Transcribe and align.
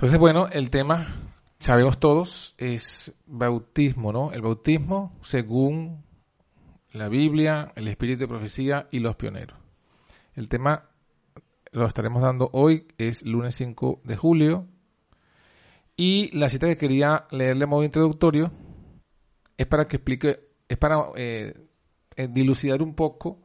Entonces, 0.00 0.18
bueno, 0.18 0.48
el 0.48 0.70
tema, 0.70 1.14
sabemos 1.58 2.00
todos, 2.00 2.54
es 2.56 3.12
bautismo, 3.26 4.14
¿no? 4.14 4.32
El 4.32 4.40
bautismo 4.40 5.14
según 5.20 6.02
la 6.90 7.10
Biblia, 7.10 7.74
el 7.76 7.86
espíritu 7.86 8.20
de 8.20 8.28
profecía 8.28 8.88
y 8.90 9.00
los 9.00 9.16
pioneros. 9.16 9.58
El 10.32 10.48
tema 10.48 10.88
lo 11.70 11.86
estaremos 11.86 12.22
dando 12.22 12.48
hoy, 12.54 12.86
es 12.96 13.26
lunes 13.26 13.56
5 13.56 14.00
de 14.02 14.16
julio. 14.16 14.68
Y 15.98 16.34
la 16.34 16.48
cita 16.48 16.66
que 16.66 16.78
quería 16.78 17.26
leerle 17.30 17.64
a 17.64 17.66
modo 17.66 17.84
introductorio 17.84 18.52
es 19.58 19.66
para 19.66 19.86
que 19.86 19.96
explique, 19.96 20.48
es 20.66 20.78
para 20.78 21.10
eh, 21.16 21.52
eh, 22.16 22.26
dilucidar 22.26 22.80
un 22.80 22.94
poco 22.94 23.42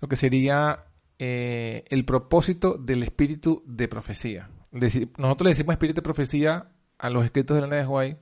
lo 0.00 0.06
que 0.08 0.16
sería 0.16 0.84
eh, 1.18 1.82
el 1.88 2.04
propósito 2.04 2.76
del 2.76 3.04
espíritu 3.04 3.62
de 3.64 3.88
profecía. 3.88 4.50
Nosotros 4.70 5.44
le 5.44 5.50
decimos 5.50 5.72
espíritu 5.72 5.96
de 5.96 6.02
profecía 6.02 6.70
a 6.98 7.10
los 7.10 7.24
escritos 7.24 7.56
de 7.56 7.66
la 7.66 7.76
de 7.76 7.86
White, 7.86 8.20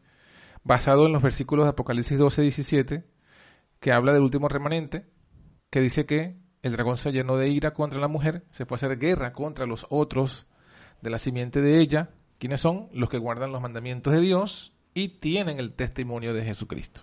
basado 0.63 1.07
en 1.07 1.13
los 1.13 1.23
versículos 1.23 1.67
de 1.67 1.71
Apocalipsis 1.71 2.19
12, 2.19 2.43
17, 2.43 3.05
que 3.81 3.93
habla 3.93 4.13
del 4.13 4.23
último 4.23 4.49
remanente, 4.49 5.07
que 5.71 5.81
dice 5.81 6.07
que 6.07 6.37
el 6.63 6.73
dragón 6.73 6.97
se 6.97 7.13
llenó 7.13 7.37
de 7.37 7.49
ira 7.49 7.73
contra 7.73 8.01
la 8.01 8.09
mujer, 8.09 8.45
se 8.51 8.65
fue 8.65 8.77
a 8.77 8.77
hacer 8.77 8.99
guerra 8.99 9.33
contra 9.33 9.67
los 9.67 9.87
otros 9.91 10.47
de 11.03 11.11
la 11.11 11.19
simiente 11.19 11.61
de 11.61 11.81
ella. 11.81 12.11
¿Quiénes 12.39 12.61
son? 12.61 12.89
Los 12.93 13.11
que 13.11 13.19
guardan 13.19 13.53
los 13.53 13.61
mandamientos 13.61 14.13
de 14.13 14.21
Dios 14.21 14.73
y 14.95 15.21
tienen 15.21 15.59
el 15.59 15.75
testimonio 15.75 16.33
de 16.33 16.45
Jesucristo. 16.45 17.03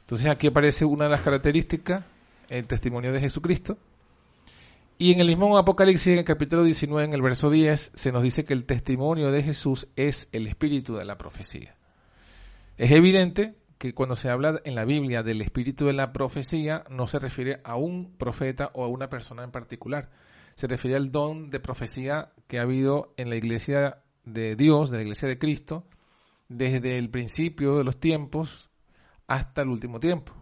Entonces 0.00 0.28
aquí 0.28 0.48
aparece 0.48 0.84
una 0.84 1.04
de 1.04 1.10
las 1.10 1.22
características, 1.22 2.04
el 2.48 2.66
testimonio 2.66 3.12
de 3.12 3.20
Jesucristo. 3.20 3.78
Y 5.02 5.12
en 5.12 5.20
el 5.20 5.28
mismo 5.28 5.56
Apocalipsis, 5.56 6.08
en 6.08 6.18
el 6.18 6.24
capítulo 6.26 6.62
19, 6.62 7.06
en 7.06 7.14
el 7.14 7.22
verso 7.22 7.48
10, 7.48 7.92
se 7.94 8.12
nos 8.12 8.22
dice 8.22 8.44
que 8.44 8.52
el 8.52 8.66
testimonio 8.66 9.32
de 9.32 9.42
Jesús 9.42 9.88
es 9.96 10.28
el 10.30 10.46
espíritu 10.46 10.94
de 10.94 11.06
la 11.06 11.16
profecía. 11.16 11.74
Es 12.76 12.90
evidente 12.90 13.54
que 13.78 13.94
cuando 13.94 14.14
se 14.14 14.28
habla 14.28 14.60
en 14.62 14.74
la 14.74 14.84
Biblia 14.84 15.22
del 15.22 15.40
espíritu 15.40 15.86
de 15.86 15.94
la 15.94 16.12
profecía, 16.12 16.84
no 16.90 17.06
se 17.06 17.18
refiere 17.18 17.62
a 17.64 17.76
un 17.76 18.12
profeta 18.18 18.72
o 18.74 18.84
a 18.84 18.88
una 18.88 19.08
persona 19.08 19.42
en 19.42 19.50
particular. 19.50 20.10
Se 20.54 20.66
refiere 20.66 20.98
al 20.98 21.10
don 21.10 21.48
de 21.48 21.60
profecía 21.60 22.32
que 22.46 22.58
ha 22.58 22.64
habido 22.64 23.14
en 23.16 23.30
la 23.30 23.36
iglesia 23.36 24.02
de 24.26 24.54
Dios, 24.54 24.90
de 24.90 24.98
la 24.98 25.04
iglesia 25.04 25.28
de 25.28 25.38
Cristo, 25.38 25.86
desde 26.50 26.98
el 26.98 27.08
principio 27.08 27.78
de 27.78 27.84
los 27.84 27.98
tiempos 27.98 28.68
hasta 29.26 29.62
el 29.62 29.68
último 29.68 29.98
tiempo. 29.98 30.34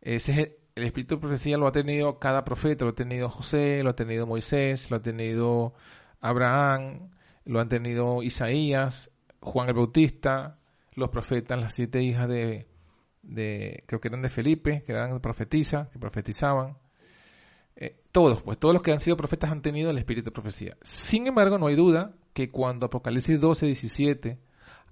Ese 0.00 0.32
es 0.32 0.48
el 0.74 0.84
espíritu 0.84 1.16
de 1.16 1.20
profecía 1.20 1.58
lo 1.58 1.66
ha 1.66 1.72
tenido 1.72 2.18
cada 2.18 2.44
profeta, 2.44 2.84
lo 2.84 2.90
ha 2.90 2.94
tenido 2.94 3.28
José, 3.28 3.82
lo 3.82 3.90
ha 3.90 3.96
tenido 3.96 4.26
Moisés, 4.26 4.90
lo 4.90 4.96
ha 4.96 5.02
tenido 5.02 5.74
Abraham, 6.20 7.10
lo 7.44 7.60
han 7.60 7.68
tenido 7.68 8.22
Isaías, 8.22 9.10
Juan 9.40 9.68
el 9.68 9.74
Bautista, 9.74 10.58
los 10.94 11.10
profetas, 11.10 11.58
las 11.58 11.74
siete 11.74 12.02
hijas 12.02 12.28
de, 12.28 12.68
de 13.22 13.84
creo 13.86 14.00
que 14.00 14.08
eran 14.08 14.22
de 14.22 14.28
Felipe, 14.28 14.82
que 14.84 14.92
eran 14.92 15.20
profetizas, 15.20 15.88
que 15.88 15.98
profetizaban. 15.98 16.78
Eh, 17.76 18.00
todos, 18.12 18.42
pues 18.42 18.58
todos 18.58 18.74
los 18.74 18.82
que 18.82 18.92
han 18.92 19.00
sido 19.00 19.16
profetas 19.16 19.50
han 19.50 19.62
tenido 19.62 19.90
el 19.90 19.98
espíritu 19.98 20.26
de 20.26 20.32
profecía. 20.32 20.76
Sin 20.82 21.26
embargo, 21.26 21.58
no 21.58 21.66
hay 21.66 21.76
duda 21.76 22.14
que 22.32 22.50
cuando 22.50 22.86
Apocalipsis 22.86 23.40
12, 23.40 23.66
17 23.66 24.38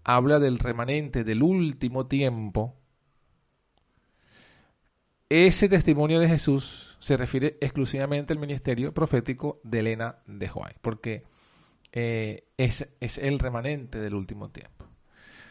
habla 0.05 0.39
del 0.39 0.59
remanente 0.59 1.25
del 1.25 1.43
último 1.43 2.07
tiempo, 2.07 2.80
ese 5.31 5.69
testimonio 5.69 6.19
de 6.19 6.29
Jesús 6.29 6.97
se 6.99 7.17
refiere 7.17 7.57
exclusivamente 7.61 8.33
al 8.33 8.41
ministerio 8.41 8.93
profético 8.93 9.61
de 9.63 9.79
Elena 9.79 10.17
de 10.27 10.49
Juárez, 10.49 10.77
porque 10.83 11.23
eh, 11.93 12.49
es, 12.59 12.85
el 13.19 13.39
remanente 13.39 14.01
del 14.01 14.15
último 14.15 14.51
tiempo. 14.51 14.87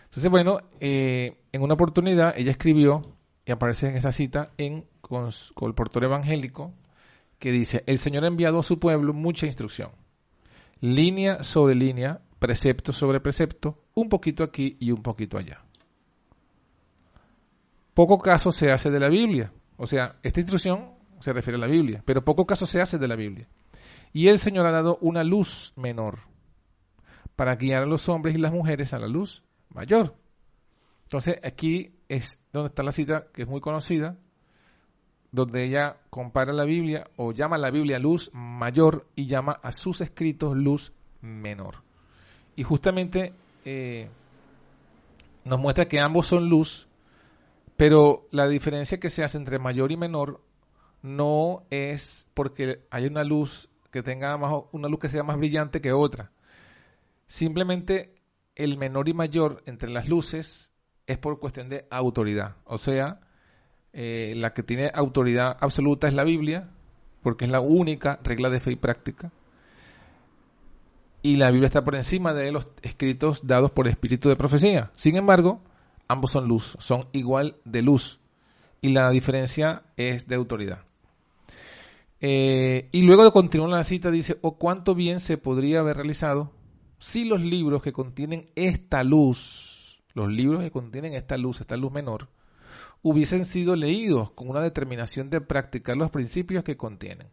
Entonces, 0.04 0.30
bueno, 0.30 0.60
eh, 0.82 1.44
en 1.54 1.62
una 1.62 1.76
oportunidad 1.76 2.34
ella 2.38 2.52
escribió, 2.52 3.02
y 3.46 3.52
aparece 3.54 3.88
en 3.88 3.96
esa 3.96 4.12
cita, 4.12 4.52
en 4.58 4.86
con, 5.00 5.30
el 5.30 5.74
portor 5.74 6.04
evangélico, 6.04 6.74
que 7.40 7.54
dice, 7.54 7.86
el 7.88 8.00
Señor 8.00 8.26
ha 8.26 8.28
enviado 8.28 8.60
a 8.60 8.64
su 8.64 8.80
pueblo 8.80 9.14
mucha 9.14 9.46
instrucción, 9.46 9.92
línea 10.82 11.42
sobre 11.42 11.74
línea, 11.74 12.20
precepto 12.38 12.92
sobre 12.92 13.22
precepto, 13.22 13.86
un 13.94 14.10
poquito 14.10 14.44
aquí 14.44 14.76
y 14.82 14.92
un 14.92 15.02
poquito 15.02 15.38
allá. 15.38 15.64
Poco 17.94 18.18
caso 18.18 18.52
se 18.52 18.72
hace 18.72 18.90
de 18.90 19.00
la 19.00 19.10
Biblia, 19.10 19.54
o 19.80 19.88
sea, 19.88 20.18
esta 20.24 20.42
instrucción 20.42 20.92
se 21.22 21.32
refiere 21.32 21.56
a 21.56 21.62
la 21.62 21.68
Biblia, 21.68 22.04
pero 22.06 22.24
poco 22.24 22.46
caso 22.46 22.66
se 22.66 22.82
hace 22.82 22.98
de 22.98 23.08
la 23.08 23.16
Biblia. 23.16 23.48
Y 24.12 24.28
el 24.28 24.38
Señor 24.38 24.66
ha 24.66 24.72
dado 24.72 24.98
una 25.00 25.24
luz 25.24 25.72
menor 25.78 26.20
para 27.38 27.56
guiar 27.56 27.84
a 27.84 27.86
los 27.86 28.10
hombres 28.10 28.36
y 28.36 28.40
las 28.40 28.52
mujeres 28.52 28.94
a 28.94 29.00
la 29.00 29.08
luz 29.08 29.42
mayor. 29.70 30.16
Entonces 31.04 31.38
aquí 31.44 31.94
es 32.10 32.38
donde 32.52 32.68
está 32.68 32.84
la 32.84 32.92
cita 32.92 33.28
que 33.34 33.44
es 33.44 33.48
muy 33.48 33.62
conocida, 33.62 34.18
donde 35.32 35.64
ella 35.64 35.96
compara 36.10 36.52
la 36.52 36.66
Biblia 36.66 37.10
o 37.16 37.32
llama 37.32 37.56
a 37.56 37.60
la 37.60 37.72
Biblia 37.72 38.00
luz 38.00 38.30
mayor 38.34 39.08
y 39.16 39.28
llama 39.28 39.62
a 39.64 39.72
sus 39.72 40.02
escritos 40.02 40.58
luz 40.58 40.92
menor. 41.22 41.84
Y 42.58 42.64
justamente 42.64 43.34
eh, 43.64 44.10
nos 45.46 45.58
muestra 45.58 45.88
que 45.88 46.02
ambos 46.02 46.28
son 46.28 46.50
luz, 46.50 46.89
pero 47.80 48.28
la 48.32 48.46
diferencia 48.50 49.00
que 49.00 49.10
se 49.10 49.24
hace 49.24 49.38
entre 49.38 49.58
mayor 49.58 49.94
y 49.94 49.96
menor 49.96 50.42
no 51.02 51.64
es 51.70 52.28
porque 52.34 52.86
hay 52.92 53.06
una 53.06 53.24
luz 53.24 53.70
que 53.90 54.04
tenga 54.04 54.36
más, 54.36 54.54
una 54.74 54.90
luz 54.90 55.00
que 55.00 55.08
sea 55.08 55.24
más 55.24 55.38
brillante 55.38 55.80
que 55.80 55.94
otra. 55.94 56.34
Simplemente 57.28 58.16
el 58.56 58.78
menor 58.78 59.08
y 59.08 59.14
mayor 59.14 59.64
entre 59.66 59.90
las 59.90 60.10
luces 60.10 60.74
es 61.08 61.18
por 61.20 61.40
cuestión 61.40 61.70
de 61.70 61.88
autoridad. 61.90 62.58
O 62.66 62.78
sea, 62.78 63.22
eh, 63.94 64.34
la 64.36 64.54
que 64.54 64.64
tiene 64.64 64.92
autoridad 64.94 65.56
absoluta 65.62 66.10
es 66.10 66.14
la 66.14 66.26
Biblia, 66.26 66.72
porque 67.24 67.46
es 67.46 67.52
la 67.52 67.62
única 67.62 68.20
regla 68.26 68.50
de 68.50 68.60
fe 68.60 68.74
y 68.74 68.76
práctica. 68.76 69.32
Y 71.22 71.38
la 71.38 71.50
Biblia 71.50 71.68
está 71.68 71.86
por 71.86 71.96
encima 71.96 72.34
de 72.34 72.52
los 72.52 72.68
escritos 72.82 73.48
dados 73.48 73.72
por 73.72 73.88
espíritu 73.88 74.28
de 74.28 74.36
profecía. 74.36 74.92
Sin 74.96 75.16
embargo, 75.16 75.62
ambos 76.10 76.32
son 76.32 76.48
luz, 76.48 76.76
son 76.80 77.06
igual 77.14 77.56
de 77.64 77.82
luz. 77.82 78.20
Y 78.82 78.90
la 78.90 79.10
diferencia 79.12 79.84
es 79.96 80.28
de 80.28 80.36
autoridad. 80.36 80.84
Eh, 82.20 82.90
y 82.92 83.04
luego 83.04 83.24
de 83.24 83.32
continuar 83.32 83.70
la 83.70 83.84
cita 83.86 84.12
dice, 84.12 84.38
o 84.42 84.58
cuánto 84.58 84.96
bien 84.96 85.22
se 85.22 85.38
podría 85.38 85.80
haber 85.80 85.96
realizado 85.96 86.52
si 86.98 87.24
los 87.24 87.42
libros 87.42 87.82
que 87.82 87.94
contienen 87.94 88.50
esta 88.56 89.04
luz, 89.04 90.04
los 90.14 90.30
libros 90.30 90.62
que 90.62 90.72
contienen 90.72 91.14
esta 91.14 91.38
luz, 91.38 91.62
esta 91.62 91.78
luz 91.78 91.94
menor, 91.94 92.28
hubiesen 93.02 93.46
sido 93.46 93.76
leídos 93.76 94.32
con 94.32 94.50
una 94.50 94.62
determinación 94.62 95.30
de 95.30 95.40
practicar 95.40 95.96
los 95.96 96.12
principios 96.12 96.64
que 96.64 96.76
contienen. 96.76 97.30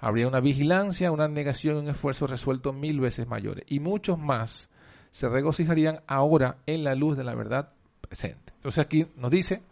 Habría 0.00 0.28
una 0.28 0.40
vigilancia, 0.40 1.12
una 1.12 1.28
negación 1.28 1.76
y 1.76 1.80
un 1.80 1.88
esfuerzo 1.88 2.26
resuelto 2.26 2.72
mil 2.72 3.00
veces 3.00 3.26
mayores. 3.26 3.64
Y 3.68 3.80
muchos 3.80 4.18
más 4.18 4.68
se 5.10 5.28
regocijarían 5.28 6.02
ahora 6.06 6.58
en 6.66 6.84
la 6.84 6.94
luz 6.94 7.16
de 7.16 7.24
la 7.24 7.34
verdad 7.34 7.72
Entonces 8.10 8.78
aquí 8.78 9.06
nos 9.16 9.30
dice 9.30 9.62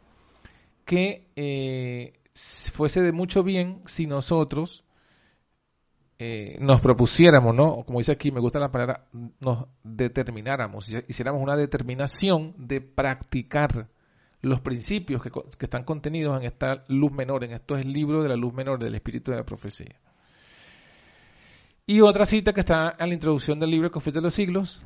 que 0.84 1.28
eh, 1.36 2.20
fuese 2.72 3.02
de 3.02 3.12
mucho 3.12 3.42
bien 3.42 3.82
si 3.86 4.06
nosotros 4.06 4.84
eh, 6.18 6.56
nos 6.60 6.80
propusiéramos, 6.80 7.54
¿no? 7.54 7.84
Como 7.84 7.98
dice 7.98 8.12
aquí, 8.12 8.30
me 8.30 8.40
gusta 8.40 8.58
la 8.58 8.70
palabra, 8.70 9.06
nos 9.40 9.66
determináramos, 9.82 10.90
hiciéramos 11.08 11.42
una 11.42 11.56
determinación 11.56 12.54
de 12.56 12.80
practicar 12.80 13.88
los 14.40 14.60
principios 14.60 15.22
que, 15.22 15.30
están 15.60 15.84
contenidos 15.84 16.38
en 16.38 16.44
esta 16.44 16.84
luz 16.88 17.12
menor, 17.12 17.44
en 17.44 17.52
estos 17.52 17.84
libros 17.84 18.22
de 18.22 18.30
la 18.30 18.36
luz 18.36 18.54
menor 18.54 18.78
del 18.78 18.94
espíritu 18.94 19.30
de 19.30 19.38
la 19.38 19.44
profecía. 19.44 20.00
Y 21.84 22.00
otra 22.00 22.26
cita 22.26 22.52
que 22.52 22.60
está 22.60 22.96
en 22.98 23.08
la 23.08 23.14
introducción 23.14 23.60
del 23.60 23.70
libro 23.70 23.90
Conflicto 23.90 24.20
de 24.20 24.24
los 24.24 24.34
Siglos 24.34 24.82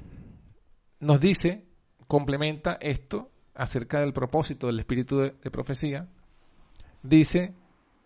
nos 0.99 1.21
dice, 1.21 1.65
complementa 2.07 2.77
esto, 2.81 3.31
acerca 3.61 4.01
del 4.01 4.15
propósito 4.15 4.67
del 4.67 4.79
espíritu 4.79 5.19
de, 5.19 5.51
profecía, 5.51 6.09
dice, 7.03 7.53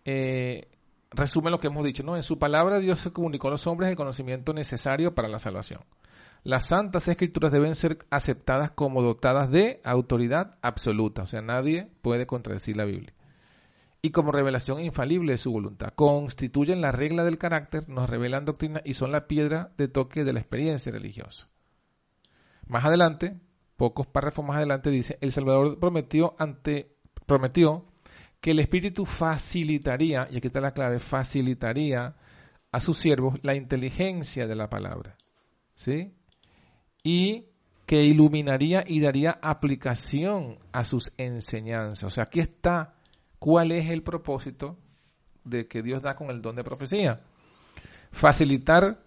eh, 0.03 0.67
resume 1.11 1.49
lo 1.49 1.59
que 1.59 1.67
hemos 1.67 1.85
dicho, 1.85 2.03
¿no? 2.03 2.17
En 2.17 2.23
su 2.23 2.37
palabra 2.37 2.79
Dios 2.79 2.99
se 2.99 3.13
comunicó 3.13 3.47
a 3.47 3.51
los 3.51 3.65
hombres 3.65 3.89
el 3.89 3.95
conocimiento 3.95 4.53
necesario 4.53 5.15
para 5.15 5.29
la 5.29 5.39
salvación. 5.39 5.79
Las 6.43 6.67
santas 6.67 7.07
escrituras 7.07 7.53
deben 7.53 7.73
ser 7.73 7.99
aceptadas 8.11 8.71
como 8.71 9.01
dotadas 9.01 9.49
de 9.49 9.79
autoridad 9.85 10.57
absoluta, 10.61 11.23
o 11.23 11.25
sea, 11.25 11.41
nadie 11.41 11.89
puede 12.01 12.27
contradecir 12.27 12.75
la 12.75 12.85
Biblia. 12.85 13.13
Y 14.01 14.11
como 14.11 14.33
revelación 14.33 14.81
infalible 14.81 15.31
de 15.31 15.37
su 15.39 15.51
voluntad. 15.51 15.93
Constituyen 15.95 16.81
la 16.81 16.91
regla 16.91 17.23
del 17.23 17.39
carácter, 17.39 17.89
nos 17.89 18.07
revelan 18.09 18.45
doctrina 18.45 18.81
y 18.85 18.93
son 18.93 19.11
la 19.11 19.25
piedra 19.25 19.71
de 19.77 19.87
toque 19.87 20.23
de 20.23 20.33
la 20.33 20.41
experiencia 20.41 20.91
religiosa. 20.91 21.47
Más 22.67 22.85
adelante, 22.85 23.39
pocos 23.77 24.07
párrafos 24.07 24.45
más 24.45 24.57
adelante 24.57 24.89
dice, 24.89 25.17
el 25.21 25.31
Salvador 25.31 25.79
prometió 25.79 26.35
ante 26.39 26.95
prometió 27.25 27.85
que 28.39 28.51
el 28.51 28.59
Espíritu 28.59 29.05
facilitaría, 29.05 30.27
y 30.29 30.37
aquí 30.37 30.47
está 30.47 30.61
la 30.61 30.73
clave, 30.73 30.99
facilitaría 30.99 32.15
a 32.71 32.79
sus 32.79 32.97
siervos 32.97 33.39
la 33.41 33.55
inteligencia 33.55 34.47
de 34.47 34.55
la 34.55 34.69
palabra. 34.69 35.17
¿Sí? 35.73 36.13
y 37.05 37.51
que 37.85 38.03
iluminaría 38.03 38.83
y 38.85 38.99
daría 38.99 39.37
aplicación 39.43 40.57
a 40.71 40.83
sus 40.83 41.13
enseñanzas. 41.17 42.03
O 42.03 42.09
sea, 42.09 42.23
aquí 42.23 42.39
está 42.39 42.95
cuál 43.37 43.71
es 43.71 43.91
el 43.91 44.01
propósito 44.01 44.75
de 45.43 45.67
que 45.67 45.83
Dios 45.83 46.01
da 46.01 46.15
con 46.15 46.31
el 46.31 46.41
don 46.41 46.55
de 46.55 46.63
profecía. 46.63 47.21
Facilitar 48.11 49.03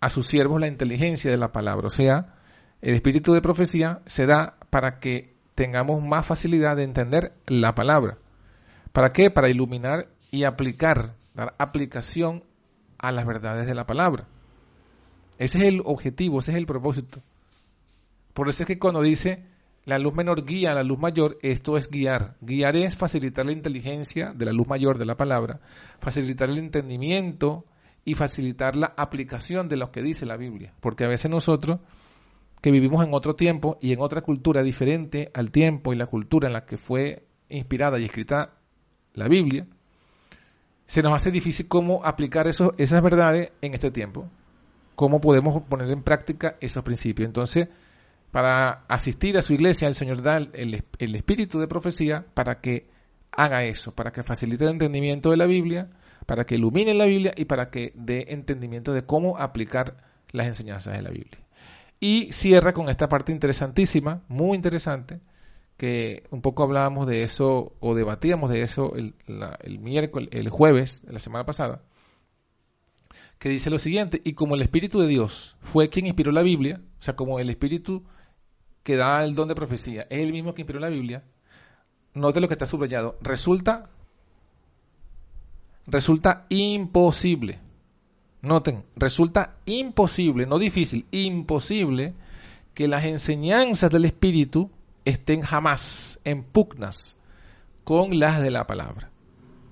a 0.00 0.10
sus 0.10 0.26
siervos 0.26 0.60
la 0.60 0.66
inteligencia 0.66 1.30
de 1.30 1.38
la 1.38 1.50
palabra. 1.50 1.86
O 1.86 1.90
sea, 1.90 2.39
el 2.82 2.94
espíritu 2.94 3.32
de 3.32 3.42
profecía 3.42 4.00
se 4.06 4.26
da 4.26 4.56
para 4.70 4.98
que 4.98 5.34
tengamos 5.54 6.02
más 6.02 6.26
facilidad 6.26 6.76
de 6.76 6.84
entender 6.84 7.32
la 7.46 7.74
palabra. 7.74 8.18
¿Para 8.92 9.10
qué? 9.10 9.30
Para 9.30 9.50
iluminar 9.50 10.08
y 10.30 10.44
aplicar, 10.44 11.16
dar 11.34 11.54
aplicación 11.58 12.44
a 12.98 13.12
las 13.12 13.26
verdades 13.26 13.66
de 13.66 13.74
la 13.74 13.86
palabra. 13.86 14.26
Ese 15.38 15.58
es 15.58 15.64
el 15.64 15.82
objetivo, 15.84 16.38
ese 16.38 16.52
es 16.52 16.56
el 16.58 16.66
propósito. 16.66 17.22
Por 18.34 18.48
eso 18.48 18.62
es 18.62 18.66
que 18.66 18.78
cuando 18.78 19.02
dice 19.02 19.44
la 19.84 19.98
luz 19.98 20.14
menor 20.14 20.44
guía 20.44 20.72
a 20.72 20.74
la 20.74 20.82
luz 20.82 20.98
mayor, 20.98 21.38
esto 21.42 21.76
es 21.76 21.90
guiar. 21.90 22.36
Guiar 22.40 22.76
es 22.76 22.96
facilitar 22.96 23.46
la 23.46 23.52
inteligencia 23.52 24.32
de 24.34 24.44
la 24.44 24.52
luz 24.52 24.68
mayor 24.68 24.98
de 24.98 25.06
la 25.06 25.16
palabra, 25.16 25.60
facilitar 25.98 26.50
el 26.50 26.58
entendimiento 26.58 27.64
y 28.04 28.14
facilitar 28.14 28.76
la 28.76 28.92
aplicación 28.96 29.68
de 29.68 29.76
lo 29.76 29.90
que 29.90 30.02
dice 30.02 30.26
la 30.26 30.36
Biblia. 30.36 30.74
Porque 30.80 31.04
a 31.04 31.08
veces 31.08 31.30
nosotros, 31.30 31.80
que 32.60 32.70
vivimos 32.70 33.04
en 33.04 33.14
otro 33.14 33.34
tiempo 33.34 33.78
y 33.80 33.92
en 33.92 34.00
otra 34.00 34.20
cultura 34.20 34.62
diferente 34.62 35.30
al 35.34 35.50
tiempo 35.50 35.92
y 35.92 35.96
la 35.96 36.06
cultura 36.06 36.48
en 36.48 36.52
la 36.52 36.66
que 36.66 36.76
fue 36.76 37.24
inspirada 37.48 37.98
y 37.98 38.04
escrita 38.04 38.54
la 39.14 39.28
Biblia, 39.28 39.66
se 40.86 41.02
nos 41.02 41.14
hace 41.14 41.30
difícil 41.30 41.68
cómo 41.68 42.04
aplicar 42.04 42.48
eso, 42.48 42.74
esas 42.76 43.00
verdades 43.02 43.52
en 43.60 43.74
este 43.74 43.90
tiempo. 43.90 44.28
Cómo 44.96 45.20
podemos 45.20 45.62
poner 45.62 45.90
en 45.90 46.02
práctica 46.02 46.56
esos 46.60 46.82
principios. 46.82 47.26
Entonces, 47.26 47.68
para 48.30 48.84
asistir 48.88 49.38
a 49.38 49.42
su 49.42 49.54
iglesia, 49.54 49.88
el 49.88 49.94
Señor 49.94 50.22
da 50.22 50.36
el, 50.36 50.84
el, 50.98 51.14
espíritu 51.14 51.58
de 51.58 51.68
profecía 51.68 52.26
para 52.34 52.60
que 52.60 52.88
haga 53.32 53.64
eso, 53.64 53.94
para 53.94 54.10
que 54.10 54.22
facilite 54.22 54.64
el 54.64 54.70
entendimiento 54.70 55.30
de 55.30 55.36
la 55.36 55.46
Biblia, 55.46 55.88
para 56.26 56.44
que 56.44 56.56
ilumine 56.56 56.92
la 56.92 57.06
Biblia 57.06 57.32
y 57.36 57.46
para 57.46 57.70
que 57.70 57.92
dé 57.94 58.26
entendimiento 58.28 58.92
de 58.92 59.04
cómo 59.04 59.38
aplicar 59.38 59.96
las 60.32 60.46
enseñanzas 60.48 60.96
de 60.96 61.02
la 61.02 61.10
Biblia. 61.10 61.40
Y 62.00 62.32
cierra 62.32 62.72
con 62.72 62.88
esta 62.88 63.08
parte 63.08 63.30
interesantísima, 63.30 64.22
muy 64.26 64.56
interesante, 64.56 65.20
que 65.76 66.24
un 66.30 66.40
poco 66.40 66.62
hablábamos 66.62 67.06
de 67.06 67.22
eso 67.22 67.74
o 67.78 67.94
debatíamos 67.94 68.50
de 68.50 68.62
eso 68.62 68.96
el, 68.96 69.14
el 69.60 69.78
miércoles, 69.78 70.30
el 70.32 70.48
jueves 70.48 71.04
la 71.08 71.18
semana 71.18 71.44
pasada, 71.44 71.82
que 73.38 73.48
dice 73.48 73.70
lo 73.70 73.78
siguiente, 73.78 74.20
y 74.24 74.34
como 74.34 74.54
el 74.54 74.62
Espíritu 74.62 75.00
de 75.00 75.06
Dios 75.08 75.56
fue 75.60 75.88
quien 75.88 76.06
inspiró 76.06 76.32
la 76.32 76.42
Biblia, 76.42 76.80
o 76.98 77.02
sea, 77.02 77.16
como 77.16 77.38
el 77.38 77.48
Espíritu 77.48 78.04
que 78.82 78.96
da 78.96 79.24
el 79.24 79.34
don 79.34 79.48
de 79.48 79.54
profecía 79.54 80.06
es 80.10 80.20
el 80.20 80.32
mismo 80.32 80.54
que 80.54 80.62
inspiró 80.62 80.80
la 80.80 80.88
Biblia, 80.88 81.24
note 82.14 82.40
lo 82.40 82.48
que 82.48 82.54
está 82.54 82.66
subrayado, 82.66 83.18
resulta, 83.20 83.90
resulta 85.86 86.46
imposible. 86.48 87.60
Noten, 88.42 88.84
resulta 88.96 89.58
imposible, 89.66 90.46
no 90.46 90.58
difícil, 90.58 91.06
imposible 91.10 92.14
que 92.74 92.88
las 92.88 93.04
enseñanzas 93.04 93.90
del 93.90 94.06
Espíritu 94.06 94.70
estén 95.04 95.42
jamás 95.42 96.18
en 96.24 96.42
pugnas 96.42 97.18
con 97.84 98.18
las 98.18 98.40
de 98.40 98.50
la 98.50 98.66
palabra. 98.66 99.10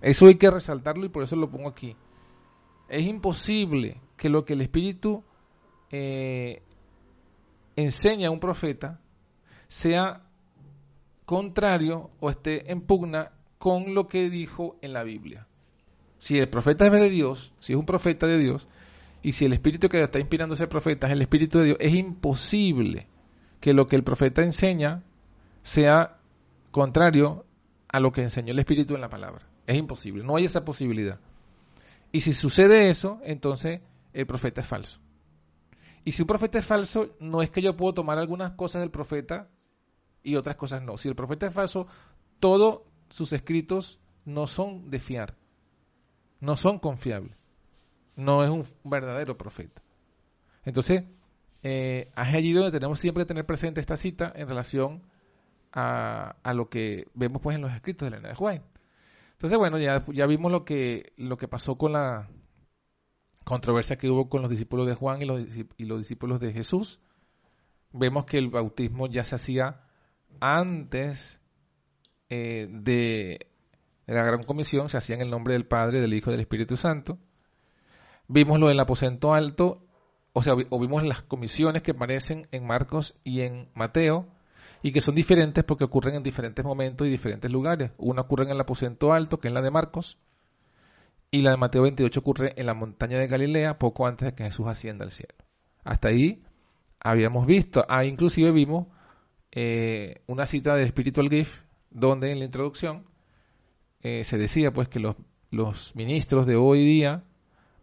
Eso 0.03 0.27
hay 0.27 0.37
que 0.37 0.51
resaltarlo 0.51 1.07
y 1.07 1.09
por 1.09 1.23
eso 1.23 1.37
lo 1.37 1.51
pongo 1.51 1.69
aquí. 1.69 1.97
Es 2.89 3.07
imposible 3.07 4.01
que 4.17 4.29
lo 4.29 4.45
que 4.45 4.53
el 4.53 4.61
Espíritu 4.61 5.25
eh, 5.91 6.63
enseña 7.77 8.29
a 8.29 8.31
un 8.31 8.41
profeta 8.41 9.01
sea 9.69 10.25
contrario 11.25 12.11
o 12.21 12.31
esté 12.31 12.71
en 12.71 12.83
pugna 12.83 13.33
con 13.59 13.95
lo 13.95 14.07
que 14.09 14.31
dijo 14.31 14.77
en 14.83 14.93
la 14.93 15.03
Biblia. 15.03 15.48
Si 16.19 16.39
el 16.39 16.49
profeta 16.49 16.87
es 16.87 16.93
de 16.93 17.11
Dios, 17.11 17.53
si 17.59 17.73
es 17.73 17.79
un 17.79 17.87
profeta 17.87 18.27
de 18.27 18.39
Dios, 18.39 18.69
y 19.23 19.33
si 19.33 19.45
el 19.45 19.53
espíritu 19.53 19.89
que 19.89 20.03
está 20.03 20.19
inspirando 20.19 20.55
a 20.55 20.57
ese 20.57 20.67
profeta 20.67 21.07
es 21.07 21.13
el 21.13 21.23
espíritu 21.23 21.59
de 21.59 21.65
Dios, 21.67 21.79
es 21.81 21.95
imposible 21.95 23.09
que 23.61 23.75
lo 23.75 23.87
que 23.87 23.97
el 23.97 24.05
profeta 24.05 24.43
enseña 24.43 25.03
sea 25.63 26.19
contrario 26.71 27.45
a 27.89 28.01
lo 28.01 28.13
que 28.13 28.23
enseñó 28.23 28.53
el 28.53 28.59
espíritu 28.59 28.95
en 28.95 29.01
la 29.01 29.09
palabra. 29.09 29.47
Es 29.67 29.77
imposible, 29.77 30.25
no 30.25 30.37
hay 30.37 30.45
esa 30.45 30.65
posibilidad. 30.65 31.21
Y 32.13 32.21
si 32.21 32.33
sucede 32.33 32.89
eso, 32.89 33.21
entonces 33.23 33.81
el 34.13 34.27
profeta 34.27 34.61
es 34.61 34.67
falso. 34.67 35.01
Y 36.05 36.13
si 36.13 36.23
un 36.23 36.29
profeta 36.29 36.59
es 36.59 36.65
falso, 36.65 37.15
no 37.21 37.43
es 37.43 37.51
que 37.51 37.61
yo 37.61 37.77
puedo 37.77 37.95
tomar 37.95 38.19
algunas 38.19 38.53
cosas 38.53 38.81
del 38.81 38.91
profeta 38.91 39.51
y 40.23 40.37
otras 40.37 40.57
cosas 40.57 40.83
no. 40.83 40.97
Si 40.97 41.09
el 41.09 41.15
profeta 41.15 41.47
es 41.47 41.53
falso, 41.53 41.87
todos 42.41 42.83
sus 43.11 43.33
escritos 43.33 44.01
no 44.25 44.47
son 44.47 44.91
de 44.91 45.01
fiar, 45.01 45.37
no 46.41 46.57
son 46.57 46.79
confiables. 46.79 47.37
No 48.17 48.45
es 48.45 48.51
un 48.51 48.65
verdadero 48.85 49.37
profeta. 49.39 49.83
Entonces, 50.65 51.05
eh, 51.63 52.11
es 52.11 52.35
allí 52.35 52.53
donde 52.53 52.73
tenemos 52.73 52.99
siempre 52.99 53.25
que 53.25 53.29
tener 53.29 53.47
presente 53.47 53.81
esta 53.81 53.97
cita 53.97 54.33
en 54.35 54.49
relación 54.49 55.03
a, 55.73 56.35
lo 56.55 56.69
que 56.69 57.07
vemos 57.15 57.41
pues 57.41 57.57
en 57.57 57.63
los 57.63 57.73
escritos 57.73 58.09
de 58.09 58.17
Elena 58.17 58.31
de 58.31 58.35
Juan. 58.35 58.63
Entonces, 59.33 59.59
bueno, 59.59 59.79
ya, 59.79 60.05
ya 60.13 60.27
vimos 60.27 60.51
lo 60.51 60.65
que, 60.65 61.13
lo 61.17 61.37
que 61.37 61.47
pasó 61.47 61.77
con 61.77 61.93
la, 61.93 62.29
controversia 63.49 63.97
que 63.97 64.11
hubo 64.11 64.29
con 64.29 64.43
los 64.43 64.51
discípulos 64.51 64.87
de 64.87 64.95
Juan 64.95 65.23
y 65.23 65.25
los, 65.25 65.43
y 65.79 65.85
los 65.87 65.99
discípulos 65.99 66.39
de 66.39 66.53
Jesús. 66.53 67.01
Vemos 67.93 68.27
que 68.27 68.37
el 68.37 68.51
bautismo 68.51 69.07
ya 69.07 69.25
se 69.25 69.37
hacía 69.37 69.87
antes 70.39 71.41
eh, 72.29 72.69
de, 72.71 73.51
la 74.15 74.25
gran 74.25 74.43
comisión, 74.43 74.89
se 74.89 74.97
hacía 74.97 75.17
en 75.17 75.23
el 75.23 75.31
nombre 75.31 75.55
del 75.55 75.67
Padre, 75.67 76.01
del 76.01 76.15
Hijo 76.15 76.31
y 76.31 76.33
del 76.33 76.41
Espíritu 76.41 76.77
Santo. 76.77 77.19
Vimos 78.27 78.59
lo 78.59 78.69
del 78.69 78.81
aposento 78.81 79.35
alto, 79.35 79.87
o 80.33 80.43
sea, 80.43 80.55
o 80.55 80.81
vimos 80.81 81.03
las 81.05 81.23
comisiones 81.23 81.83
que 81.83 81.93
aparecen 81.93 82.47
en 82.51 82.67
Marcos 82.67 83.19
y 83.25 83.43
en 83.43 83.69
Mateo, 83.75 84.27
y 84.83 84.93
que 84.93 85.01
son 85.01 85.15
diferentes 85.15 85.65
porque 85.65 85.85
ocurren 85.85 86.15
en 86.15 86.23
diferentes 86.23 86.65
momentos 86.65 87.07
y 87.07 87.11
diferentes 87.11 87.51
lugares. 87.51 87.91
Una 87.99 88.23
ocurre 88.23 88.45
en 88.45 88.51
el 88.51 88.61
aposento 88.61 89.13
alto, 89.13 89.39
que 89.39 89.49
es 89.49 89.55
la 89.55 89.63
de 89.63 89.71
Marcos, 89.71 90.19
y 91.31 91.43
la 91.43 91.51
de 91.51 91.57
Mateo 91.57 91.83
28 91.83 92.21
ocurre 92.21 92.55
en 92.57 92.67
la 92.67 92.75
montaña 92.75 93.19
de 93.19 93.27
Galilea 93.27 93.79
poco 93.79 94.07
antes 94.07 94.27
de 94.27 94.35
que 94.35 94.45
Jesús 94.45 94.67
ascienda 94.67 95.05
al 95.05 95.11
cielo. 95.11 95.35
Hasta 95.85 96.09
ahí 96.09 96.43
habíamos 97.01 97.47
visto, 97.47 97.85
ah, 97.89 98.05
inclusive 98.05 98.51
vimos 98.53 98.87
eh, 99.53 100.23
una 100.27 100.47
cita 100.47 100.75
de 100.75 100.89
Spiritual 100.89 101.29
Gift 101.29 101.53
donde 101.91 102.33
en 102.33 102.39
la 102.39 102.45
introducción 102.45 103.05
eh, 104.03 104.25
se 104.25 104.39
decía 104.39 104.73
pues 104.73 104.89
que 104.89 105.01
los, 105.01 105.17
ministros 105.95 106.47
de 106.47 106.57
hoy 106.57 106.85
día 106.85 107.25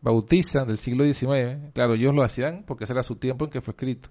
bautizan 0.01 0.67
del 0.67 0.77
siglo 0.77 1.03
XIX, 1.03 1.71
claro, 1.73 1.95
ellos 1.95 2.13
lo 2.13 2.23
hacían 2.23 2.63
porque 2.65 2.83
ese 2.83 2.93
era 2.93 3.03
su 3.03 3.15
tiempo 3.15 3.45
en 3.45 3.51
que 3.51 3.61
fue 3.61 3.73
escrito, 3.73 4.09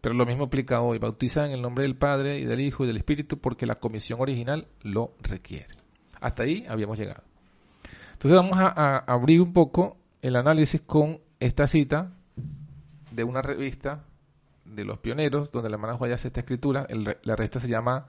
pero 0.00 0.14
lo 0.14 0.26
mismo 0.26 0.44
aplica 0.44 0.80
hoy, 0.80 0.98
bautizan 0.98 1.46
en 1.46 1.52
el 1.52 1.62
nombre 1.62 1.84
del 1.84 1.96
Padre 1.96 2.38
y 2.38 2.44
del 2.44 2.60
Hijo 2.60 2.84
y 2.84 2.86
del 2.86 2.96
Espíritu 2.96 3.38
porque 3.38 3.66
la 3.66 3.76
comisión 3.76 4.20
original 4.20 4.66
lo 4.82 5.14
requiere. 5.20 5.74
Hasta 6.20 6.44
ahí 6.44 6.64
habíamos 6.68 6.98
llegado. 6.98 7.22
Entonces 8.12 8.34
vamos 8.34 8.58
a, 8.58 8.98
abrir 8.98 9.42
un 9.42 9.52
poco 9.52 9.98
el 10.22 10.36
análisis 10.36 10.80
con 10.80 11.20
esta 11.38 11.66
cita 11.66 12.14
de 13.12 13.24
una 13.24 13.42
revista 13.42 14.04
de 14.64 14.84
los 14.84 14.98
pioneros, 14.98 15.52
donde 15.52 15.68
la 15.68 15.76
hermana 15.76 15.98
hace 16.14 16.28
esta 16.28 16.40
escritura. 16.40 16.86
la 16.88 17.36
revista 17.36 17.60
se 17.60 17.68
llama 17.68 18.08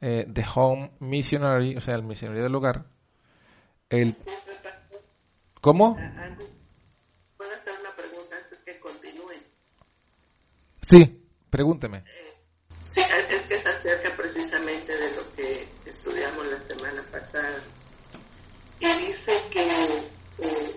eh, 0.00 0.26
The 0.32 0.44
Home 0.54 0.92
Missionary, 1.00 1.76
o 1.76 1.80
sea, 1.80 1.94
el 1.94 2.02
misionario 2.02 2.42
del 2.42 2.54
hogar. 2.54 2.86
El, 3.88 4.16
¿Cómo? 5.60 5.96
¿Puedo 7.36 7.50
hacer 7.54 7.74
una 7.80 7.90
pregunta 7.96 8.36
antes 8.42 8.58
que 8.64 8.78
continúen? 8.80 9.40
Sí, 10.88 11.28
pregúnteme. 11.50 11.98
Eh, 11.98 12.34
sí, 12.94 13.00
es 13.00 13.42
que 13.42 13.54
se 13.54 13.68
acerca 13.68 14.10
precisamente 14.16 14.92
de 14.98 15.14
lo 15.14 15.34
que 15.34 15.68
estudiamos 15.90 16.46
la 16.46 16.58
semana 16.58 17.02
pasada 17.10 17.62
y 18.80 19.06
dice 19.06 19.32
que 19.50 19.66
eh, 20.46 20.76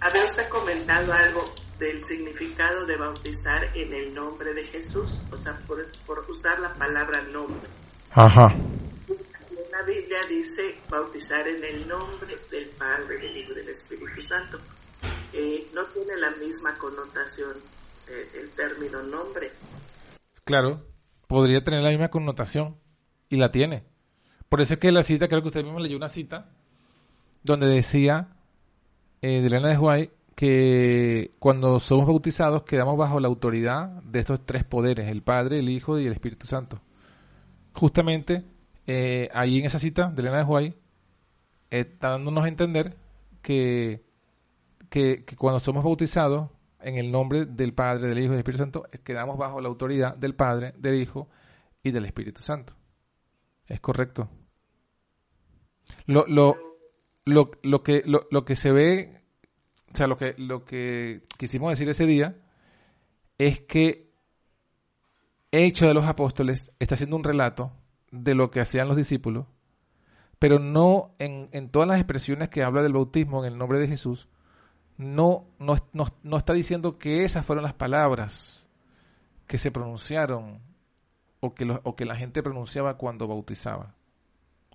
había 0.00 0.24
usted 0.24 0.48
comentado 0.48 1.12
algo 1.12 1.54
del 1.78 2.02
significado 2.04 2.86
de 2.86 2.96
bautizar 2.96 3.64
en 3.74 3.92
el 3.92 4.14
nombre 4.14 4.54
de 4.54 4.64
Jesús, 4.64 5.20
o 5.32 5.36
sea, 5.36 5.58
por, 5.66 5.80
usar 6.30 6.60
la 6.60 6.72
palabra 6.74 7.20
nombre. 7.32 7.68
Ajá. 8.16 8.48
La 9.72 9.84
Biblia 9.84 10.18
dice 10.28 10.76
bautizar 10.88 11.48
en 11.48 11.64
el 11.64 11.88
nombre 11.88 12.36
del 12.48 12.68
Padre, 12.78 13.18
del 13.18 13.36
Hijo 13.36 13.50
y 13.50 13.56
del 13.56 13.68
Espíritu 13.70 14.22
Santo. 14.22 14.58
Eh, 15.32 15.66
no 15.74 15.82
tiene 15.86 16.16
la 16.20 16.30
misma 16.30 16.74
connotación 16.78 17.50
eh, 18.08 18.40
el 18.40 18.50
término 18.50 19.02
nombre. 19.02 19.48
Claro, 20.44 20.80
podría 21.26 21.64
tener 21.64 21.82
la 21.82 21.90
misma 21.90 22.08
connotación 22.08 22.76
y 23.28 23.36
la 23.36 23.50
tiene. 23.50 23.84
Por 24.48 24.60
eso 24.60 24.74
es 24.74 24.80
que 24.80 24.92
la 24.92 25.02
cita, 25.02 25.26
creo 25.26 25.42
que 25.42 25.48
usted 25.48 25.64
mismo 25.64 25.80
leyó 25.80 25.96
una 25.96 26.08
cita 26.08 26.52
donde 27.42 27.66
decía 27.66 28.28
eh, 29.22 29.40
de 29.40 29.46
Elena 29.48 29.70
de 29.70 29.78
Huay 29.78 30.10
que 30.36 31.32
cuando 31.40 31.80
somos 31.80 32.06
bautizados 32.06 32.62
quedamos 32.62 32.96
bajo 32.96 33.18
la 33.18 33.26
autoridad 33.26 33.88
de 34.04 34.20
estos 34.20 34.46
tres 34.46 34.62
poderes, 34.62 35.10
el 35.10 35.22
Padre, 35.22 35.58
el 35.58 35.68
Hijo 35.68 35.98
y 35.98 36.06
el 36.06 36.12
Espíritu 36.12 36.46
Santo. 36.46 36.80
Justamente 37.74 38.44
eh, 38.86 39.28
ahí 39.32 39.58
en 39.58 39.66
esa 39.66 39.78
cita 39.78 40.10
de 40.10 40.22
Elena 40.22 40.38
de 40.38 40.44
Huay, 40.44 40.74
está 41.70 42.10
dándonos 42.10 42.44
a 42.44 42.48
entender 42.48 42.96
que, 43.42 44.04
que, 44.88 45.24
cuando 45.36 45.60
somos 45.60 45.84
bautizados 45.84 46.50
en 46.80 46.96
el 46.96 47.10
nombre 47.10 47.46
del 47.46 47.74
Padre, 47.74 48.08
del 48.08 48.18
Hijo 48.18 48.28
y 48.28 48.30
del 48.30 48.38
Espíritu 48.38 48.62
Santo, 48.62 48.86
quedamos 49.02 49.38
bajo 49.38 49.60
la 49.60 49.68
autoridad 49.68 50.16
del 50.16 50.34
Padre, 50.34 50.74
del 50.78 51.00
Hijo 51.00 51.28
y 51.82 51.90
del 51.90 52.04
Espíritu 52.04 52.42
Santo. 52.42 52.74
Es 53.66 53.80
correcto. 53.80 54.28
Lo, 56.06 56.26
lo, 56.26 56.56
lo, 57.24 57.50
lo 57.62 57.82
que, 57.82 58.02
lo, 58.06 58.26
lo 58.30 58.44
que 58.44 58.56
se 58.56 58.70
ve 58.70 59.24
o 59.94 59.96
sea, 59.96 60.08
lo 60.08 60.16
que, 60.16 60.34
lo 60.38 60.64
que 60.64 61.22
quisimos 61.38 61.70
decir 61.70 61.88
ese 61.88 62.04
día 62.04 62.36
es 63.38 63.60
que 63.60 64.12
Hecho 65.56 65.86
de 65.86 65.94
los 65.94 66.06
Apóstoles 66.06 66.72
está 66.80 66.96
haciendo 66.96 67.14
un 67.14 67.22
relato 67.22 67.70
de 68.10 68.34
lo 68.34 68.50
que 68.50 68.60
hacían 68.60 68.88
los 68.88 68.96
discípulos, 68.96 69.46
pero 70.40 70.58
no 70.58 71.14
en, 71.20 71.70
todas 71.70 71.86
las 71.86 71.98
expresiones 71.98 72.48
que 72.48 72.64
habla 72.64 72.82
del 72.82 72.92
bautismo 72.92 73.44
en 73.44 73.52
el 73.52 73.56
nombre 73.56 73.78
de 73.78 73.86
Jesús, 73.86 74.28
no, 74.96 75.46
no, 75.60 75.76
no, 75.92 76.36
está 76.36 76.54
diciendo 76.54 76.98
que 76.98 77.24
esas 77.24 77.46
fueron 77.46 77.62
las 77.62 77.74
palabras 77.74 78.68
que 79.46 79.58
se 79.58 79.70
pronunciaron 79.70 80.58
o 81.38 81.54
que, 81.54 81.78
o 81.84 81.94
que 81.94 82.04
la 82.04 82.16
gente 82.16 82.42
pronunciaba 82.42 82.96
cuando 82.96 83.28
bautizaba. 83.28 83.94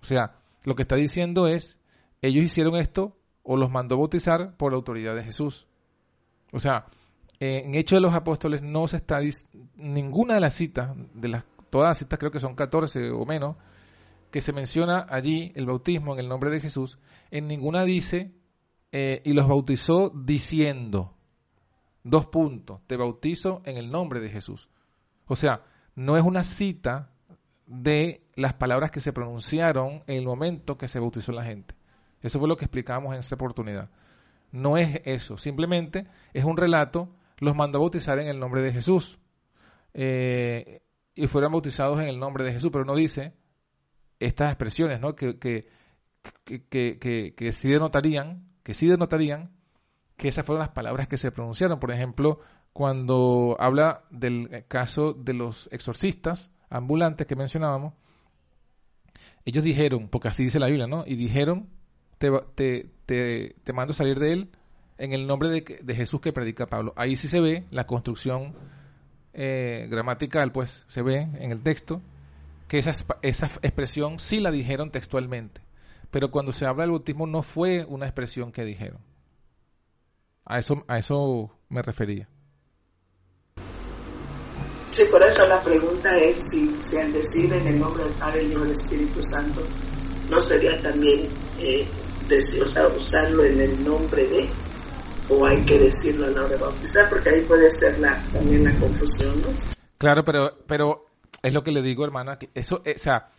O 0.00 0.06
sea, 0.06 0.38
lo 0.62 0.76
que 0.76 0.82
está 0.82 0.96
diciendo 0.96 1.46
es, 1.46 1.78
ellos 2.22 2.42
hicieron 2.42 2.76
esto 2.76 3.18
o 3.42 3.58
los 3.58 3.70
mandó 3.70 3.98
bautizar 3.98 4.56
por 4.56 4.72
la 4.72 4.76
autoridad 4.76 5.14
de 5.14 5.24
Jesús. 5.24 5.66
O 6.52 6.58
sea, 6.58 6.86
en 7.40 7.74
Hechos 7.74 7.96
de 7.96 8.00
los 8.02 8.14
Apóstoles 8.14 8.62
no 8.62 8.86
se 8.86 8.98
está 8.98 9.18
ninguna 9.74 10.34
de 10.34 10.40
las 10.40 10.54
citas, 10.54 10.94
de 11.14 11.28
las 11.28 11.44
todas 11.70 11.88
las 11.88 11.98
citas 11.98 12.18
creo 12.18 12.30
que 12.30 12.40
son 12.40 12.54
14 12.54 13.10
o 13.10 13.24
menos, 13.24 13.56
que 14.30 14.40
se 14.40 14.52
menciona 14.52 15.06
allí 15.08 15.52
el 15.54 15.66
bautismo 15.66 16.12
en 16.12 16.20
el 16.20 16.28
nombre 16.28 16.50
de 16.50 16.60
Jesús, 16.60 16.98
en 17.30 17.48
ninguna 17.48 17.84
dice 17.84 18.32
eh, 18.92 19.22
y 19.24 19.32
los 19.32 19.48
bautizó 19.48 20.10
diciendo, 20.10 21.14
dos 22.02 22.26
puntos, 22.26 22.80
te 22.86 22.96
bautizo 22.96 23.62
en 23.64 23.76
el 23.76 23.90
nombre 23.90 24.20
de 24.20 24.28
Jesús. 24.28 24.68
O 25.26 25.36
sea, 25.36 25.64
no 25.94 26.16
es 26.16 26.24
una 26.24 26.44
cita 26.44 27.10
de 27.66 28.26
las 28.34 28.54
palabras 28.54 28.90
que 28.90 29.00
se 29.00 29.12
pronunciaron 29.12 30.02
en 30.06 30.16
el 30.16 30.24
momento 30.24 30.76
que 30.76 30.88
se 30.88 30.98
bautizó 30.98 31.32
la 31.32 31.44
gente. 31.44 31.74
Eso 32.20 32.38
fue 32.38 32.48
lo 32.48 32.56
que 32.56 32.64
explicamos 32.64 33.14
en 33.14 33.20
esa 33.20 33.36
oportunidad. 33.36 33.90
No 34.50 34.76
es 34.76 35.00
eso, 35.04 35.36
simplemente 35.36 36.06
es 36.32 36.44
un 36.44 36.56
relato, 36.56 37.08
los 37.40 37.56
mandó 37.56 37.78
a 37.78 37.80
bautizar 37.80 38.18
en 38.18 38.28
el 38.28 38.38
nombre 38.38 38.62
de 38.62 38.72
Jesús. 38.72 39.18
Eh, 39.94 40.82
y 41.14 41.26
fueron 41.26 41.52
bautizados 41.52 42.00
en 42.00 42.08
el 42.08 42.18
nombre 42.18 42.44
de 42.44 42.52
Jesús, 42.52 42.70
pero 42.72 42.84
no 42.84 42.94
dice 42.94 43.34
estas 44.20 44.52
expresiones, 44.52 45.00
¿no? 45.00 45.16
Que, 45.16 45.38
que, 45.38 45.66
que, 46.44 47.34
que, 47.34 47.52
sí 47.52 47.68
denotarían, 47.68 48.48
que 48.62 48.74
sí 48.74 48.86
denotarían 48.86 49.50
que 50.16 50.28
esas 50.28 50.44
fueron 50.44 50.60
las 50.60 50.70
palabras 50.70 51.08
que 51.08 51.16
se 51.16 51.32
pronunciaron. 51.32 51.80
Por 51.80 51.90
ejemplo, 51.90 52.40
cuando 52.72 53.56
habla 53.58 54.04
del 54.10 54.64
caso 54.68 55.14
de 55.14 55.32
los 55.32 55.68
exorcistas 55.72 56.50
ambulantes 56.68 57.26
que 57.26 57.36
mencionábamos, 57.36 57.94
ellos 59.44 59.64
dijeron, 59.64 60.08
porque 60.08 60.28
así 60.28 60.44
dice 60.44 60.60
la 60.60 60.66
Biblia, 60.66 60.86
¿no? 60.86 61.04
Y 61.06 61.16
dijeron 61.16 61.70
te, 62.20 62.30
te, 63.06 63.54
te, 63.64 63.72
mando 63.72 63.92
a 63.92 63.94
salir 63.94 64.18
de 64.18 64.32
él 64.34 64.50
en 65.00 65.14
el 65.14 65.26
nombre 65.26 65.48
de, 65.48 65.94
Jesús 65.94 66.20
que 66.20 66.32
predica 66.32 66.66
Pablo. 66.66 66.92
Ahí 66.94 67.16
sí 67.16 67.26
se 67.26 67.40
ve 67.40 67.64
la 67.70 67.86
construcción 67.86 68.54
eh, 69.32 69.88
gramatical, 69.90 70.52
pues 70.52 70.84
se 70.86 71.02
ve 71.02 71.22
en 71.22 71.50
el 71.50 71.62
texto 71.62 72.02
que 72.68 72.78
esa, 72.78 72.92
esa 73.22 73.46
expresión 73.62 74.18
sí 74.18 74.40
la 74.40 74.50
dijeron 74.50 74.90
textualmente. 74.90 75.62
Pero 76.10 76.30
cuando 76.30 76.52
se 76.52 76.66
habla 76.66 76.82
del 76.82 76.90
bautismo 76.90 77.26
no 77.26 77.42
fue 77.42 77.84
una 77.86 78.06
expresión 78.06 78.52
que 78.52 78.62
dijeron. 78.62 79.00
A 80.44 80.58
eso, 80.58 80.84
a 80.86 80.98
eso 80.98 81.50
me 81.70 81.80
refería. 81.80 82.28
Sí, 84.90 85.04
por 85.10 85.22
eso 85.22 85.46
la 85.46 85.60
pregunta 85.60 86.14
es 86.18 86.42
si, 86.50 86.66
si 86.66 86.98
al 86.98 87.12
decir 87.12 87.50
en 87.52 87.66
el 87.66 87.80
nombre 87.80 88.04
del 88.04 88.14
Padre, 88.14 88.42
y 88.44 88.48
del 88.48 88.70
Espíritu 88.70 89.20
Santo, 89.30 89.62
no 90.30 90.40
sería 90.42 90.76
también 90.82 91.26
eh, 91.60 91.86
usarlo 92.96 93.44
en 93.44 93.60
el 93.60 93.84
nombre 93.84 94.24
de, 94.24 94.48
o 95.30 95.46
hay 95.46 95.60
que 95.64 95.78
decirlo 95.78 96.26
a 96.26 96.30
la 96.30 96.40
hora 96.40 96.48
de 96.48 96.58
bautizar, 96.58 97.08
porque 97.08 97.30
ahí 97.30 97.42
puede 97.42 97.70
ser 97.78 97.98
la, 97.98 98.16
también 98.32 98.64
la 98.64 98.78
confusión, 98.78 99.40
¿no? 99.42 99.48
Claro, 99.98 100.24
pero, 100.24 100.58
pero 100.66 101.06
es 101.42 101.52
lo 101.52 101.62
que 101.62 101.72
le 101.72 101.82
digo, 101.82 102.04
hermana, 102.04 102.38
que 102.38 102.50
eso, 102.54 102.82
eh, 102.84 102.94
o 102.96 102.98
sea, 102.98 103.30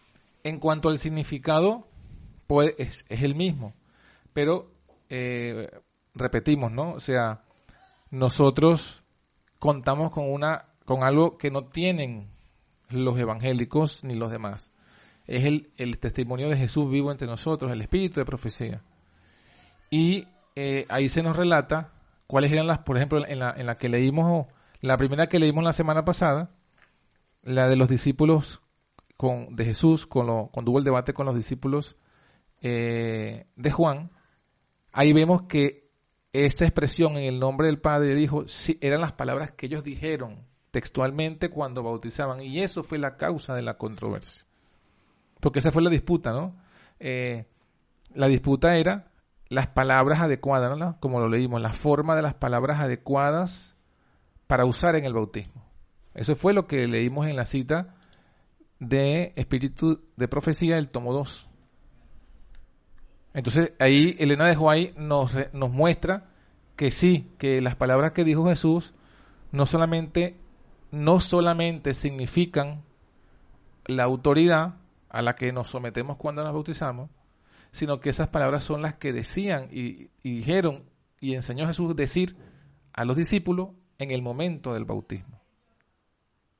en 0.44 0.60
cuanto 0.60 0.90
al 0.90 0.98
significado, 0.98 1.88
pues 2.48 2.74
es, 2.78 3.06
es 3.10 3.24
el 3.24 3.36
mismo, 3.36 3.74
pero 4.34 4.72
eh, 5.10 5.70
repetimos, 6.14 6.72
¿no? 6.72 6.94
O 6.94 7.00
sea, 7.00 7.42
nosotros 8.10 9.02
contamos 9.60 10.12
con 10.12 10.32
una, 10.32 10.66
con 10.86 11.04
algo 11.04 11.38
que 11.38 11.52
no 11.52 11.64
tienen 11.64 12.30
los 12.90 13.20
evangélicos 13.20 14.04
ni 14.04 14.16
los 14.16 14.32
demás 14.32 14.72
es 15.32 15.46
el, 15.78 15.98
testimonio 16.00 16.50
de 16.50 16.58
Jesús 16.58 16.90
vivo 16.90 17.12
entre 17.12 17.28
nosotros, 17.28 17.72
el 17.72 17.82
espíritu 17.82 18.20
de 18.20 18.26
profecía. 18.26 18.82
Y 19.90 20.26
eh, 20.56 20.86
ahí 20.90 21.10
se 21.10 21.24
nos 21.24 21.36
relata 21.36 21.92
cuáles 22.28 22.52
eran 22.52 22.68
las, 22.68 22.80
por 22.80 22.98
ejemplo, 22.98 23.26
en 23.26 23.40
la, 23.40 23.54
en 23.56 23.66
la 23.66 23.78
que 23.78 23.90
leímos, 23.90 24.48
la 24.82 24.98
primera 24.98 25.28
que 25.28 25.40
leímos 25.40 25.64
la 25.64 25.74
semana 25.74 26.06
pasada, 26.06 26.50
la 27.44 27.68
de 27.68 27.76
los 27.76 27.90
discípulos 27.90 28.62
con, 29.18 29.56
de 29.56 29.66
Jesús, 29.66 30.08
con 30.08 30.28
lo, 30.28 30.50
cuando 30.52 30.72
hubo 30.72 30.80
el 30.80 30.86
debate 30.86 31.14
con 31.14 31.26
los 31.26 31.36
discípulos 31.36 31.96
eh, 32.62 33.46
de 33.56 33.72
Juan, 33.72 34.10
ahí 34.92 35.14
vemos 35.14 35.44
que 35.44 35.84
esta 36.34 36.66
expresión 36.66 37.18
en 37.18 37.26
el 37.26 37.40
nombre 37.40 37.68
del 37.68 37.80
Padre 37.80 38.20
Hijo 38.20 38.48
sí, 38.48 38.78
eran 38.82 39.02
las 39.02 39.12
palabras 39.12 39.52
que 39.52 39.66
ellos 39.66 39.84
dijeron 39.84 40.46
textualmente 40.72 41.50
cuando 41.50 41.84
bautizaban, 41.84 42.42
y 42.42 42.62
eso 42.62 42.82
fue 42.82 42.98
la 42.98 43.18
causa 43.18 43.54
de 43.54 43.62
la 43.62 43.78
controversia. 43.78 44.46
Porque 45.42 45.60
esa 45.60 45.72
fue 45.72 45.82
la 45.82 45.90
disputa, 45.90 46.32
¿no? 46.32 46.56
Eh, 47.00 47.46
la 48.14 48.28
disputa 48.28 48.78
era 48.78 49.11
las 49.52 49.68
palabras 49.68 50.22
adecuadas, 50.22 50.78
¿no? 50.78 50.98
Como 51.02 51.20
lo 51.20 51.28
leímos, 51.28 51.62
la 51.62 51.74
forma 51.74 52.16
de 52.16 52.22
las 52.22 52.34
palabras 52.34 52.80
adecuadas 52.80 53.76
para 54.48 54.64
usar 54.64 54.96
en 54.96 55.04
el 55.04 55.14
bautismo. 55.14 55.66
Eso 56.14 56.36
fue 56.36 56.54
lo 56.54 56.68
que 56.68 56.88
leímos 56.88 57.28
en 57.28 57.36
la 57.36 57.44
cita 57.44 57.96
de 58.80 59.34
Espíritu 59.36 60.06
de 60.16 60.30
Profecía, 60.30 60.78
el 60.78 60.88
tomo 60.88 61.12
2. 61.12 61.50
Entonces 63.34 63.74
ahí 63.78 64.16
Elena 64.20 64.48
de 64.48 64.56
Huay 64.56 64.94
nos, 64.96 65.36
nos 65.52 65.70
muestra 65.70 66.30
que 66.78 66.90
sí, 66.92 67.30
que 67.38 67.60
las 67.60 67.76
palabras 67.76 68.14
que 68.14 68.24
dijo 68.24 68.46
Jesús 68.48 68.94
no 69.52 69.66
solamente, 69.66 70.38
no 70.92 71.20
solamente 71.20 71.94
significan 71.94 72.84
la 73.86 74.04
autoridad, 74.04 74.76
a 75.10 75.22
la 75.22 75.36
que 75.36 75.52
nos 75.52 75.68
sometemos 75.68 76.16
cuando 76.16 76.42
nos 76.42 76.54
bautizamos, 76.54 77.10
sino 77.72 78.00
que 78.00 78.10
esas 78.10 78.30
palabras 78.30 78.64
son 78.64 78.82
las 78.82 78.96
que 78.96 79.14
decían 79.14 79.70
y, 79.72 80.10
dijeron 80.24 80.90
y 81.20 81.36
enseñó 81.36 81.68
Jesús 81.68 81.96
decir 81.96 82.36
a 82.94 83.06
los 83.06 83.16
discípulos 83.16 83.70
en 83.98 84.12
el 84.12 84.22
momento 84.22 84.74
del 84.74 84.86
bautismo. 84.86 85.42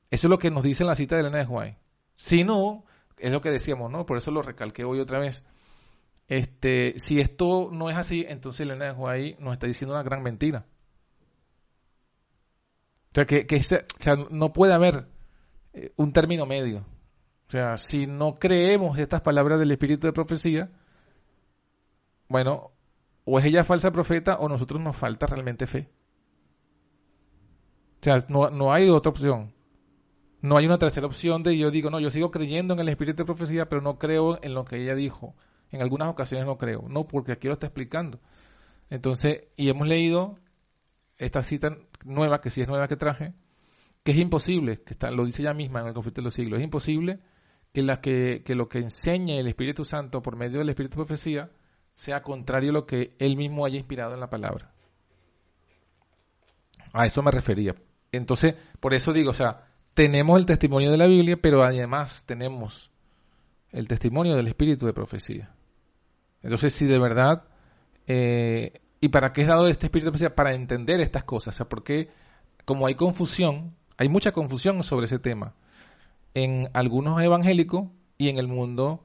Eso 0.10 0.28
es 0.28 0.30
lo 0.30 0.40
que 0.40 0.52
nos 0.52 0.64
dice 0.64 0.84
la 0.84 0.96
cita 0.96 1.16
de 1.16 1.22
Elena 1.22 1.40
de 1.40 1.46
Juárez. 1.46 1.78
Si 2.16 2.44
no, 2.44 2.86
es 3.18 3.32
lo 3.32 3.42
que 3.42 3.50
decíamos, 3.50 3.92
¿no? 3.92 4.06
Por 4.06 4.18
eso 4.18 4.32
lo 4.32 4.42
recalqué 4.42 4.84
hoy 4.84 5.00
otra 5.00 5.20
vez. 5.20 5.44
Este, 6.28 6.96
si 6.98 7.20
esto 7.20 7.70
no 7.72 7.90
es 7.90 7.98
así, 7.98 8.26
entonces 8.28 8.62
Elena 8.62 8.86
de 8.86 8.92
Juárez 8.92 9.40
nos 9.40 9.54
está 9.54 9.68
diciendo 9.68 9.94
una 9.94 10.04
gran 10.04 10.22
mentira. 10.22 10.66
O 13.12 13.16
sea, 13.16 13.26
que, 13.26 13.46
que 13.46 13.62
no 14.30 14.54
puede 14.54 14.74
haber 14.74 15.08
eh, 15.74 15.92
un 15.98 16.14
término 16.14 16.46
medio. 16.46 16.86
O 17.48 17.52
sea, 17.52 17.76
si 17.76 18.08
no 18.08 18.36
creemos 18.36 18.98
estas 18.98 19.22
palabras 19.22 19.60
del 19.60 19.72
espíritu 19.72 20.08
de 20.08 20.14
profecía, 20.14 20.72
bueno, 22.32 22.72
o 23.26 23.40
es 23.40 23.46
ella 23.46 23.64
falsa 23.64 23.92
profeta 23.92 24.38
o 24.40 24.50
nosotros 24.50 24.82
nos 24.82 24.96
falta 24.96 25.28
realmente 25.28 25.68
fe. 25.68 25.90
O 28.00 28.04
sea, 28.04 28.18
no, 28.30 28.50
no 28.50 28.74
hay 28.74 28.90
otra 28.90 29.12
opción. 29.12 29.54
No 30.42 30.58
hay 30.58 30.66
una 30.66 30.80
tercera 30.80 31.06
opción 31.06 31.44
de 31.44 31.56
yo 31.56 31.70
digo, 31.70 31.92
no, 31.92 32.00
yo 32.00 32.10
sigo 32.10 32.32
creyendo 32.32 32.74
en 32.74 32.80
el 32.80 32.90
espíritu 32.90 33.18
de 33.18 33.26
profecía, 33.26 33.70
pero 33.70 33.82
no 33.82 34.00
creo 34.00 34.40
en 34.42 34.56
lo 34.56 34.66
que 34.66 34.82
ella 34.82 34.96
dijo. 34.96 35.36
En 35.70 35.82
algunas 35.82 36.08
ocasiones 36.08 36.48
no 36.48 36.58
creo. 36.58 36.86
No, 36.90 37.08
porque 37.08 37.34
aquí 37.34 37.48
lo 37.48 37.54
está 37.54 37.68
explicando. 37.68 38.20
Entonces, 38.90 39.44
y 39.56 39.70
hemos 39.70 39.88
leído 39.88 40.40
esta 41.18 41.44
cita 41.44 41.78
nueva, 42.04 42.42
que 42.42 42.50
sí 42.50 42.62
es 42.62 42.68
nueva 42.68 42.88
que 42.88 42.98
traje, 42.98 43.34
que 44.04 44.12
es 44.14 44.18
imposible, 44.18 44.82
que 44.82 44.94
está, 44.94 45.12
lo 45.12 45.26
dice 45.26 45.44
ella 45.44 45.54
misma 45.54 45.82
en 45.82 45.88
el 45.88 45.94
conflicto 45.94 46.22
de 46.22 46.26
los 46.26 46.34
siglos, 46.34 46.60
es 46.60 46.64
imposible 46.64 47.20
que, 47.72 47.84
la 47.84 48.02
que, 48.02 48.42
que 48.44 48.56
lo 48.56 48.68
que 48.68 48.80
enseñe 48.80 49.40
el 49.40 49.48
Espíritu 49.48 49.86
Santo 49.86 50.24
por 50.24 50.36
medio 50.36 50.58
del 50.58 50.70
Espíritu 50.70 50.94
de 50.94 51.06
profecía 51.06 51.52
sea 52.02 52.24
contrario 52.24 52.72
a 52.72 52.74
lo 52.74 52.88
que 52.88 53.14
él 53.20 53.38
mismo 53.38 53.64
haya 53.64 53.78
inspirado 53.78 54.16
en 54.16 54.20
la 54.20 54.30
palabra. 54.32 54.72
A 56.94 57.06
eso 57.06 57.22
me 57.22 57.30
refería. 57.30 57.76
Entonces, 58.12 58.56
por 58.80 58.96
eso 58.96 59.14
digo, 59.14 59.30
o 59.30 59.36
sea, 59.36 59.66
tenemos 59.94 60.40
el 60.40 60.48
testimonio 60.48 60.90
de 60.90 60.98
la 60.98 61.06
Biblia, 61.06 61.38
pero 61.40 61.64
además 61.64 62.26
tenemos 62.26 62.90
el 63.70 63.88
testimonio 63.88 64.36
del 64.36 64.48
espíritu 64.48 64.88
de 64.88 64.94
profecía. 64.94 65.54
Entonces, 66.42 66.74
si 66.74 66.88
de 66.88 66.98
verdad, 66.98 67.44
eh, 68.08 68.82
¿y 69.00 69.10
para 69.10 69.32
qué 69.32 69.42
es 69.42 69.48
dado 69.48 69.68
este 69.68 69.86
espíritu 69.86 70.08
de 70.08 70.12
profecía? 70.14 70.36
Para 70.36 70.56
entender 70.56 71.02
estas 71.02 71.24
cosas. 71.24 71.54
O 71.54 71.58
sea, 71.58 71.70
porque 71.70 72.10
como 72.66 72.88
hay 72.88 72.96
confusión, 72.96 73.76
hay 73.98 74.10
mucha 74.10 74.32
confusión 74.32 74.84
sobre 74.84 75.06
ese 75.06 75.20
tema 75.20 75.54
en 76.34 76.68
algunos 76.74 77.22
evangélicos 77.22 77.90
y 78.18 78.30
en 78.30 78.40
el 78.40 78.48
mundo, 78.48 79.04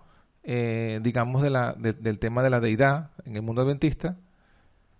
eh, 0.48 1.00
digamos, 1.02 1.42
del 1.42 2.18
tema 2.20 2.40
de 2.40 2.50
la 2.50 2.60
deidad, 2.60 3.10
en 3.24 3.34
el 3.34 3.42
mundo 3.42 3.62
adventista, 3.62 4.16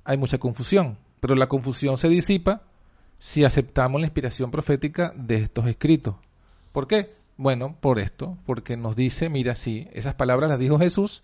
hay 0.05 0.17
mucha 0.17 0.39
confusión. 0.39 0.99
Pero 1.21 1.37
la 1.37 1.47
confusión 1.47 1.97
se 1.97 2.09
disipa 2.09 2.63
si 3.19 3.45
aceptamos 3.45 4.01
la 4.01 4.09
inspiración 4.09 4.51
profética 4.51 5.13
de 5.17 5.37
estos 5.37 5.69
escritos. 5.69 6.17
¿Por 6.73 6.89
qué? 6.89 7.15
Bueno, 7.37 7.77
por 7.81 8.01
esto, 8.01 8.37
porque 8.45 8.77
nos 8.77 8.97
dice, 8.97 9.29
mira, 9.29 9.55
sí, 9.55 9.87
esas 9.93 10.15
palabras 10.15 10.51
las 10.51 10.59
dijo 10.59 10.81
Jesús, 10.81 11.23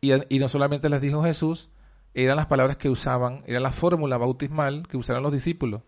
y, 0.00 0.12
y 0.34 0.38
no 0.38 0.46
solamente 0.46 0.88
las 0.88 1.00
dijo 1.00 1.24
Jesús, 1.24 1.70
eran 2.14 2.36
las 2.36 2.46
palabras 2.46 2.76
que 2.76 2.88
usaban, 2.88 3.42
era 3.46 3.58
la 3.58 3.72
fórmula 3.72 4.16
bautismal 4.16 4.86
que 4.86 4.96
usaron 4.96 5.24
los 5.24 5.32
discípulos, 5.32 5.82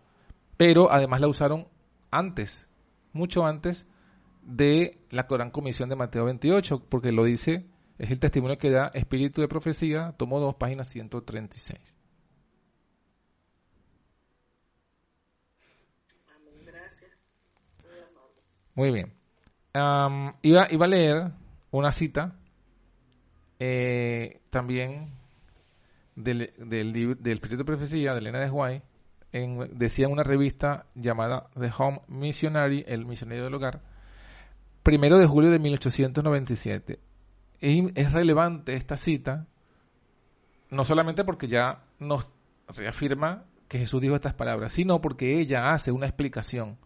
pero 0.57 0.91
además 0.91 1.21
la 1.21 1.27
usaron 1.27 1.67
antes, 2.11 2.67
mucho 3.13 3.45
antes 3.45 3.87
de 4.45 4.99
la 5.09 5.27
Corán 5.27 5.51
Comisión 5.51 5.89
de 5.89 5.95
Mateo 5.95 6.25
28, 6.25 6.85
porque 6.89 7.11
lo 7.11 7.23
dice, 7.23 7.65
es 7.97 8.11
el 8.11 8.19
testimonio 8.19 8.57
que 8.57 8.69
da 8.69 8.91
Espíritu 8.93 9.41
de 9.41 9.47
Profecía, 9.47 10.13
tomo 10.17 10.39
dos 10.39 10.55
páginas 10.55 10.87
136. 10.89 11.79
Muy 18.75 18.91
bien. 18.91 19.13
iba, 20.41 20.67
iba 20.71 20.85
a 20.85 20.87
leer 20.87 21.31
una 21.71 21.91
cita 21.91 22.35
eh, 23.59 24.41
también 24.49 25.11
del, 26.15 26.53
del, 26.57 27.33
Espíritu 27.33 27.57
de 27.57 27.65
Profecía 27.65 28.13
de 28.13 28.19
Elena 28.19 28.39
de 28.39 28.81
en, 29.31 29.77
decía 29.77 30.05
en 30.05 30.11
una 30.11 30.23
revista 30.23 30.87
llamada 30.95 31.49
The 31.59 31.71
Home 31.77 32.01
Missionary, 32.07 32.83
el 32.87 33.05
misionero 33.05 33.45
del 33.45 33.53
hogar, 33.53 33.81
primero 34.83 35.17
de 35.17 35.25
julio 35.25 35.49
de 35.49 35.59
1897. 35.59 36.99
Es, 37.59 37.85
es 37.95 38.11
relevante 38.11 38.75
esta 38.75 38.97
cita, 38.97 39.47
no 40.69 40.83
solamente 40.83 41.23
porque 41.23 41.47
ya 41.47 41.83
nos 41.99 42.31
reafirma 42.67 43.45
que 43.67 43.79
Jesús 43.79 44.01
dijo 44.01 44.15
estas 44.15 44.33
palabras, 44.33 44.73
sino 44.73 45.01
porque 45.01 45.39
ella 45.39 45.71
hace 45.71 45.91
una 45.91 46.05
explicación 46.05 46.77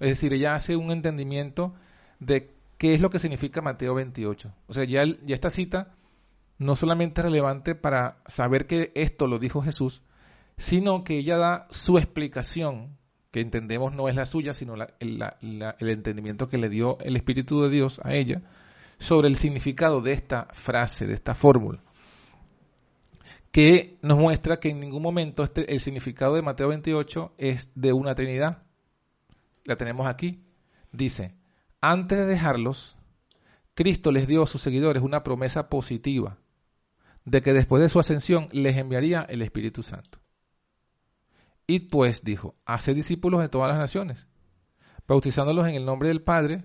es 0.00 0.08
decir, 0.08 0.32
ella 0.32 0.54
hace 0.54 0.76
un 0.76 0.90
entendimiento 0.90 1.74
de 2.18 2.54
qué 2.78 2.94
es 2.94 3.02
lo 3.02 3.10
que 3.10 3.18
significa 3.18 3.60
Mateo 3.60 3.94
28. 3.94 4.52
O 4.66 4.72
sea, 4.72 4.84
ya, 4.84 5.04
ya 5.04 5.34
esta 5.34 5.50
cita 5.50 5.94
no 6.56 6.74
solamente 6.74 7.20
es 7.20 7.26
relevante 7.26 7.74
para 7.74 8.22
saber 8.26 8.66
que 8.66 8.92
esto 8.94 9.26
lo 9.26 9.38
dijo 9.38 9.60
Jesús, 9.60 10.02
sino 10.56 11.04
que 11.04 11.18
ella 11.18 11.36
da 11.36 11.66
su 11.70 11.98
explicación, 11.98 12.96
que 13.30 13.40
entendemos 13.40 13.94
no 13.94 14.08
es 14.08 14.16
la 14.16 14.26
suya, 14.26 14.52
sino 14.52 14.74
el 14.74 15.88
entendimiento 15.88 16.48
que 16.48 16.58
le 16.58 16.68
dio 16.68 16.98
el 17.00 17.16
Espíritu 17.16 17.62
de 17.62 17.70
Dios 17.70 18.00
a 18.04 18.14
ella, 18.14 18.42
sobre 18.98 19.28
el 19.28 19.36
significado 19.36 20.00
de 20.00 20.12
esta 20.12 20.48
frase, 20.52 21.06
de 21.06 21.14
esta 21.14 21.34
fórmula, 21.34 21.82
que 23.50 23.98
nos 24.02 24.18
muestra 24.18 24.60
que 24.60 24.70
en 24.70 24.80
ningún 24.80 25.02
momento 25.02 25.42
este, 25.42 25.72
el 25.72 25.80
significado 25.80 26.34
de 26.34 26.42
Mateo 26.42 26.68
28 26.68 27.34
es 27.38 27.70
de 27.74 27.92
una 27.92 28.14
Trinidad, 28.14 28.62
la 29.64 29.76
tenemos 29.76 30.06
aquí, 30.06 30.44
dice, 30.92 31.34
antes 31.80 32.18
de 32.18 32.26
dejarlos, 32.26 32.98
Cristo 33.74 34.12
les 34.12 34.26
dio 34.26 34.42
a 34.42 34.46
sus 34.46 34.60
seguidores 34.60 35.02
una 35.02 35.22
promesa 35.22 35.68
positiva 35.68 36.38
de 37.24 37.42
que 37.42 37.52
después 37.52 37.82
de 37.82 37.88
su 37.88 37.98
ascensión 38.00 38.48
les 38.52 38.76
enviaría 38.76 39.20
el 39.22 39.42
Espíritu 39.42 39.82
Santo. 39.82 40.18
Y 41.70 41.78
pues 41.78 42.24
dijo, 42.24 42.56
hace 42.64 42.94
discípulos 42.94 43.40
de 43.40 43.48
todas 43.48 43.68
las 43.68 43.78
naciones, 43.78 44.26
bautizándolos 45.06 45.68
en 45.68 45.76
el 45.76 45.84
nombre 45.84 46.08
del 46.08 46.20
Padre, 46.20 46.64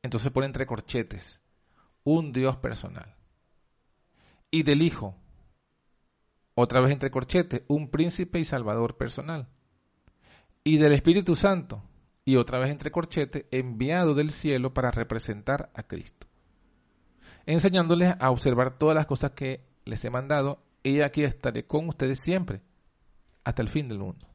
entonces 0.00 0.32
pone 0.32 0.46
entre 0.46 0.64
corchetes, 0.64 1.42
un 2.02 2.32
Dios 2.32 2.56
personal. 2.56 3.14
Y 4.50 4.62
del 4.62 4.80
Hijo, 4.80 5.18
otra 6.54 6.80
vez 6.80 6.92
entre 6.92 7.10
corchetes, 7.10 7.60
un 7.68 7.90
príncipe 7.90 8.38
y 8.38 8.46
salvador 8.46 8.96
personal. 8.96 9.50
Y 10.64 10.78
del 10.78 10.94
Espíritu 10.94 11.36
Santo, 11.36 11.82
y 12.24 12.36
otra 12.36 12.58
vez 12.58 12.70
entre 12.70 12.90
corchetes, 12.90 13.44
enviado 13.50 14.14
del 14.14 14.30
cielo 14.30 14.72
para 14.72 14.90
representar 14.90 15.70
a 15.74 15.82
Cristo, 15.82 16.26
enseñándoles 17.44 18.14
a 18.18 18.30
observar 18.30 18.78
todas 18.78 18.94
las 18.94 19.04
cosas 19.04 19.32
que 19.32 19.68
les 19.84 20.02
he 20.06 20.08
mandado, 20.08 20.64
y 20.82 21.02
aquí 21.02 21.22
estaré 21.22 21.66
con 21.66 21.86
ustedes 21.90 22.18
siempre, 22.18 22.62
hasta 23.44 23.62
el 23.62 23.68
fin 23.68 23.88
del 23.88 23.98
mundo. 23.98 24.26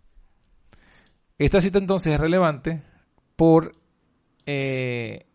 Esta 1.38 1.62
cita 1.62 1.78
entonces 1.78 2.14
es 2.14 2.20
relevante 2.20 2.82
por 3.36 3.72
eh, 4.46 5.28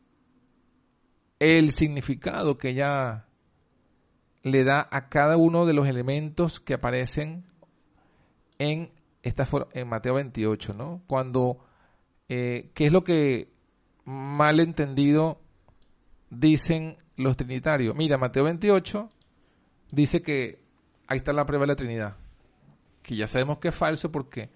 el 1.38 1.72
significado 1.72 2.58
que 2.58 2.70
ella 2.70 3.26
le 4.42 4.64
da 4.64 4.88
a 4.90 5.08
cada 5.08 5.36
uno 5.36 5.66
de 5.66 5.72
los 5.72 5.88
elementos 5.88 6.60
que 6.60 6.74
aparecen 6.74 7.44
en 8.58 8.90
esta 9.22 9.48
en 9.72 9.88
Mateo 9.88 10.14
28, 10.14 10.74
¿no? 10.74 11.02
Cuando, 11.06 11.58
eh, 12.28 12.70
¿qué 12.74 12.86
es 12.86 12.92
lo 12.92 13.04
que 13.04 13.52
mal 14.04 14.60
entendido 14.60 15.40
dicen 16.30 16.96
los 17.16 17.36
trinitarios? 17.36 17.94
Mira, 17.94 18.18
Mateo 18.18 18.44
28 18.44 19.08
dice 19.92 20.22
que 20.22 20.64
ahí 21.06 21.18
está 21.18 21.32
la 21.32 21.46
prueba 21.46 21.62
de 21.62 21.68
la 21.68 21.76
Trinidad, 21.76 22.16
que 23.02 23.16
ya 23.16 23.26
sabemos 23.26 23.58
que 23.58 23.68
es 23.68 23.74
falso 23.74 24.10
porque 24.12 24.50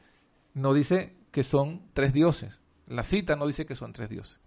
no 0.55 0.73
dice 0.73 1.17
que 1.31 1.45
son 1.45 1.91
tres 1.93 2.13
dioses. 2.13 2.63
La 2.87 3.03
cita 3.03 3.37
no 3.37 3.47
dice 3.47 3.67
que 3.67 3.75
son 3.75 3.93
tres 3.93 4.09
dioses. 4.09 4.41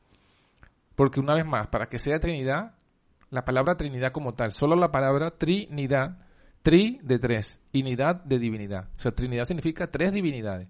Porque 0.95 1.19
una 1.19 1.35
vez 1.35 1.45
más, 1.45 1.67
para 1.67 1.87
que 1.87 1.99
sea 1.99 2.19
Trinidad, 2.19 2.75
la 3.29 3.45
palabra 3.45 3.75
Trinidad 3.77 4.11
como 4.11 4.33
tal, 4.33 4.51
solo 4.51 4.75
la 4.75 4.91
palabra 4.91 5.31
Trinidad 5.31 6.17
Tri 6.61 6.99
de 7.03 7.19
tres, 7.19 7.57
unidad 7.73 8.17
de 8.23 8.37
divinidad. 8.37 8.89
O 8.97 8.99
sea, 8.99 9.13
Trinidad 9.13 9.45
significa 9.45 9.89
tres 9.89 10.11
divinidades. 10.11 10.67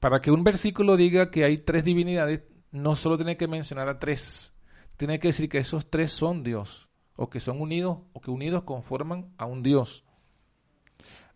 Para 0.00 0.20
que 0.20 0.30
un 0.30 0.44
versículo 0.44 0.96
diga 0.96 1.30
que 1.30 1.44
hay 1.44 1.58
tres 1.58 1.84
divinidades, 1.84 2.42
no 2.70 2.96
solo 2.96 3.16
tiene 3.16 3.36
que 3.36 3.48
mencionar 3.48 3.88
a 3.88 3.98
tres, 3.98 4.54
tiene 4.96 5.18
que 5.18 5.28
decir 5.28 5.48
que 5.48 5.58
esos 5.58 5.90
tres 5.90 6.10
son 6.10 6.42
Dios, 6.42 6.88
o 7.16 7.28
que 7.28 7.40
son 7.40 7.60
unidos, 7.60 7.98
o 8.12 8.20
que 8.20 8.30
unidos 8.30 8.62
conforman 8.62 9.34
a 9.36 9.44
un 9.44 9.62
Dios. 9.62 10.04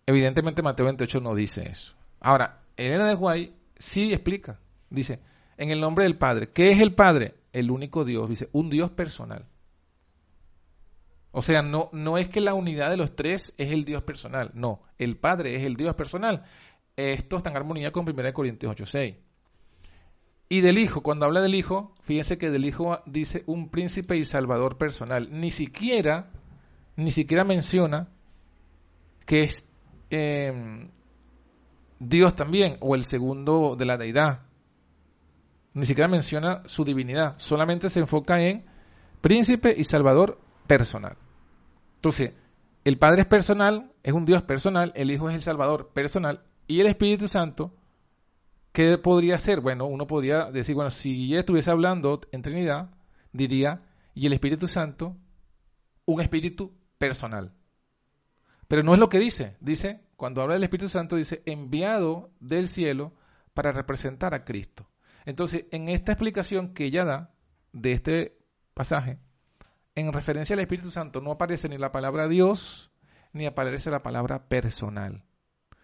Evidentemente 0.07 0.63
Mateo 0.63 0.87
28 0.87 1.21
no 1.21 1.35
dice 1.35 1.69
eso. 1.69 1.95
Ahora, 2.21 2.63
Elena 2.77 3.09
de 3.09 3.15
Guay 3.15 3.55
sí 3.77 4.13
explica, 4.13 4.61
dice, 4.91 5.21
en 5.57 5.71
el 5.71 5.81
nombre 5.81 6.05
del 6.05 6.19
Padre. 6.19 6.51
¿Qué 6.53 6.71
es 6.71 6.81
el 6.81 6.95
Padre? 6.95 7.35
El 7.53 7.71
único 7.71 8.05
Dios, 8.05 8.29
dice, 8.29 8.49
un 8.53 8.71
Dios 8.71 8.91
personal. 8.91 9.47
O 11.33 11.41
sea, 11.43 11.63
no, 11.63 11.89
no 11.93 12.19
es 12.19 12.29
que 12.29 12.41
la 12.41 12.55
unidad 12.55 12.91
de 12.91 12.97
los 12.97 13.17
tres 13.17 13.55
es 13.57 13.73
el 13.73 13.85
Dios 13.85 14.03
personal, 14.03 14.51
no, 14.55 14.83
el 14.99 15.17
Padre 15.17 15.57
es 15.57 15.63
el 15.65 15.77
Dios 15.77 15.95
personal. 15.95 16.45
Esto 16.95 17.39
está 17.39 17.49
en 17.49 17.57
armonía 17.57 17.91
con 17.91 18.07
1 18.07 18.33
Corintios 18.35 18.73
8:6. 18.77 19.17
Y 20.51 20.61
del 20.61 20.77
Hijo, 20.77 21.03
cuando 21.03 21.25
habla 21.25 21.41
del 21.41 21.55
Hijo, 21.55 21.95
fíjense 22.03 22.37
que 22.37 22.51
del 22.51 22.67
Hijo 22.67 23.01
dice 23.07 23.43
un 23.47 23.71
príncipe 23.71 24.19
y 24.19 24.25
salvador 24.25 24.77
personal. 24.77 25.29
Ni 25.31 25.51
siquiera, 25.51 26.31
ni 26.97 27.11
siquiera 27.11 27.45
menciona 27.45 28.11
que 29.25 29.45
es 29.45 29.72
em, 30.13 30.91
Dios 31.99 32.37
también, 32.37 32.77
o 32.81 32.95
el 32.95 33.05
segundo 33.05 33.77
de 33.77 33.87
la 33.87 33.97
deidad. 33.97 34.43
Ni 35.75 35.87
siquiera 35.87 36.09
menciona 36.09 36.63
su 36.67 36.85
divinidad, 36.85 37.35
solamente 37.39 37.89
se 37.89 38.01
enfoca 38.01 38.41
en 38.41 38.65
príncipe 39.23 39.75
y 39.77 39.85
salvador 39.85 40.39
personal. 40.67 41.17
Entonces, 41.97 42.33
el 42.85 42.99
Padre 42.99 43.23
es 43.23 43.27
personal, 43.27 43.93
es 44.03 44.13
un 44.13 44.27
Dios 44.27 44.43
personal, 44.43 44.93
el 44.95 45.11
Hijo 45.11 45.31
es 45.31 45.37
el 45.37 45.43
Salvador 45.43 45.93
personal 45.95 46.43
y 46.67 46.81
el 46.81 46.89
Espíritu 46.89 47.29
Santo, 47.29 47.73
¿qué 48.73 48.99
podría 48.99 49.39
ser? 49.39 49.61
Bueno, 49.61 49.87
uno 49.87 50.07
podría 50.07 50.51
decir, 50.51 50.75
bueno, 50.75 50.91
si 50.91 51.29
ya 51.29 51.39
estuviese 51.39 51.71
hablando 51.71 52.21
en 52.33 52.43
Trinidad, 52.43 52.91
diría, 53.33 53.83
y 54.15 54.27
el 54.27 54.33
Espíritu 54.33 54.67
Santo, 54.67 55.17
un 56.05 56.21
Espíritu 56.21 56.73
personal. 56.99 57.53
Pero 58.73 58.85
no 58.85 58.95
es 58.95 59.01
lo 59.01 59.11
que 59.11 59.19
dice. 59.19 59.59
Dice, 59.61 60.01
cuando 60.17 60.41
habla 60.41 60.55
del 60.55 60.63
Espíritu 60.63 60.89
Santo, 60.89 61.17
dice, 61.17 61.43
enviado 61.45 62.31
del 62.41 62.69
cielo 62.69 63.13
para 63.53 63.71
representar 63.71 64.33
a 64.33 64.47
Cristo. 64.47 64.89
Entonces, 65.27 65.67
en 65.73 65.91
esta 65.91 66.13
explicación 66.13 66.73
que 66.73 66.87
ella 66.87 67.05
da 67.05 67.35
de 67.75 67.93
este 67.93 68.39
pasaje, 68.73 69.19
en 69.95 70.11
referencia 70.11 70.55
al 70.55 70.61
Espíritu 70.61 70.91
Santo 70.91 71.21
no 71.21 71.33
aparece 71.33 71.69
ni 71.69 71.77
la 71.77 71.93
palabra 71.93 72.29
Dios 72.29 72.91
ni 73.35 73.45
aparece 73.45 73.91
la 73.91 74.03
palabra 74.03 74.49
personal. 74.49 75.23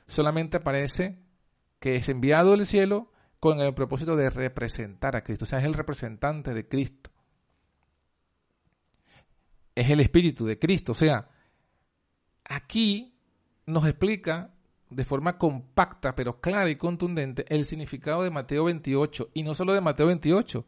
Solamente 0.06 0.56
aparece 0.56 1.18
que 1.80 1.96
es 1.96 2.08
enviado 2.08 2.52
del 2.52 2.64
cielo 2.64 3.12
con 3.38 3.60
el 3.60 3.74
propósito 3.74 4.16
de 4.16 4.30
representar 4.30 5.14
a 5.14 5.24
Cristo. 5.24 5.44
O 5.44 5.46
sea, 5.46 5.58
es 5.58 5.66
el 5.66 5.74
representante 5.74 6.54
de 6.54 6.66
Cristo. 6.66 7.10
Es 9.74 9.90
el 9.90 10.00
Espíritu 10.00 10.46
de 10.46 10.58
Cristo. 10.58 10.92
O 10.92 10.94
sea, 10.94 11.28
aquí 12.48 13.14
nos 13.66 13.86
explica 13.86 14.54
de 14.90 15.04
forma 15.04 15.36
compacta, 15.36 16.14
pero 16.14 16.40
clara 16.40 16.70
y 16.70 16.76
contundente, 16.76 17.44
el 17.48 17.66
significado 17.66 18.22
de 18.22 18.30
Mateo 18.30 18.64
28. 18.64 19.30
Y 19.34 19.42
no 19.42 19.54
solo 19.54 19.74
de 19.74 19.80
Mateo 19.80 20.06
28, 20.06 20.64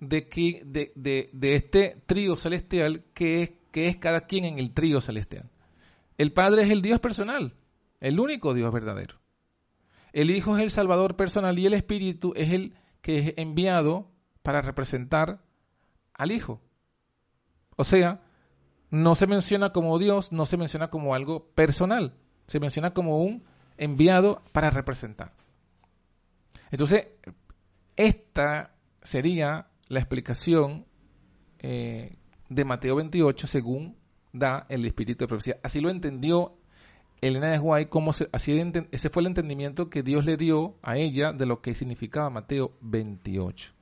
de, 0.00 0.28
que, 0.28 0.62
de, 0.64 0.92
de, 1.32 1.54
este 1.54 2.02
trío 2.06 2.36
celestial 2.36 3.04
que 3.12 3.42
es, 3.42 3.52
que 3.72 3.88
es 3.88 3.96
cada 3.96 4.22
quien 4.22 4.44
en 4.44 4.58
el 4.58 4.72
trío 4.72 5.00
celestial. 5.00 5.50
El 6.18 6.32
Padre 6.32 6.62
es 6.62 6.70
el 6.70 6.82
Dios 6.82 7.00
personal, 7.00 7.54
el 8.00 8.20
único 8.20 8.54
Dios 8.54 8.72
verdadero. 8.72 9.16
El 10.12 10.30
Hijo 10.30 10.56
es 10.56 10.62
el 10.62 10.70
Salvador 10.70 11.16
personal 11.16 11.58
y 11.58 11.66
el 11.66 11.74
Espíritu 11.74 12.32
es 12.36 12.52
el 12.52 12.74
que 13.02 13.18
es 13.18 13.34
enviado 13.36 14.10
para 14.42 14.62
representar 14.62 15.42
al 16.14 16.32
Hijo. 16.32 16.62
O 17.76 17.84
sea, 17.84 18.22
no 19.02 19.14
se 19.14 19.26
menciona 19.26 19.70
como 19.70 19.98
Dios, 19.98 20.32
no 20.32 20.46
se 20.46 20.56
menciona 20.56 20.88
como 20.88 21.14
algo 21.14 21.48
personal, 21.50 22.14
se 22.46 22.60
menciona 22.60 22.92
como 22.94 23.18
un 23.18 23.44
enviado 23.76 24.42
para 24.52 24.70
representar. 24.70 25.32
Entonces, 26.70 27.08
esta 27.96 28.74
sería 29.02 29.68
la 29.88 30.00
explicación 30.00 30.86
eh, 31.58 32.16
de 32.48 32.64
Mateo 32.64 32.96
28 32.96 33.46
según 33.46 33.96
da 34.32 34.66
el 34.68 34.84
espíritu 34.84 35.24
de 35.24 35.28
profecía. 35.28 35.58
Así 35.62 35.80
lo 35.80 35.90
entendió 35.90 36.58
Elena 37.20 37.50
de 37.50 37.58
Guay, 37.58 37.86
como 37.86 38.12
así 38.32 38.72
ese 38.90 39.10
fue 39.10 39.22
el 39.22 39.28
entendimiento 39.28 39.88
que 39.88 40.02
Dios 40.02 40.24
le 40.24 40.36
dio 40.36 40.78
a 40.82 40.96
ella 40.96 41.32
de 41.32 41.46
lo 41.46 41.60
que 41.60 41.74
significaba 41.74 42.30
Mateo 42.30 42.76
28. 42.80 43.75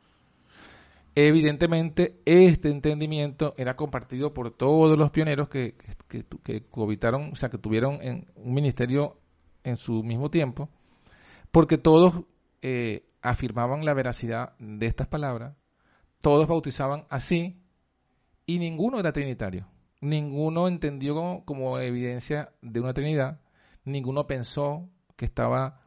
Evidentemente, 1.16 2.20
este 2.24 2.70
entendimiento 2.70 3.54
era 3.56 3.76
compartido 3.76 4.34
por 4.34 4.50
todos 4.50 4.98
los 4.98 5.10
pioneros 5.10 5.48
que, 5.48 5.76
que, 6.08 6.24
que, 6.42 6.64
o 6.72 7.36
sea, 7.36 7.50
que 7.50 7.58
tuvieron 7.58 8.00
en 8.02 8.26
un 8.34 8.52
ministerio 8.52 9.20
en 9.62 9.76
su 9.76 10.02
mismo 10.02 10.30
tiempo, 10.30 10.70
porque 11.52 11.78
todos 11.78 12.24
eh, 12.62 13.06
afirmaban 13.22 13.84
la 13.84 13.94
veracidad 13.94 14.54
de 14.58 14.86
estas 14.86 15.06
palabras, 15.06 15.56
todos 16.20 16.48
bautizaban 16.48 17.06
así, 17.10 17.60
y 18.44 18.58
ninguno 18.58 18.98
era 18.98 19.12
trinitario. 19.12 19.68
Ninguno 20.00 20.68
entendió 20.68 21.42
como 21.44 21.78
evidencia 21.78 22.52
de 22.60 22.80
una 22.80 22.92
trinidad, 22.92 23.40
ninguno 23.84 24.26
pensó 24.26 24.90
que 25.16 25.24
estaba 25.24 25.80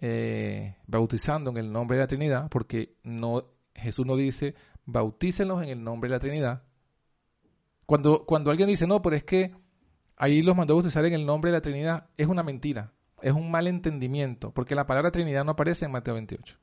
eh, 0.00 0.76
bautizando 0.86 1.50
en 1.50 1.58
el 1.58 1.70
nombre 1.70 1.98
de 1.98 2.04
la 2.04 2.06
Trinidad, 2.06 2.48
porque 2.48 2.96
no, 3.02 3.44
Jesús 3.74 4.06
no 4.06 4.16
dice 4.16 4.54
bautícenlos 4.86 5.62
en 5.62 5.68
el 5.68 5.84
nombre 5.84 6.08
de 6.08 6.16
la 6.16 6.20
Trinidad. 6.20 6.62
Cuando, 7.86 8.24
cuando 8.24 8.50
alguien 8.50 8.68
dice, 8.68 8.86
no, 8.86 9.02
pero 9.02 9.16
es 9.16 9.24
que 9.24 9.54
ahí 10.16 10.42
los 10.42 10.56
mandó 10.56 10.74
a 10.74 10.76
bautizar 10.76 11.04
en 11.04 11.14
el 11.14 11.26
nombre 11.26 11.50
de 11.50 11.56
la 11.56 11.62
Trinidad, 11.62 12.08
es 12.16 12.26
una 12.26 12.42
mentira, 12.42 12.92
es 13.22 13.32
un 13.32 13.50
mal 13.50 13.66
entendimiento, 13.66 14.52
porque 14.52 14.74
la 14.74 14.86
palabra 14.86 15.10
Trinidad 15.10 15.44
no 15.44 15.52
aparece 15.52 15.86
en 15.86 15.92
Mateo 15.92 16.14
28. 16.14 16.58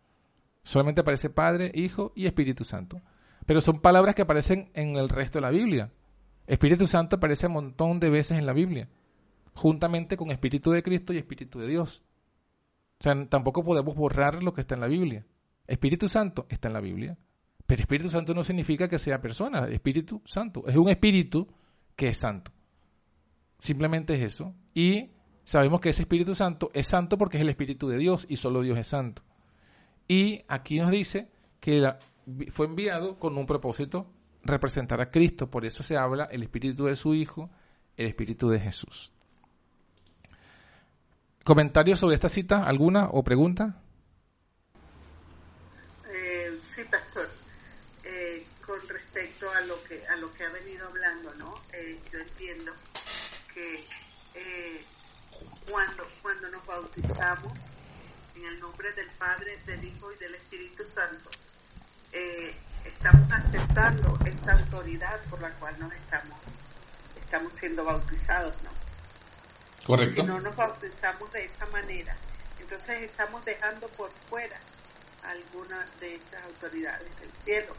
Solamente 0.63 1.01
aparece 1.01 1.29
Padre, 1.29 1.71
Hijo 1.73 2.11
y 2.15 2.25
Espíritu 2.25 2.65
Santo. 2.65 3.01
Pero 3.45 3.61
son 3.61 3.79
palabras 3.79 4.13
que 4.13 4.23
aparecen 4.23 4.69
en 4.73 4.97
el 4.97 5.07
resto 5.07 5.37
de 5.37 5.43
la 5.43 5.49
Biblia. 5.49 5.93
Espíritu 6.45 6.87
Santo 6.87 7.15
aparece 7.15 7.47
un 7.47 7.53
montón 7.53 8.01
de 8.01 8.09
veces 8.09 8.37
en 8.37 8.45
la 8.45 8.51
Biblia, 8.51 8.89
juntamente 9.53 10.17
con 10.17 10.29
Espíritu 10.31 10.71
de 10.71 10.83
Cristo 10.83 11.13
y 11.13 11.17
Espíritu 11.17 11.59
de 11.59 11.67
Dios. 11.67 12.03
O 12.99 13.03
sea, 13.03 13.29
tampoco 13.29 13.63
podemos 13.63 13.95
borrar 13.95 14.43
lo 14.43 14.53
que 14.53 14.61
está 14.61 14.75
en 14.75 14.81
la 14.81 14.87
Biblia. 14.87 15.25
Espíritu 15.67 16.09
Santo 16.09 16.45
está 16.49 16.67
en 16.67 16.73
la 16.73 16.81
Biblia. 16.81 17.17
Pero 17.67 17.81
Espíritu 17.81 18.09
Santo 18.09 18.33
no 18.33 18.43
significa 18.45 18.87
que 18.87 18.97
sea 18.97 19.21
persona. 19.21 19.67
Espíritu 19.67 20.21
Santo 20.25 20.63
es 20.67 20.75
un 20.77 20.89
espíritu 20.89 21.47
que 21.97 22.09
es 22.09 22.17
santo. 22.17 22.51
Simplemente 23.59 24.13
es 24.15 24.21
eso. 24.21 24.55
Y 24.73 25.11
sabemos 25.43 25.81
que 25.81 25.89
ese 25.89 26.03
Espíritu 26.03 26.33
Santo 26.33 26.71
es 26.73 26.87
santo 26.87 27.17
porque 27.17 27.37
es 27.37 27.41
el 27.41 27.49
Espíritu 27.49 27.89
de 27.89 27.97
Dios 27.97 28.25
y 28.29 28.37
solo 28.37 28.61
Dios 28.61 28.79
es 28.79 28.87
santo. 28.87 29.21
Y 30.07 30.43
aquí 30.47 30.79
nos 30.79 30.91
dice 30.91 31.29
que 31.59 31.83
fue 32.51 32.67
enviado 32.67 33.19
con 33.19 33.37
un 33.37 33.45
propósito, 33.45 34.13
representar 34.43 35.01
a 35.01 35.11
Cristo. 35.11 35.49
Por 35.49 35.65
eso 35.65 35.83
se 35.83 35.97
habla 35.97 36.29
el 36.31 36.43
Espíritu 36.43 36.85
de 36.85 36.95
su 36.95 37.13
Hijo, 37.13 37.49
el 37.97 38.07
Espíritu 38.07 38.47
de 38.47 38.61
Jesús. 38.61 39.11
¿Comentarios 41.43 41.99
sobre 41.99 42.15
esta 42.15 42.29
cita? 42.29 42.63
¿Alguna 42.63 43.09
o 43.11 43.25
pregunta? 43.25 43.81
Lo 49.67 49.83
que 49.83 50.01
a 50.07 50.15
lo 50.15 50.31
que 50.31 50.43
ha 50.45 50.49
venido 50.49 50.87
hablando, 50.87 51.33
¿no? 51.35 51.53
Eh, 51.73 51.99
yo 52.11 52.19
entiendo 52.19 52.73
que 53.53 53.85
eh, 54.33 54.85
cuando 55.69 56.07
cuando 56.21 56.49
nos 56.49 56.65
bautizamos 56.65 57.53
en 58.35 58.45
el 58.45 58.59
nombre 58.59 58.91
del 58.93 59.09
Padre, 59.11 59.57
del 59.65 59.83
Hijo 59.83 60.11
y 60.11 60.15
del 60.17 60.35
Espíritu 60.35 60.85
Santo, 60.85 61.29
eh, 62.13 62.55
estamos 62.85 63.31
aceptando 63.31 64.17
esa 64.25 64.53
autoridad 64.53 65.21
por 65.25 65.41
la 65.41 65.51
cual 65.51 65.77
nos 65.79 65.93
estamos 65.93 66.39
estamos 67.19 67.53
siendo 67.53 67.83
bautizados, 67.83 68.55
¿no? 68.63 68.69
Correcto. 69.85 70.21
Si 70.21 70.27
no 70.27 70.39
nos 70.39 70.55
bautizamos 70.55 71.31
de 71.31 71.45
esa 71.45 71.65
manera, 71.67 72.15
entonces 72.59 73.01
estamos 73.01 73.43
dejando 73.43 73.87
por 73.89 74.11
fuera 74.29 74.59
alguna 75.23 75.85
de 75.99 76.15
estas 76.15 76.43
autoridades 76.43 77.09
del 77.19 77.31
cielo 77.43 77.73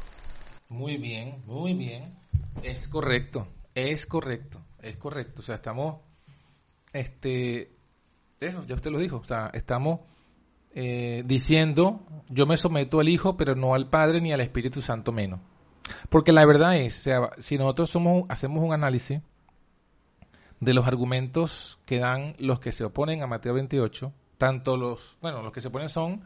muy 0.69 0.97
bien, 0.97 1.37
muy 1.47 1.75
bien. 1.75 2.15
Es 2.63 2.89
correcto, 2.89 3.47
es 3.75 4.07
correcto, 4.07 4.61
es 4.83 4.97
correcto. 4.97 5.41
O 5.41 5.43
sea, 5.43 5.55
estamos, 5.55 6.01
este, 6.93 7.69
eso, 8.41 8.65
ya 8.67 8.75
usted 8.75 8.91
lo 8.91 8.99
dijo, 8.99 9.17
o 9.17 9.25
sea, 9.25 9.51
estamos 9.53 10.01
eh, 10.75 11.23
diciendo, 11.27 12.01
yo 12.29 12.47
me 12.47 12.57
someto 12.57 13.01
al 13.01 13.09
Hijo, 13.09 13.37
pero 13.37 13.55
no 13.55 13.75
al 13.75 13.89
Padre 13.89 14.21
ni 14.21 14.33
al 14.33 14.41
Espíritu 14.41 14.81
Santo 14.81 15.13
menos. 15.13 15.41
Porque 16.09 16.33
la 16.33 16.45
verdad 16.45 16.77
es, 16.77 16.99
o 16.99 17.03
sea, 17.03 17.31
si 17.39 17.57
nosotros 17.57 17.91
somos, 17.91 18.25
hacemos 18.29 18.63
un 18.63 18.73
análisis 18.73 19.21
de 20.61 20.75
los 20.75 20.87
argumentos 20.87 21.79
que 21.87 21.99
dan 21.99 22.35
los 22.39 22.61
que 22.61 22.73
se 22.73 22.85
oponen 22.85 23.23
a 23.23 23.27
Mateo 23.27 23.55
28, 23.55 24.13
tanto 24.37 24.77
los, 24.77 25.17
bueno, 25.21 25.43
los 25.43 25.53
que 25.53 25.61
se 25.61 25.69
oponen 25.69 25.89
son 25.89 26.25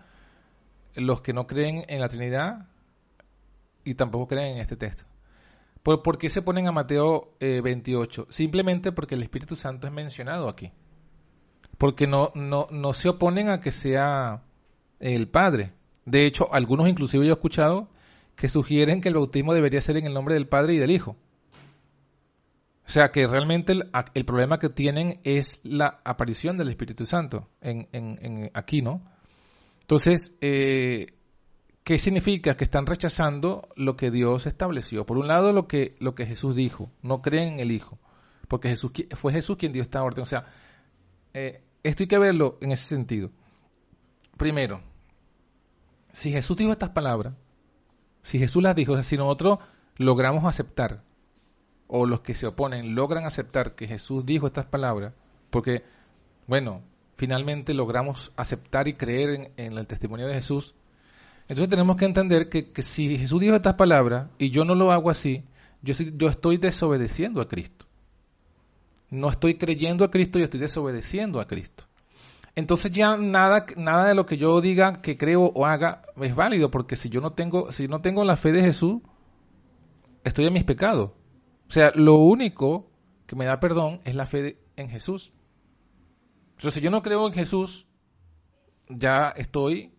los 0.94 1.20
que 1.22 1.32
no 1.32 1.46
creen 1.46 1.84
en 1.88 2.00
la 2.00 2.08
Trinidad, 2.08 2.66
y 3.84 3.94
tampoco 3.94 4.28
creen 4.28 4.54
en 4.54 4.60
este 4.60 4.76
texto. 4.76 5.04
¿Por, 5.82 6.16
qué 6.16 6.28
se 6.28 6.42
ponen 6.42 6.68
a 6.68 6.72
Mateo 6.72 7.34
28? 7.40 8.22
Eh, 8.22 8.26
Simplemente 8.28 8.92
porque 8.92 9.16
el 9.16 9.22
Espíritu 9.22 9.56
Santo 9.56 9.88
es 9.88 9.92
mencionado 9.92 10.48
aquí. 10.48 10.70
Porque 11.76 12.06
no, 12.06 12.30
no, 12.36 12.68
no 12.70 12.92
se 12.92 13.08
oponen 13.08 13.48
a 13.48 13.60
que 13.60 13.72
sea 13.72 14.44
el 15.00 15.28
Padre. 15.28 15.72
De 16.04 16.26
hecho, 16.26 16.52
algunos 16.54 16.88
inclusive 16.88 17.26
yo 17.26 17.32
he 17.32 17.34
escuchado 17.34 17.88
que 18.36 18.48
sugieren 18.48 19.00
que 19.00 19.08
el 19.08 19.14
bautismo 19.14 19.54
debería 19.54 19.80
ser 19.80 19.96
en 19.96 20.06
el 20.06 20.14
nombre 20.14 20.34
del 20.34 20.46
Padre 20.46 20.74
y 20.74 20.78
del 20.78 20.92
Hijo. 20.92 21.16
O 22.86 22.90
sea 22.92 23.10
que 23.10 23.26
realmente 23.26 23.72
el, 23.72 24.24
problema 24.24 24.58
que 24.58 24.68
tienen 24.68 25.20
es 25.24 25.60
la 25.64 26.00
aparición 26.04 26.58
del 26.58 26.68
Espíritu 26.68 27.06
Santo 27.06 27.48
en, 27.60 27.88
en, 27.92 28.50
aquí, 28.54 28.82
¿no? 28.82 29.02
Entonces, 29.80 30.36
eh, 30.40 31.14
¿Qué 31.84 31.98
significa? 31.98 32.56
Que 32.56 32.64
están 32.64 32.86
rechazando 32.86 33.68
lo 33.74 33.96
que 33.96 34.10
Dios 34.10 34.46
estableció. 34.46 35.04
Por 35.04 35.18
un 35.18 35.26
lado, 35.26 35.52
lo 35.52 35.66
que, 35.66 35.96
lo 35.98 36.14
que 36.14 36.26
Jesús 36.26 36.54
dijo. 36.54 36.90
No 37.02 37.22
creen 37.22 37.54
en 37.54 37.60
el 37.60 37.72
Hijo. 37.72 37.98
Porque 38.46 38.68
Jesús, 38.68 38.92
fue 39.20 39.32
Jesús 39.32 39.56
quien 39.56 39.72
dio 39.72 39.82
esta 39.82 40.02
orden. 40.02 40.22
O 40.22 40.26
sea, 40.26 40.46
eh, 41.34 41.62
esto 41.82 42.04
hay 42.04 42.06
que 42.06 42.18
verlo 42.18 42.58
en 42.60 42.70
ese 42.70 42.84
sentido. 42.84 43.30
Primero, 44.36 44.80
si 46.12 46.30
Jesús 46.30 46.56
dijo 46.56 46.70
estas 46.70 46.90
palabras, 46.90 47.34
si 48.22 48.38
Jesús 48.38 48.62
las 48.62 48.76
dijo, 48.76 48.92
o 48.92 48.94
sea, 48.96 49.02
si 49.02 49.16
nosotros 49.16 49.58
logramos 49.96 50.44
aceptar, 50.44 51.02
o 51.88 52.06
los 52.06 52.20
que 52.20 52.34
se 52.34 52.46
oponen 52.46 52.94
logran 52.94 53.26
aceptar 53.26 53.74
que 53.74 53.86
Jesús 53.86 54.24
dijo 54.24 54.46
estas 54.46 54.66
palabras, 54.66 55.14
porque, 55.50 55.84
bueno, 56.46 56.82
finalmente 57.16 57.74
logramos 57.74 58.32
aceptar 58.36 58.88
y 58.88 58.94
creer 58.94 59.52
en 59.56 59.76
el 59.76 59.86
testimonio 59.86 60.26
de 60.26 60.34
Jesús, 60.34 60.74
entonces 61.52 61.68
tenemos 61.68 61.98
que 61.98 62.06
entender 62.06 62.48
que, 62.48 62.72
si 62.80 63.18
Jesús 63.18 63.38
dijo 63.38 63.54
estas 63.54 63.74
palabras 63.74 64.30
y 64.38 64.48
yo 64.48 64.64
no 64.64 64.74
lo 64.74 64.90
hago 64.90 65.10
así, 65.10 65.44
yo, 65.82 65.92
yo 65.92 66.28
estoy 66.28 66.56
desobedeciendo 66.56 67.42
a 67.42 67.48
Cristo. 67.48 67.84
No 69.10 69.28
estoy 69.28 69.56
creyendo 69.56 70.02
a 70.06 70.10
Cristo, 70.10 70.38
yo 70.38 70.46
estoy 70.46 70.60
desobedeciendo 70.60 71.40
a 71.40 71.46
Cristo. 71.46 71.84
Entonces 72.56 72.90
ya 72.90 73.18
nada, 73.18 73.66
nada 73.76 74.06
de 74.08 74.14
lo 74.14 74.24
que 74.24 74.38
yo 74.38 74.62
diga, 74.62 75.02
que 75.02 75.18
creo 75.18 75.52
o 75.54 75.66
haga 75.66 76.00
es 76.22 76.34
válido, 76.34 76.70
porque 76.70 76.96
si 76.96 77.10
yo 77.10 77.20
no 77.20 77.34
tengo, 77.34 77.70
si 77.70 77.86
no 77.86 78.00
tengo 78.00 78.24
la 78.24 78.38
fe 78.38 78.50
de 78.50 78.62
Jesús, 78.62 79.02
estoy 80.24 80.46
en 80.46 80.54
mis 80.54 80.64
pecados. 80.64 81.10
O 81.68 81.70
sea, 81.70 81.92
lo 81.94 82.14
único 82.14 82.88
que 83.26 83.36
me 83.36 83.44
da 83.44 83.60
perdón 83.60 84.00
es 84.04 84.14
la 84.14 84.24
fe 84.24 84.56
en 84.76 84.88
Jesús. 84.88 85.34
Entonces, 86.52 86.72
si 86.72 86.80
yo 86.80 86.90
no 86.90 87.02
creo 87.02 87.26
en 87.26 87.34
Jesús, 87.34 87.86
ya 88.88 89.34
estoy 89.36 89.91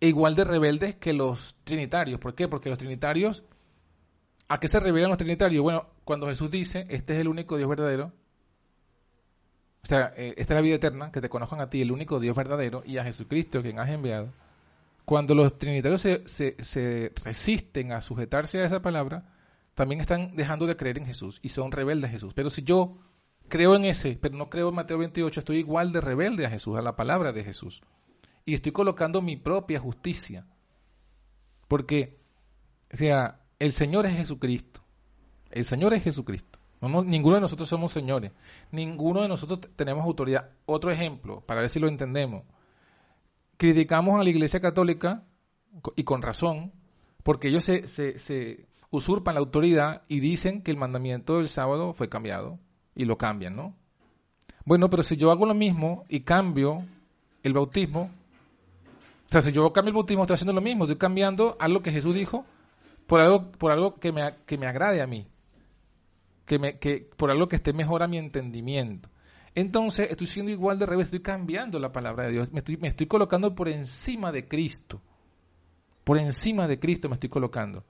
igual 0.00 0.34
de 0.34 0.44
rebeldes 0.44 0.96
que 0.96 1.12
los 1.12 1.56
trinitarios. 1.64 2.18
¿Por 2.18 2.34
qué? 2.34 2.48
Porque 2.48 2.68
los 2.68 2.78
trinitarios, 2.78 3.44
¿a 4.48 4.58
qué 4.58 4.68
se 4.68 4.80
revelan 4.80 5.10
los 5.10 5.18
trinitarios? 5.18 5.62
Bueno, 5.62 5.86
cuando 6.04 6.28
Jesús 6.28 6.50
dice, 6.50 6.86
este 6.88 7.14
es 7.14 7.20
el 7.20 7.28
único 7.28 7.56
Dios 7.56 7.68
verdadero, 7.68 8.12
o 9.82 9.86
sea, 9.86 10.12
eh, 10.16 10.34
esta 10.36 10.54
es 10.54 10.56
la 10.56 10.60
vida 10.60 10.74
eterna, 10.76 11.10
que 11.10 11.20
te 11.20 11.28
conozcan 11.28 11.60
a 11.60 11.70
ti, 11.70 11.80
el 11.80 11.90
único 11.90 12.20
Dios 12.20 12.36
verdadero, 12.36 12.82
y 12.84 12.98
a 12.98 13.04
Jesucristo, 13.04 13.62
quien 13.62 13.78
has 13.78 13.88
enviado. 13.88 14.32
Cuando 15.04 15.34
los 15.34 15.58
trinitarios 15.58 16.02
se, 16.02 16.24
se, 16.26 17.12
resisten 17.24 17.92
a 17.92 18.00
sujetarse 18.00 18.60
a 18.60 18.66
esa 18.66 18.82
palabra, 18.82 19.24
también 19.74 20.00
están 20.00 20.36
dejando 20.36 20.66
de 20.66 20.76
creer 20.76 20.98
en 20.98 21.06
Jesús 21.06 21.40
y 21.42 21.48
son 21.48 21.72
rebeldes 21.72 22.10
a 22.10 22.12
Jesús. 22.12 22.34
Pero 22.34 22.50
si 22.50 22.62
yo 22.62 22.98
creo 23.48 23.74
en 23.74 23.86
ese, 23.86 24.18
pero 24.20 24.36
no 24.36 24.50
creo 24.50 24.68
en 24.68 24.74
Mateo 24.74 24.98
28, 24.98 25.40
estoy 25.40 25.58
igual 25.58 25.92
de 25.92 26.00
rebelde 26.00 26.46
a 26.46 26.50
Jesús, 26.50 26.78
a 26.78 26.82
la 26.82 26.94
palabra 26.94 27.32
de 27.32 27.42
Jesús. 27.42 27.82
Y 28.44 28.54
estoy 28.54 28.72
colocando 28.72 29.20
mi 29.22 29.36
propia 29.36 29.78
justicia. 29.80 30.46
Porque, 31.68 32.18
o 32.92 32.96
sea, 32.96 33.40
el 33.58 33.72
Señor 33.72 34.06
es 34.06 34.16
Jesucristo. 34.16 34.82
El 35.50 35.64
Señor 35.64 35.94
es 35.94 36.02
Jesucristo. 36.02 36.58
No, 36.80 37.04
ninguno 37.04 37.36
de 37.36 37.42
nosotros 37.42 37.68
somos 37.68 37.92
señores. 37.92 38.32
Ninguno 38.72 39.22
de 39.22 39.28
nosotros 39.28 39.60
tenemos 39.76 40.04
autoridad. 40.04 40.50
Otro 40.64 40.90
ejemplo, 40.90 41.42
para 41.42 41.60
ver 41.60 41.70
si 41.70 41.78
lo 41.78 41.88
entendemos. 41.88 42.44
Criticamos 43.58 44.18
a 44.18 44.24
la 44.24 44.30
Iglesia 44.30 44.60
Católica, 44.60 45.24
y 45.94 46.04
con 46.04 46.22
razón, 46.22 46.72
porque 47.22 47.48
ellos 47.48 47.64
se, 47.64 47.86
se, 47.86 48.66
usurpan 48.90 49.34
la 49.34 49.40
autoridad 49.40 50.02
y 50.08 50.20
dicen 50.20 50.62
que 50.62 50.70
el 50.70 50.78
mandamiento 50.78 51.36
del 51.36 51.48
sábado 51.48 51.92
fue 51.92 52.08
cambiado. 52.08 52.58
Y 52.94 53.04
lo 53.04 53.16
cambian, 53.16 53.54
¿no? 53.54 53.76
Bueno, 54.64 54.90
pero 54.90 55.02
si 55.02 55.16
yo 55.16 55.30
hago 55.30 55.46
lo 55.46 55.54
mismo 55.54 56.04
y 56.08 56.20
cambio 56.20 56.84
el 57.42 57.52
bautismo, 57.52 58.10
sea, 59.30 59.42
si 59.42 59.52
yo 59.52 59.72
cambio 59.72 59.90
el 59.90 59.94
bautismo, 59.94 60.24
estoy 60.24 60.34
haciendo 60.34 60.52
lo 60.52 60.60
mismo, 60.60 60.84
estoy 60.84 60.98
cambiando 60.98 61.56
algo 61.60 61.82
que 61.82 61.92
Jesús 61.92 62.14
dijo 62.14 62.44
por 63.06 63.20
algo, 63.20 63.52
por 63.52 63.72
algo 63.72 63.94
que, 63.96 64.12
me, 64.12 64.36
que 64.46 64.58
me 64.58 64.66
agrade 64.66 65.00
a 65.00 65.06
mí 65.06 65.26
que, 66.50 66.58
me, 66.58 66.80
que 66.80 67.08
por 67.16 67.30
algo 67.30 67.46
que 67.46 67.54
esté 67.54 67.72
mejor 67.72 68.02
a 68.02 68.08
mi 68.08 68.18
entendimiento. 68.18 69.08
Entonces 69.54 70.10
estoy 70.10 70.26
siendo 70.26 70.50
igual 70.50 70.80
de 70.80 70.86
revés, 70.86 71.04
estoy 71.04 71.20
cambiando 71.20 71.78
la 71.78 71.92
palabra 71.92 72.24
de 72.24 72.32
Dios, 72.32 72.50
me 72.50 72.58
estoy, 72.58 72.76
me 72.76 72.88
estoy 72.88 73.06
colocando 73.06 73.54
por 73.54 73.68
encima 73.68 74.32
de 74.32 74.48
Cristo. 74.48 75.00
Por 76.02 76.18
encima 76.18 76.66
de 76.66 76.80
Cristo 76.80 77.08
me 77.08 77.14
estoy 77.14 77.28
colocando. 77.28 77.84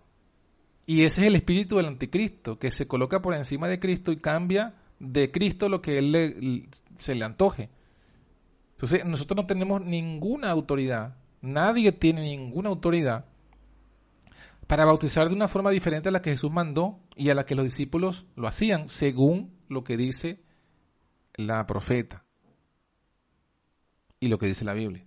Y 0.84 1.04
ese 1.04 1.22
es 1.22 1.28
el 1.28 1.36
espíritu 1.36 1.78
del 1.78 1.86
anticristo, 1.86 2.58
que 2.58 2.70
se 2.70 2.86
coloca 2.86 3.22
por 3.22 3.34
encima 3.34 3.66
de 3.66 3.80
Cristo 3.80 4.12
y 4.12 4.18
cambia 4.18 4.74
de 4.98 5.30
Cristo 5.30 5.70
lo 5.70 5.80
que 5.80 5.96
él 5.96 6.68
se 6.98 7.14
le 7.14 7.24
antoje. 7.24 7.70
Entonces 8.72 9.06
nosotros 9.06 9.38
no 9.38 9.46
tenemos 9.46 9.80
ninguna 9.80 10.50
autoridad, 10.50 11.16
nadie 11.40 11.92
tiene 11.92 12.22
ninguna 12.22 12.68
autoridad 12.68 13.26
para 14.66 14.84
bautizar 14.84 15.28
de 15.28 15.34
una 15.34 15.48
forma 15.48 15.70
diferente 15.70 16.08
a 16.08 16.12
la 16.12 16.22
que 16.22 16.30
Jesús 16.30 16.50
mandó 16.50 17.00
y 17.16 17.30
a 17.30 17.34
la 17.34 17.44
que 17.44 17.56
los 17.56 17.64
discípulos 17.64 18.26
lo 18.36 18.46
hacían, 18.46 18.88
según 18.88 19.58
lo 19.68 19.82
que 19.82 19.96
dice 19.96 20.44
la 21.34 21.66
profeta 21.66 22.24
y 24.20 24.28
lo 24.28 24.38
que 24.38 24.46
dice 24.46 24.64
la 24.64 24.74
Biblia. 24.74 25.04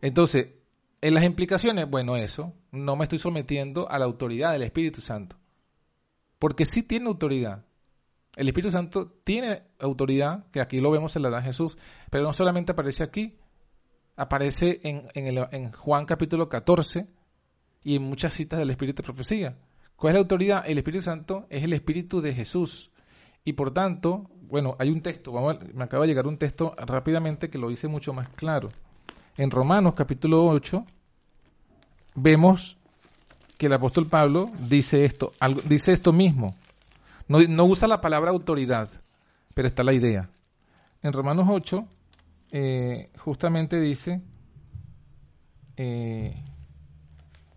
Entonces, 0.00 0.48
en 1.02 1.14
las 1.14 1.24
implicaciones, 1.24 1.88
bueno, 1.88 2.16
eso, 2.16 2.54
no 2.72 2.96
me 2.96 3.04
estoy 3.04 3.18
sometiendo 3.18 3.88
a 3.90 3.98
la 3.98 4.06
autoridad 4.06 4.52
del 4.52 4.62
Espíritu 4.62 5.00
Santo, 5.00 5.36
porque 6.38 6.64
sí 6.64 6.82
tiene 6.82 7.06
autoridad. 7.06 7.64
El 8.36 8.48
Espíritu 8.48 8.70
Santo 8.70 9.20
tiene 9.24 9.64
autoridad, 9.78 10.50
que 10.50 10.60
aquí 10.60 10.80
lo 10.80 10.90
vemos 10.90 11.14
en 11.16 11.22
la 11.22 11.30
de 11.30 11.42
Jesús, 11.42 11.78
pero 12.10 12.24
no 12.24 12.32
solamente 12.32 12.72
aparece 12.72 13.02
aquí, 13.02 13.38
aparece 14.20 14.80
en, 14.82 15.08
en 15.14 15.72
Juan 15.72 16.04
capítulo 16.04 16.48
14, 16.48 17.08
y 17.82 17.96
en 17.96 18.02
muchas 18.02 18.34
citas 18.34 18.58
del 18.58 18.70
Espíritu 18.70 19.02
de 19.02 19.06
profecía. 19.06 19.56
¿Cuál 19.96 20.12
es 20.12 20.14
la 20.14 20.20
autoridad? 20.20 20.64
El 20.66 20.78
Espíritu 20.78 21.02
Santo 21.02 21.46
es 21.50 21.62
el 21.62 21.72
Espíritu 21.72 22.20
de 22.20 22.34
Jesús. 22.34 22.90
Y 23.44 23.54
por 23.54 23.72
tanto, 23.72 24.30
bueno, 24.42 24.76
hay 24.78 24.90
un 24.90 25.00
texto, 25.00 25.32
me 25.74 25.84
acaba 25.84 26.04
de 26.04 26.08
llegar 26.08 26.26
un 26.26 26.38
texto 26.38 26.74
rápidamente 26.76 27.48
que 27.48 27.58
lo 27.58 27.68
dice 27.68 27.88
mucho 27.88 28.12
más 28.12 28.28
claro. 28.30 28.68
En 29.36 29.50
Romanos 29.50 29.94
capítulo 29.94 30.44
8 30.46 30.84
vemos 32.16 32.76
que 33.56 33.66
el 33.66 33.72
apóstol 33.72 34.06
Pablo 34.06 34.50
dice 34.58 35.04
esto, 35.04 35.32
dice 35.64 35.92
esto 35.92 36.12
mismo. 36.12 36.48
No, 37.28 37.40
no, 37.40 37.64
usa 37.66 37.86
la 37.86 38.00
palabra 38.00 38.30
autoridad, 38.30 38.90
pero 39.54 39.68
está 39.68 39.84
la 39.84 39.92
idea. 39.92 40.28
En 41.02 41.12
Romanos 41.12 41.46
8 41.48 41.86
eh, 42.52 43.10
justamente 43.18 43.80
dice, 43.80 44.22
eh, 45.76 46.44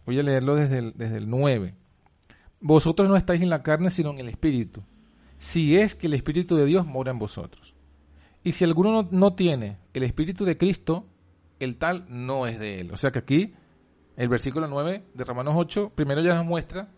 Voy 0.06 0.20
a 0.20 0.24
leerlo 0.24 0.56
desde 0.56 0.80
el, 0.80 0.94
desde 0.96 1.18
el 1.18 1.30
9. 1.30 1.76
Vosotros 2.60 3.08
no 3.08 3.16
estáis 3.16 3.42
en 3.42 3.50
la 3.50 3.64
carne, 3.64 3.90
sino 3.90 4.12
en 4.12 4.20
el 4.20 4.30
Espíritu. 4.30 4.84
Si 5.38 5.78
es 5.78 5.96
que 5.96 6.08
el 6.08 6.14
Espíritu 6.14 6.56
de 6.56 6.66
Dios 6.66 6.86
mora 6.86 7.12
en 7.12 7.20
vosotros. 7.20 7.74
Y 8.44 8.54
si 8.54 8.66
alguno 8.66 9.08
no, 9.10 9.34
tiene 9.34 9.78
el 9.94 10.04
Espíritu 10.04 10.46
de 10.46 10.58
Cristo, 10.58 11.06
el 11.60 11.78
tal 11.78 12.06
no 12.10 12.48
es 12.48 12.60
de 12.60 12.82
él. 12.82 12.92
O 12.92 12.98
sea 12.98 13.12
que 13.12 13.20
aquí, 13.20 13.54
el 14.18 14.28
versículo 14.28 14.68
9 14.68 15.04
de 15.14 15.24
Romanos 15.24 15.54
8, 15.58 15.94
primero 15.96 16.22
ya 16.22 16.36
nos 16.36 16.46
muestra, 16.46 16.90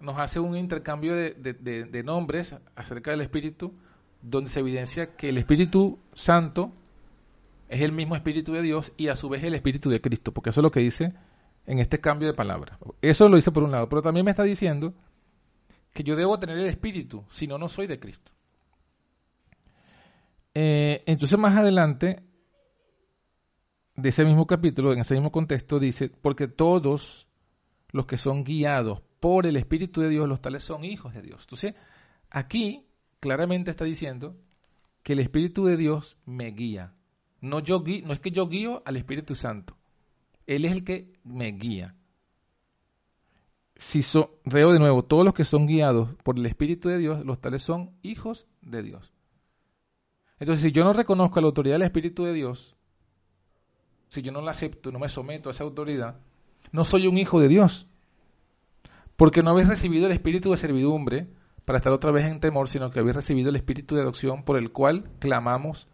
nos 0.00 0.18
hace 0.18 0.40
un 0.40 0.56
intercambio 0.56 1.14
de, 1.14 1.34
de 1.34 2.02
nombres 2.02 2.56
acerca 2.74 3.12
del 3.12 3.20
Espíritu, 3.20 3.74
donde 4.22 4.50
se 4.50 4.60
evidencia 4.60 5.14
que 5.14 5.28
el 5.28 5.38
Espíritu 5.38 6.00
Santo 6.14 6.72
es 7.70 7.80
el 7.82 7.92
mismo 7.92 8.16
Espíritu 8.16 8.52
de 8.52 8.62
Dios 8.62 8.92
y 8.96 9.08
a 9.08 9.16
su 9.16 9.28
vez 9.28 9.44
el 9.44 9.54
Espíritu 9.54 9.88
de 9.88 10.00
Cristo, 10.00 10.34
porque 10.34 10.50
eso 10.50 10.60
es 10.60 10.64
lo 10.64 10.72
que 10.72 10.80
dice 10.80 11.14
en 11.66 11.78
este 11.78 12.00
cambio 12.00 12.26
de 12.26 12.34
palabra. 12.34 12.78
Eso 13.00 13.28
lo 13.28 13.38
hice 13.38 13.52
por 13.52 13.62
un 13.62 13.70
lado, 13.70 13.88
pero 13.88 14.02
también 14.02 14.24
me 14.24 14.32
está 14.32 14.42
diciendo 14.42 14.92
que 15.92 16.02
yo 16.02 16.16
debo 16.16 16.38
tener 16.40 16.58
el 16.58 16.66
espíritu, 16.66 17.24
si 17.30 17.46
no, 17.46 17.58
no 17.58 17.68
soy 17.68 17.86
de 17.86 18.00
Cristo. 18.00 18.32
Eh, 20.52 21.04
entonces 21.06 21.38
más 21.38 21.56
adelante, 21.56 22.24
de 23.94 24.08
ese 24.08 24.24
mismo 24.24 24.48
capítulo, 24.48 24.92
en 24.92 24.98
ese 24.98 25.14
mismo 25.14 25.30
contexto, 25.30 25.78
dice, 25.78 26.08
porque 26.08 26.48
todos 26.48 27.28
los 27.92 28.06
que 28.06 28.18
son 28.18 28.42
guiados 28.42 29.00
por 29.20 29.46
el 29.46 29.56
Espíritu 29.56 30.00
de 30.00 30.08
Dios, 30.08 30.28
los 30.28 30.40
tales 30.40 30.64
son 30.64 30.84
hijos 30.84 31.14
de 31.14 31.22
Dios. 31.22 31.42
Entonces, 31.42 31.74
aquí 32.30 32.88
claramente 33.20 33.70
está 33.70 33.84
diciendo 33.84 34.36
que 35.04 35.12
el 35.12 35.20
Espíritu 35.20 35.66
de 35.66 35.76
Dios 35.76 36.18
me 36.24 36.50
guía. 36.50 36.94
No, 37.40 37.60
yo 37.60 37.82
no 38.04 38.12
es 38.12 38.20
que 38.20 38.30
yo 38.30 38.48
guío 38.48 38.82
al 38.84 38.96
Espíritu 38.96 39.34
Santo. 39.34 39.76
Él 40.46 40.64
es 40.64 40.72
el 40.72 40.84
que 40.84 41.12
me 41.24 41.52
guía. 41.52 41.94
Si 43.76 44.02
so, 44.02 44.40
reo 44.44 44.72
de 44.72 44.78
nuevo, 44.78 45.04
todos 45.04 45.24
los 45.24 45.32
que 45.32 45.44
son 45.44 45.66
guiados 45.66 46.14
por 46.22 46.38
el 46.38 46.44
Espíritu 46.44 46.88
de 46.88 46.98
Dios, 46.98 47.24
los 47.24 47.40
tales 47.40 47.62
son 47.62 47.92
hijos 48.02 48.46
de 48.60 48.82
Dios. 48.82 49.12
Entonces, 50.38 50.62
si 50.62 50.72
yo 50.72 50.84
no 50.84 50.92
reconozco 50.92 51.40
la 51.40 51.46
autoridad 51.46 51.76
del 51.76 51.86
Espíritu 51.86 52.24
de 52.24 52.34
Dios, 52.34 52.76
si 54.08 54.22
yo 54.22 54.32
no 54.32 54.42
la 54.42 54.50
acepto, 54.50 54.92
no 54.92 54.98
me 54.98 55.08
someto 55.08 55.48
a 55.48 55.52
esa 55.52 55.64
autoridad, 55.64 56.20
no 56.72 56.84
soy 56.84 57.06
un 57.06 57.16
hijo 57.16 57.40
de 57.40 57.48
Dios. 57.48 57.86
Porque 59.16 59.42
no 59.42 59.50
habéis 59.50 59.68
recibido 59.68 60.06
el 60.06 60.12
espíritu 60.12 60.50
de 60.50 60.56
servidumbre 60.56 61.28
para 61.64 61.76
estar 61.76 61.92
otra 61.92 62.10
vez 62.10 62.24
en 62.24 62.40
temor, 62.40 62.68
sino 62.68 62.90
que 62.90 63.00
habéis 63.00 63.16
recibido 63.16 63.50
el 63.50 63.56
espíritu 63.56 63.94
de 63.94 64.02
adopción 64.02 64.44
por 64.44 64.56
el 64.56 64.72
cual 64.72 65.10
clamamos 65.20 65.88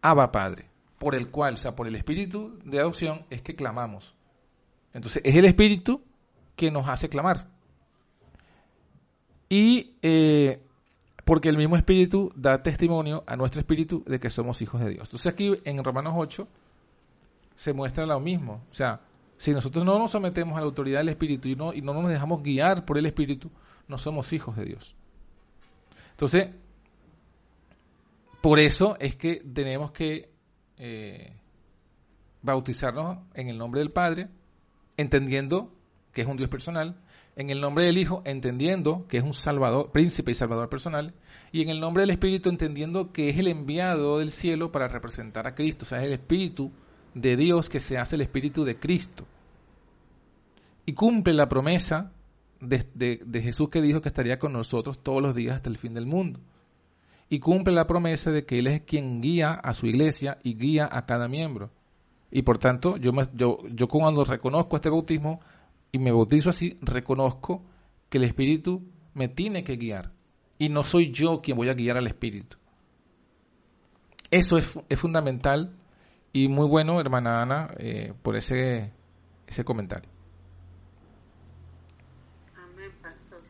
Abba 0.00 0.30
Padre 0.30 0.70
por 0.98 1.14
el 1.14 1.30
cual, 1.30 1.54
o 1.54 1.56
sea, 1.56 1.74
por 1.74 1.86
el 1.86 1.94
espíritu 1.94 2.58
de 2.64 2.80
adopción, 2.80 3.24
es 3.30 3.42
que 3.42 3.54
clamamos. 3.54 4.14
Entonces, 4.92 5.22
es 5.24 5.34
el 5.36 5.44
espíritu 5.44 6.02
que 6.56 6.70
nos 6.70 6.88
hace 6.88 7.08
clamar. 7.08 7.48
Y 9.48 9.96
eh, 10.02 10.60
porque 11.24 11.48
el 11.48 11.56
mismo 11.56 11.76
espíritu 11.76 12.32
da 12.34 12.62
testimonio 12.62 13.22
a 13.26 13.36
nuestro 13.36 13.60
espíritu 13.60 14.02
de 14.06 14.18
que 14.18 14.30
somos 14.30 14.60
hijos 14.60 14.80
de 14.80 14.90
Dios. 14.90 15.08
Entonces, 15.08 15.32
aquí 15.32 15.54
en 15.64 15.82
Romanos 15.82 16.14
8 16.16 16.48
se 17.54 17.72
muestra 17.72 18.06
lo 18.06 18.18
mismo. 18.18 18.64
O 18.70 18.74
sea, 18.74 19.00
si 19.36 19.52
nosotros 19.52 19.84
no 19.84 19.98
nos 19.98 20.10
sometemos 20.10 20.56
a 20.56 20.60
la 20.60 20.66
autoridad 20.66 20.98
del 21.00 21.10
espíritu 21.10 21.48
y 21.48 21.54
no, 21.54 21.72
y 21.72 21.80
no 21.80 21.94
nos 21.94 22.10
dejamos 22.10 22.42
guiar 22.42 22.84
por 22.84 22.98
el 22.98 23.06
espíritu, 23.06 23.50
no 23.86 23.98
somos 23.98 24.32
hijos 24.32 24.56
de 24.56 24.64
Dios. 24.64 24.96
Entonces, 26.10 26.48
por 28.40 28.58
eso 28.58 28.96
es 28.98 29.16
que 29.16 29.36
tenemos 29.36 29.92
que 29.92 30.30
eh, 30.78 31.32
bautizarnos 32.42 33.18
en 33.34 33.48
el 33.48 33.58
nombre 33.58 33.80
del 33.80 33.90
Padre, 33.90 34.28
entendiendo 34.96 35.72
que 36.12 36.22
es 36.22 36.26
un 36.26 36.36
Dios 36.36 36.48
personal, 36.48 36.96
en 37.36 37.50
el 37.50 37.60
nombre 37.60 37.84
del 37.84 37.98
Hijo, 37.98 38.22
entendiendo 38.24 39.06
que 39.08 39.18
es 39.18 39.24
un 39.24 39.32
Salvador, 39.32 39.92
príncipe 39.92 40.32
y 40.32 40.34
Salvador 40.34 40.68
personal, 40.68 41.14
y 41.52 41.62
en 41.62 41.68
el 41.68 41.80
nombre 41.80 42.02
del 42.02 42.10
Espíritu, 42.10 42.48
entendiendo 42.48 43.12
que 43.12 43.28
es 43.28 43.38
el 43.38 43.48
enviado 43.48 44.18
del 44.18 44.32
cielo 44.32 44.72
para 44.72 44.88
representar 44.88 45.46
a 45.46 45.54
Cristo, 45.54 45.84
o 45.84 45.88
sea, 45.88 45.98
es 45.98 46.04
el 46.04 46.12
Espíritu 46.12 46.72
de 47.14 47.36
Dios 47.36 47.68
que 47.68 47.80
se 47.80 47.98
hace 47.98 48.16
el 48.16 48.22
Espíritu 48.22 48.64
de 48.64 48.78
Cristo. 48.78 49.26
Y 50.86 50.94
cumple 50.94 51.34
la 51.34 51.48
promesa 51.48 52.12
de 52.60 53.40
Jesús 53.42 53.68
que 53.68 53.82
dijo 53.82 54.00
que 54.00 54.08
estaría 54.08 54.38
con 54.38 54.52
nosotros 54.52 55.02
todos 55.02 55.22
los 55.22 55.34
días 55.34 55.56
hasta 55.56 55.68
el 55.68 55.76
fin 55.76 55.94
del 55.94 56.06
mundo 56.06 56.40
y 57.28 57.40
cumple 57.40 57.74
la 57.74 57.86
promesa 57.86 58.30
de 58.30 58.44
que 58.46 58.58
Él 58.58 58.66
es 58.66 58.82
quien 58.82 59.20
guía 59.20 59.52
a 59.52 59.74
su 59.74 59.86
iglesia 59.86 60.38
y 60.42 60.54
guía 60.54 60.88
a 60.90 61.06
cada 61.06 61.28
miembro. 61.28 61.70
Y 62.30 62.42
por 62.42 62.58
tanto, 62.58 62.96
yo, 62.96 63.12
me, 63.12 63.24
yo, 63.34 63.58
yo 63.68 63.88
cuando 63.88 64.24
reconozco 64.24 64.76
este 64.76 64.90
bautismo 64.90 65.40
y 65.92 65.98
me 65.98 66.12
bautizo 66.12 66.50
así, 66.50 66.78
reconozco 66.80 67.64
que 68.08 68.18
el 68.18 68.24
Espíritu 68.24 68.82
me 69.14 69.28
tiene 69.28 69.64
que 69.64 69.76
guiar. 69.76 70.12
Y 70.58 70.68
no 70.68 70.84
soy 70.84 71.12
yo 71.12 71.40
quien 71.40 71.56
voy 71.56 71.68
a 71.68 71.74
guiar 71.74 71.96
al 71.96 72.06
Espíritu. 72.06 72.56
Eso 74.30 74.58
es, 74.58 74.78
es 74.88 74.98
fundamental 74.98 75.74
y 76.32 76.48
muy 76.48 76.68
bueno, 76.68 77.00
hermana 77.00 77.42
Ana, 77.42 77.74
eh, 77.78 78.12
por 78.22 78.36
ese, 78.36 78.92
ese 79.46 79.64
comentario. 79.64 80.10
Amén, 82.54 82.90
pastor. 83.00 83.40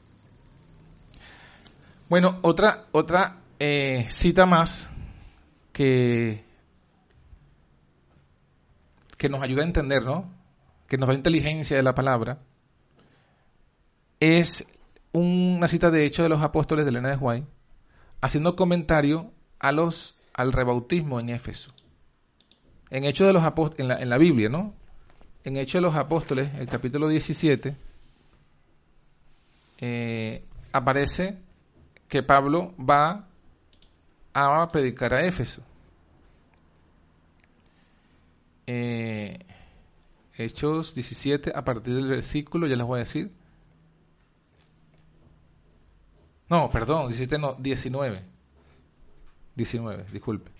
Bueno, 2.08 2.38
otra, 2.42 2.86
otra 2.92 3.38
eh, 3.58 4.06
cita 4.10 4.46
más 4.46 4.90
que, 5.72 6.44
que 9.16 9.28
nos 9.28 9.42
ayuda 9.42 9.62
a 9.62 9.66
entender, 9.66 10.02
¿no? 10.02 10.30
Que 10.86 10.96
nos 10.96 11.08
da 11.08 11.14
inteligencia 11.14 11.76
de 11.76 11.82
la 11.82 11.94
palabra, 11.94 12.40
es 14.20 14.66
una 15.12 15.68
cita 15.68 15.90
de 15.90 16.04
hecho 16.04 16.22
de 16.22 16.28
los 16.28 16.42
apóstoles 16.42 16.84
de 16.84 16.90
Elena 16.90 17.10
de 17.10 17.16
Juárez, 17.16 17.44
haciendo 18.20 18.56
comentario 18.56 19.32
a 19.58 19.72
los, 19.72 20.16
al 20.34 20.52
rebautismo 20.52 21.20
en 21.20 21.30
Éfeso. 21.30 21.72
En 22.90 23.04
Hechos 23.04 23.26
de 23.26 23.32
los 23.32 23.42
Apóstoles, 23.42 23.80
en 23.80 23.88
la, 23.88 24.00
en 24.00 24.08
la 24.08 24.18
Biblia, 24.18 24.48
¿no? 24.48 24.74
En 25.44 25.56
Hechos 25.56 25.74
de 25.74 25.80
los 25.82 25.94
Apóstoles, 25.94 26.54
el 26.54 26.66
capítulo 26.66 27.08
17, 27.08 27.76
eh, 29.80 30.44
aparece 30.72 31.38
que 32.08 32.22
Pablo 32.22 32.74
va 32.78 33.28
a 34.44 34.68
predicar 34.68 35.14
a 35.14 35.24
Éfeso. 35.24 35.62
Eh, 38.66 39.38
Hechos 40.36 40.94
17, 40.94 41.52
a 41.54 41.64
partir 41.64 41.94
del 41.94 42.08
versículo, 42.08 42.66
ya 42.66 42.76
les 42.76 42.86
voy 42.86 42.98
a 42.98 43.00
decir. 43.00 43.32
No, 46.48 46.70
perdón, 46.70 47.08
17 47.08 47.38
no, 47.38 47.54
19. 47.58 48.22
19, 49.54 50.06
disculpe. 50.12 50.50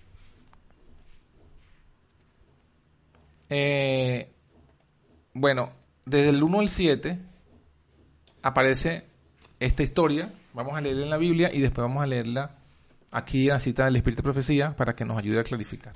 Eh, 3.50 4.30
bueno, 5.32 5.70
desde 6.04 6.30
el 6.30 6.42
1 6.42 6.60
al 6.60 6.68
7 6.68 7.18
aparece 8.42 9.06
esta 9.60 9.82
historia. 9.82 10.32
Vamos 10.52 10.76
a 10.76 10.80
leerla 10.80 11.04
en 11.04 11.10
la 11.10 11.16
Biblia 11.16 11.52
y 11.52 11.60
después 11.60 11.86
vamos 11.86 12.02
a 12.02 12.06
leerla 12.06 12.57
aquí 13.10 13.46
la 13.46 13.60
cita 13.60 13.84
del 13.84 13.96
Espíritu 13.96 14.20
de 14.22 14.24
Profecía 14.24 14.76
para 14.76 14.94
que 14.94 15.04
nos 15.04 15.18
ayude 15.18 15.40
a 15.40 15.44
clarificar. 15.44 15.94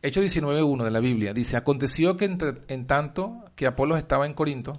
Hechos 0.00 0.24
19.1 0.24 0.84
de 0.84 0.90
la 0.90 1.00
Biblia 1.00 1.32
dice, 1.32 1.56
aconteció 1.56 2.16
que 2.16 2.24
entre- 2.24 2.62
en 2.68 2.86
tanto 2.86 3.44
que 3.54 3.66
Apolos 3.66 3.98
estaba 3.98 4.26
en 4.26 4.34
Corinto, 4.34 4.72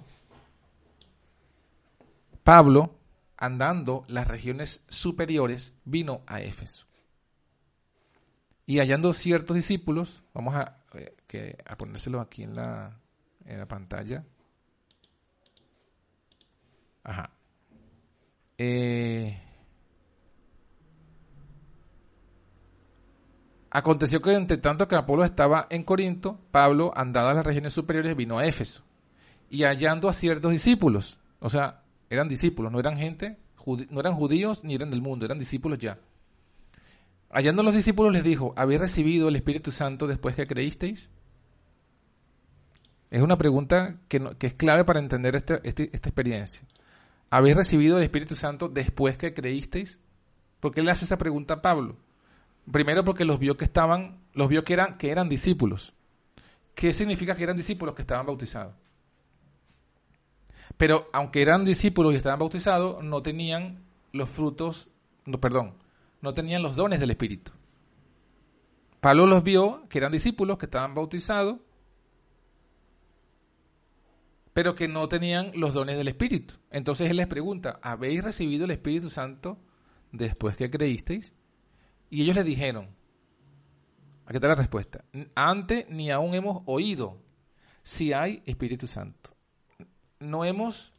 Pablo, 2.42 2.98
andando 3.38 4.04
las 4.08 4.28
regiones 4.28 4.84
superiores, 4.88 5.74
vino 5.84 6.22
a 6.26 6.40
Éfeso. 6.42 6.86
Y 8.66 8.78
hallando 8.78 9.12
ciertos 9.12 9.56
discípulos, 9.56 10.22
vamos 10.34 10.54
a, 10.54 10.84
eh, 10.94 11.14
que, 11.26 11.56
aquí 12.20 12.42
en 12.42 12.54
la, 12.54 12.98
en 13.46 13.58
la 13.58 13.66
pantalla. 13.66 14.24
Ajá. 17.02 17.30
Eh, 18.56 19.42
aconteció 23.74 24.22
que 24.22 24.32
entre 24.32 24.56
tanto 24.56 24.86
que 24.86 24.94
Apolo 24.94 25.24
estaba 25.24 25.66
en 25.68 25.82
Corinto, 25.82 26.38
Pablo, 26.52 26.92
andado 26.96 27.28
a 27.28 27.34
las 27.34 27.44
regiones 27.44 27.72
superiores, 27.72 28.14
vino 28.16 28.38
a 28.38 28.46
Éfeso. 28.46 28.84
Y 29.50 29.64
hallando 29.64 30.08
a 30.08 30.14
ciertos 30.14 30.52
discípulos, 30.52 31.18
o 31.40 31.50
sea, 31.50 31.82
eran 32.08 32.28
discípulos, 32.28 32.70
no 32.70 32.78
eran 32.78 32.96
gente, 32.96 33.36
no 33.90 34.00
eran 34.00 34.14
judíos 34.14 34.62
ni 34.62 34.76
eran 34.76 34.90
del 34.90 35.02
mundo, 35.02 35.24
eran 35.24 35.40
discípulos 35.40 35.78
ya. 35.80 35.98
Hallando 37.30 37.62
a 37.62 37.64
los 37.64 37.74
discípulos 37.74 38.12
les 38.12 38.22
dijo, 38.22 38.54
¿habéis 38.56 38.80
recibido 38.80 39.28
el 39.28 39.34
Espíritu 39.34 39.72
Santo 39.72 40.06
después 40.06 40.36
que 40.36 40.46
creísteis? 40.46 41.10
Es 43.10 43.22
una 43.22 43.36
pregunta 43.36 43.96
que, 44.06 44.36
que 44.38 44.46
es 44.46 44.54
clave 44.54 44.84
para 44.84 45.00
entender 45.00 45.34
este- 45.34 45.60
este- 45.64 45.90
esta 45.92 46.08
experiencia. 46.08 46.62
¿Habéis 47.28 47.56
recibido 47.56 47.96
el 47.98 48.04
Espíritu 48.04 48.36
Santo 48.36 48.68
después 48.68 49.18
que 49.18 49.34
creísteis? 49.34 49.98
¿Por 50.60 50.72
qué 50.72 50.80
le 50.82 50.92
hace 50.92 51.04
esa 51.06 51.18
pregunta 51.18 51.54
a 51.54 51.62
Pablo? 51.62 51.96
Primero 52.70 53.04
porque 53.04 53.24
los 53.24 53.38
vio 53.38 53.56
que 53.56 53.64
estaban, 53.64 54.20
los 54.32 54.48
vio 54.48 54.64
que 54.64 54.72
eran, 54.72 54.98
que 54.98 55.10
eran 55.10 55.28
discípulos. 55.28 55.94
¿Qué 56.74 56.92
significa 56.94 57.36
que 57.36 57.42
eran 57.42 57.56
discípulos? 57.56 57.94
Que 57.94 58.02
estaban 58.02 58.26
bautizados. 58.26 58.74
Pero 60.76 61.08
aunque 61.12 61.42
eran 61.42 61.64
discípulos 61.64 62.12
y 62.12 62.16
estaban 62.16 62.38
bautizados, 62.38 63.04
no 63.04 63.22
tenían 63.22 63.84
los 64.12 64.30
frutos, 64.30 64.88
no, 65.24 65.40
perdón, 65.40 65.74
no 66.20 66.34
tenían 66.34 66.62
los 66.62 66.74
dones 66.74 67.00
del 67.00 67.10
Espíritu. 67.10 67.52
Pablo 69.00 69.26
los 69.26 69.44
vio 69.44 69.86
que 69.88 69.98
eran 69.98 70.12
discípulos, 70.12 70.58
que 70.58 70.64
estaban 70.64 70.94
bautizados, 70.94 71.58
pero 74.54 74.74
que 74.74 74.88
no 74.88 75.08
tenían 75.08 75.52
los 75.54 75.74
dones 75.74 75.96
del 75.96 76.08
Espíritu. 76.08 76.54
Entonces 76.70 77.10
él 77.10 77.18
les 77.18 77.26
pregunta, 77.26 77.78
¿habéis 77.82 78.24
recibido 78.24 78.64
el 78.64 78.70
Espíritu 78.70 79.10
Santo 79.10 79.58
después 80.12 80.56
que 80.56 80.70
creísteis? 80.70 81.34
Y 82.14 82.22
ellos 82.22 82.36
le 82.36 82.44
dijeron, 82.44 82.94
aquí 84.24 84.36
está 84.36 84.46
la 84.46 84.54
respuesta, 84.54 85.04
antes 85.34 85.90
ni 85.90 86.12
aún 86.12 86.32
hemos 86.36 86.62
oído 86.66 87.20
si 87.82 88.12
hay 88.12 88.40
Espíritu 88.46 88.86
Santo. 88.86 89.34
No 90.20 90.44
hemos, 90.44 90.92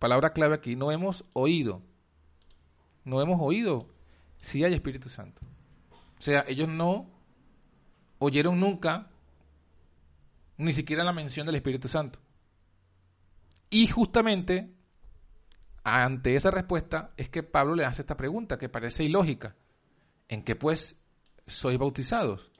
palabra 0.00 0.32
clave 0.32 0.56
aquí, 0.56 0.74
no 0.74 0.90
hemos 0.90 1.24
oído, 1.34 1.82
no 3.04 3.22
hemos 3.22 3.40
oído 3.40 3.86
si 4.40 4.64
hay 4.64 4.74
Espíritu 4.74 5.08
Santo. 5.08 5.40
O 6.18 6.20
sea, 6.20 6.44
ellos 6.48 6.68
no 6.68 7.08
oyeron 8.18 8.58
nunca 8.58 9.12
ni 10.56 10.72
siquiera 10.72 11.04
la 11.04 11.12
mención 11.12 11.46
del 11.46 11.54
Espíritu 11.54 11.86
Santo. 11.86 12.18
Y 13.70 13.86
justamente 13.86 14.74
ante 15.84 16.34
esa 16.34 16.50
respuesta 16.50 17.12
es 17.16 17.28
que 17.28 17.44
Pablo 17.44 17.76
le 17.76 17.84
hace 17.84 18.02
esta 18.02 18.16
pregunta 18.16 18.58
que 18.58 18.68
parece 18.68 19.04
ilógica. 19.04 19.54
¿En 20.28 20.42
qué 20.42 20.56
pues 20.56 20.96
sois 21.46 21.78
bautizados? 21.78 22.50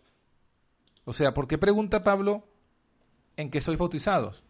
O 1.05 1.13
sea, 1.13 1.33
¿por 1.33 1.47
qué 1.47 1.59
pregunta 1.59 2.03
Pablo 2.03 2.49
en 3.37 3.51
qué 3.51 3.61
sois 3.61 3.79
bautizados? 3.79 4.43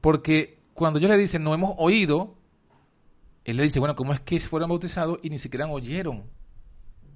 Porque 0.00 0.62
cuando 0.74 0.98
ellos 0.98 1.10
le 1.10 1.18
dicen 1.18 1.42
no 1.42 1.54
hemos 1.54 1.74
oído, 1.78 2.36
él 3.44 3.56
le 3.56 3.62
dice, 3.62 3.78
bueno, 3.78 3.94
¿cómo 3.94 4.12
es 4.12 4.20
que 4.20 4.40
fueron 4.40 4.68
bautizados 4.70 5.18
y 5.22 5.30
ni 5.30 5.38
siquiera 5.38 5.66
oyeron 5.66 6.24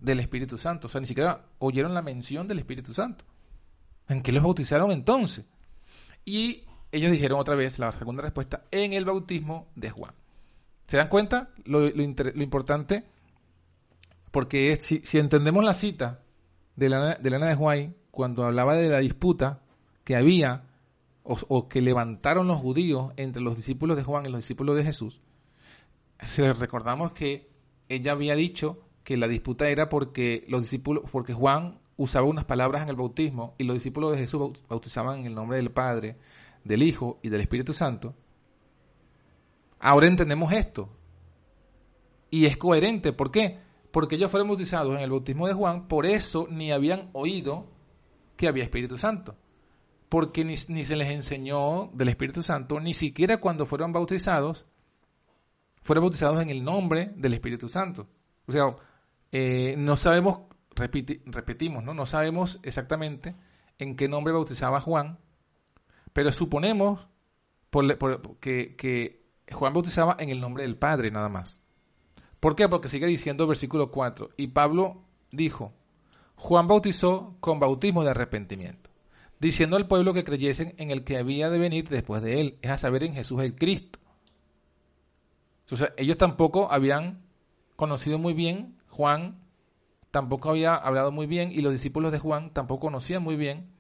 del 0.00 0.20
Espíritu 0.20 0.59
Santo? 0.59 0.87
O 0.87 0.90
sea, 0.90 1.00
ni 1.00 1.07
siquiera 1.07 1.46
oyeron 1.59 1.94
la 1.94 2.02
mención 2.02 2.46
del 2.46 2.59
Espíritu 2.59 2.92
Santo. 2.92 3.24
¿En 4.09 4.22
qué 4.22 4.33
los 4.33 4.42
bautizaron 4.42 4.90
entonces? 4.90 5.44
Y 6.24 6.64
ellos 6.92 7.11
dijeron 7.12 7.38
otra 7.40 7.54
vez, 7.54 7.78
la 7.78 7.92
segunda 7.92 8.22
respuesta, 8.22 8.64
en 8.70 8.92
el 8.92 9.04
bautismo 9.04 9.68
de 9.74 9.90
Juan. 9.90 10.14
¿Se 10.87 10.96
dan 10.96 11.09
cuenta 11.09 11.50
lo 11.64 11.87
importante? 12.42 13.04
Porque 14.38 14.79
si, 14.81 15.18
entendemos 15.18 15.64
la 15.64 15.74
cita 15.74 16.22
de 16.77 16.88
la, 16.88 17.16
de 17.16 17.29
Elena 17.29 17.48
de 17.48 17.57
Juan, 17.57 17.96
cuando 18.12 18.44
hablaba 18.44 18.77
de 18.77 18.88
la 18.88 19.01
disputa 19.01 19.64
que 20.05 20.14
había 20.14 20.62
o, 21.24 21.68
que 21.68 21.83
levantaron 21.83 22.46
los 22.46 22.59
judíos 22.59 23.12
entre 23.16 23.42
los 23.42 23.57
discípulos 23.57 23.96
de 23.96 24.05
Juan 24.05 24.27
y 24.27 24.29
los 24.29 24.42
discípulos 24.42 24.77
de 24.77 24.85
Jesús, 24.85 25.22
se 26.20 26.53
recordamos 26.53 27.11
que 27.14 27.51
ella 27.88 28.12
había 28.12 28.37
dicho 28.37 28.79
que 29.03 29.16
la 29.16 29.27
disputa 29.27 29.70
era 29.70 29.89
porque 29.89 30.45
los 30.47 30.61
discípulos, 30.62 31.03
porque 31.11 31.34
Juan 31.34 31.80
usaba 31.97 32.28
unas 32.28 32.45
palabras 32.45 32.84
en 32.84 32.91
el 32.91 32.97
bautismo 32.97 33.57
y 33.59 33.64
los 33.64 33.74
discípulos 33.74 34.12
de 34.12 34.18
Jesús 34.18 34.41
baut- 34.41 34.61
bautizaban 34.68 35.18
en 35.18 35.26
el 35.26 35.34
nombre 35.34 35.57
del 35.57 35.72
Padre, 35.72 36.16
del 36.62 36.84
Hijo 36.84 37.18
y 37.24 37.28
del 37.28 37.41
Espíritu 37.41 37.72
Santo. 37.72 38.14
Ahora 39.80 40.07
entendemos 40.07 40.53
esto. 40.53 40.91
Y 42.30 42.47
es 42.47 42.57
coherente. 42.57 43.12
¿Por 43.12 43.32
qué? 43.32 43.66
Porque 43.99 44.14
ellos 44.14 44.30
fueron 44.30 44.46
bautizados 44.46 44.94
en 44.94 45.01
el 45.01 45.11
bautismo 45.11 45.49
de 45.49 45.55
Juan, 45.55 45.88
por 45.88 46.07
eso 46.07 46.46
ni 46.49 46.70
habían 46.70 47.11
oído 47.14 47.66
que 48.36 48.46
había 48.46 48.62
Espíritu 48.62 48.96
Santo. 48.96 49.36
Porque 50.09 50.44
ni, 50.44 50.55
ni 50.68 50.84
se 50.84 50.94
les 50.94 51.09
enseñó 51.09 51.90
del 51.94 52.11
Espíritu 52.11 52.44
Santo, 52.44 52.78
ni 52.78 52.94
siquiera 52.94 53.38
cuando 53.38 53.66
fueron 53.66 53.92
bautizados, 53.92 54.66
fueron 55.82 56.05
bautizados 56.05 56.40
en 56.40 56.49
el 56.49 56.62
nombre 56.62 57.11
del 57.16 57.34
Espíritu 57.34 57.68
Santo. 57.68 58.07
O 58.46 58.53
sea, 58.53 58.76
eh, 59.32 59.74
no 59.76 59.96
sabemos, 59.96 60.42
repetimos, 60.76 61.82
¿no? 61.82 61.92
No 61.92 62.07
sabemos 62.07 62.61
exactamente 62.62 63.34
en 63.80 63.96
qué 63.96 64.07
nombre 64.07 64.32
bautizaba 64.32 64.80
Juan, 64.80 65.18
pero 66.12 66.30
suponemos 66.30 67.09
por 67.70 67.99
que 68.38 69.26
Juan 69.51 69.72
bautizaba 69.72 70.14
en 70.20 70.28
el 70.28 70.40
nombre 70.40 70.62
del 70.62 70.76
Padre 70.76 71.11
nada 71.11 71.28
más. 71.28 71.61
¿Por 72.41 72.55
qué? 72.55 72.68
Porque 72.68 72.89
sigue 72.89 73.07
diciendo 73.07 73.47
versículo 73.47 73.91
4. 73.91 74.30
Y 74.36 74.49
Pablo 74.49 75.03
dijo, 75.30 75.72
Juan 76.36 76.68
bautizó 76.68 77.36
con 77.41 77.59
bautismo 77.59 78.05
de 78.05 78.11
arrepentimiento, 78.11 78.91
diciendo 79.41 79.76
al 79.76 79.89
pueblo 79.89 80.14
que 80.14 80.24
creyesen 80.24 80.74
en 80.78 80.91
el 80.91 81.05
que 81.05 81.18
había 81.18 81.51
de 81.51 81.59
venir 81.59 81.89
después 81.89 82.22
de 82.22 82.41
él, 82.41 82.59
es 82.62 82.70
a 82.70 82.78
saber, 82.78 83.03
en 83.03 83.14
Jesús 83.14 83.43
el 83.43 83.57
Cristo. 83.57 83.99
Entonces, 85.64 85.91
ellos 85.97 86.16
tampoco 86.16 86.70
habían 86.70 87.22
conocido 87.76 88.18
muy 88.18 88.34
bien, 88.34 88.78
Juan 88.89 89.41
tampoco 90.11 90.51
había 90.51 90.74
hablado 90.74 91.12
muy 91.12 91.26
bien 91.26 91.53
y 91.53 91.61
los 91.61 91.72
discípulos 91.72 92.12
de 92.12 92.18
Juan 92.18 92.53
tampoco 92.53 92.86
conocían 92.86 93.22
muy 93.22 93.36
bien 93.36 93.70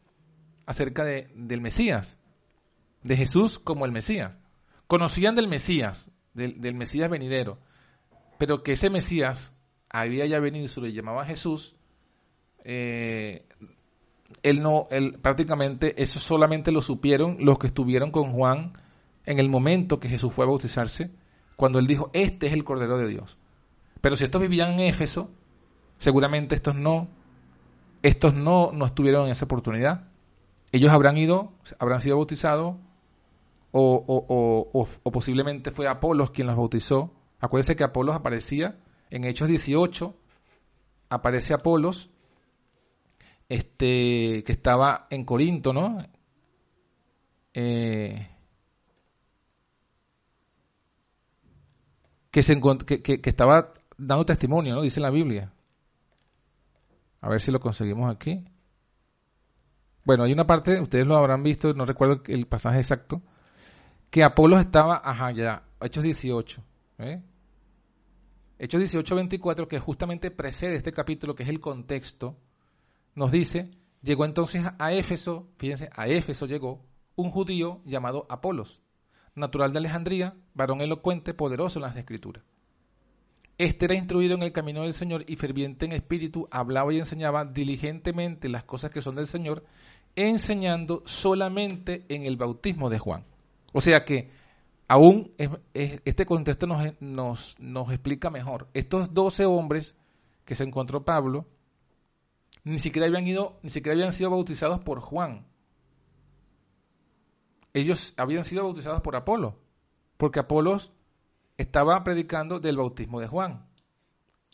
acerca 0.66 1.04
de, 1.04 1.30
del 1.34 1.60
Mesías, 1.60 2.18
de 3.02 3.16
Jesús 3.16 3.58
como 3.58 3.86
el 3.86 3.92
Mesías. 3.92 4.36
Conocían 4.86 5.34
del 5.34 5.48
Mesías, 5.48 6.10
del, 6.34 6.60
del 6.60 6.74
Mesías 6.74 7.08
venidero, 7.08 7.58
pero 8.38 8.62
que 8.62 8.72
ese 8.72 8.90
Mesías 8.90 9.52
había 9.90 10.26
ya 10.26 10.38
venido 10.40 10.64
y 10.64 10.68
se 10.68 10.80
le 10.80 10.92
llamaba 10.92 11.24
Jesús, 11.24 11.76
eh, 12.64 13.46
él 14.42 14.62
no, 14.62 14.88
él 14.90 15.18
prácticamente 15.20 16.00
eso 16.02 16.20
solamente 16.20 16.72
lo 16.72 16.82
supieron 16.82 17.36
los 17.40 17.58
que 17.58 17.68
estuvieron 17.68 18.10
con 18.10 18.32
Juan 18.32 18.72
en 19.24 19.38
el 19.38 19.48
momento 19.48 20.00
que 20.00 20.08
Jesús 20.08 20.32
fue 20.32 20.44
a 20.44 20.48
bautizarse, 20.48 21.10
cuando 21.56 21.78
él 21.78 21.86
dijo, 21.86 22.10
este 22.12 22.46
es 22.46 22.52
el 22.52 22.64
Cordero 22.64 22.98
de 22.98 23.08
Dios. 23.08 23.38
Pero 24.00 24.16
si 24.16 24.24
estos 24.24 24.40
vivían 24.40 24.74
en 24.74 24.80
Éfeso, 24.80 25.30
seguramente 25.98 26.54
estos 26.54 26.76
no, 26.76 27.08
estos 28.02 28.34
no, 28.34 28.70
no 28.72 28.86
estuvieron 28.86 29.26
en 29.26 29.32
esa 29.32 29.44
oportunidad. 29.44 30.08
Ellos 30.72 30.92
habrán 30.92 31.16
ido, 31.16 31.52
habrán 31.78 32.00
sido 32.00 32.16
bautizados, 32.16 32.76
o, 33.70 34.04
o, 34.06 34.70
o, 34.72 34.88
o 35.02 35.12
posiblemente 35.12 35.72
fue 35.72 35.88
Apolos 35.88 36.30
quien 36.30 36.46
los 36.46 36.56
bautizó. 36.56 37.12
Acuérdense 37.40 37.76
que 37.76 37.84
Apolos 37.84 38.16
aparecía 38.16 38.78
en 39.10 39.24
Hechos 39.24 39.48
18, 39.48 40.14
aparece 41.08 41.54
Apolos, 41.54 42.10
este, 43.48 44.42
que 44.44 44.52
estaba 44.52 45.06
en 45.10 45.24
Corinto, 45.24 45.72
¿no? 45.72 46.04
Eh, 47.54 48.28
que, 52.30 52.42
se 52.42 52.60
que, 52.86 53.02
que, 53.02 53.20
que, 53.20 53.30
estaba 53.30 53.72
dando 53.96 54.26
testimonio, 54.26 54.74
¿no? 54.74 54.82
Dice 54.82 55.00
la 55.00 55.10
Biblia. 55.10 55.52
A 57.20 57.28
ver 57.28 57.40
si 57.40 57.50
lo 57.50 57.60
conseguimos 57.60 58.14
aquí. 58.14 58.44
Bueno, 60.04 60.24
hay 60.24 60.32
una 60.32 60.46
parte, 60.46 60.80
ustedes 60.80 61.06
lo 61.06 61.16
habrán 61.16 61.42
visto, 61.42 61.74
no 61.74 61.84
recuerdo 61.84 62.22
el 62.26 62.46
pasaje 62.46 62.78
exacto, 62.78 63.22
que 64.10 64.24
Apolos 64.24 64.60
estaba, 64.60 65.00
ajá, 65.04 65.32
ya, 65.32 65.64
Hechos 65.80 66.02
18. 66.02 66.62
¿Eh? 66.98 67.22
Hechos 68.58 68.80
18, 68.80 69.14
24, 69.14 69.68
que 69.68 69.78
justamente 69.78 70.30
precede 70.30 70.76
este 70.76 70.92
capítulo, 70.92 71.34
que 71.34 71.44
es 71.44 71.48
el 71.48 71.60
contexto, 71.60 72.36
nos 73.14 73.30
dice, 73.30 73.70
llegó 74.02 74.24
entonces 74.24 74.64
a 74.78 74.92
Éfeso, 74.92 75.48
fíjense, 75.58 75.90
a 75.94 76.08
Éfeso 76.08 76.46
llegó 76.46 76.84
un 77.14 77.30
judío 77.30 77.80
llamado 77.84 78.26
Apolos, 78.28 78.80
natural 79.34 79.72
de 79.72 79.78
Alejandría, 79.78 80.36
varón 80.54 80.80
elocuente, 80.80 81.34
poderoso 81.34 81.78
en 81.78 81.84
las 81.84 81.96
escrituras. 81.96 82.44
Este 83.58 83.86
era 83.86 83.94
instruido 83.94 84.36
en 84.36 84.42
el 84.42 84.52
camino 84.52 84.82
del 84.82 84.92
Señor 84.92 85.24
y 85.26 85.36
ferviente 85.36 85.84
en 85.84 85.92
espíritu, 85.92 86.48
hablaba 86.50 86.92
y 86.92 86.98
enseñaba 86.98 87.44
diligentemente 87.44 88.48
las 88.48 88.64
cosas 88.64 88.90
que 88.90 89.02
son 89.02 89.16
del 89.16 89.26
Señor, 89.26 89.64
enseñando 90.14 91.02
solamente 91.06 92.04
en 92.08 92.24
el 92.24 92.36
bautismo 92.36 92.88
de 92.88 92.98
Juan. 92.98 93.24
O 93.72 93.80
sea 93.80 94.04
que 94.04 94.30
aún 94.88 95.32
este 95.74 96.26
contexto 96.26 96.66
nos, 96.66 97.00
nos, 97.00 97.54
nos 97.60 97.90
explica 97.90 98.30
mejor. 98.30 98.68
Estos 98.74 99.14
doce 99.14 99.44
hombres 99.44 99.96
que 100.44 100.54
se 100.54 100.64
encontró 100.64 101.04
Pablo, 101.04 101.46
ni 102.64 102.78
siquiera 102.78 103.06
habían 103.06 103.26
ido, 103.26 103.60
ni 103.62 103.70
siquiera 103.70 103.94
habían 103.94 104.12
sido 104.12 104.30
bautizados 104.30 104.80
por 104.80 105.00
Juan. 105.00 105.46
Ellos 107.74 108.14
habían 108.16 108.44
sido 108.44 108.64
bautizados 108.64 109.02
por 109.02 109.14
Apolo, 109.14 109.60
porque 110.16 110.40
Apolos 110.40 110.92
estaba 111.58 112.02
predicando 112.02 112.60
del 112.60 112.78
bautismo 112.78 113.20
de 113.20 113.28
Juan. 113.28 113.68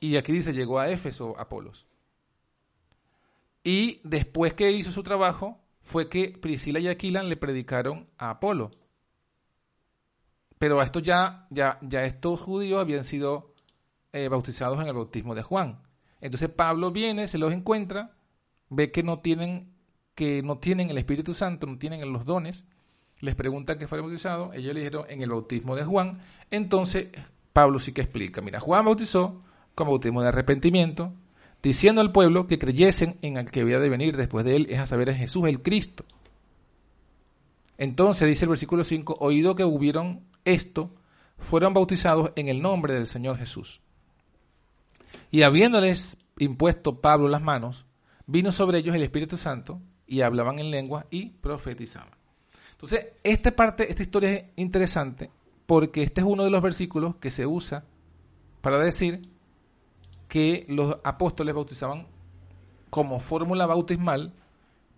Y 0.01 0.17
aquí 0.17 0.33
dice, 0.33 0.53
llegó 0.53 0.81
a 0.81 0.91
Éfeso 0.91 1.39
Apolos. 1.39 1.87
Y 3.63 4.01
después 4.05 4.53
que 4.55 4.73
hizo 4.73 4.91
su 4.91 5.03
trabajo, 5.03 5.61
fue 5.81 6.09
que 6.09 6.31
Priscila 6.31 6.81
y 6.81 6.89
Aquila 6.89 7.23
le 7.23 7.37
predicaron 7.37 8.09
a 8.19 8.31
Apolo. 8.31 8.71
Pero 10.65 10.81
estos 10.81 11.03
ya, 11.03 11.47
ya, 11.51 11.79
ya 11.83 12.05
estos 12.05 12.41
judíos 12.41 12.81
habían 12.81 13.05
sido 13.05 13.53
eh, 14.15 14.29
bautizados 14.29 14.81
en 14.81 14.87
el 14.87 14.95
bautismo 14.95 15.35
de 15.35 15.43
Juan. 15.43 15.83
Entonces 16.23 16.49
Pablo 16.49 16.91
viene, 16.91 17.29
se 17.29 17.37
los 17.37 17.53
encuentra, 17.53 18.13
ve 18.71 18.91
que 18.91 19.03
no 19.03 19.19
tienen, 19.19 19.75
que 20.15 20.43
no 20.43 20.57
tienen 20.57 20.89
el 20.89 20.97
Espíritu 20.97 21.35
Santo, 21.35 21.67
no 21.67 21.77
tienen 21.77 22.11
los 22.11 22.25
dones, 22.25 22.67
les 23.21 23.35
preguntan 23.35 23.77
que 23.77 23.87
fueron 23.87 24.07
bautizados, 24.07 24.55
ellos 24.55 24.73
le 24.73 24.81
dijeron 24.81 25.05
en 25.11 25.21
el 25.21 25.29
bautismo 25.29 25.77
de 25.77 25.85
Juan. 25.85 26.23
Entonces 26.51 27.09
Pablo 27.53 27.79
sí 27.79 27.93
que 27.93 28.01
explica, 28.01 28.41
mira, 28.41 28.59
Juan 28.59 28.87
bautizó 28.87 29.43
con 29.75 29.87
bautismo 29.87 30.23
de 30.23 30.29
arrepentimiento, 30.29 31.13
diciendo 31.63 32.01
al 32.01 32.11
pueblo 32.11 32.47
que 32.47 32.59
creyesen 32.59 33.19
en 33.21 33.37
el 33.37 33.51
que 33.51 33.61
había 33.61 33.81
de 33.81 33.91
venir 33.91 34.17
después 34.17 34.47
de 34.47 34.57
él, 34.57 34.67
es 34.71 34.79
a 34.79 34.87
saber, 34.87 35.11
en 35.11 35.17
Jesús 35.17 35.47
el 35.47 35.61
Cristo. 35.61 36.07
Entonces 37.79 38.29
dice 38.29 38.45
el 38.45 38.51
versículo 38.51 38.85
5, 38.85 39.17
oído 39.21 39.55
que 39.55 39.65
hubieron 39.65 40.25
esto, 40.45 40.95
fueron 41.39 41.75
bautizados 41.75 42.33
en 42.37 42.49
el 42.49 42.63
nombre 42.63 42.95
del 42.95 43.07
Señor 43.07 43.37
Jesús. 43.39 43.81
Y 45.31 45.43
habiéndoles 45.43 46.17
impuesto 46.39 47.01
Pablo 47.01 47.29
las 47.29 47.43
manos, 47.43 47.87
vino 48.27 48.53
sobre 48.53 48.79
ellos 48.79 48.95
el 48.95 49.03
Espíritu 49.03 49.37
Santo 49.37 49.81
y 50.07 50.21
hablaban 50.21 50.59
en 50.59 50.71
lengua 50.71 51.07
y 51.11 51.31
profetizaban. 51.31 52.15
Entonces, 52.73 53.07
esta 53.23 53.55
parte, 53.55 53.91
esta 53.91 54.03
historia 54.03 54.33
es 54.33 54.45
interesante 54.57 55.31
porque 55.67 56.03
este 56.03 56.21
es 56.21 56.27
uno 56.27 56.45
de 56.45 56.51
los 56.51 56.63
versículos 56.63 57.17
que 57.17 57.31
se 57.31 57.47
usa 57.47 57.85
para 58.61 58.79
decir 58.79 59.23
que 60.29 60.67
los 60.69 60.97
apóstoles 61.05 61.55
bautizaban 61.55 62.07
como 62.91 63.21
fórmula 63.21 63.67
bautismal 63.67 64.35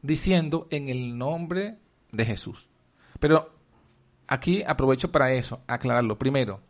diciendo 0.03 0.67
en 0.71 0.89
el 0.89 1.17
nombre 1.19 1.79
de 2.13 2.25
Jesús. 2.25 2.69
Pero 3.19 3.53
aquí 4.27 4.63
aprovecho 4.63 5.11
para 5.13 5.33
eso, 5.33 5.61
aclararlo. 5.67 6.19
Primero, 6.19 6.61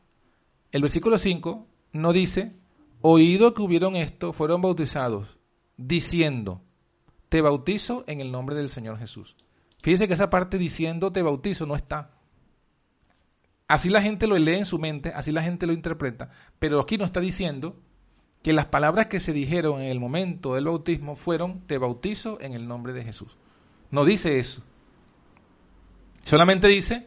el 0.73 0.83
versículo 0.83 1.19
5 1.19 1.67
no 1.93 2.13
dice, 2.13 2.55
oído 3.01 3.55
que 3.55 3.63
hubieron 3.63 3.97
esto, 3.97 4.33
fueron 4.33 4.63
bautizados, 4.63 5.39
diciendo, 5.77 6.63
te 7.29 7.41
bautizo 7.41 8.05
en 8.07 8.21
el 8.21 8.33
nombre 8.33 8.57
del 8.57 8.69
Señor 8.69 8.99
Jesús. 8.99 9.37
Fíjense 9.83 10.09
que 10.09 10.15
esa 10.15 10.31
parte 10.31 10.59
diciendo 10.59 11.13
te 11.13 11.23
bautizo 11.23 11.67
no 11.67 11.77
está. 11.77 12.13
Así 13.69 13.89
la 13.89 14.03
gente 14.03 14.27
lo 14.27 14.37
lee 14.37 14.55
en 14.55 14.67
su 14.67 14.79
mente, 14.79 15.13
así 15.15 15.33
la 15.33 15.43
gente 15.43 15.67
lo 15.67 15.73
interpreta, 15.73 16.31
pero 16.59 16.81
aquí 16.81 16.99
no 16.99 17.05
está 17.05 17.21
diciendo 17.21 17.77
que 18.43 18.53
las 18.53 18.67
palabras 18.67 19.07
que 19.07 19.19
se 19.19 19.33
dijeron 19.33 19.81
en 19.81 19.89
el 19.89 19.99
momento 19.99 20.55
del 20.55 20.67
bautismo 20.67 21.17
fueron 21.17 21.67
te 21.67 21.79
bautizo 21.79 22.41
en 22.41 22.53
el 22.53 22.69
nombre 22.69 22.93
de 22.93 23.03
Jesús. 23.03 23.37
No 23.91 24.05
dice 24.05 24.39
eso. 24.39 24.63
Solamente 26.27 26.67
dice 26.67 27.07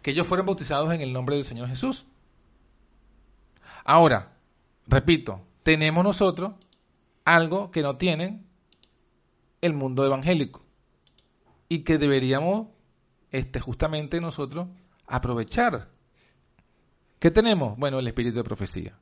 que 0.00 0.12
ellos 0.12 0.26
fueron 0.26 0.46
bautizados 0.46 0.90
en 0.94 1.02
el 1.02 1.12
nombre 1.12 1.34
del 1.34 1.44
Señor 1.44 1.68
Jesús. 1.68 2.06
Ahora, 3.84 4.38
repito, 4.86 5.42
tenemos 5.62 6.02
nosotros 6.02 6.54
algo 7.26 7.70
que 7.70 7.82
no 7.82 7.98
tienen 7.98 8.46
el 9.60 9.74
mundo 9.74 10.06
evangélico 10.06 10.64
y 11.68 11.80
que 11.80 11.98
deberíamos 11.98 12.68
este, 13.32 13.60
justamente 13.60 14.18
nosotros 14.18 14.68
aprovechar. 15.06 15.90
¿Qué 17.18 17.30
tenemos? 17.30 17.76
Bueno, 17.76 17.98
el 17.98 18.06
espíritu 18.06 18.38
de 18.38 18.44
profecía. 18.44 18.98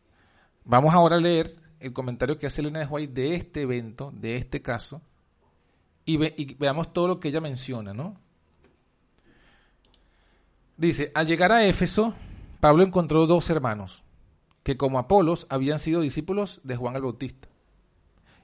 Vamos 0.64 0.92
ahora 0.92 1.18
a 1.18 1.20
leer 1.20 1.54
el 1.78 1.92
comentario 1.92 2.36
que 2.36 2.48
hace 2.48 2.62
Elena 2.62 2.80
de 2.80 2.86
White 2.86 3.12
de 3.12 3.36
este 3.36 3.62
evento, 3.62 4.10
de 4.12 4.34
este 4.34 4.60
caso, 4.60 5.02
y, 6.04 6.20
y 6.42 6.54
veamos 6.54 6.92
todo 6.92 7.06
lo 7.06 7.20
que 7.20 7.28
ella 7.28 7.40
menciona, 7.40 7.94
¿no? 7.94 8.20
Dice, 10.82 11.12
al 11.14 11.28
llegar 11.28 11.52
a 11.52 11.64
Éfeso, 11.64 12.12
Pablo 12.58 12.82
encontró 12.82 13.28
dos 13.28 13.48
hermanos, 13.50 14.02
que 14.64 14.76
como 14.76 14.98
Apolos 14.98 15.46
habían 15.48 15.78
sido 15.78 16.00
discípulos 16.00 16.60
de 16.64 16.74
Juan 16.74 16.96
el 16.96 17.02
Bautista, 17.02 17.46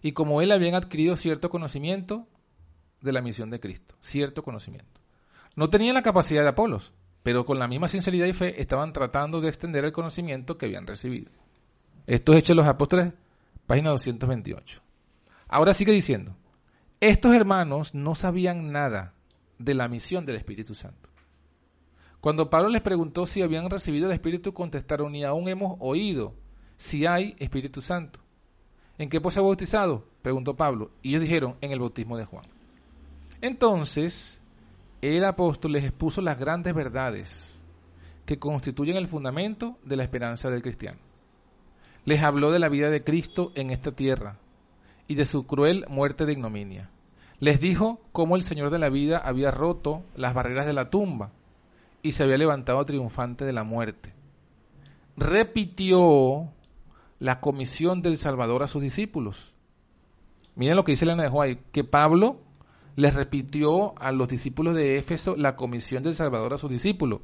y 0.02 0.12
como 0.12 0.40
él 0.40 0.52
habían 0.52 0.76
adquirido 0.76 1.16
cierto 1.16 1.50
conocimiento 1.50 2.28
de 3.00 3.10
la 3.10 3.22
misión 3.22 3.50
de 3.50 3.58
Cristo, 3.58 3.96
cierto 3.98 4.44
conocimiento. 4.44 5.00
No 5.56 5.68
tenían 5.68 5.94
la 5.94 6.04
capacidad 6.04 6.42
de 6.42 6.50
Apolos, 6.50 6.92
pero 7.24 7.44
con 7.44 7.58
la 7.58 7.66
misma 7.66 7.88
sinceridad 7.88 8.26
y 8.26 8.32
fe 8.32 8.62
estaban 8.62 8.92
tratando 8.92 9.40
de 9.40 9.48
extender 9.48 9.84
el 9.84 9.90
conocimiento 9.90 10.56
que 10.58 10.66
habían 10.66 10.86
recibido. 10.86 11.32
Esto 12.06 12.34
es 12.34 12.38
Hechos 12.38 12.54
de 12.54 12.62
los 12.62 12.68
Apóstoles, 12.68 13.14
página 13.66 13.90
228. 13.90 14.80
Ahora 15.48 15.74
sigue 15.74 15.90
diciendo, 15.90 16.36
estos 17.00 17.34
hermanos 17.34 17.96
no 17.96 18.14
sabían 18.14 18.70
nada 18.70 19.14
de 19.58 19.74
la 19.74 19.88
misión 19.88 20.24
del 20.24 20.36
Espíritu 20.36 20.76
Santo 20.76 21.07
cuando 22.20 22.50
Pablo 22.50 22.68
les 22.68 22.82
preguntó 22.82 23.26
si 23.26 23.42
habían 23.42 23.70
recibido 23.70 24.06
el 24.06 24.12
Espíritu, 24.12 24.52
contestaron, 24.52 25.12
ni 25.12 25.24
aún 25.24 25.48
hemos 25.48 25.76
oído 25.80 26.34
si 26.76 27.06
hay 27.06 27.36
Espíritu 27.38 27.80
Santo. 27.80 28.20
¿En 28.98 29.08
qué 29.08 29.20
se 29.30 29.38
ha 29.38 29.42
bautizado? 29.42 30.04
Preguntó 30.22 30.56
Pablo. 30.56 30.90
Y 31.02 31.10
ellos 31.10 31.22
dijeron, 31.22 31.56
en 31.60 31.70
el 31.70 31.78
bautismo 31.78 32.16
de 32.16 32.24
Juan. 32.24 32.44
Entonces, 33.40 34.42
el 35.00 35.24
apóstol 35.24 35.72
les 35.72 35.84
expuso 35.84 36.20
las 36.20 36.38
grandes 36.38 36.74
verdades 36.74 37.62
que 38.26 38.40
constituyen 38.40 38.96
el 38.96 39.06
fundamento 39.06 39.78
de 39.84 39.96
la 39.96 40.02
esperanza 40.02 40.50
del 40.50 40.62
cristiano. 40.62 40.98
Les 42.04 42.22
habló 42.22 42.50
de 42.50 42.58
la 42.58 42.68
vida 42.68 42.90
de 42.90 43.04
Cristo 43.04 43.52
en 43.54 43.70
esta 43.70 43.92
tierra 43.92 44.38
y 45.06 45.14
de 45.14 45.24
su 45.24 45.46
cruel 45.46 45.86
muerte 45.88 46.26
de 46.26 46.32
ignominia. 46.32 46.90
Les 47.38 47.60
dijo 47.60 48.00
cómo 48.10 48.34
el 48.34 48.42
Señor 48.42 48.70
de 48.70 48.80
la 48.80 48.88
vida 48.88 49.18
había 49.18 49.52
roto 49.52 50.02
las 50.16 50.34
barreras 50.34 50.66
de 50.66 50.72
la 50.72 50.90
tumba 50.90 51.30
y 52.02 52.12
se 52.12 52.22
había 52.22 52.38
levantado 52.38 52.84
triunfante 52.84 53.44
de 53.44 53.52
la 53.52 53.64
muerte. 53.64 54.14
Repitió 55.16 56.52
la 57.18 57.40
comisión 57.40 58.02
del 58.02 58.16
Salvador 58.16 58.62
a 58.62 58.68
sus 58.68 58.82
discípulos. 58.82 59.54
Miren 60.54 60.76
lo 60.76 60.84
que 60.84 60.92
dice 60.92 61.04
Elena 61.04 61.24
de 61.24 61.28
Juárez, 61.28 61.58
que 61.72 61.84
Pablo 61.84 62.40
les 62.96 63.14
repitió 63.14 63.96
a 64.00 64.10
los 64.12 64.28
discípulos 64.28 64.74
de 64.74 64.98
Éfeso 64.98 65.36
la 65.36 65.56
comisión 65.56 66.02
del 66.02 66.14
Salvador 66.14 66.54
a 66.54 66.58
sus 66.58 66.70
discípulos. 66.70 67.20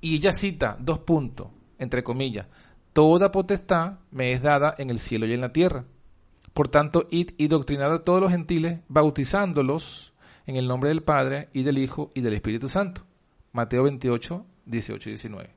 Y 0.00 0.16
ella 0.16 0.32
cita 0.32 0.76
dos 0.80 1.00
puntos, 1.00 1.48
entre 1.78 2.04
comillas, 2.04 2.46
toda 2.92 3.32
potestad 3.32 3.98
me 4.10 4.32
es 4.32 4.42
dada 4.42 4.74
en 4.78 4.90
el 4.90 4.98
cielo 4.98 5.26
y 5.26 5.32
en 5.32 5.40
la 5.40 5.52
tierra. 5.52 5.84
Por 6.52 6.68
tanto, 6.68 7.06
id 7.10 7.30
y 7.36 7.48
doctrinad 7.48 7.92
a 7.92 8.04
todos 8.04 8.20
los 8.20 8.30
gentiles, 8.30 8.80
bautizándolos 8.88 10.14
en 10.46 10.56
el 10.56 10.68
nombre 10.68 10.88
del 10.88 11.02
Padre 11.02 11.48
y 11.52 11.62
del 11.62 11.78
Hijo 11.78 12.10
y 12.14 12.20
del 12.20 12.34
Espíritu 12.34 12.68
Santo. 12.68 13.05
Mateo 13.56 13.84
28, 13.84 14.44
18 14.66 15.08
y 15.08 15.12
19. 15.12 15.50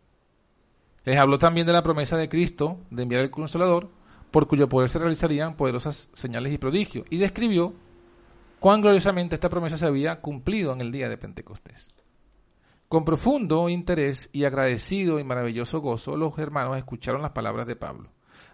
Les 1.03 1.17
habló 1.17 1.37
también 1.37 1.67
de 1.67 1.73
la 1.73 1.83
promesa 1.83 2.15
de 2.15 2.29
Cristo 2.29 2.79
de 2.89 3.03
enviar 3.03 3.21
el 3.21 3.29
Consolador, 3.29 3.89
por 4.31 4.47
cuyo 4.47 4.69
poder 4.69 4.87
se 4.87 4.99
realizarían 4.99 5.57
poderosas 5.57 6.07
señales 6.13 6.53
y 6.53 6.57
prodigios, 6.57 7.05
y 7.09 7.17
describió 7.17 7.73
cuán 8.61 8.81
gloriosamente 8.81 9.35
esta 9.35 9.49
promesa 9.49 9.77
se 9.77 9.85
había 9.85 10.21
cumplido 10.21 10.71
en 10.71 10.79
el 10.79 10.93
día 10.93 11.09
de 11.09 11.17
Pentecostés. 11.17 11.93
Con 12.87 13.03
profundo 13.03 13.67
interés 13.67 14.29
y 14.31 14.45
agradecido 14.45 15.19
y 15.19 15.25
maravilloso 15.25 15.81
gozo, 15.81 16.15
los 16.15 16.39
hermanos 16.39 16.77
escucharon 16.77 17.21
las 17.21 17.31
palabras 17.31 17.67
de 17.67 17.75
Pablo. 17.75 18.11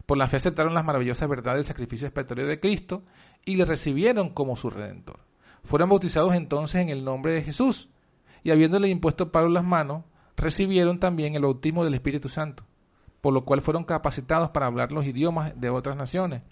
Por 0.08 0.18
la 0.18 0.28
fe 0.28 0.38
aceptaron 0.38 0.74
las 0.74 0.86
maravillosas 0.86 1.30
verdades 1.30 1.58
del 1.58 1.68
sacrificio 1.68 2.08
expiatorio 2.08 2.48
de 2.48 2.60
Cristo 2.60 3.04
y 3.46 3.58
le 3.58 3.66
recibieron 3.66 4.32
como 4.32 4.56
su 4.56 4.72
redentor. 4.72 5.20
Fueron 5.64 5.90
bautizados 5.90 6.34
entonces 6.34 6.82
en 6.82 6.90
el 6.90 7.06
nombre 7.06 7.34
de 7.34 7.44
Jesús 7.44 7.90
y 8.46 8.52
habiéndole 8.52 8.90
impuesto 8.90 9.32
Pablo 9.32 9.50
las 9.50 9.64
manos, 9.64 10.04
recibieron 10.38 11.00
también 11.00 11.34
el 11.34 11.42
bautismo 11.42 11.84
del 11.84 11.96
Espíritu 11.96 12.30
Santo, 12.30 12.64
por 13.20 13.34
lo 13.34 13.44
cual 13.44 13.60
fueron 13.60 13.84
capacitados 13.84 14.52
para 14.52 14.68
hablar 14.68 14.92
los 14.92 15.04
idiomas 15.04 15.60
de 15.60 15.72
otras 15.72 15.98
naciones 15.98 16.44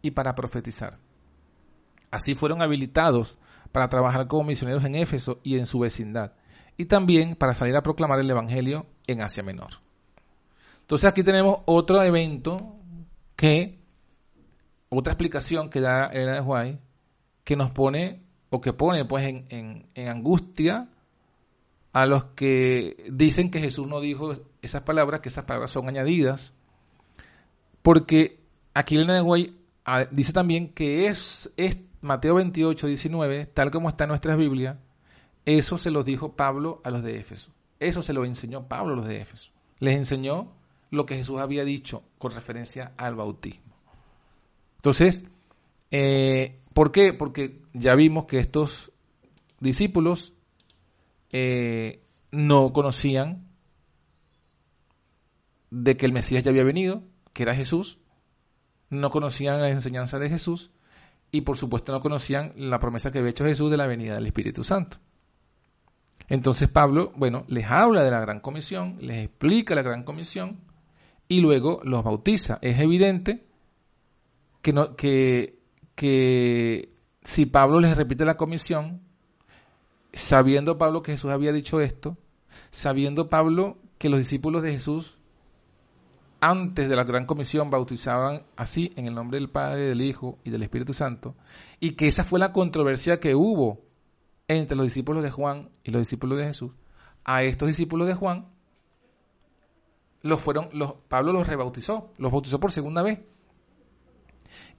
y 0.00 0.12
para 0.12 0.36
profetizar. 0.36 0.98
Así 2.12 2.36
fueron 2.36 2.62
habilitados 2.62 3.40
para 3.72 3.88
trabajar 3.88 4.28
como 4.28 4.44
misioneros 4.44 4.84
en 4.84 4.94
Éfeso 4.94 5.40
y 5.42 5.58
en 5.58 5.66
su 5.66 5.80
vecindad, 5.80 6.34
y 6.76 6.84
también 6.84 7.34
para 7.34 7.56
salir 7.56 7.74
a 7.74 7.82
proclamar 7.82 8.20
el 8.20 8.30
Evangelio 8.30 8.86
en 9.08 9.20
Asia 9.20 9.42
Menor. 9.42 9.80
Entonces 10.82 11.10
aquí 11.10 11.24
tenemos 11.24 11.62
otro 11.64 12.00
evento 12.00 12.76
que, 13.34 13.80
otra 14.88 15.14
explicación 15.14 15.68
que 15.68 15.80
da 15.80 16.06
Elena 16.12 16.34
de 16.34 16.40
White, 16.42 16.80
que 17.42 17.56
nos 17.56 17.72
pone, 17.72 18.22
o 18.50 18.60
que 18.60 18.72
pone 18.72 19.04
pues 19.04 19.24
en, 19.24 19.88
en 19.94 20.08
angustia 20.08 20.88
a 21.92 22.06
los 22.06 22.24
que 22.26 23.04
dicen 23.10 23.50
que 23.50 23.60
Jesús 23.60 23.86
no 23.86 24.00
dijo 24.00 24.32
esas 24.62 24.82
palabras, 24.82 25.20
que 25.20 25.28
esas 25.28 25.44
palabras 25.44 25.70
son 25.70 25.88
añadidas, 25.88 26.54
porque 27.82 28.40
aquí 28.74 28.96
de 28.96 29.20
White 29.20 29.54
ah, 29.84 30.06
dice 30.10 30.32
también 30.32 30.68
que 30.72 31.06
es, 31.06 31.52
es 31.56 31.80
Mateo 32.00 32.36
28, 32.36 32.86
19, 32.86 33.46
tal 33.46 33.70
como 33.70 33.88
está 33.88 34.04
en 34.04 34.08
nuestras 34.08 34.36
Biblias, 34.36 34.76
eso 35.44 35.78
se 35.78 35.90
lo 35.90 36.04
dijo 36.04 36.36
Pablo 36.36 36.80
a 36.84 36.90
los 36.90 37.02
de 37.02 37.18
Éfeso. 37.18 37.50
Eso 37.80 38.02
se 38.02 38.12
lo 38.12 38.24
enseñó 38.24 38.68
Pablo 38.68 38.92
a 38.92 38.96
los 38.96 39.06
de 39.06 39.20
Éfeso. 39.20 39.52
Les 39.78 39.96
enseñó 39.96 40.52
lo 40.90 41.06
que 41.06 41.16
Jesús 41.16 41.40
había 41.40 41.64
dicho 41.64 42.02
con 42.18 42.32
referencia 42.32 42.92
al 42.96 43.14
bautismo. 43.14 43.74
Entonces, 44.76 45.24
eh, 45.90 46.58
¿por 46.74 46.92
qué? 46.92 47.12
Porque 47.12 47.62
ya 47.72 47.94
vimos 47.94 48.26
que 48.26 48.38
estos 48.38 48.92
discípulos 49.60 50.34
eh, 51.32 52.02
no 52.30 52.72
conocían 52.72 53.48
de 55.70 55.96
que 55.96 56.06
el 56.06 56.12
Mesías 56.12 56.44
ya 56.44 56.50
había 56.50 56.64
venido, 56.64 57.04
que 57.32 57.44
era 57.44 57.54
Jesús, 57.54 57.98
no 58.88 59.10
conocían 59.10 59.60
la 59.60 59.70
enseñanza 59.70 60.18
de 60.18 60.28
Jesús 60.28 60.72
y 61.30 61.42
por 61.42 61.56
supuesto 61.56 61.92
no 61.92 62.00
conocían 62.00 62.52
la 62.56 62.78
promesa 62.78 63.10
que 63.10 63.18
había 63.18 63.30
hecho 63.30 63.44
Jesús 63.44 63.70
de 63.70 63.76
la 63.76 63.86
venida 63.86 64.14
del 64.14 64.26
Espíritu 64.26 64.64
Santo. 64.64 64.98
Entonces 66.28 66.68
Pablo, 66.68 67.12
bueno, 67.16 67.44
les 67.48 67.66
habla 67.66 68.04
de 68.04 68.10
la 68.10 68.20
gran 68.20 68.40
comisión, 68.40 68.96
les 69.00 69.24
explica 69.24 69.74
la 69.74 69.82
gran 69.82 70.04
comisión 70.04 70.60
y 71.28 71.40
luego 71.40 71.80
los 71.84 72.04
bautiza. 72.04 72.58
Es 72.62 72.80
evidente 72.80 73.46
que, 74.62 75.58
si 77.22 77.46
Pablo 77.46 77.80
les 77.80 77.96
repite 77.96 78.24
la 78.24 78.36
comisión, 78.36 79.00
sabiendo 80.12 80.78
Pablo 80.78 81.02
que 81.02 81.12
Jesús 81.12 81.30
había 81.30 81.52
dicho 81.52 81.80
esto, 81.80 82.16
sabiendo 82.70 83.28
Pablo 83.28 83.78
que 83.98 84.08
los 84.08 84.18
discípulos 84.18 84.62
de 84.62 84.72
Jesús 84.72 85.18
antes 86.40 86.88
de 86.88 86.96
la 86.96 87.04
gran 87.04 87.26
comisión 87.26 87.70
bautizaban 87.70 88.44
así 88.56 88.92
en 88.96 89.06
el 89.06 89.14
nombre 89.14 89.38
del 89.38 89.50
Padre, 89.50 89.86
del 89.86 90.00
Hijo 90.00 90.38
y 90.44 90.50
del 90.50 90.62
Espíritu 90.62 90.94
Santo, 90.94 91.36
y 91.80 91.92
que 91.92 92.06
esa 92.08 92.24
fue 92.24 92.38
la 92.38 92.52
controversia 92.52 93.20
que 93.20 93.34
hubo 93.34 93.82
entre 94.48 94.76
los 94.76 94.86
discípulos 94.86 95.22
de 95.22 95.30
Juan 95.30 95.70
y 95.84 95.90
los 95.90 96.00
discípulos 96.00 96.38
de 96.38 96.46
Jesús, 96.46 96.72
a 97.24 97.42
estos 97.42 97.68
discípulos 97.68 98.08
de 98.08 98.14
Juan 98.14 98.48
los 100.22 100.40
fueron, 100.40 100.68
los, 100.72 100.94
Pablo 101.08 101.32
los 101.32 101.46
rebautizó, 101.46 102.12
los 102.18 102.32
bautizó 102.32 102.60
por 102.60 102.72
segunda 102.72 103.02
vez. 103.02 103.20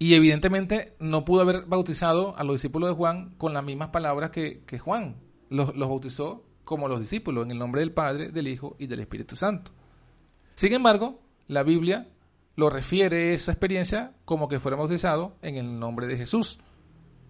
Y 0.01 0.15
evidentemente 0.15 0.95
no 0.99 1.25
pudo 1.25 1.41
haber 1.41 1.67
bautizado 1.67 2.35
a 2.35 2.43
los 2.43 2.55
discípulos 2.55 2.89
de 2.89 2.95
Juan 2.95 3.35
con 3.37 3.53
las 3.53 3.63
mismas 3.63 3.89
palabras 3.89 4.31
que, 4.31 4.79
Juan. 4.79 5.17
Los, 5.47 5.77
bautizó 5.77 6.43
como 6.63 6.87
los 6.87 7.01
discípulos, 7.01 7.45
en 7.45 7.51
el 7.51 7.59
nombre 7.59 7.81
del 7.81 7.93
Padre, 7.93 8.31
del 8.31 8.47
Hijo 8.47 8.75
y 8.79 8.87
del 8.87 9.01
Espíritu 9.01 9.35
Santo. 9.35 9.69
Sin 10.55 10.73
embargo, 10.73 11.19
la 11.45 11.61
Biblia 11.61 12.09
lo 12.55 12.71
refiere 12.71 13.35
esa 13.35 13.51
experiencia 13.51 14.15
como 14.25 14.47
que 14.47 14.57
fuera 14.57 14.75
bautizado 14.75 15.35
en 15.43 15.57
el 15.57 15.79
nombre 15.79 16.07
de 16.07 16.17
Jesús. 16.17 16.59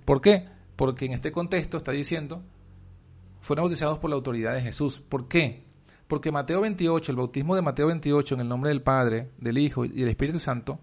¿Por 0.05 0.21
qué? 0.21 0.47
Porque 0.77 1.07
en 1.07 1.11
este 1.11 1.33
contexto 1.33 1.75
está 1.75 1.91
diciendo, 1.91 2.41
fueron 3.41 3.65
bautizados 3.65 3.99
por 3.99 4.11
la 4.11 4.15
autoridad 4.15 4.53
de 4.53 4.61
Jesús. 4.61 5.01
¿Por 5.01 5.27
qué? 5.27 5.65
Porque 6.07 6.31
Mateo 6.31 6.61
28, 6.61 7.11
el 7.11 7.17
bautismo 7.17 7.53
de 7.53 7.63
Mateo 7.63 7.87
28 7.87 8.35
en 8.35 8.39
el 8.39 8.47
nombre 8.47 8.69
del 8.69 8.81
Padre, 8.81 9.31
del 9.39 9.57
Hijo 9.57 9.83
y 9.83 9.89
del 9.89 10.07
Espíritu 10.07 10.39
Santo, 10.39 10.79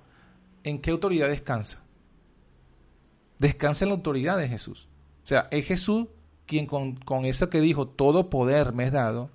¿en 0.68 0.80
qué 0.80 0.90
autoridad 0.90 1.28
descansa? 1.28 1.82
Descansa 3.38 3.84
en 3.84 3.90
la 3.90 3.96
autoridad 3.96 4.38
de 4.38 4.48
Jesús. 4.48 4.88
O 5.22 5.26
sea, 5.26 5.48
es 5.50 5.66
Jesús 5.66 6.06
quien 6.46 6.66
con, 6.66 6.96
con 6.96 7.24
eso 7.26 7.50
que 7.50 7.60
dijo, 7.60 7.86
todo 7.86 8.30
poder 8.30 8.72
me 8.72 8.84
es 8.84 8.92
dado, 8.92 9.30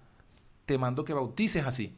te 0.65 0.77
mando 0.77 1.05
que 1.05 1.13
bautices 1.13 1.65
así. 1.65 1.93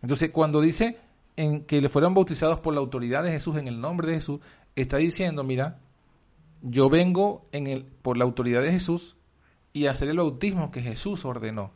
Entonces, 0.00 0.30
cuando 0.30 0.60
dice 0.60 0.98
en 1.36 1.64
que 1.64 1.80
le 1.80 1.88
fueron 1.88 2.14
bautizados 2.14 2.58
por 2.60 2.74
la 2.74 2.80
autoridad 2.80 3.22
de 3.22 3.30
Jesús, 3.30 3.56
en 3.58 3.68
el 3.68 3.80
nombre 3.80 4.08
de 4.08 4.14
Jesús, 4.14 4.40
está 4.74 4.96
diciendo, 4.96 5.44
mira, 5.44 5.78
yo 6.62 6.88
vengo 6.88 7.46
en 7.52 7.66
el, 7.66 7.84
por 7.84 8.16
la 8.16 8.24
autoridad 8.24 8.62
de 8.62 8.72
Jesús 8.72 9.16
y 9.72 9.86
hacer 9.86 10.08
el 10.08 10.16
bautismo 10.16 10.70
que 10.70 10.82
Jesús 10.82 11.24
ordenó. 11.24 11.70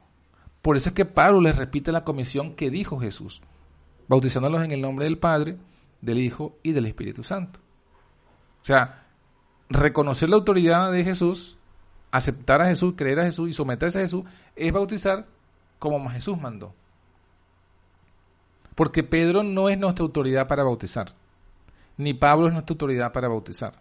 Por 0.62 0.76
eso 0.76 0.88
es 0.88 0.94
que 0.94 1.04
Pablo 1.04 1.40
les 1.40 1.56
repite 1.56 1.92
la 1.92 2.04
comisión 2.04 2.54
que 2.54 2.70
dijo 2.70 2.98
Jesús, 2.98 3.42
bautizándolos 4.08 4.64
en 4.64 4.72
el 4.72 4.80
nombre 4.80 5.04
del 5.04 5.18
Padre, 5.18 5.58
del 6.02 6.18
Hijo 6.18 6.58
y 6.62 6.72
del 6.72 6.84
Espíritu 6.84 7.22
Santo. 7.22 7.60
O 8.60 8.64
sea, 8.64 9.06
reconocer 9.70 10.28
la 10.28 10.36
autoridad 10.36 10.92
de 10.92 11.02
Jesús, 11.04 11.56
aceptar 12.10 12.60
a 12.60 12.66
Jesús, 12.66 12.94
creer 12.96 13.20
a 13.20 13.24
Jesús 13.24 13.48
y 13.48 13.52
someterse 13.54 13.98
a 13.98 14.02
Jesús, 14.02 14.24
es 14.54 14.72
bautizar 14.72 15.26
como 15.78 16.10
Jesús 16.10 16.38
mandó. 16.38 16.74
Porque 18.74 19.02
Pedro 19.02 19.42
no 19.42 19.68
es 19.68 19.78
nuestra 19.78 20.04
autoridad 20.04 20.46
para 20.46 20.64
bautizar, 20.64 21.14
ni 21.96 22.14
Pablo 22.14 22.48
es 22.48 22.52
nuestra 22.52 22.74
autoridad 22.74 23.12
para 23.12 23.28
bautizar. 23.28 23.80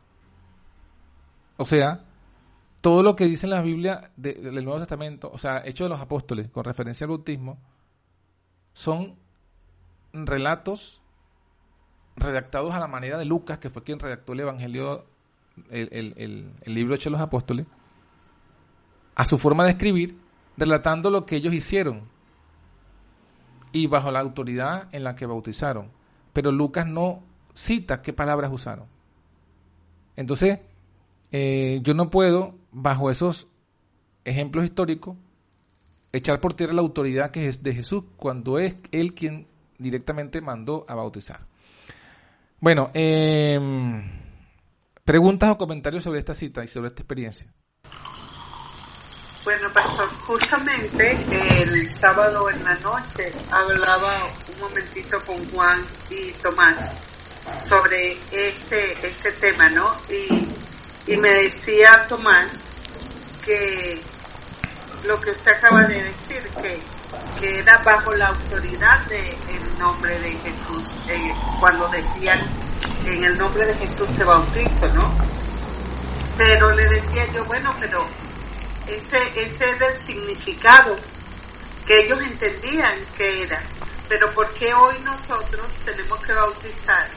O 1.58 1.66
sea, 1.66 2.06
todo 2.82 3.04
lo 3.04 3.16
que 3.16 3.26
dice 3.26 3.46
en 3.46 3.52
la 3.52 3.62
Biblia 3.62 4.12
del 4.16 4.66
Nuevo 4.66 4.80
Testamento, 4.80 5.30
o 5.32 5.38
sea, 5.38 5.62
Hechos 5.64 5.86
de 5.86 5.90
los 5.90 6.02
Apóstoles, 6.02 6.50
con 6.50 6.64
referencia 6.64 7.06
al 7.06 7.10
bautismo, 7.10 7.60
son 8.74 9.16
relatos 10.14 11.01
redactados 12.16 12.74
a 12.74 12.80
la 12.80 12.88
manera 12.88 13.18
de 13.18 13.26
Lucas, 13.26 13.58
que 13.58 13.70
fue 13.70 13.84
quien 13.84 14.00
redactó 14.00 14.34
el 14.34 14.42
Evangelio, 14.42 15.06
el, 15.70 16.54
el 16.62 16.74
libro 16.74 16.96
Hechos 16.96 17.06
de 17.06 17.12
los 17.12 17.22
Apóstoles, 17.22 17.68
a 19.16 19.26
su 19.26 19.38
forma 19.38 19.66
de 19.66 19.72
escribir, 19.72 20.18
relatando 20.58 21.10
lo 21.10 21.26
que 21.26 21.36
ellos 21.38 21.54
hicieron, 21.54 22.10
y 23.72 23.88
bajo 23.88 24.12
la 24.12 24.20
autoridad 24.20 24.90
en 24.92 25.04
la 25.04 25.16
que 25.16 25.26
bautizaron. 25.26 25.92
Pero 26.34 26.52
Lucas 26.52 26.88
no 26.88 27.24
cita 27.54 28.02
qué 28.02 28.14
palabras 28.14 28.52
usaron. 28.54 28.86
Entonces, 30.16 30.60
eh, 31.32 31.80
yo 31.84 31.94
no 31.94 32.10
puedo, 32.10 32.56
bajo 32.72 33.10
esos 33.10 33.48
ejemplos 34.26 34.66
históricos, 34.66 35.18
echar 36.12 36.42
por 36.42 36.54
tierra 36.54 36.74
la 36.74 36.82
autoridad 36.82 37.32
que 37.32 37.48
es 37.48 37.64
de 37.64 37.74
Jesús 37.74 38.04
cuando 38.18 38.60
es 38.60 38.76
él 38.92 39.14
quien 39.14 39.48
directamente 39.78 40.42
mandó 40.42 40.86
a 40.88 40.96
bautizar. 40.96 41.48
Bueno, 42.62 42.92
em, 42.94 44.04
preguntas 45.04 45.50
o 45.50 45.58
comentarios 45.58 46.04
sobre 46.04 46.20
esta 46.20 46.36
cita 46.36 46.64
y 46.64 46.68
sobre 46.68 46.90
esta 46.90 47.02
experiencia. 47.02 47.52
Bueno, 49.44 49.68
pastor, 49.74 50.08
justamente 50.28 51.10
el 51.10 52.00
sábado 52.00 52.48
en 52.52 52.64
la 52.64 52.76
noche 52.76 53.32
hablaba 53.50 54.16
un 54.54 54.62
momentito 54.62 55.18
con 55.26 55.44
Juan 55.50 55.82
y 56.12 56.32
Tomás 56.34 56.78
sobre 57.68 58.12
este, 58.32 59.08
este 59.08 59.32
tema, 59.32 59.68
¿no? 59.70 59.92
Y, 60.12 61.14
y 61.14 61.18
me 61.18 61.32
decía 61.32 62.06
Tomás 62.08 62.46
que 63.44 64.00
lo 65.08 65.20
que 65.20 65.32
usted 65.32 65.52
acaba 65.52 65.82
de 65.88 66.04
decir, 66.04 66.44
que, 66.62 67.01
que 67.42 67.60
era 67.60 67.76
bajo 67.84 68.12
la 68.12 68.28
autoridad 68.28 69.04
del 69.08 69.80
nombre 69.80 70.18
de 70.20 70.40
Jesús, 70.40 70.94
eh, 71.10 71.34
cuando 71.60 71.88
decían 71.88 72.40
en 73.06 73.24
el 73.24 73.36
nombre 73.36 73.66
de 73.66 73.76
Jesús 73.76 74.08
te 74.14 74.24
bautizo, 74.24 74.88
¿no? 74.90 75.10
Pero 76.38 76.70
le 76.72 76.84
decía 76.86 77.26
yo, 77.34 77.44
bueno, 77.46 77.72
pero 77.80 78.06
ese, 78.88 79.18
ese 79.42 79.72
era 79.72 79.88
el 79.88 80.02
significado 80.02 80.96
que 81.88 82.02
ellos 82.02 82.22
entendían 82.22 82.94
que 83.18 83.42
era. 83.42 83.58
Pero 84.08 84.30
¿por 84.32 84.54
qué 84.54 84.72
hoy 84.74 85.00
nosotros 85.04 85.68
tenemos 85.84 86.20
que 86.20 86.34
bautizar 86.34 87.10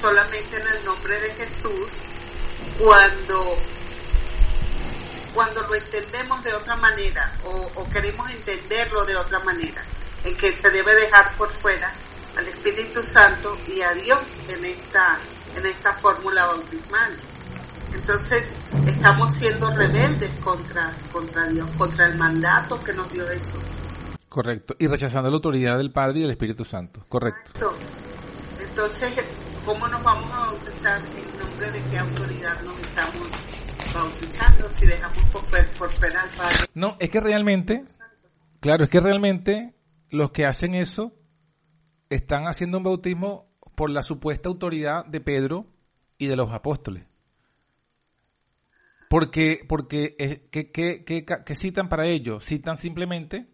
solamente 0.00 0.60
en 0.60 0.76
el 0.76 0.84
nombre 0.84 1.16
de 1.18 1.36
Jesús 1.36 1.86
cuando 2.82 3.56
cuando 5.34 5.62
lo 5.62 5.74
entendemos 5.74 6.42
de 6.42 6.52
otra 6.54 6.76
manera 6.76 7.30
o, 7.44 7.84
queremos 7.88 8.28
entenderlo 8.32 9.04
de 9.04 9.16
otra 9.16 9.38
manera, 9.40 9.82
en 10.24 10.34
que 10.36 10.52
se 10.52 10.70
debe 10.70 10.94
dejar 10.94 11.34
por 11.36 11.50
fuera 11.60 11.92
al 12.36 12.48
Espíritu 12.48 13.02
Santo 13.02 13.52
y 13.66 13.80
a 13.80 13.92
Dios 13.92 14.20
en 14.48 14.64
esta, 14.64 15.16
en 15.56 15.66
esta 15.66 15.92
fórmula 15.94 16.46
bautismal. 16.46 17.16
Entonces 17.94 18.46
estamos 18.86 19.34
siendo 19.36 19.68
rebeldes 19.68 20.34
contra, 20.40 20.90
contra 21.12 21.48
Dios, 21.48 21.70
contra 21.76 22.06
el 22.06 22.18
mandato 22.18 22.78
que 22.78 22.92
nos 22.92 23.08
dio 23.12 23.26
Jesús. 23.26 23.64
Correcto. 24.28 24.74
Y 24.78 24.86
rechazando 24.86 25.30
la 25.30 25.36
autoridad 25.36 25.78
del 25.78 25.90
Padre 25.90 26.18
y 26.18 26.22
del 26.22 26.30
Espíritu 26.32 26.64
Santo. 26.64 27.04
Correcto. 27.08 27.74
Entonces, 28.60 29.10
¿cómo 29.64 29.88
nos 29.88 30.02
vamos 30.02 30.30
a 30.30 30.46
bautizar 30.46 31.02
en 31.16 31.38
nombre 31.38 31.72
de 31.72 31.82
qué 31.90 31.98
autoridad 31.98 32.60
nos 32.62 32.78
estamos 32.78 33.57
bautizando 33.94 34.70
si 34.70 34.86
dejamos 34.86 35.24
al 35.24 36.36
Padre. 36.36 36.66
No, 36.74 36.96
es 36.98 37.10
que 37.10 37.20
realmente, 37.20 37.84
claro, 38.60 38.84
es 38.84 38.90
que 38.90 39.00
realmente 39.00 39.74
los 40.10 40.30
que 40.30 40.46
hacen 40.46 40.74
eso 40.74 41.12
están 42.10 42.46
haciendo 42.46 42.78
un 42.78 42.84
bautismo 42.84 43.46
por 43.74 43.90
la 43.90 44.02
supuesta 44.02 44.48
autoridad 44.48 45.04
de 45.06 45.20
Pedro 45.20 45.66
y 46.18 46.26
de 46.26 46.36
los 46.36 46.52
apóstoles. 46.52 47.04
Porque, 49.08 49.60
porque, 49.66 50.48
¿qué, 50.50 51.54
citan 51.54 51.88
para 51.88 52.06
ello? 52.06 52.40
Citan 52.40 52.76
simplemente, 52.76 53.46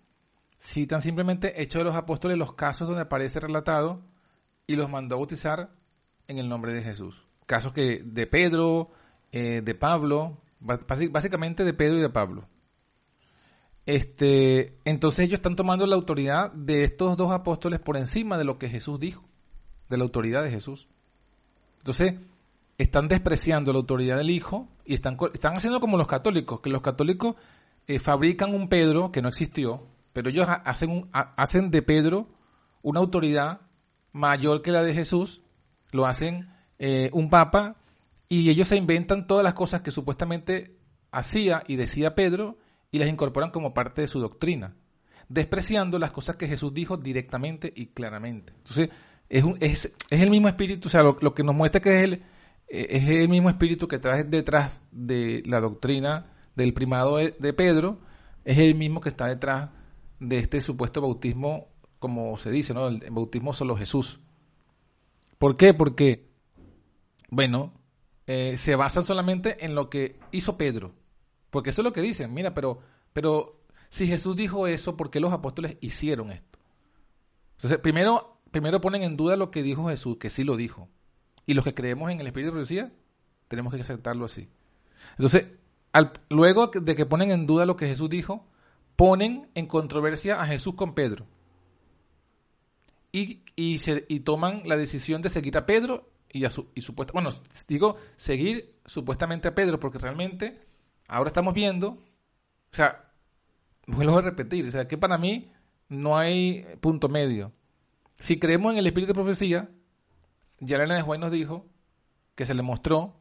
citan 0.60 1.00
simplemente 1.00 1.62
Hechos 1.62 1.80
de 1.80 1.84
los 1.84 1.94
Apóstoles 1.94 2.36
los 2.36 2.54
casos 2.54 2.88
donde 2.88 3.02
aparece 3.02 3.38
relatado 3.38 4.02
y 4.66 4.74
los 4.74 4.90
mandó 4.90 5.14
a 5.14 5.18
bautizar 5.18 5.70
en 6.26 6.38
el 6.38 6.48
nombre 6.48 6.72
de 6.72 6.82
Jesús. 6.82 7.22
Casos 7.46 7.72
que 7.72 8.00
de 8.02 8.26
Pedro, 8.26 8.90
eh, 9.36 9.62
de 9.62 9.74
Pablo, 9.74 10.38
básicamente 10.60 11.64
de 11.64 11.74
Pedro 11.74 11.98
y 11.98 12.02
de 12.02 12.08
Pablo. 12.08 12.44
Este, 13.84 14.76
entonces 14.84 15.24
ellos 15.24 15.38
están 15.38 15.56
tomando 15.56 15.88
la 15.88 15.96
autoridad 15.96 16.52
de 16.52 16.84
estos 16.84 17.16
dos 17.16 17.32
apóstoles 17.32 17.80
por 17.80 17.96
encima 17.96 18.38
de 18.38 18.44
lo 18.44 18.58
que 18.58 18.68
Jesús 18.68 19.00
dijo, 19.00 19.24
de 19.88 19.96
la 19.96 20.04
autoridad 20.04 20.44
de 20.44 20.52
Jesús. 20.52 20.86
Entonces, 21.78 22.14
están 22.78 23.08
despreciando 23.08 23.72
la 23.72 23.80
autoridad 23.80 24.18
del 24.18 24.30
Hijo 24.30 24.68
y 24.86 24.94
están, 24.94 25.16
están 25.32 25.56
haciendo 25.56 25.80
como 25.80 25.98
los 25.98 26.06
católicos, 26.06 26.60
que 26.60 26.70
los 26.70 26.80
católicos 26.80 27.34
eh, 27.88 27.98
fabrican 27.98 28.54
un 28.54 28.68
Pedro 28.68 29.10
que 29.10 29.20
no 29.20 29.30
existió, 29.30 29.82
pero 30.12 30.30
ellos 30.30 30.46
hacen, 30.48 31.06
hacen 31.12 31.72
de 31.72 31.82
Pedro 31.82 32.28
una 32.84 33.00
autoridad 33.00 33.60
mayor 34.12 34.62
que 34.62 34.70
la 34.70 34.84
de 34.84 34.94
Jesús, 34.94 35.40
lo 35.90 36.06
hacen 36.06 36.46
eh, 36.78 37.10
un 37.12 37.30
papa 37.30 37.74
y 38.28 38.50
ellos 38.50 38.68
se 38.68 38.76
inventan 38.76 39.26
todas 39.26 39.44
las 39.44 39.54
cosas 39.54 39.82
que 39.82 39.90
supuestamente 39.90 40.76
hacía 41.10 41.62
y 41.66 41.76
decía 41.76 42.14
Pedro 42.14 42.58
y 42.90 42.98
las 42.98 43.08
incorporan 43.08 43.50
como 43.50 43.74
parte 43.74 44.02
de 44.02 44.08
su 44.08 44.20
doctrina, 44.20 44.76
despreciando 45.28 45.98
las 45.98 46.12
cosas 46.12 46.36
que 46.36 46.46
Jesús 46.46 46.72
dijo 46.72 46.96
directamente 46.96 47.72
y 47.74 47.86
claramente. 47.86 48.52
Entonces, 48.56 48.90
es, 49.28 49.44
es, 50.10 50.20
el 50.20 50.30
mismo 50.30 50.48
espíritu, 50.48 50.88
o 50.88 50.90
sea, 50.90 51.02
lo, 51.02 51.34
que 51.34 51.42
nos 51.42 51.54
muestra 51.54 51.80
que 51.80 51.98
es 51.98 52.04
el, 52.04 52.14
eh, 52.68 52.86
es 52.90 53.08
el 53.08 53.28
mismo 53.28 53.48
espíritu 53.48 53.88
que 53.88 53.98
trae 53.98 54.24
detrás 54.24 54.80
de 54.92 55.42
la 55.46 55.60
doctrina 55.60 56.32
del 56.54 56.72
primado 56.72 57.16
de, 57.16 57.34
de 57.38 57.52
Pedro, 57.52 58.00
es 58.44 58.58
el 58.58 58.74
mismo 58.74 59.00
que 59.00 59.08
está 59.08 59.26
detrás 59.26 59.70
de 60.20 60.38
este 60.38 60.60
supuesto 60.60 61.00
bautismo, 61.00 61.68
como 61.98 62.36
se 62.36 62.50
dice, 62.50 62.74
¿no? 62.74 62.88
El 62.88 63.10
bautismo 63.10 63.52
solo 63.52 63.76
Jesús. 63.76 64.20
¿Por 65.38 65.56
qué? 65.56 65.74
Porque, 65.74 66.28
bueno, 67.30 67.72
eh, 68.26 68.56
se 68.56 68.76
basan 68.76 69.04
solamente 69.04 69.64
en 69.64 69.74
lo 69.74 69.90
que 69.90 70.18
hizo 70.32 70.56
Pedro. 70.56 70.94
Porque 71.50 71.70
eso 71.70 71.82
es 71.82 71.84
lo 71.84 71.92
que 71.92 72.02
dicen. 72.02 72.32
Mira, 72.32 72.54
pero, 72.54 72.80
pero 73.12 73.60
si 73.88 74.06
Jesús 74.06 74.34
dijo 74.34 74.66
eso, 74.66 74.96
¿por 74.96 75.10
qué 75.10 75.20
los 75.20 75.32
apóstoles 75.32 75.76
hicieron 75.80 76.32
esto? 76.32 76.58
Entonces, 77.56 77.78
primero, 77.78 78.40
primero 78.50 78.80
ponen 78.80 79.02
en 79.02 79.16
duda 79.16 79.36
lo 79.36 79.50
que 79.50 79.62
dijo 79.62 79.88
Jesús, 79.88 80.16
que 80.18 80.30
sí 80.30 80.42
lo 80.44 80.56
dijo. 80.56 80.88
Y 81.46 81.54
los 81.54 81.64
que 81.64 81.74
creemos 81.74 82.10
en 82.10 82.20
el 82.20 82.26
Espíritu 82.26 82.48
de 82.48 82.52
Profecía, 82.52 82.92
tenemos 83.48 83.74
que 83.74 83.80
aceptarlo 83.80 84.24
así. 84.24 84.48
Entonces, 85.12 85.44
luego 86.28 86.68
de 86.68 86.96
que 86.96 87.06
ponen 87.06 87.30
en 87.30 87.46
duda 87.46 87.66
lo 87.66 87.76
que 87.76 87.86
Jesús 87.86 88.10
dijo, 88.10 88.46
ponen 88.96 89.48
en 89.54 89.66
controversia 89.66 90.40
a 90.40 90.46
Jesús 90.46 90.74
con 90.74 90.94
Pedro. 90.94 91.26
Y, 93.12 93.42
y, 93.54 93.78
se, 93.78 94.06
y 94.08 94.20
toman 94.20 94.62
la 94.64 94.76
decisión 94.76 95.22
de 95.22 95.28
seguir 95.28 95.56
a 95.56 95.66
Pedro 95.66 96.10
y, 96.34 96.44
a 96.44 96.50
bueno, 97.12 97.30
digo, 97.68 97.96
seguir 98.16 98.80
supuestamente 98.84 99.46
a 99.46 99.54
Pedro, 99.54 99.78
porque 99.78 99.98
realmente 99.98 100.60
ahora 101.06 101.28
estamos 101.28 101.54
viendo, 101.54 101.90
o 101.90 102.72
sea, 102.72 103.12
vuelvo 103.86 104.18
a 104.18 104.22
repetir, 104.22 104.66
o 104.66 104.70
sea, 104.72 104.88
que 104.88 104.98
para 104.98 105.16
mí 105.16 105.52
no 105.88 106.18
hay 106.18 106.66
punto 106.80 107.08
medio. 107.08 107.52
Si 108.18 108.40
creemos 108.40 108.72
en 108.72 108.78
el 108.78 108.86
espíritu 108.88 109.12
de 109.12 109.14
profecía, 109.14 109.70
ya 110.58 110.76
Elena 110.76 110.96
de 110.96 111.02
Juan 111.02 111.20
nos 111.20 111.30
dijo 111.30 111.66
que 112.34 112.46
se 112.46 112.54
le 112.54 112.62
mostró 112.62 113.14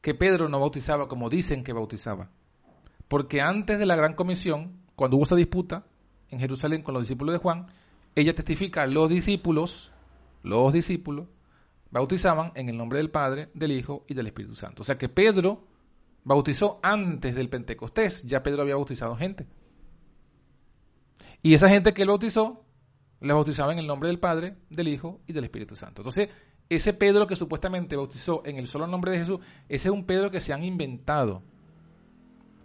que 0.00 0.14
Pedro 0.14 0.48
no 0.48 0.58
bautizaba 0.58 1.06
como 1.06 1.28
dicen 1.28 1.64
que 1.64 1.74
bautizaba. 1.74 2.30
Porque 3.08 3.42
antes 3.42 3.78
de 3.78 3.84
la 3.84 3.94
gran 3.94 4.14
comisión, 4.14 4.80
cuando 4.96 5.18
hubo 5.18 5.24
esa 5.24 5.36
disputa 5.36 5.84
en 6.30 6.40
Jerusalén 6.40 6.82
con 6.82 6.94
los 6.94 7.02
discípulos 7.02 7.34
de 7.34 7.40
Juan, 7.40 7.66
ella 8.14 8.34
testifica 8.34 8.84
a 8.84 8.86
los 8.86 9.10
discípulos, 9.10 9.92
los 10.42 10.72
discípulos, 10.72 11.26
bautizaban 11.94 12.50
en 12.56 12.68
el 12.68 12.76
nombre 12.76 12.98
del 12.98 13.08
Padre, 13.08 13.50
del 13.54 13.70
Hijo 13.70 14.04
y 14.08 14.14
del 14.14 14.26
Espíritu 14.26 14.56
Santo. 14.56 14.82
O 14.82 14.84
sea 14.84 14.98
que 14.98 15.08
Pedro 15.08 15.68
bautizó 16.24 16.80
antes 16.82 17.36
del 17.36 17.48
Pentecostés, 17.48 18.24
ya 18.24 18.42
Pedro 18.42 18.62
había 18.62 18.74
bautizado 18.74 19.14
gente. 19.14 19.46
Y 21.40 21.54
esa 21.54 21.68
gente 21.68 21.94
que 21.94 22.02
él 22.02 22.08
bautizó, 22.08 22.64
la 23.20 23.34
bautizaba 23.34 23.72
en 23.72 23.78
el 23.78 23.86
nombre 23.86 24.08
del 24.08 24.18
Padre, 24.18 24.56
del 24.70 24.88
Hijo 24.88 25.20
y 25.28 25.34
del 25.34 25.44
Espíritu 25.44 25.76
Santo. 25.76 26.02
Entonces, 26.02 26.30
ese 26.68 26.94
Pedro 26.94 27.28
que 27.28 27.36
supuestamente 27.36 27.94
bautizó 27.94 28.42
en 28.44 28.56
el 28.56 28.66
solo 28.66 28.88
nombre 28.88 29.12
de 29.12 29.18
Jesús, 29.18 29.38
ese 29.68 29.86
es 29.86 29.94
un 29.94 30.04
Pedro 30.04 30.32
que 30.32 30.40
se 30.40 30.52
han 30.52 30.64
inventado 30.64 31.44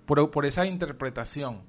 por, 0.08 0.32
por 0.32 0.48
esa 0.48 0.66
interpretación. 0.66 1.62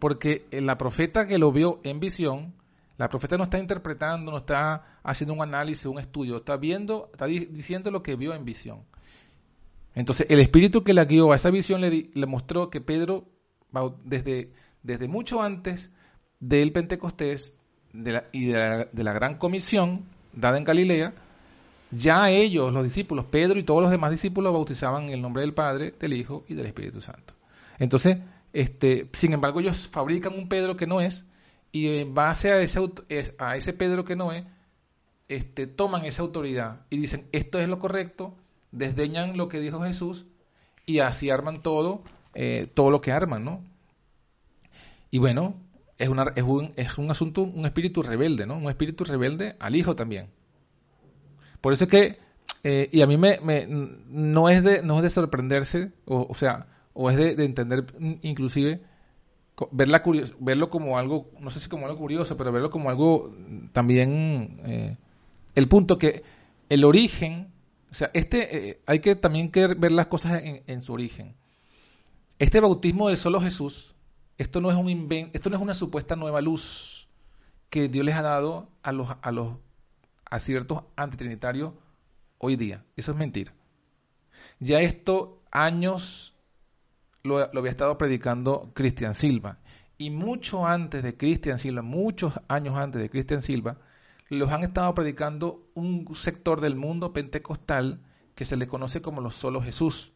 Porque 0.00 0.48
la 0.50 0.78
profeta 0.78 1.28
que 1.28 1.38
lo 1.38 1.52
vio 1.52 1.80
en 1.84 2.00
visión 2.00 2.56
la 2.98 3.08
profeta 3.08 3.36
no 3.36 3.44
está 3.44 3.58
interpretando, 3.58 4.30
no 4.30 4.38
está 4.38 4.98
haciendo 5.02 5.34
un 5.34 5.42
análisis, 5.42 5.86
un 5.86 5.98
estudio, 5.98 6.38
está 6.38 6.56
viendo, 6.56 7.10
está 7.12 7.26
diciendo 7.26 7.90
lo 7.90 8.02
que 8.02 8.16
vio 8.16 8.34
en 8.34 8.44
visión. 8.44 8.84
Entonces, 9.94 10.26
el 10.30 10.40
espíritu 10.40 10.84
que 10.84 10.94
la 10.94 11.04
guió 11.04 11.32
a 11.32 11.36
esa 11.36 11.50
visión 11.50 11.80
le, 11.80 12.26
mostró 12.26 12.70
que 12.70 12.80
Pedro, 12.80 13.28
desde, 14.04 14.52
desde 14.82 15.08
mucho 15.08 15.42
antes 15.42 15.90
del 16.40 16.72
Pentecostés 16.72 17.54
y 17.92 18.46
de 18.46 18.58
la, 18.58 18.88
de 18.90 19.04
la 19.04 19.12
gran 19.12 19.36
comisión 19.36 20.06
dada 20.32 20.56
en 20.56 20.64
Galilea, 20.64 21.14
ya 21.90 22.30
ellos, 22.30 22.72
los 22.72 22.84
discípulos, 22.84 23.26
Pedro 23.26 23.58
y 23.58 23.64
todos 23.64 23.82
los 23.82 23.90
demás 23.90 24.10
discípulos 24.10 24.52
bautizaban 24.52 25.04
en 25.04 25.10
el 25.10 25.22
nombre 25.22 25.42
del 25.42 25.52
Padre, 25.52 25.94
del 25.98 26.14
Hijo 26.14 26.44
y 26.48 26.54
del 26.54 26.66
Espíritu 26.66 27.02
Santo. 27.02 27.34
Entonces, 27.78 28.18
este, 28.52 29.08
sin 29.12 29.34
embargo, 29.34 29.60
ellos 29.60 29.88
fabrican 29.88 30.34
un 30.34 30.48
Pedro 30.48 30.74
que 30.76 30.86
no 30.86 31.00
es, 31.00 31.26
y 31.72 31.96
en 31.96 32.14
base 32.14 32.52
a 32.52 32.60
ese, 32.60 32.78
a 33.38 33.56
ese 33.56 33.72
Pedro 33.72 34.04
que 34.04 34.14
no 34.14 34.30
es, 34.32 34.44
este, 35.28 35.66
toman 35.66 36.04
esa 36.04 36.22
autoridad 36.22 36.82
y 36.90 36.98
dicen, 36.98 37.26
esto 37.32 37.58
es 37.58 37.68
lo 37.68 37.78
correcto, 37.78 38.36
desdeñan 38.70 39.38
lo 39.38 39.48
que 39.48 39.60
dijo 39.60 39.82
Jesús 39.82 40.26
y 40.84 40.98
así 40.98 41.30
arman 41.30 41.62
todo, 41.62 42.02
eh, 42.34 42.70
todo 42.72 42.90
lo 42.90 43.00
que 43.00 43.12
arman, 43.12 43.44
¿no? 43.44 43.64
Y 45.10 45.18
bueno, 45.18 45.54
es, 45.96 46.08
una, 46.08 46.32
es, 46.36 46.42
un, 46.42 46.72
es 46.76 46.98
un 46.98 47.10
asunto, 47.10 47.42
un 47.42 47.64
espíritu 47.64 48.02
rebelde, 48.02 48.46
¿no? 48.46 48.56
Un 48.56 48.68
espíritu 48.68 49.04
rebelde 49.04 49.56
al 49.58 49.74
Hijo 49.74 49.96
también. 49.96 50.28
Por 51.62 51.72
eso 51.72 51.84
es 51.84 51.90
que, 51.90 52.18
eh, 52.64 52.90
y 52.92 53.00
a 53.00 53.06
mí 53.06 53.16
me, 53.16 53.38
me, 53.40 53.66
no, 53.66 54.50
es 54.50 54.62
de, 54.62 54.82
no 54.82 54.98
es 54.98 55.02
de 55.04 55.10
sorprenderse, 55.10 55.92
o, 56.04 56.26
o 56.28 56.34
sea, 56.34 56.66
o 56.92 57.10
es 57.10 57.16
de, 57.16 57.34
de 57.34 57.44
entender 57.44 57.86
inclusive 58.22 58.82
verla 59.70 60.02
verlo 60.40 60.70
como 60.70 60.98
algo, 60.98 61.30
no 61.40 61.50
sé 61.50 61.60
si 61.60 61.68
como 61.68 61.86
algo 61.86 61.98
curioso, 61.98 62.36
pero 62.36 62.52
verlo 62.52 62.70
como 62.70 62.90
algo 62.90 63.34
también, 63.72 64.60
eh, 64.64 64.96
el 65.54 65.68
punto 65.68 65.98
que 65.98 66.22
el 66.68 66.84
origen, 66.84 67.52
o 67.90 67.94
sea, 67.94 68.10
este, 68.14 68.70
eh, 68.70 68.80
hay 68.86 69.00
que 69.00 69.14
también 69.14 69.50
ver 69.52 69.92
las 69.92 70.06
cosas 70.06 70.40
en, 70.42 70.82
su 70.82 70.92
origen. 70.92 71.36
Este 72.38 72.60
bautismo 72.60 73.08
de 73.08 73.16
solo 73.16 73.40
Jesús, 73.40 73.94
esto 74.38 74.60
no 74.60 74.70
es 74.70 74.76
un 74.76 74.88
invento, 74.88 75.30
esto 75.34 75.50
no 75.50 75.56
es 75.56 75.62
una 75.62 75.74
supuesta 75.74 76.16
nueva 76.16 76.40
luz 76.40 77.08
que 77.68 77.88
Dios 77.88 78.04
les 78.04 78.14
ha 78.14 78.22
dado 78.22 78.68
a 78.82 78.92
los, 78.92 79.08
a 79.20 79.30
los, 79.30 79.56
a 80.24 80.38
ciertos 80.40 80.82
antitrinitarios 80.96 81.72
hoy 82.38 82.56
día. 82.56 82.84
Eso 82.96 83.12
es 83.12 83.18
mentira. 83.18 83.52
Ya 84.58 84.80
esto 84.80 85.42
años 85.50 86.31
lo, 87.22 87.38
había 87.38 87.70
estado 87.70 87.96
predicando 87.98 88.70
Cristian 88.74 89.14
Silva. 89.14 89.58
Y 89.98 90.10
mucho 90.10 90.66
antes 90.66 91.02
de 91.02 91.16
Cristian 91.16 91.58
Silva, 91.58 91.82
muchos 91.82 92.34
años 92.48 92.76
antes 92.76 93.00
de 93.00 93.10
Cristian 93.10 93.42
Silva, 93.42 93.78
los 94.28 94.50
han 94.50 94.62
estado 94.62 94.94
predicando 94.94 95.68
un 95.74 96.06
sector 96.14 96.60
del 96.60 96.74
mundo 96.74 97.12
pentecostal 97.12 98.00
que 98.34 98.44
se 98.44 98.56
le 98.56 98.66
conoce 98.66 99.02
como 99.02 99.20
los 99.20 99.34
solo 99.34 99.62
Jesús. 99.62 100.12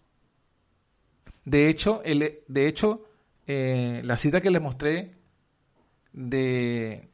De 1.45 1.69
hecho, 1.69 2.03
el, 2.05 2.41
de 2.49 2.67
hecho 2.67 3.05
eh, 3.47 4.01
la 4.05 4.17
cita 4.17 4.41
que 4.41 4.51
les 4.51 4.61
mostré 4.61 5.15
de, 6.13 7.09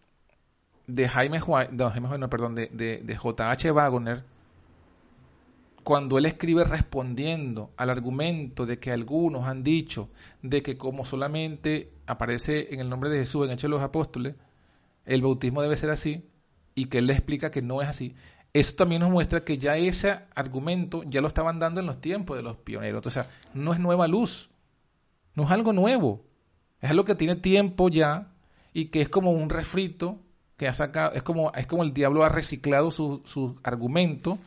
de 0.87 1.09
Jaime, 1.09 1.41
Jaime 1.41 2.29
perdón, 2.29 2.55
de, 2.55 2.69
de, 2.73 3.03
de 3.03 3.17
J.H. 3.17 3.71
Wagner, 3.73 4.25
cuando 5.83 6.19
él 6.19 6.27
escribe 6.27 6.65
respondiendo 6.65 7.73
al 7.77 7.91
argumento 7.91 8.67
de 8.67 8.79
que 8.79 8.93
algunos 8.93 9.47
han 9.47 9.63
dicho 9.63 10.11
de 10.43 10.63
que 10.63 10.77
como 10.77 11.05
solamente 11.05 11.93
aparece 12.07 12.73
en 12.73 12.81
el 12.81 12.89
nombre 12.89 13.11
de 13.11 13.19
Jesús 13.19 13.45
en 13.45 13.53
Hechos 13.53 13.63
de 13.63 13.69
los 13.69 13.83
Apóstoles, 13.83 14.35
el 15.05 15.23
bautismo 15.23 15.63
debe 15.63 15.77
ser 15.77 15.91
así, 15.91 16.29
y 16.75 16.87
que 16.87 16.99
él 16.99 17.07
le 17.07 17.13
explica 17.13 17.51
que 17.51 17.63
no 17.63 17.83
es 17.83 17.89
así, 17.89 18.15
eso 18.53 18.77
también 18.77 19.01
nos 19.01 19.11
muestra 19.11 19.45
que 19.45 19.59
ya 19.59 19.77
ese 19.77 20.21
argumento 20.35 21.03
ya 21.05 21.21
lo 21.21 21.29
estaban 21.29 21.59
dando 21.59 21.81
en 21.81 21.87
los 21.87 22.01
tiempos 22.01 22.37
de 22.37 22.43
los 22.43 22.59
pioneros. 22.59 23.07
O 23.07 23.11
sea, 23.11 23.27
no 23.55 23.73
es 23.73 23.81
nueva 23.81 24.07
luz, 24.07 24.51
no 25.35 25.45
es 25.45 25.51
algo 25.51 25.73
nuevo, 25.73 26.25
es 26.81 26.91
algo 26.91 27.05
que 27.05 27.15
tiene 27.15 27.37
tiempo 27.37 27.89
ya 27.89 28.33
y 28.75 28.87
que 28.87 29.01
es 29.01 29.09
como 29.09 29.33
un 29.33 29.49
refrito 29.49 30.19
que 30.59 30.69
ha 30.69 30.75
sacado, 30.75 31.13
es 31.15 31.23
como, 31.23 31.51
es 31.55 31.67
como 31.67 31.83
el 31.83 31.95
diablo 31.95 32.25
ha 32.25 32.29
reciclado 32.29 32.91
su, 32.91 33.23
su 33.25 33.59
argumento 33.63 34.39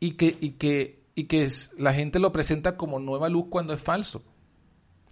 y 0.00 0.12
que, 0.12 0.36
y 0.40 0.50
que, 0.52 1.04
y 1.14 1.24
que 1.24 1.48
la 1.78 1.92
gente 1.92 2.18
lo 2.18 2.32
presenta 2.32 2.76
como 2.76 2.98
nueva 2.98 3.28
luz 3.28 3.46
cuando 3.50 3.72
es 3.72 3.80
falso. 3.80 4.22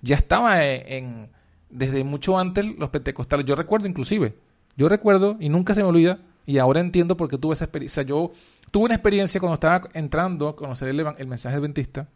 Ya 0.02 0.16
estaba 0.16 0.64
en, 0.64 1.30
desde 1.70 2.04
mucho 2.04 2.38
antes 2.38 2.66
los 2.78 2.90
pentecostales. 2.90 3.46
Yo 3.46 3.54
recuerdo 3.56 3.88
inclusive, 3.88 4.36
yo 4.76 4.88
recuerdo 4.88 5.36
y 5.40 5.48
nunca 5.48 5.74
se 5.74 5.82
me 5.82 5.88
olvida, 5.88 6.20
y 6.46 6.58
ahora 6.58 6.80
entiendo 6.80 7.16
por 7.16 7.28
qué 7.28 7.38
tuve 7.38 7.54
esa 7.54 7.64
experiencia. 7.64 8.02
Yo 8.02 8.32
tuve 8.70 8.84
una 8.84 8.94
experiencia 8.94 9.40
cuando 9.40 9.54
estaba 9.54 9.82
entrando 9.94 10.48
a 10.48 10.56
conocer 10.56 10.88
el, 10.88 11.00
el 11.18 11.26
mensaje 11.26 11.56
adventista. 11.56 12.08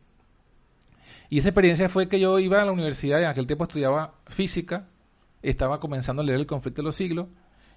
Y 1.31 1.39
esa 1.39 1.49
experiencia 1.49 1.89
fue 1.89 2.09
que 2.09 2.21
yo 2.21 2.39
iba 2.39 2.61
a 2.61 2.65
la 2.65 2.73
universidad, 2.73 3.21
en 3.21 3.27
aquel 3.27 3.47
tiempo 3.47 3.65
estudiaba 3.65 4.15
física, 4.27 4.89
estaba 5.43 5.81
comenzando 5.81 6.23
a 6.23 6.25
leer 6.25 6.41
el 6.41 6.47
conflicto 6.47 6.83
de 6.83 6.87
los 6.87 6.95
siglos, 6.95 7.29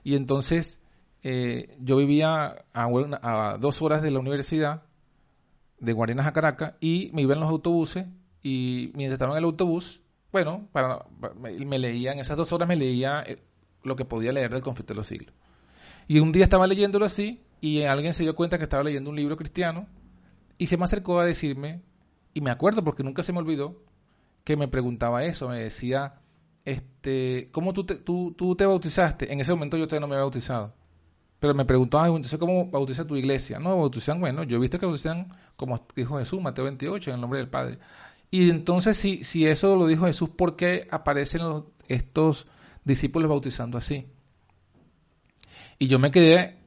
y 0.03 0.15
entonces 0.15 0.79
eh, 1.23 1.77
yo 1.79 1.97
vivía 1.97 2.65
a, 2.73 3.57
dos 3.59 3.81
horas 3.81 4.01
de 4.01 4.11
la 4.11 4.19
universidad, 4.19 4.83
de 5.79 5.93
Guarenas 5.93 6.27
a 6.27 6.33
Caracas, 6.33 6.73
y 6.79 7.11
me 7.13 7.21
iba 7.21 7.33
en 7.33 7.39
los 7.39 7.49
autobuses, 7.49 8.05
y 8.41 8.91
mientras 8.95 9.13
estaba 9.13 9.33
en 9.33 9.39
el 9.39 9.43
autobús, 9.43 10.01
bueno, 10.31 10.69
me 11.37 11.79
leía, 11.79 12.13
en 12.13 12.19
esas 12.19 12.37
dos 12.37 12.51
horas 12.53 12.67
me 12.67 12.75
leía 12.75 13.23
eh, 13.25 13.43
lo 13.83 13.95
que 13.95 14.05
podía 14.05 14.31
leer 14.31 14.51
del 14.51 14.61
conflicto 14.61 14.93
de 14.93 14.97
los 14.97 15.07
siglos. 15.07 15.33
Y 16.07 16.19
un 16.19 16.31
día 16.31 16.43
estaba 16.43 16.67
leyéndolo 16.67 17.05
así, 17.05 17.43
y 17.59 17.83
alguien 17.83 18.13
se 18.13 18.23
dio 18.23 18.35
cuenta 18.35 18.57
que 18.57 18.63
estaba 18.63 18.83
leyendo 18.83 19.09
un 19.09 19.15
libro 19.15 19.37
cristiano, 19.37 19.87
y 20.57 20.67
se 20.67 20.77
me 20.77 20.85
acercó 20.85 21.19
a 21.19 21.25
decirme, 21.25 21.81
y 22.33 22.41
me 22.41 22.51
acuerdo 22.51 22.83
porque 22.83 23.03
nunca 23.03 23.23
se 23.23 23.33
me 23.33 23.39
olvidó, 23.39 23.83
que 24.43 24.57
me 24.57 24.67
preguntaba 24.67 25.23
eso, 25.23 25.49
me 25.49 25.59
decía, 25.59 26.21
este, 26.65 27.49
¿cómo 27.51 27.73
tú 27.73 27.83
tú, 27.85 28.33
tú 28.35 28.55
te 28.55 28.65
bautizaste? 28.65 29.31
En 29.31 29.39
ese 29.39 29.51
momento 29.51 29.77
yo 29.77 29.87
todavía 29.87 30.01
no 30.01 30.07
me 30.07 30.15
había 30.15 30.23
bautizado. 30.23 30.73
Pero 31.41 31.55
me 31.55 31.65
preguntó, 31.65 31.99
ah, 31.99 32.05
entonces, 32.05 32.37
¿cómo 32.37 32.67
bautiza 32.67 33.07
tu 33.07 33.15
iglesia? 33.15 33.57
No, 33.57 33.75
bautizan, 33.75 34.19
bueno, 34.19 34.43
yo 34.43 34.57
he 34.57 34.59
visto 34.59 34.77
que 34.77 34.85
bautizan 34.85 35.33
como 35.55 35.87
dijo 35.95 36.19
Jesús, 36.19 36.39
Mateo 36.39 36.65
28, 36.65 37.09
en 37.09 37.15
el 37.15 37.21
nombre 37.21 37.39
del 37.39 37.49
Padre. 37.49 37.79
Y 38.29 38.51
entonces, 38.51 38.95
si, 38.95 39.23
si 39.23 39.47
eso 39.47 39.75
lo 39.75 39.87
dijo 39.87 40.05
Jesús, 40.05 40.29
¿por 40.29 40.55
qué 40.55 40.87
aparecen 40.91 41.41
estos 41.87 42.45
discípulos 42.85 43.27
bautizando 43.27 43.79
así? 43.79 44.05
Y 45.79 45.87
yo 45.87 45.97
me 45.97 46.11
quedé, 46.11 46.59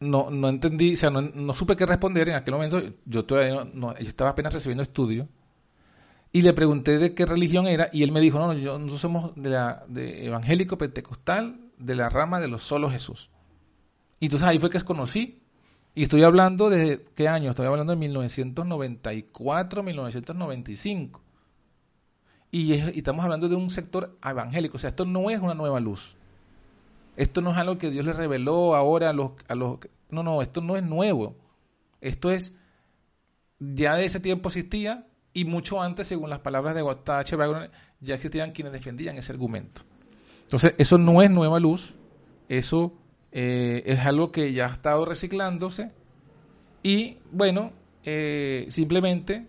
no, 0.00 0.30
no 0.30 0.48
entendí, 0.48 0.94
o 0.94 0.96
sea, 0.96 1.10
no, 1.10 1.54
supe 1.54 1.76
qué 1.76 1.84
responder 1.84 2.30
en 2.30 2.36
aquel 2.36 2.54
momento. 2.54 2.80
Yo 3.04 3.26
todavía 3.26 3.68
no, 3.74 3.92
yo 3.98 4.08
estaba 4.08 4.30
apenas 4.30 4.54
recibiendo 4.54 4.82
estudio. 4.82 5.28
Y 6.32 6.40
le 6.40 6.54
pregunté 6.54 6.96
de 6.96 7.14
qué 7.14 7.26
religión 7.26 7.66
era, 7.66 7.90
y 7.92 8.04
él 8.04 8.10
me 8.10 8.22
dijo, 8.22 8.38
no, 8.38 8.54
yo, 8.54 8.78
nosotros 8.78 9.02
somos 9.02 9.32
de 9.36 9.50
la 9.50 9.84
de 9.86 10.24
evangélico 10.24 10.78
pentecostal, 10.78 11.60
de 11.76 11.94
la 11.94 12.08
rama 12.08 12.40
de 12.40 12.48
los 12.48 12.62
solos 12.62 12.90
Jesús. 12.90 13.30
Y 14.24 14.28
entonces 14.28 14.48
ahí 14.48 14.58
fue 14.58 14.70
que 14.70 14.80
conocí. 14.80 15.42
Y 15.94 16.04
estoy 16.04 16.22
hablando 16.22 16.70
de 16.70 17.04
qué 17.14 17.28
año? 17.28 17.50
Estoy 17.50 17.66
hablando 17.66 17.92
de 17.92 17.98
1994, 17.98 19.82
1995. 19.82 21.22
Y, 22.50 22.72
estamos 22.72 23.22
hablando 23.22 23.50
de 23.50 23.56
un 23.56 23.68
sector 23.68 24.16
evangélico. 24.24 24.76
O 24.76 24.78
sea, 24.78 24.88
esto 24.88 25.04
no 25.04 25.28
es 25.28 25.40
una 25.40 25.52
nueva 25.52 25.78
luz. 25.78 26.16
Esto 27.16 27.42
no 27.42 27.50
es 27.50 27.58
algo 27.58 27.76
que 27.76 27.90
Dios 27.90 28.06
le 28.06 28.14
reveló 28.14 28.74
ahora 28.74 29.10
a 29.10 29.12
los, 29.12 29.32
a 29.46 29.54
los... 29.54 29.80
No, 30.08 30.22
no, 30.22 30.40
esto 30.40 30.62
no 30.62 30.78
es 30.78 30.82
nuevo. 30.82 31.36
Esto 32.00 32.30
es... 32.30 32.54
Ya 33.58 33.94
de 33.94 34.06
ese 34.06 34.20
tiempo 34.20 34.48
existía 34.48 35.06
y 35.34 35.44
mucho 35.44 35.82
antes, 35.82 36.06
según 36.06 36.30
las 36.30 36.40
palabras 36.40 36.74
de 36.74 36.80
H. 36.80 37.36
ya 38.00 38.14
existían 38.14 38.52
quienes 38.52 38.72
defendían 38.72 39.18
ese 39.18 39.32
argumento. 39.32 39.82
Entonces, 40.44 40.74
eso 40.78 40.96
no 40.96 41.20
es 41.20 41.30
nueva 41.30 41.60
luz. 41.60 41.92
Eso 42.48 42.94
eh, 43.36 43.82
es 43.84 43.98
algo 43.98 44.30
que 44.30 44.52
ya 44.52 44.66
ha 44.66 44.72
estado 44.74 45.04
reciclándose 45.04 45.90
y 46.84 47.18
bueno, 47.32 47.72
eh, 48.04 48.66
simplemente 48.68 49.48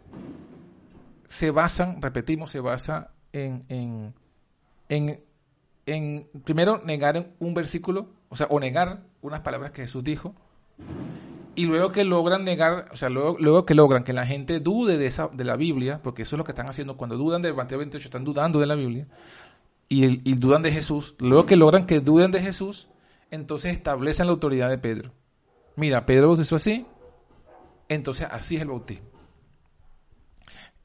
se 1.28 1.52
basan, 1.52 2.02
repetimos, 2.02 2.50
se 2.50 2.60
basa 2.60 3.12
en, 3.32 3.64
en, 3.70 4.14
en, 4.90 5.22
en, 5.86 6.28
primero 6.44 6.82
negar 6.84 7.34
un 7.38 7.54
versículo, 7.54 8.08
o 8.30 8.36
sea, 8.36 8.48
o 8.50 8.60
negar 8.60 9.04
unas 9.22 9.42
palabras 9.42 9.72
que 9.72 9.84
Jesús 9.84 10.04
dijo, 10.04 10.34
y 11.54 11.68
luego 11.68 11.92
que 11.92 12.06
logran 12.06 12.44
negar, 12.44 12.90
o 12.92 12.96
sea, 12.96 13.10
luego, 13.10 13.38
luego 13.40 13.68
que 13.68 13.76
logran 13.76 14.04
que 14.04 14.14
la 14.14 14.26
gente 14.26 14.60
dude 14.60 14.98
de, 14.98 15.06
esa, 15.06 15.28
de 15.28 15.44
la 15.44 15.58
Biblia, 15.58 16.00
porque 16.02 16.24
eso 16.24 16.36
es 16.36 16.38
lo 16.40 16.44
que 16.44 16.54
están 16.54 16.70
haciendo, 16.70 16.98
cuando 16.98 17.18
dudan 17.18 17.44
del 17.44 17.54
Mateo 17.54 17.78
28, 17.78 18.04
están 18.04 18.24
dudando 18.24 18.60
de 18.60 18.66
la 18.66 18.76
Biblia, 18.76 19.06
y, 19.90 20.28
y 20.28 20.34
dudan 20.34 20.64
de 20.64 20.72
Jesús, 20.72 21.16
luego 21.20 21.46
que 21.46 21.56
logran 21.56 21.86
que 21.86 22.00
duden 22.00 22.32
de 22.32 22.42
Jesús, 22.42 22.90
entonces 23.36 23.74
establecen 23.74 24.28
la 24.28 24.34
autoridad 24.34 24.70
de 24.70 24.78
Pedro. 24.78 25.12
Mira, 25.76 26.06
Pedro 26.06 26.30
bautizó 26.30 26.56
así, 26.56 26.86
entonces 27.90 28.28
así 28.30 28.56
es 28.56 28.62
el 28.62 28.70
bautismo. 28.70 29.08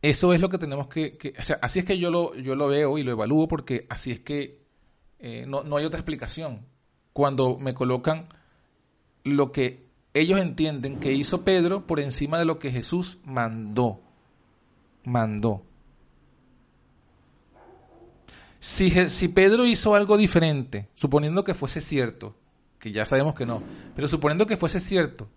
Eso 0.03 0.33
es 0.33 0.41
lo 0.41 0.49
que 0.49 0.59
tenemos 0.59 0.89
que, 0.89 1.35
o 1.39 1.43
sea, 1.43 1.59
así 1.61 1.81
es 1.81 1.85
que 1.85 1.99
yo 1.99 2.11
lo, 2.11 2.35
yo 2.35 2.55
lo 2.55 2.69
veo 2.69 2.97
y 2.99 3.03
lo 3.03 3.13
evalúo 3.13 3.49
porque 3.49 3.87
así 3.91 4.11
es 4.11 4.21
que 4.21 4.63
eh, 5.19 5.45
no, 5.47 5.63
no 5.63 5.77
hay 5.77 5.85
otra 5.85 6.01
explicación. 6.01 6.67
Cuando 7.13 7.59
me 7.59 7.75
colocan 7.75 8.29
lo 9.25 9.53
que 9.53 9.91
ellos 10.15 10.41
entienden 10.41 10.99
que 10.99 11.13
hizo 11.13 11.45
Pedro 11.45 11.87
por 11.87 12.01
encima 12.01 12.39
de 12.39 12.47
lo 12.47 12.59
que 12.59 12.71
Jesús 12.71 13.19
mandó. 13.25 14.01
Mandó. 15.05 15.63
Si, 18.59 18.91
si 19.09 19.29
Pedro 19.29 19.67
hizo 19.67 19.95
algo 19.95 20.17
diferente, 20.17 20.89
suponiendo 20.95 21.45
que 21.45 21.55
fuese 21.55 21.81
cierto, 21.81 22.37
que 22.81 22.91
ya 22.91 23.07
sabemos 23.07 23.35
que 23.35 23.47
no, 23.47 23.63
pero 23.95 24.09
suponiendo 24.09 24.47
que 24.47 24.57
fuese 24.57 24.81
cierto, 24.81 25.29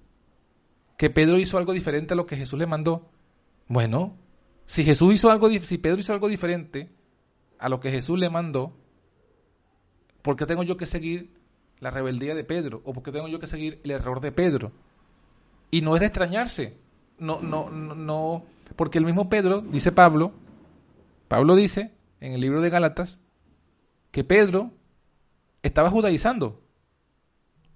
que 0.97 1.09
Pedro 1.09 1.37
hizo 1.37 1.57
algo 1.57 1.73
diferente 1.73 2.13
a 2.13 2.17
lo 2.17 2.25
que 2.25 2.37
Jesús 2.37 2.57
le 2.57 2.65
mandó, 2.65 3.09
bueno, 3.67 4.17
si 4.65 4.83
Jesús 4.83 5.13
hizo 5.13 5.29
algo, 5.29 5.49
si 5.49 5.77
Pedro 5.77 5.99
hizo 5.99 6.13
algo 6.13 6.29
diferente 6.29 6.89
a 7.59 7.69
lo 7.69 7.79
que 7.79 7.91
Jesús 7.91 8.17
le 8.17 8.29
mandó, 8.29 8.73
¿por 10.21 10.35
qué 10.35 10.45
tengo 10.45 10.63
yo 10.63 10.77
que 10.77 10.85
seguir 10.85 11.33
la 11.79 11.91
rebeldía 11.91 12.33
de 12.33 12.45
Pedro? 12.45 12.81
¿O 12.85 12.93
por 12.93 13.03
qué 13.03 13.11
tengo 13.11 13.27
yo 13.27 13.39
que 13.39 13.47
seguir 13.47 13.81
el 13.83 13.91
error 13.91 14.21
de 14.21 14.31
Pedro? 14.31 14.71
Y 15.69 15.81
no 15.81 15.95
es 15.95 15.99
de 15.99 16.07
extrañarse, 16.07 16.77
no, 17.19 17.41
no, 17.41 17.69
no, 17.69 17.93
no, 17.93 18.45
porque 18.75 18.99
el 18.99 19.05
mismo 19.05 19.29
Pedro, 19.29 19.61
dice 19.61 19.91
Pablo, 19.91 20.31
Pablo 21.27 21.55
dice 21.55 21.93
en 22.21 22.31
el 22.33 22.41
libro 22.41 22.61
de 22.61 22.69
Gálatas, 22.69 23.19
que 24.11 24.23
Pedro 24.23 24.71
estaba 25.61 25.89
judaizando. 25.89 26.62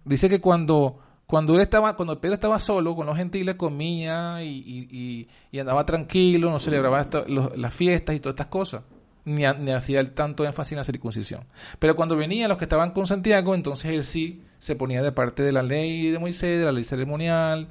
Dice 0.07 0.29
que 0.29 0.41
cuando, 0.41 0.99
cuando 1.25 1.55
él 1.55 1.61
estaba, 1.61 1.95
cuando 1.95 2.19
Pedro 2.19 2.35
estaba 2.35 2.59
solo 2.59 2.95
con 2.95 3.05
los 3.05 3.17
gentiles, 3.17 3.55
comía 3.55 4.43
y, 4.43 5.27
andaba 5.59 5.85
tranquilo, 5.85 6.49
no 6.49 6.59
celebraba 6.59 7.07
las 7.27 7.73
fiestas 7.73 8.15
y 8.15 8.19
todas 8.19 8.33
estas 8.33 8.47
cosas 8.47 8.83
ni, 9.27 9.43
hacía 9.43 9.99
el 9.99 10.11
tanto 10.11 10.45
énfasis 10.45 10.71
en 10.71 10.77
la 10.77 10.83
circuncisión. 10.85 11.43
Pero 11.79 11.95
cuando 11.95 12.15
venían 12.15 12.47
los 12.47 12.57
que 12.57 12.63
estaban 12.63 12.91
con 12.91 13.05
Santiago, 13.05 13.53
entonces 13.55 13.91
él 13.91 14.03
sí 14.05 14.41
se 14.57 14.75
ponía 14.75 15.03
de 15.03 15.11
parte 15.11 15.43
de 15.43 15.51
la 15.51 15.63
ley 15.63 16.09
de 16.09 16.17
Moisés, 16.17 16.59
de 16.59 16.65
la 16.65 16.71
ley 16.71 16.85
ceremonial, 16.85 17.69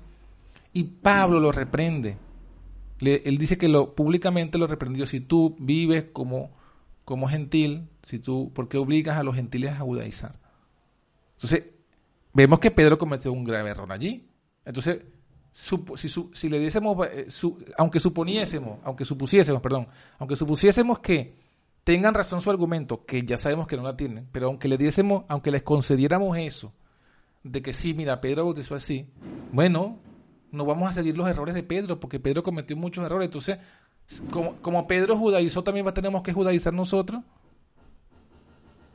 y 0.74 0.84
Pablo 0.84 1.40
lo 1.40 1.52
reprende. 1.52 2.18
él 3.00 3.38
dice 3.38 3.56
que 3.56 3.68
lo 3.68 3.94
públicamente 3.94 4.58
lo 4.58 4.66
reprendió. 4.66 5.06
Si 5.06 5.20
tú 5.20 5.56
vives 5.58 6.04
como, 6.12 6.54
como 7.06 7.26
gentil, 7.26 7.88
si 8.02 8.18
tú, 8.18 8.52
¿por 8.54 8.68
qué 8.68 8.76
obligas 8.76 9.16
a 9.18 9.22
los 9.22 9.34
gentiles 9.34 9.72
a 9.72 9.78
judaizar? 9.78 10.38
Entonces, 11.36 11.64
vemos 12.36 12.60
que 12.60 12.70
Pedro 12.70 12.98
cometió 12.98 13.32
un 13.32 13.44
grave 13.44 13.70
error 13.70 13.90
allí. 13.90 14.28
Entonces, 14.64 15.00
si, 15.52 16.08
si, 16.32 16.48
le 16.50 16.58
diésemos, 16.58 17.06
eh, 17.10 17.28
aunque 17.78 17.98
suponiésemos, 17.98 18.78
aunque 18.84 19.06
supusiésemos, 19.06 19.62
perdón, 19.62 19.88
aunque 20.18 20.36
supusiésemos 20.36 20.98
que 20.98 21.38
tengan 21.82 22.12
razón 22.12 22.42
su 22.42 22.50
argumento, 22.50 23.06
que 23.06 23.22
ya 23.22 23.38
sabemos 23.38 23.66
que 23.66 23.78
no 23.78 23.84
la 23.84 23.96
tienen, 23.96 24.28
pero 24.32 24.48
aunque 24.48 24.68
le 24.68 24.76
diésemos, 24.76 25.24
aunque 25.28 25.50
les 25.50 25.62
concediéramos 25.62 26.36
eso, 26.36 26.74
de 27.42 27.62
que 27.62 27.72
sí, 27.72 27.94
mira, 27.94 28.20
Pedro 28.20 28.44
bautizó 28.44 28.74
así, 28.74 29.08
bueno, 29.50 29.98
no 30.52 30.66
vamos 30.66 30.90
a 30.90 30.92
seguir 30.92 31.16
los 31.16 31.28
errores 31.28 31.54
de 31.54 31.62
Pedro, 31.62 31.98
porque 31.98 32.20
Pedro 32.20 32.42
cometió 32.42 32.76
muchos 32.76 33.04
errores. 33.04 33.26
Entonces, 33.26 33.58
como, 34.30 34.56
como 34.56 34.86
Pedro 34.86 35.16
judaizó, 35.16 35.64
también 35.64 35.86
tenemos 35.94 36.22
que 36.22 36.34
judaizar 36.34 36.74
nosotros. 36.74 37.22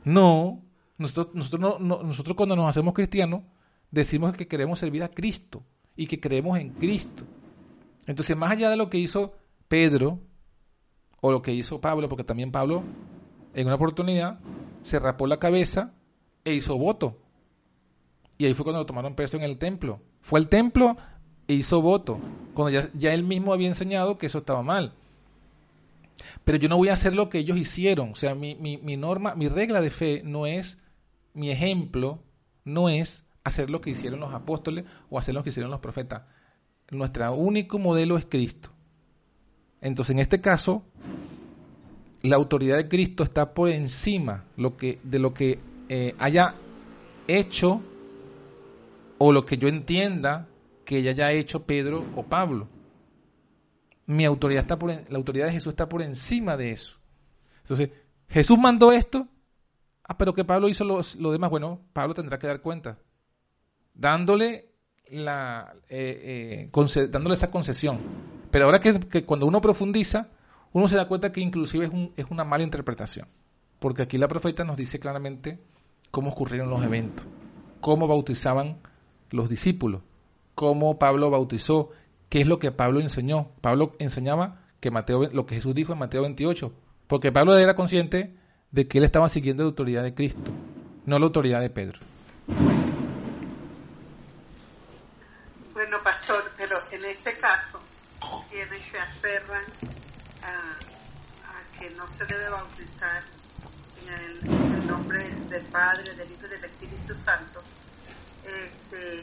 No, 0.04 0.62
nosotros, 1.02 1.34
nosotros, 1.34 1.80
no, 1.80 2.02
nosotros 2.02 2.36
cuando 2.36 2.56
nos 2.56 2.68
hacemos 2.68 2.94
cristianos, 2.94 3.42
decimos 3.90 4.32
que 4.34 4.48
queremos 4.48 4.78
servir 4.78 5.02
a 5.02 5.08
Cristo 5.08 5.62
y 5.96 6.06
que 6.06 6.20
creemos 6.20 6.58
en 6.58 6.70
Cristo. 6.70 7.24
Entonces, 8.06 8.36
más 8.36 8.52
allá 8.52 8.70
de 8.70 8.76
lo 8.76 8.88
que 8.88 8.98
hizo 8.98 9.34
Pedro, 9.68 10.20
o 11.20 11.30
lo 11.30 11.40
que 11.40 11.52
hizo 11.52 11.80
Pablo, 11.80 12.08
porque 12.08 12.24
también 12.24 12.50
Pablo 12.50 12.82
en 13.54 13.66
una 13.66 13.76
oportunidad 13.76 14.40
se 14.82 14.98
rapó 14.98 15.26
la 15.26 15.38
cabeza 15.38 15.94
e 16.44 16.52
hizo 16.52 16.76
voto. 16.76 17.16
Y 18.38 18.46
ahí 18.46 18.54
fue 18.54 18.64
cuando 18.64 18.80
lo 18.80 18.86
tomaron 18.86 19.14
preso 19.14 19.36
en 19.36 19.44
el 19.44 19.56
templo. 19.56 20.00
Fue 20.20 20.40
al 20.40 20.48
templo 20.48 20.96
e 21.46 21.54
hizo 21.54 21.80
voto, 21.80 22.18
cuando 22.54 22.70
ya, 22.70 22.90
ya 22.94 23.14
él 23.14 23.22
mismo 23.22 23.52
había 23.52 23.68
enseñado 23.68 24.18
que 24.18 24.26
eso 24.26 24.38
estaba 24.38 24.62
mal. 24.62 24.94
Pero 26.44 26.58
yo 26.58 26.68
no 26.68 26.76
voy 26.76 26.88
a 26.88 26.94
hacer 26.94 27.14
lo 27.14 27.28
que 27.28 27.38
ellos 27.38 27.56
hicieron. 27.56 28.10
O 28.10 28.14
sea, 28.16 28.34
mi, 28.34 28.56
mi, 28.56 28.78
mi 28.78 28.96
norma, 28.96 29.36
mi 29.36 29.48
regla 29.48 29.80
de 29.80 29.90
fe 29.90 30.22
no 30.24 30.46
es, 30.46 30.78
mi 31.34 31.50
ejemplo 31.50 32.22
no 32.64 32.88
es 32.88 33.24
hacer 33.44 33.70
lo 33.70 33.80
que 33.80 33.90
hicieron 33.90 34.20
los 34.20 34.34
apóstoles 34.34 34.84
o 35.10 35.18
hacer 35.18 35.34
lo 35.34 35.42
que 35.42 35.50
hicieron 35.50 35.70
los 35.70 35.80
profetas. 35.80 36.22
Nuestro 36.90 37.34
único 37.34 37.78
modelo 37.78 38.16
es 38.18 38.26
Cristo. 38.26 38.70
Entonces, 39.80 40.12
en 40.12 40.20
este 40.20 40.40
caso, 40.40 40.84
la 42.22 42.36
autoridad 42.36 42.76
de 42.76 42.88
Cristo 42.88 43.24
está 43.24 43.52
por 43.52 43.68
encima 43.68 44.44
de 44.56 45.18
lo 45.18 45.34
que 45.34 45.58
eh, 45.88 46.14
haya 46.18 46.54
hecho 47.26 47.82
o 49.18 49.32
lo 49.32 49.44
que 49.44 49.56
yo 49.56 49.68
entienda 49.68 50.48
que 50.84 50.98
ella 50.98 51.12
haya 51.12 51.32
hecho 51.32 51.64
Pedro 51.64 52.04
o 52.16 52.24
Pablo. 52.24 52.68
Mi 54.06 54.24
autoridad 54.24 54.62
está 54.62 54.78
por, 54.78 54.90
la 54.90 55.16
autoridad 55.16 55.46
de 55.46 55.52
Jesús 55.52 55.72
está 55.72 55.88
por 55.88 56.02
encima 56.02 56.56
de 56.56 56.72
eso. 56.72 56.98
Entonces, 57.62 57.90
Jesús 58.28 58.58
mandó 58.58 58.92
esto, 58.92 59.28
ah, 60.04 60.16
pero 60.16 60.34
que 60.34 60.44
Pablo 60.44 60.68
hizo 60.68 60.84
lo 60.84 61.32
demás. 61.32 61.50
Bueno, 61.50 61.80
Pablo 61.92 62.14
tendrá 62.14 62.38
que 62.38 62.46
dar 62.46 62.60
cuenta, 62.60 62.98
dándole 63.94 64.72
la 65.12 65.74
eh, 65.88 66.70
eh, 66.72 67.08
dándole 67.08 67.34
esa 67.34 67.50
concesión. 67.50 68.00
Pero 68.50 68.66
ahora 68.66 68.80
que, 68.80 69.24
cuando 69.24 69.46
uno 69.46 69.60
profundiza, 69.60 70.28
uno 70.72 70.88
se 70.88 70.96
da 70.96 71.08
cuenta 71.08 71.32
que 71.32 71.40
inclusive 71.40 71.86
es, 71.86 71.92
un, 71.92 72.12
es 72.16 72.26
una 72.30 72.44
mala 72.44 72.64
interpretación. 72.64 73.28
Porque 73.78 74.02
aquí 74.02 74.18
la 74.18 74.28
profeta 74.28 74.64
nos 74.64 74.76
dice 74.76 74.98
claramente 74.98 75.58
cómo 76.10 76.30
ocurrieron 76.30 76.70
los 76.70 76.82
eventos, 76.82 77.24
cómo 77.80 78.06
bautizaban 78.06 78.78
los 79.30 79.48
discípulos, 79.48 80.02
cómo 80.54 80.98
Pablo 80.98 81.30
bautizó, 81.30 81.90
qué 82.28 82.42
es 82.42 82.46
lo 82.46 82.58
que 82.58 82.72
Pablo 82.72 83.00
enseñó. 83.00 83.48
Pablo 83.60 83.92
enseñaba 83.98 84.60
que 84.80 84.90
Mateo, 84.90 85.30
lo 85.32 85.46
que 85.46 85.56
Jesús 85.56 85.74
dijo 85.74 85.92
en 85.92 85.98
Mateo 85.98 86.22
28, 86.22 86.72
porque 87.06 87.32
Pablo 87.32 87.56
era 87.56 87.74
consciente 87.74 88.36
de 88.72 88.88
que 88.88 88.98
él 88.98 89.04
estaba 89.04 89.28
siguiendo 89.28 89.62
la 89.62 89.68
autoridad 89.68 90.02
de 90.02 90.14
Cristo, 90.14 90.50
no 91.04 91.18
la 91.18 91.26
autoridad 91.26 91.60
de 91.60 91.68
Pedro. 91.68 92.00
Bueno, 95.74 95.98
pastor, 96.02 96.42
pero 96.56 96.78
en 96.90 97.04
este 97.04 97.34
caso, 97.34 97.80
quienes 98.50 98.80
se 98.82 98.98
aferran 98.98 99.64
a, 100.42 101.78
que 101.78 101.90
no 101.90 102.06
se 102.08 102.24
debe 102.24 102.48
bautizar 102.48 103.22
en 104.00 104.12
el, 104.14 104.86
nombre 104.86 105.22
del 105.48 105.64
Padre, 105.66 106.14
del 106.14 106.30
Hijo 106.30 106.46
y 106.46 106.48
del 106.48 106.64
Espíritu 106.64 107.14
Santo, 107.14 107.60
este, 108.44 109.22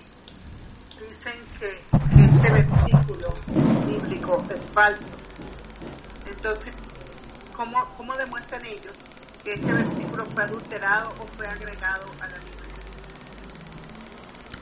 dicen 1.00 1.34
que, 1.60 1.82
este 2.24 2.52
versículo 2.52 3.34
bíblico 3.88 4.44
es 4.54 4.72
falso. 4.72 5.08
Entonces, 6.28 6.76
¿cómo, 7.56 7.96
¿cómo 7.98 8.16
demuestran 8.16 8.66
ellos 8.66 8.94
este 9.54 9.74
versículo 9.74 10.26
fue 10.26 10.44
adulterado 10.44 11.10
o 11.20 11.28
fue 11.38 11.48
agregado 11.48 12.06
a 12.22 12.28
la 12.28 12.38
Biblia? 12.38 12.56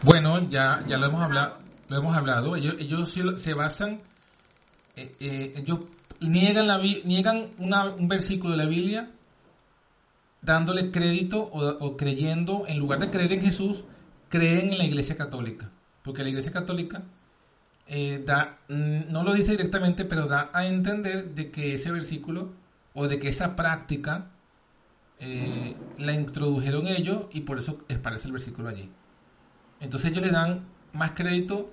Bueno, 0.04 0.40
ya, 0.50 0.84
ya 0.88 0.98
lo 0.98 1.08
hemos 1.08 1.22
hablado 1.22 1.68
lo 1.90 1.98
hemos 1.98 2.16
hablado, 2.16 2.56
ellos, 2.56 2.76
ellos 2.80 3.42
se 3.42 3.54
basan, 3.54 4.00
eh, 4.96 5.12
eh, 5.20 5.54
ellos 5.56 5.80
niegan, 6.20 6.68
la, 6.68 6.80
niegan 6.80 7.46
un 7.60 8.08
versículo 8.08 8.52
de 8.52 8.58
la 8.58 8.70
Biblia 8.70 9.12
dándole 10.42 10.92
crédito 10.92 11.40
o, 11.40 11.98
creyendo, 11.98 12.66
en 12.68 12.78
lugar 12.78 13.00
de 13.00 13.10
creer 13.10 13.34
en 13.34 13.42
Jesús, 13.42 13.86
creen 14.30 14.72
en 14.72 14.78
la 14.78 14.86
Iglesia 14.86 15.16
Católica. 15.16 15.70
Porque 16.04 16.24
la 16.24 16.30
Iglesia 16.30 16.52
Católica 16.52 17.04
eh, 17.88 18.24
da, 18.26 18.60
mm, 18.70 19.12
no 19.12 19.24
lo 19.24 19.34
dice 19.34 19.52
directamente, 19.52 20.06
pero 20.06 20.28
da 20.28 20.50
a 20.54 20.66
entender 20.66 21.34
de 21.36 21.52
que 21.52 21.76
ese 21.76 21.92
versículo 21.92 22.54
o 22.94 23.08
de 23.08 23.20
que 23.20 23.30
esa 23.30 23.56
práctica 23.56 24.28
la 25.20 26.13
introdujeron 26.13 26.88
ellos 26.88 27.24
y 27.32 27.41
por 27.41 27.57
eso 27.57 27.80
aparece 27.93 28.28
el 28.28 28.34
versículo 28.34 28.70
allí. 28.70 28.91
Entonces 29.80 30.11
ellos 30.11 30.24
le 30.24 30.32
dan 30.32 30.65
más 30.93 31.11
crédito 31.11 31.72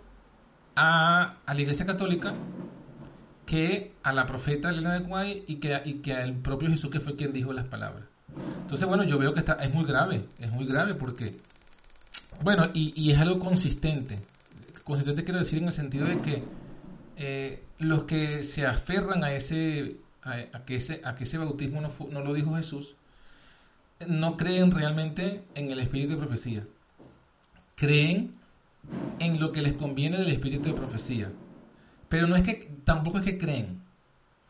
a, 0.77 1.37
la 1.47 1.61
Iglesia 1.61 1.87
Católica 1.87 2.35
que 3.47 3.93
a 4.03 4.13
la 4.13 4.27
profeta 4.27 4.71
Elena 4.71 4.95
de 4.95 5.01
Guay 5.01 5.45
y 5.47 5.57
que, 5.57 5.81
y 5.85 5.95
que 5.95 6.15
al 6.15 6.35
propio 6.35 6.71
Jesús 6.71 6.91
que 6.91 7.01
fue 7.01 7.17
quien 7.17 7.33
dijo 7.33 7.53
las 7.53 7.67
palabras. 7.67 8.05
Entonces, 8.63 8.87
bueno, 8.89 9.05
yo 9.05 9.19
veo 9.19 9.35
que 9.35 9.41
está, 9.41 9.55
es 9.55 9.73
muy 9.73 9.85
grave, 9.85 10.27
es 10.41 10.51
muy 10.51 10.65
grave 10.67 10.95
porque, 10.95 11.33
bueno, 12.43 12.67
y, 12.73 13.11
es 13.11 13.19
algo 13.19 13.39
consistente. 13.39 14.17
Consistente 14.83 15.25
quiero 15.25 15.39
decir 15.39 15.59
en 15.59 15.67
el 15.67 15.73
sentido 15.73 16.07
de 16.07 16.21
que 16.21 16.43
eh, 17.17 17.63
los 17.79 18.05
que 18.05 18.43
se 18.43 18.67
aferran 18.67 19.23
a 19.25 19.33
ese, 19.33 19.99
a, 20.23 20.65
que 20.65 20.77
ese, 20.77 21.01
a 21.05 21.15
que 21.15 21.25
ese 21.25 21.39
bautismo 21.39 21.81
no, 21.81 21.91
no 22.11 22.21
lo 22.23 22.35
dijo 22.35 22.57
Jesús, 22.57 22.97
no 24.09 24.37
creen 24.37 24.71
realmente 24.71 25.45
en 25.55 25.71
el 25.71 25.81
espíritu 25.81 26.13
de 26.13 26.19
profecía. 26.19 26.67
Creen 27.77 28.35
en 29.19 29.41
lo 29.41 29.53
que 29.53 29.63
les 29.63 29.75
conviene 29.75 30.19
del 30.19 30.31
espíritu 30.31 30.69
de 30.69 30.75
profecía. 30.75 31.31
Pero 32.09 32.27
no 32.27 32.37
es 32.37 32.43
que, 32.43 32.71
tampoco 32.85 33.19
es 33.19 33.25
que 33.25 33.39
creen, 33.39 33.81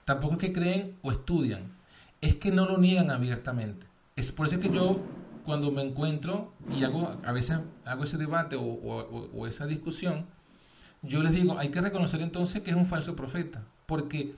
tampoco 0.04 0.34
es 0.34 0.40
que 0.40 0.52
creen 0.52 0.96
o 1.02 1.12
estudian, 1.12 1.72
es 2.20 2.36
que 2.36 2.50
no 2.50 2.66
lo 2.66 2.78
niegan 2.78 3.10
abiertamente. 3.10 3.86
Es 4.16 4.32
por 4.32 4.46
eso 4.46 4.60
que 4.60 4.70
yo, 4.70 5.00
cuando 5.44 5.70
me 5.70 5.82
encuentro 5.82 6.52
y 6.76 6.84
hago, 6.84 7.16
a 7.24 7.32
veces 7.32 7.58
hago 7.84 8.04
ese 8.04 8.16
debate 8.16 8.56
o, 8.58 9.46
esa 9.46 9.66
discusión, 9.66 10.26
yo 11.02 11.22
les 11.22 11.32
digo, 11.32 11.58
hay 11.58 11.70
que 11.70 11.80
reconocer 11.80 12.22
entonces 12.22 12.62
que 12.62 12.70
es 12.70 12.76
un 12.76 12.86
falso 12.86 13.14
profeta, 13.14 13.62
porque 13.86 14.34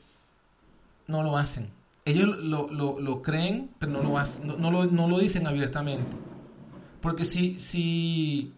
no 1.06 1.22
lo 1.22 1.36
hacen. 1.36 1.70
Ellos 2.06 2.38
lo, 2.38 2.70
lo, 2.70 3.22
creen, 3.22 3.70
pero 3.78 3.92
no 3.92 4.02
lo, 4.02 4.56
no, 4.56 4.70
lo, 4.70 4.86
no 4.86 5.08
lo 5.08 5.18
dicen 5.18 5.46
abiertamente. 5.46 6.16
Porque 7.02 7.26
si, 7.26 7.58
si 7.58 8.54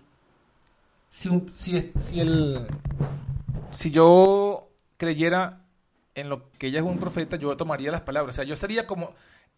si, 1.09 1.47
si, 1.53 1.93
si, 1.99 2.21
el, 2.21 2.67
si 3.71 3.91
yo 3.91 4.69
creyera 4.97 5.65
en 6.15 6.29
lo 6.29 6.51
que 6.53 6.69
ella 6.69 6.81
es 6.81 6.87
un 6.87 6.99
profeta, 6.99 7.37
yo 7.37 7.57
tomaría 7.57 7.91
las 7.91 8.03
palabras. 8.03 8.35
O 8.35 8.37
sea, 8.37 8.45
yo 8.45 8.57
sería 8.57 8.87
como, 8.87 9.15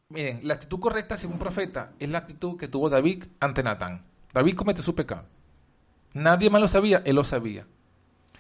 miren, 0.08 0.40
la 0.42 0.54
actitud 0.54 0.78
correcta 0.78 1.16
si 1.16 1.26
un 1.26 1.38
profeta 1.38 1.92
es 1.98 2.08
la 2.08 2.18
actitud 2.18 2.56
que 2.56 2.68
tuvo 2.68 2.88
David 2.88 3.24
ante 3.40 3.62
Natán. 3.62 4.04
David 4.32 4.54
comete 4.54 4.82
su 4.82 4.94
pecado. 4.94 5.24
Nadie 6.14 6.50
más 6.50 6.60
lo 6.60 6.68
sabía, 6.68 7.02
él 7.04 7.16
lo 7.16 7.24
sabía. 7.24 7.66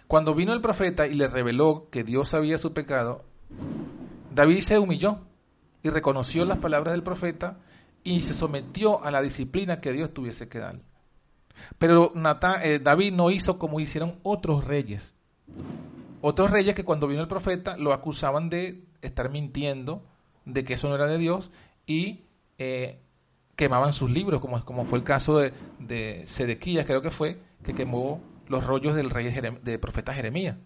Cuando 0.06 0.34
vino 0.34 0.52
el 0.52 0.60
profeta 0.60 1.06
y 1.06 1.14
le 1.14 1.28
reveló 1.28 1.88
que 1.90 2.04
Dios 2.04 2.30
sabía 2.30 2.58
su 2.58 2.72
pecado, 2.72 3.24
David 4.34 4.60
se 4.60 4.78
humilló 4.78 5.20
y 5.82 5.88
reconoció 5.90 6.44
las 6.44 6.58
palabras 6.58 6.92
del 6.92 7.02
profeta 7.02 7.58
y 8.04 8.22
se 8.22 8.34
sometió 8.34 9.04
a 9.04 9.10
la 9.10 9.22
disciplina 9.22 9.80
que 9.80 9.92
Dios 9.92 10.12
tuviese 10.12 10.48
que 10.48 10.58
dar. 10.58 10.80
Pero 11.78 12.12
eh, 12.62 12.80
David 12.82 13.12
no 13.12 13.30
hizo 13.30 13.58
como 13.58 13.80
hicieron 13.80 14.18
otros 14.22 14.64
reyes. 14.64 15.14
Otros 16.20 16.50
reyes 16.50 16.74
que 16.74 16.84
cuando 16.84 17.06
vino 17.06 17.22
el 17.22 17.28
profeta 17.28 17.76
lo 17.76 17.92
acusaban 17.92 18.50
de 18.50 18.84
estar 19.02 19.30
mintiendo, 19.30 20.04
de 20.44 20.64
que 20.64 20.74
eso 20.74 20.88
no 20.88 20.94
era 20.94 21.06
de 21.06 21.18
Dios 21.18 21.50
y 21.86 22.24
eh, 22.58 23.00
quemaban 23.56 23.92
sus 23.92 24.10
libros, 24.10 24.40
como, 24.40 24.62
como 24.64 24.84
fue 24.84 24.98
el 24.98 25.04
caso 25.04 25.38
de, 25.38 25.52
de 25.78 26.22
Sedequías, 26.26 26.86
creo 26.86 27.02
que 27.02 27.10
fue, 27.10 27.40
que 27.62 27.74
quemó 27.74 28.22
los 28.48 28.64
rollos 28.64 28.94
del 28.94 29.10
rey 29.10 29.30
del 29.30 29.80
profeta 29.80 30.12
Jeremías. 30.12 30.56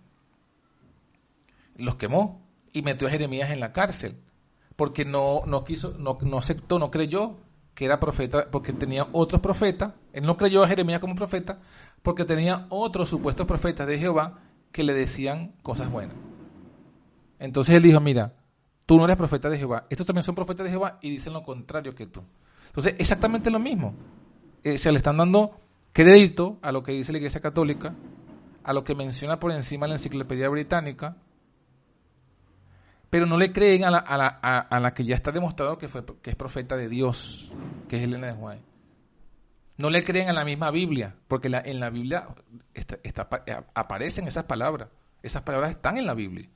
Los 1.77 1.97
quemó 1.97 2.49
y 2.73 2.83
metió 2.83 3.09
a 3.09 3.11
Jeremías 3.11 3.51
en 3.51 3.61
la 3.61 3.73
cárcel 3.73 4.17
porque 4.77 5.05
no, 5.05 5.41
no 5.47 5.65
quiso, 5.65 5.95
no, 5.99 6.19
no 6.23 6.39
aceptó, 6.39 6.79
no 6.79 6.91
creyó 6.91 7.37
que 7.75 7.85
era 7.85 7.99
profeta, 7.99 8.51
porque 8.51 8.73
tenía 8.73 9.09
otros 9.13 9.41
profetas. 9.41 9.95
Él 10.13 10.25
no 10.25 10.37
creyó 10.37 10.63
a 10.63 10.69
Jeremías 10.69 11.01
como 11.01 11.15
profeta, 11.15 11.57
porque 12.03 12.25
tenía 12.25 12.67
otros 12.71 13.09
supuestos 13.09 13.47
profetas 13.47 13.87
de 13.87 13.99
Jehová 13.99 14.39
que 14.71 14.85
le 14.85 14.95
decían 14.95 15.55
cosas 15.63 15.91
buenas. 15.91 16.17
Entonces 17.39 17.75
él 17.75 17.83
dijo, 17.83 18.01
mira, 18.01 18.35
tú 18.87 18.97
no 18.97 19.05
eres 19.05 19.17
profeta 19.17 19.51
de 19.51 19.59
Jehová, 19.59 19.87
estos 19.91 20.07
también 20.07 20.23
son 20.23 20.35
profetas 20.35 20.65
de 20.65 20.71
Jehová 20.71 20.99
y 21.03 21.11
dicen 21.11 21.33
lo 21.33 21.43
contrario 21.43 21.95
que 21.95 22.07
tú. 22.07 22.23
Entonces, 22.67 22.95
exactamente 22.99 23.51
lo 23.51 23.61
mismo. 23.61 23.95
Eh, 24.65 24.79
se 24.79 24.91
le 24.91 24.99
están 24.99 25.17
dando 25.17 25.61
crédito 25.93 26.59
a 26.63 26.73
lo 26.73 26.83
que 26.83 26.93
dice 26.93 27.13
la 27.13 27.19
Iglesia 27.19 27.41
Católica, 27.41 27.95
a 28.65 28.73
lo 28.73 28.83
que 28.83 28.95
menciona 28.95 29.39
por 29.39 29.53
encima 29.53 29.87
la 29.87 29.95
Enciclopedia 29.95 30.49
Británica, 30.49 31.17
pero 33.15 33.27
no 33.27 33.39
le 33.39 33.53
creen 33.53 33.85
a 33.85 33.93
la, 33.93 33.99
a 33.99 34.19
la, 34.19 34.27
a, 34.27 34.81
la 34.81 34.93
que 34.93 35.05
ya 35.05 35.15
está 35.15 35.31
demostrado 35.31 35.79
que, 35.79 35.87
fue, 35.87 36.05
que 36.21 36.31
es 36.31 36.35
profeta 36.35 36.77
de 36.77 36.89
Dios, 36.89 37.53
que 37.89 37.99
es 37.99 38.03
Elena 38.03 38.27
de 38.27 38.33
Juárez. 38.33 38.65
No 39.79 39.89
le 39.89 40.03
creen 40.03 40.31
a 40.31 40.33
la 40.33 40.45
misma 40.45 40.73
Biblia, 40.73 41.15
porque 41.29 41.49
la, 41.49 41.61
en 41.61 41.79
la 41.79 41.91
Biblia 41.91 42.27
está, 42.75 43.29
aparecen 43.73 44.27
esas 44.27 44.47
palabras. 44.47 44.89
Esas 45.23 45.43
palabras 45.43 45.71
están 45.71 45.97
en 45.97 46.07
la 46.07 46.15
Biblia. 46.15 46.51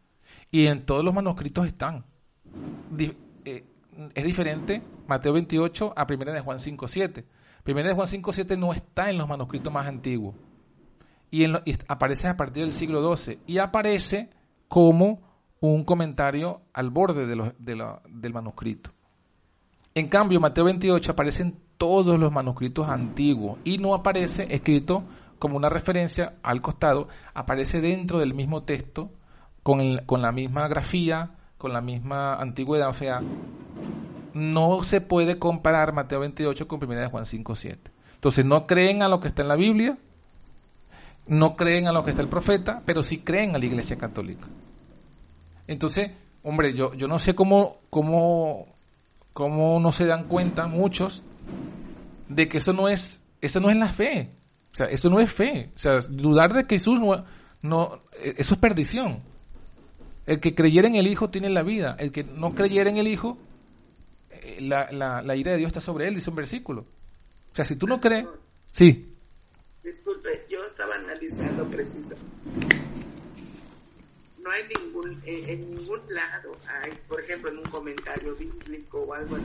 Y 0.50 0.66
en 0.66 0.84
todos 0.84 1.04
los 1.04 1.14
manuscritos 1.14 1.64
están. 1.64 2.04
Eh, 2.98 3.64
es 4.12 4.24
diferente 4.24 4.82
Mateo 5.06 5.34
28 5.34 5.94
a 5.96 6.06
1 6.12 6.32
de 6.32 6.40
Juan 6.40 6.58
5.7. 6.58 7.24
1 7.68 7.82
de 7.84 7.92
Juan 7.92 8.08
5.7 8.08 8.58
no 8.58 8.72
está 8.72 9.10
en 9.10 9.18
los 9.18 9.28
manuscritos 9.28 9.72
más 9.72 9.86
antiguos. 9.86 10.34
Y, 11.30 11.44
y 11.46 11.78
aparece 11.86 12.26
a 12.26 12.36
partir 12.36 12.64
del 12.64 12.72
siglo 12.72 13.14
XII. 13.14 13.38
Y 13.46 13.58
aparece 13.58 14.30
como 14.66 15.27
un 15.60 15.84
comentario 15.84 16.62
al 16.72 16.90
borde 16.90 17.26
de 17.26 17.52
del 18.08 18.32
manuscrito. 18.32 18.90
En 19.94 20.08
cambio, 20.08 20.40
Mateo 20.40 20.64
28 20.64 21.12
aparece 21.12 21.42
en 21.42 21.58
todos 21.76 22.18
los 22.18 22.30
manuscritos 22.30 22.88
antiguos 22.88 23.58
y 23.64 23.78
no 23.78 23.94
aparece 23.94 24.46
escrito 24.50 25.04
como 25.38 25.56
una 25.56 25.68
referencia 25.68 26.34
al 26.42 26.60
costado, 26.60 27.08
aparece 27.34 27.80
dentro 27.80 28.18
del 28.18 28.34
mismo 28.34 28.62
texto 28.62 29.10
con, 29.62 29.98
con 30.06 30.22
la 30.22 30.32
misma 30.32 30.68
grafía, 30.68 31.32
con 31.56 31.72
la 31.72 31.80
misma 31.80 32.34
antigüedad, 32.34 32.88
o 32.88 32.92
sea, 32.92 33.20
no 34.34 34.82
se 34.82 35.00
puede 35.00 35.38
comparar 35.38 35.92
Mateo 35.92 36.20
28 36.20 36.68
con 36.68 36.82
1 36.82 37.00
de 37.00 37.06
Juan 37.08 37.26
5, 37.26 37.54
7. 37.54 37.90
Entonces 38.14 38.44
no 38.44 38.66
creen 38.66 39.02
a 39.02 39.08
lo 39.08 39.20
que 39.20 39.28
está 39.28 39.42
en 39.42 39.48
la 39.48 39.56
Biblia, 39.56 39.98
no 41.26 41.54
creen 41.54 41.86
a 41.86 41.92
lo 41.92 42.04
que 42.04 42.10
está 42.10 42.22
el 42.22 42.28
profeta, 42.28 42.82
pero 42.84 43.02
sí 43.02 43.18
creen 43.18 43.54
a 43.54 43.58
la 43.58 43.66
Iglesia 43.66 43.96
Católica. 43.96 44.46
Entonces, 45.68 46.10
hombre, 46.42 46.74
yo, 46.74 46.94
yo 46.94 47.06
no 47.06 47.18
sé 47.18 47.34
cómo, 47.34 47.76
cómo, 47.90 48.66
cómo 49.34 49.78
no 49.78 49.92
se 49.92 50.06
dan 50.06 50.24
cuenta 50.24 50.66
muchos 50.66 51.22
de 52.28 52.48
que 52.48 52.58
eso 52.58 52.72
no 52.72 52.88
es, 52.88 53.22
eso 53.40 53.60
no 53.60 53.70
es 53.70 53.76
la 53.76 53.88
fe. 53.92 54.30
O 54.72 54.76
sea, 54.76 54.86
eso 54.86 55.10
no 55.10 55.20
es 55.20 55.30
fe. 55.30 55.70
O 55.76 55.78
sea, 55.78 55.98
dudar 56.08 56.54
de 56.54 56.64
que 56.64 56.76
Jesús 56.76 56.98
no, 56.98 57.24
no, 57.62 58.00
eso 58.22 58.54
es 58.54 58.60
perdición. 58.60 59.18
El 60.26 60.40
que 60.40 60.54
creyera 60.54 60.88
en 60.88 60.96
el 60.96 61.06
Hijo 61.06 61.28
tiene 61.28 61.50
la 61.50 61.62
vida. 61.62 61.96
El 61.98 62.12
que 62.12 62.24
no 62.24 62.54
creyera 62.54 62.88
en 62.88 62.96
el 62.96 63.06
Hijo, 63.06 63.38
eh, 64.30 64.58
la, 64.60 64.90
la, 64.90 65.22
la 65.22 65.36
ira 65.36 65.52
de 65.52 65.58
Dios 65.58 65.68
está 65.68 65.80
sobre 65.80 66.08
él, 66.08 66.14
dice 66.14 66.30
un 66.30 66.36
versículo. 66.36 66.82
O 67.52 67.54
sea, 67.54 67.64
si 67.64 67.76
tú 67.76 67.86
no 67.86 67.98
crees, 68.00 68.26
sí. 68.70 69.06
Disculpe, 69.82 70.28
yo 70.50 70.64
estaba 70.64 70.94
analizando 70.94 71.66
preciso 71.68 72.14
no 74.48 74.54
hay 74.54 74.64
ningún, 74.66 75.22
eh, 75.26 75.44
en 75.46 75.70
ningún 75.70 76.00
lado 76.08 76.56
hay, 76.66 76.90
por 77.06 77.20
ejemplo, 77.20 77.50
en 77.50 77.58
un 77.58 77.64
comentario 77.64 78.34
bíblico 78.34 79.02
o 79.02 79.12
algo 79.12 79.36
así, 79.36 79.44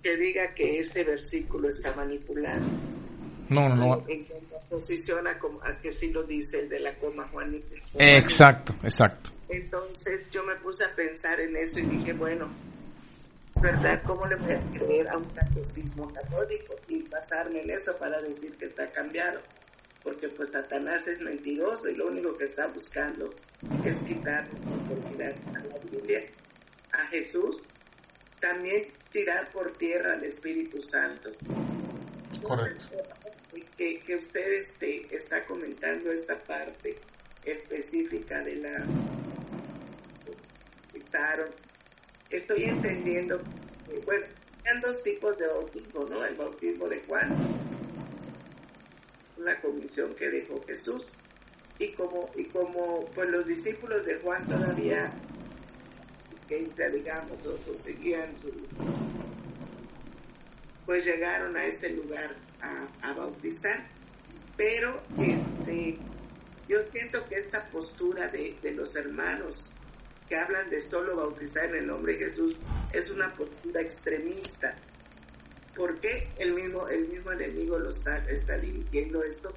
que 0.00 0.16
diga 0.16 0.54
que 0.54 0.78
ese 0.78 1.02
versículo 1.02 1.68
está 1.68 1.92
manipulado. 1.94 2.62
No, 3.48 3.68
no, 3.68 3.74
no. 3.74 4.04
En 4.08 4.24
como 5.40 5.60
a 5.64 5.76
que 5.76 5.90
sí 5.90 6.12
lo 6.12 6.22
dice 6.22 6.60
el 6.60 6.68
de 6.68 6.78
la 6.78 6.94
coma 6.94 7.26
Juanita. 7.28 7.74
Exacto, 7.98 8.74
exacto. 8.84 9.30
Entonces 9.48 10.30
yo 10.30 10.44
me 10.44 10.54
puse 10.56 10.84
a 10.84 10.90
pensar 10.94 11.40
en 11.40 11.56
eso 11.56 11.80
y 11.80 11.82
dije, 11.82 12.12
bueno, 12.12 12.48
¿verdad? 13.60 14.00
¿Cómo 14.06 14.24
le 14.26 14.36
voy 14.36 14.52
a 14.52 14.60
creer 14.70 15.08
a 15.10 15.16
un 15.18 15.24
catecismo 15.24 16.10
católico 16.12 16.74
y 16.88 17.02
basarme 17.08 17.60
en 17.60 17.70
eso 17.70 17.94
para 17.96 18.22
decir 18.22 18.56
que 18.56 18.66
está 18.66 18.86
cambiado? 18.86 19.40
Porque 20.02 20.28
pues 20.28 20.50
Satanás 20.50 21.06
es 21.06 21.20
mentiroso 21.20 21.88
y 21.88 21.94
lo 21.94 22.06
único 22.06 22.36
que 22.36 22.46
está 22.46 22.66
buscando 22.68 23.30
es 23.84 24.02
quitar 24.04 24.48
autoridad 24.66 25.34
a 25.54 25.64
la 25.64 25.78
Biblia, 25.90 26.24
a 26.92 27.06
Jesús, 27.08 27.62
también 28.40 28.86
tirar 29.10 29.50
por 29.50 29.70
tierra 29.72 30.14
al 30.14 30.24
Espíritu 30.24 30.82
Santo. 30.82 31.30
Correcto. 32.42 32.86
Que, 33.76 33.98
que 34.00 34.16
usted 34.16 34.52
este, 34.52 35.16
está 35.16 35.42
comentando 35.44 36.10
esta 36.10 36.38
parte 36.38 36.96
específica 37.44 38.42
de 38.42 38.56
la 38.56 38.84
estoy 42.30 42.64
entendiendo, 42.64 43.38
bueno, 44.04 44.24
hay 44.66 44.80
dos 44.80 45.02
tipos 45.02 45.36
de 45.36 45.46
bautismo, 45.48 46.04
¿no? 46.10 46.24
El 46.24 46.34
bautismo 46.34 46.88
de 46.88 47.00
Juan 47.06 47.30
una 49.42 49.60
comisión 49.60 50.14
que 50.14 50.30
dejó 50.30 50.60
Jesús. 50.66 51.06
Y 51.78 51.92
como 51.92 52.30
y 52.36 52.44
como 52.44 53.00
pues 53.14 53.30
los 53.30 53.44
discípulos 53.44 54.04
de 54.06 54.14
Juan 54.20 54.46
todavía 54.46 55.10
que 56.46 56.58
digamos 56.92 57.38
o, 57.46 57.82
seguían 57.82 58.30
su 58.40 58.50
pues 60.84 61.04
llegaron 61.04 61.56
a 61.56 61.64
ese 61.64 61.90
lugar 61.92 62.30
a, 62.60 63.14
bautizar. 63.14 63.82
Pero 64.56 64.92
este 65.18 65.98
yo 66.68 66.78
siento 66.92 67.24
que 67.24 67.36
esta 67.36 67.64
postura 67.70 68.28
de, 68.28 68.54
de 68.62 68.74
los 68.74 68.94
hermanos 68.94 69.58
que 70.28 70.36
hablan 70.36 70.68
de 70.70 70.88
solo 70.88 71.16
bautizar 71.16 71.64
en 71.70 71.82
el 71.82 71.86
nombre 71.86 72.16
de 72.16 72.26
Jesús 72.26 72.56
es 72.92 73.10
una 73.10 73.28
postura 73.28 73.80
extremista 73.80 74.74
porque 75.76 76.28
el 76.38 76.54
mismo, 76.54 76.86
el 76.88 77.08
mismo 77.08 77.32
enemigo 77.32 77.78
lo 77.78 77.90
está, 77.90 78.16
está 78.28 78.56
dirigiendo 78.56 79.22
esto? 79.22 79.48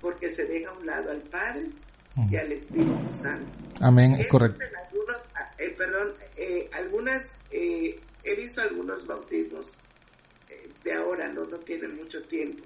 Porque 0.00 0.34
se 0.34 0.44
deja 0.44 0.70
a 0.70 0.78
un 0.78 0.86
lado 0.86 1.10
al 1.10 1.22
Padre 1.22 1.64
y 2.30 2.36
al 2.36 2.52
Espíritu 2.52 3.22
Santo. 3.22 3.46
Amén, 3.80 4.12
es 4.18 4.26
correcto. 4.28 4.64
Ah, 5.34 5.50
eh, 5.58 5.74
perdón, 5.76 6.12
eh, 6.36 6.68
algunas, 6.72 7.22
eh, 7.50 7.94
he 8.24 8.36
visto 8.36 8.60
algunos 8.60 9.06
bautismos 9.06 9.66
de 10.84 10.92
ahora, 10.94 11.28
no, 11.28 11.44
no 11.44 11.58
tienen 11.58 11.94
mucho 11.94 12.20
tiempo, 12.22 12.62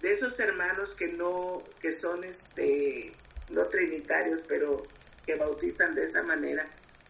de 0.00 0.14
esos 0.14 0.38
hermanos 0.38 0.94
que 0.96 1.08
no, 1.08 1.58
que 1.80 1.98
son 1.98 2.22
este, 2.24 3.12
no 3.50 3.62
trinitarios, 3.64 4.42
pero 4.48 4.82
que 5.26 5.34
bautizan 5.34 5.94
de 5.94 6.02
esa 6.02 6.22
manera. 6.22 6.64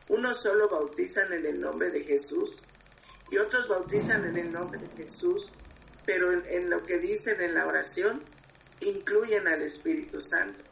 Unos 0.09 0.43
solo 0.43 0.69
bautizan 0.69 1.33
en 1.35 1.47
el 1.47 1.61
nombre 1.61 1.91
de 1.91 2.03
Jesús 2.03 2.57
y 3.31 3.39
otros 3.39 3.69
bautizan 3.69 4.25
en 4.25 4.37
el 4.37 4.53
nombre 4.53 4.81
de 4.81 5.05
Jesús, 5.05 5.51
pero 6.05 6.33
en, 6.33 6.71
lo 6.71 6.83
que 6.83 6.99
dicen 6.99 7.41
en 7.41 7.55
la 7.55 7.67
oración 7.67 8.19
incluyen 8.81 9.47
al 9.47 9.63
Espíritu 9.63 10.21
Santo. 10.21 10.65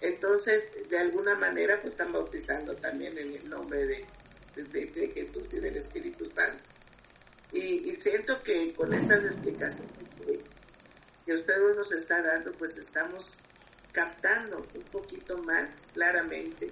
Entonces, 0.00 0.88
de 0.88 0.98
alguna 0.98 1.34
manera, 1.36 1.78
pues 1.80 1.92
están 1.92 2.12
bautizando 2.12 2.74
también 2.76 3.16
en 3.18 3.34
el 3.34 3.48
nombre 3.50 3.84
de, 3.84 4.04
de, 4.56 5.10
Jesús 5.10 5.48
y 5.52 5.60
del 5.60 5.76
Espíritu 5.76 6.24
Santo. 6.34 6.62
Y, 7.52 7.94
siento 7.96 8.38
que 8.40 8.72
con 8.74 8.92
estas 8.92 9.24
explicaciones 9.24 9.92
que, 11.24 11.34
usted 11.34 11.54
nos 11.76 11.92
está 11.92 12.22
dando, 12.22 12.52
pues 12.52 12.76
estamos 12.78 13.26
captando 13.92 14.58
un 14.58 14.82
poquito 14.84 15.38
más 15.38 15.70
claramente 15.92 16.68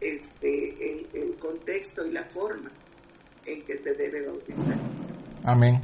este, 0.00 1.06
el 1.14 1.36
contexto 1.36 2.04
y 2.04 2.12
la 2.12 2.24
forma 2.24 2.70
en 3.52 3.62
que 3.62 3.78
se 3.78 3.92
debe 3.92 4.26
bautizar. 4.26 4.78
Amén. 5.44 5.80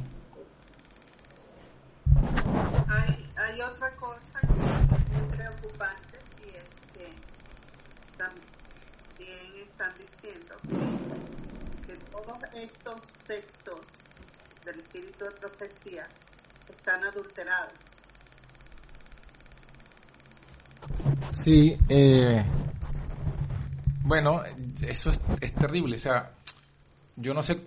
Hay, 2.87 3.29
hay 3.35 3.61
otra 3.61 3.91
cosa 3.91 4.39
que 4.41 5.35
creo 5.35 5.57
preocupante 5.57 6.19
y 6.45 6.49
es 6.55 6.69
que 6.93 7.13
también 8.17 9.67
están 9.69 9.93
diciendo 9.97 10.55
que, 10.69 11.87
que 11.87 11.99
todos 12.11 12.37
estos 12.53 13.01
textos 13.25 13.81
del 14.65 14.79
espíritu 14.79 15.25
de 15.25 15.31
profecía 15.31 16.03
están 16.69 17.03
adulterados. 17.03 17.73
Sí, 21.33 21.77
eh, 21.89 22.43
bueno, 24.03 24.41
eso 24.81 25.11
es, 25.11 25.19
es, 25.41 25.53
terrible. 25.53 25.97
O 25.97 25.99
sea, 25.99 26.31
yo 27.17 27.33
no 27.33 27.43
sé 27.43 27.57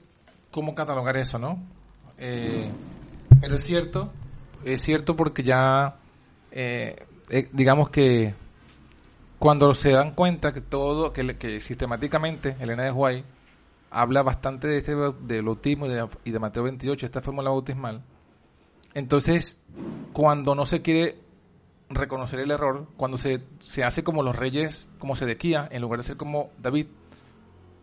cómo 0.50 0.74
catalogar 0.74 1.16
eso, 1.16 1.38
¿no? 1.38 1.62
Eh, 2.18 2.70
pero 3.40 3.56
es 3.56 3.64
cierto, 3.64 4.10
es 4.64 4.82
cierto 4.82 5.16
porque 5.16 5.42
ya, 5.42 5.96
eh, 6.50 6.96
eh, 7.28 7.48
digamos 7.52 7.90
que 7.90 8.34
cuando 9.38 9.74
se 9.74 9.90
dan 9.90 10.12
cuenta 10.12 10.52
que 10.52 10.60
todo, 10.60 11.12
que, 11.12 11.36
que 11.36 11.60
sistemáticamente 11.60 12.56
Elena 12.60 12.84
de 12.84 12.92
Huay 12.92 13.24
habla 13.90 14.22
bastante 14.22 14.68
de 14.68 14.78
este 14.78 14.94
del 14.94 15.42
bautismo 15.42 15.86
y 15.86 15.90
de, 15.90 16.08
y 16.24 16.30
de 16.30 16.38
Mateo 16.38 16.62
28, 16.62 17.06
esta 17.06 17.20
fórmula 17.20 17.50
bautismal, 17.50 18.02
entonces 18.94 19.58
cuando 20.12 20.54
no 20.54 20.64
se 20.66 20.82
quiere 20.82 21.18
reconocer 21.90 22.38
el 22.40 22.52
error 22.52 22.86
cuando 22.96 23.18
se, 23.18 23.42
se 23.58 23.82
hace 23.82 24.04
como 24.04 24.22
los 24.22 24.36
reyes, 24.36 24.88
como 24.98 25.16
Sedequía, 25.16 25.68
en 25.70 25.82
lugar 25.82 25.98
de 25.98 26.04
ser 26.04 26.16
como 26.16 26.50
David. 26.58 26.86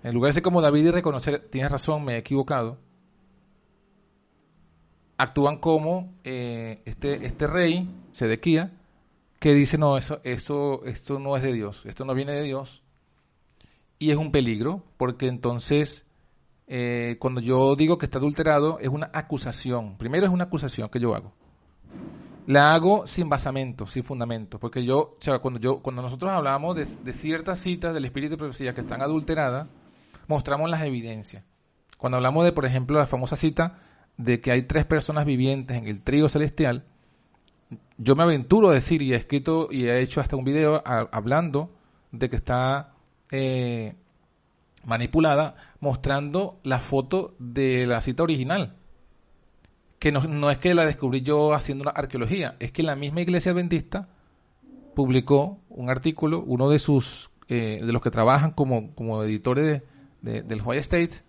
En 0.04 0.14
lugar 0.14 0.30
de 0.30 0.34
ser 0.34 0.44
como 0.44 0.62
David 0.62 0.86
y 0.86 0.92
reconocer, 0.92 1.48
tienes 1.50 1.72
razón, 1.72 2.06
me 2.06 2.16
he 2.16 2.18
equivocado. 2.18 2.78
Actúan 5.18 5.58
como 5.58 6.14
eh, 6.24 6.82
este, 6.86 7.26
este 7.26 7.48
rey, 7.48 7.90
Sedequía, 8.12 8.74
que 9.40 9.54
dice, 9.54 9.78
no, 9.78 9.98
eso, 9.98 10.20
esto, 10.24 10.86
esto 10.86 11.20
no 11.20 11.36
es 11.36 11.44
de 11.44 11.54
Dios, 11.54 11.86
esto 11.86 12.06
no 12.06 12.14
viene 12.14 12.34
de 12.34 12.44
Dios. 12.44 12.84
Y 14.00 14.12
es 14.12 14.18
un 14.18 14.32
peligro, 14.32 14.84
porque 14.98 15.28
entonces, 15.28 16.06
eh, 16.68 17.18
cuando 17.20 17.42
yo 17.42 17.76
digo 17.76 17.98
que 17.98 18.06
está 18.06 18.20
adulterado, 18.20 18.78
es 18.80 18.90
una 18.90 19.10
acusación. 19.14 19.98
Primero 19.98 20.28
es 20.28 20.32
una 20.32 20.46
acusación 20.46 20.90
que 20.90 21.00
yo 21.00 21.16
hago 21.16 21.34
la 22.48 22.74
hago 22.74 23.06
sin 23.06 23.28
basamento, 23.28 23.86
sin 23.86 24.04
fundamento, 24.04 24.58
porque 24.58 24.84
yo, 24.84 25.00
o 25.00 25.18
sea, 25.20 25.40
cuando 25.40 25.60
yo, 25.60 25.80
cuando 25.80 26.02
nosotros 26.02 26.32
hablamos 26.32 26.78
de, 26.78 27.14
ciertas 27.14 27.60
citas 27.60 27.94
del 27.94 28.06
Espíritu 28.06 28.32
de 28.32 28.38
Profecía 28.38 28.74
que 28.74 28.82
están 28.82 29.02
adulteradas, 29.02 29.68
mostramos 30.28 30.70
las 30.70 30.84
evidencias. 30.84 31.44
Cuando 31.98 32.18
hablamos 32.18 32.46
de, 32.46 32.52
por 32.52 32.66
ejemplo, 32.66 32.98
la 32.98 33.08
famosa 33.08 33.36
cita 33.36 33.80
de 34.18 34.42
que 34.42 34.52
hay 34.52 34.64
tres 34.64 34.86
personas 34.86 35.26
vivientes 35.26 35.78
en 35.78 35.88
el 35.88 36.02
trío 36.02 36.30
celestial, 36.30 36.86
yo 37.98 38.16
me 38.16 38.24
aventuro 38.24 38.70
a 38.70 38.74
decir 38.74 39.02
y 39.02 39.14
he 39.14 39.16
escrito 39.16 39.68
y 39.72 39.88
he 39.88 40.00
hecho 40.02 40.22
hasta 40.22 40.36
un 40.36 40.44
video 40.44 40.82
hablando 40.86 41.76
de 42.12 42.30
que 42.30 42.36
está 42.36 42.94
eh, 43.32 43.96
manipulada, 44.86 45.56
mostrando 45.80 46.60
la 46.64 46.80
foto 46.80 47.36
de 47.40 47.86
la 47.86 48.02
cita 48.02 48.24
original 48.24 48.78
que 50.00 50.12
no, 50.12 50.52
es 50.52 50.58
que 50.60 50.74
la 50.74 50.86
descubrí 50.86 51.22
yo 51.22 51.54
haciendo 51.54 51.84
una 51.84 51.92
arqueología, 51.92 52.56
es 52.60 52.72
que 52.72 52.84
la 52.84 52.96
misma 52.96 53.22
iglesia 53.22 53.52
adventista 53.52 54.10
publicó 54.96 55.60
un 55.70 55.90
artículo, 55.90 56.44
uno 56.46 56.70
de 56.70 56.80
sus, 56.80 57.32
eh, 57.48 57.82
de 57.84 57.92
los 57.92 58.02
que 58.02 58.12
trabajan 58.12 58.52
como, 58.52 58.94
como 58.94 59.24
editores 59.24 59.66
de, 59.66 59.84
del 60.22 60.60
Hawaii 60.62 60.80
State, 60.80 61.22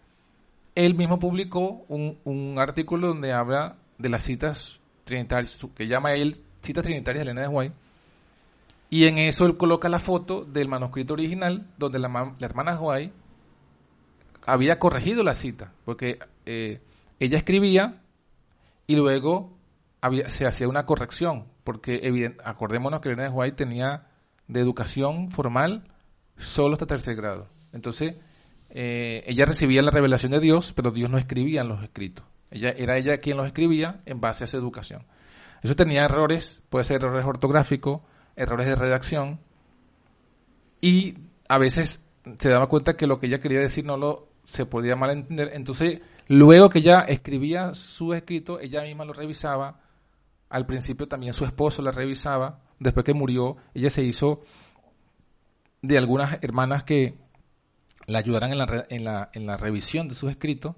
él 0.74 0.94
mismo 0.94 1.18
publicó 1.18 1.84
un, 1.88 2.18
un 2.24 2.58
artículo 2.58 3.08
donde 3.08 3.32
habla 3.32 3.76
de 3.98 4.08
las 4.08 4.24
citas 4.24 4.80
trinitarias, 5.04 5.58
que 5.74 5.86
llama 5.86 6.12
él 6.14 6.36
citas 6.62 6.84
trinitarias 6.84 7.24
de 7.24 7.30
Elena 7.30 7.42
de 7.42 7.46
Hawaii, 7.46 7.72
y 8.90 9.04
en 9.04 9.18
eso 9.18 9.44
él 9.44 9.56
coloca 9.56 9.88
la 9.88 9.98
foto 9.98 10.44
del 10.44 10.68
manuscrito 10.68 11.14
original 11.14 11.66
donde 11.76 11.98
la, 11.98 12.08
la 12.38 12.46
hermana 12.46 12.72
Hawaii 12.72 13.12
había 14.46 14.78
corregido 14.78 15.22
la 15.22 15.34
cita, 15.34 15.72
porque 15.84 16.18
eh, 16.46 16.80
ella 17.20 17.38
escribía 17.38 18.00
y 18.86 18.96
luego 18.96 19.52
había, 20.00 20.30
se 20.30 20.46
hacía 20.46 20.68
una 20.68 20.86
corrección, 20.86 21.46
porque 21.64 22.00
evident, 22.02 22.40
acordémonos 22.44 23.00
que 23.00 23.10
Elena 23.10 23.24
de 23.24 23.30
White 23.30 23.56
tenía 23.56 24.06
de 24.46 24.60
educación 24.60 25.30
formal 25.30 25.84
solo 26.38 26.74
hasta 26.74 26.86
tercer 26.86 27.14
grado. 27.14 27.48
Entonces, 27.72 28.14
eh, 28.70 29.24
ella 29.26 29.44
recibía 29.44 29.82
la 29.82 29.90
revelación 29.90 30.32
de 30.32 30.40
Dios, 30.40 30.72
pero 30.72 30.90
Dios 30.90 31.10
no 31.10 31.18
escribía 31.18 31.62
en 31.62 31.68
los 31.68 31.82
escritos. 31.82 32.24
Ella, 32.50 32.70
era 32.70 32.96
ella 32.96 33.18
quien 33.18 33.36
los 33.36 33.46
escribía 33.46 34.00
en 34.06 34.20
base 34.20 34.44
a 34.44 34.46
esa 34.46 34.56
educación. 34.56 35.04
Eso 35.62 35.74
tenía 35.74 36.04
errores, 36.04 36.62
puede 36.68 36.84
ser 36.84 37.02
errores 37.02 37.26
ortográficos, 37.26 38.02
errores 38.36 38.66
de 38.66 38.76
redacción, 38.76 39.40
y 40.80 41.14
a 41.48 41.58
veces 41.58 42.04
se 42.38 42.48
daba 42.48 42.68
cuenta 42.68 42.96
que 42.96 43.06
lo 43.06 43.18
que 43.18 43.26
ella 43.26 43.40
quería 43.40 43.60
decir 43.60 43.84
no 43.84 43.96
lo 43.96 44.28
se 44.44 44.64
podía 44.64 44.96
malentender. 44.96 45.50
Entonces, 45.54 46.00
Luego 46.28 46.68
que 46.68 46.80
ella 46.80 47.00
escribía 47.08 47.72
su 47.74 48.12
escrito, 48.12 48.60
ella 48.60 48.82
misma 48.82 49.06
lo 49.06 49.14
revisaba. 49.14 49.80
Al 50.50 50.66
principio 50.66 51.08
también 51.08 51.32
su 51.32 51.46
esposo 51.46 51.80
la 51.80 51.90
revisaba. 51.90 52.60
Después 52.78 53.04
que 53.04 53.14
murió, 53.14 53.56
ella 53.72 53.88
se 53.88 54.02
hizo 54.02 54.42
de 55.80 55.96
algunas 55.96 56.38
hermanas 56.42 56.84
que 56.84 57.14
la 58.08 58.18
ayudaran 58.18 58.50
en 58.50 58.58
la, 58.58 58.86
en 58.88 59.04
la, 59.04 59.30
en 59.34 59.46
la 59.46 59.56
revisión 59.56 60.08
de 60.08 60.14
sus 60.14 60.30
escritos. 60.30 60.74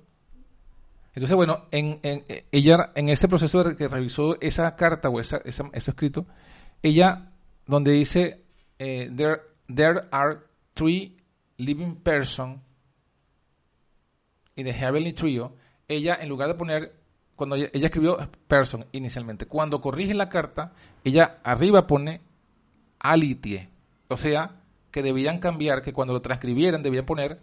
Entonces, 1.14 1.34
bueno, 1.34 1.66
en, 1.70 2.00
en, 2.02 2.24
ella, 2.52 2.90
en 2.94 3.08
ese 3.08 3.28
proceso 3.28 3.64
de 3.64 3.76
que 3.76 3.88
revisó 3.88 4.38
esa 4.40 4.76
carta 4.76 5.08
o 5.08 5.20
esa, 5.20 5.38
ese 5.44 5.70
escrito, 5.72 6.26
ella, 6.82 7.32
donde 7.66 7.92
dice, 7.92 8.44
eh, 8.78 9.10
there, 9.16 9.40
there 9.72 10.02
are 10.10 10.40
three 10.74 11.16
living 11.56 11.94
persons 11.96 12.60
y 14.56 14.62
de 14.62 14.72
Heavenly 14.72 15.12
Trio, 15.12 15.54
ella 15.86 16.18
en 16.20 16.28
lugar 16.28 16.48
de 16.48 16.54
poner, 16.54 16.96
cuando 17.36 17.56
ella, 17.56 17.70
escribió 17.72 18.18
person 18.48 18.86
inicialmente, 18.92 19.46
cuando 19.46 19.80
corrige 19.80 20.14
la 20.14 20.28
carta, 20.28 20.72
ella 21.04 21.38
arriba 21.44 21.86
pone 21.86 22.20
alitie. 22.98 23.68
O 24.08 24.16
sea, 24.16 24.59
que 24.90 25.02
debían 25.02 25.38
cambiar, 25.38 25.82
que 25.82 25.92
cuando 25.92 26.12
lo 26.12 26.20
transcribieran 26.20 26.82
debían 26.82 27.06
poner 27.06 27.38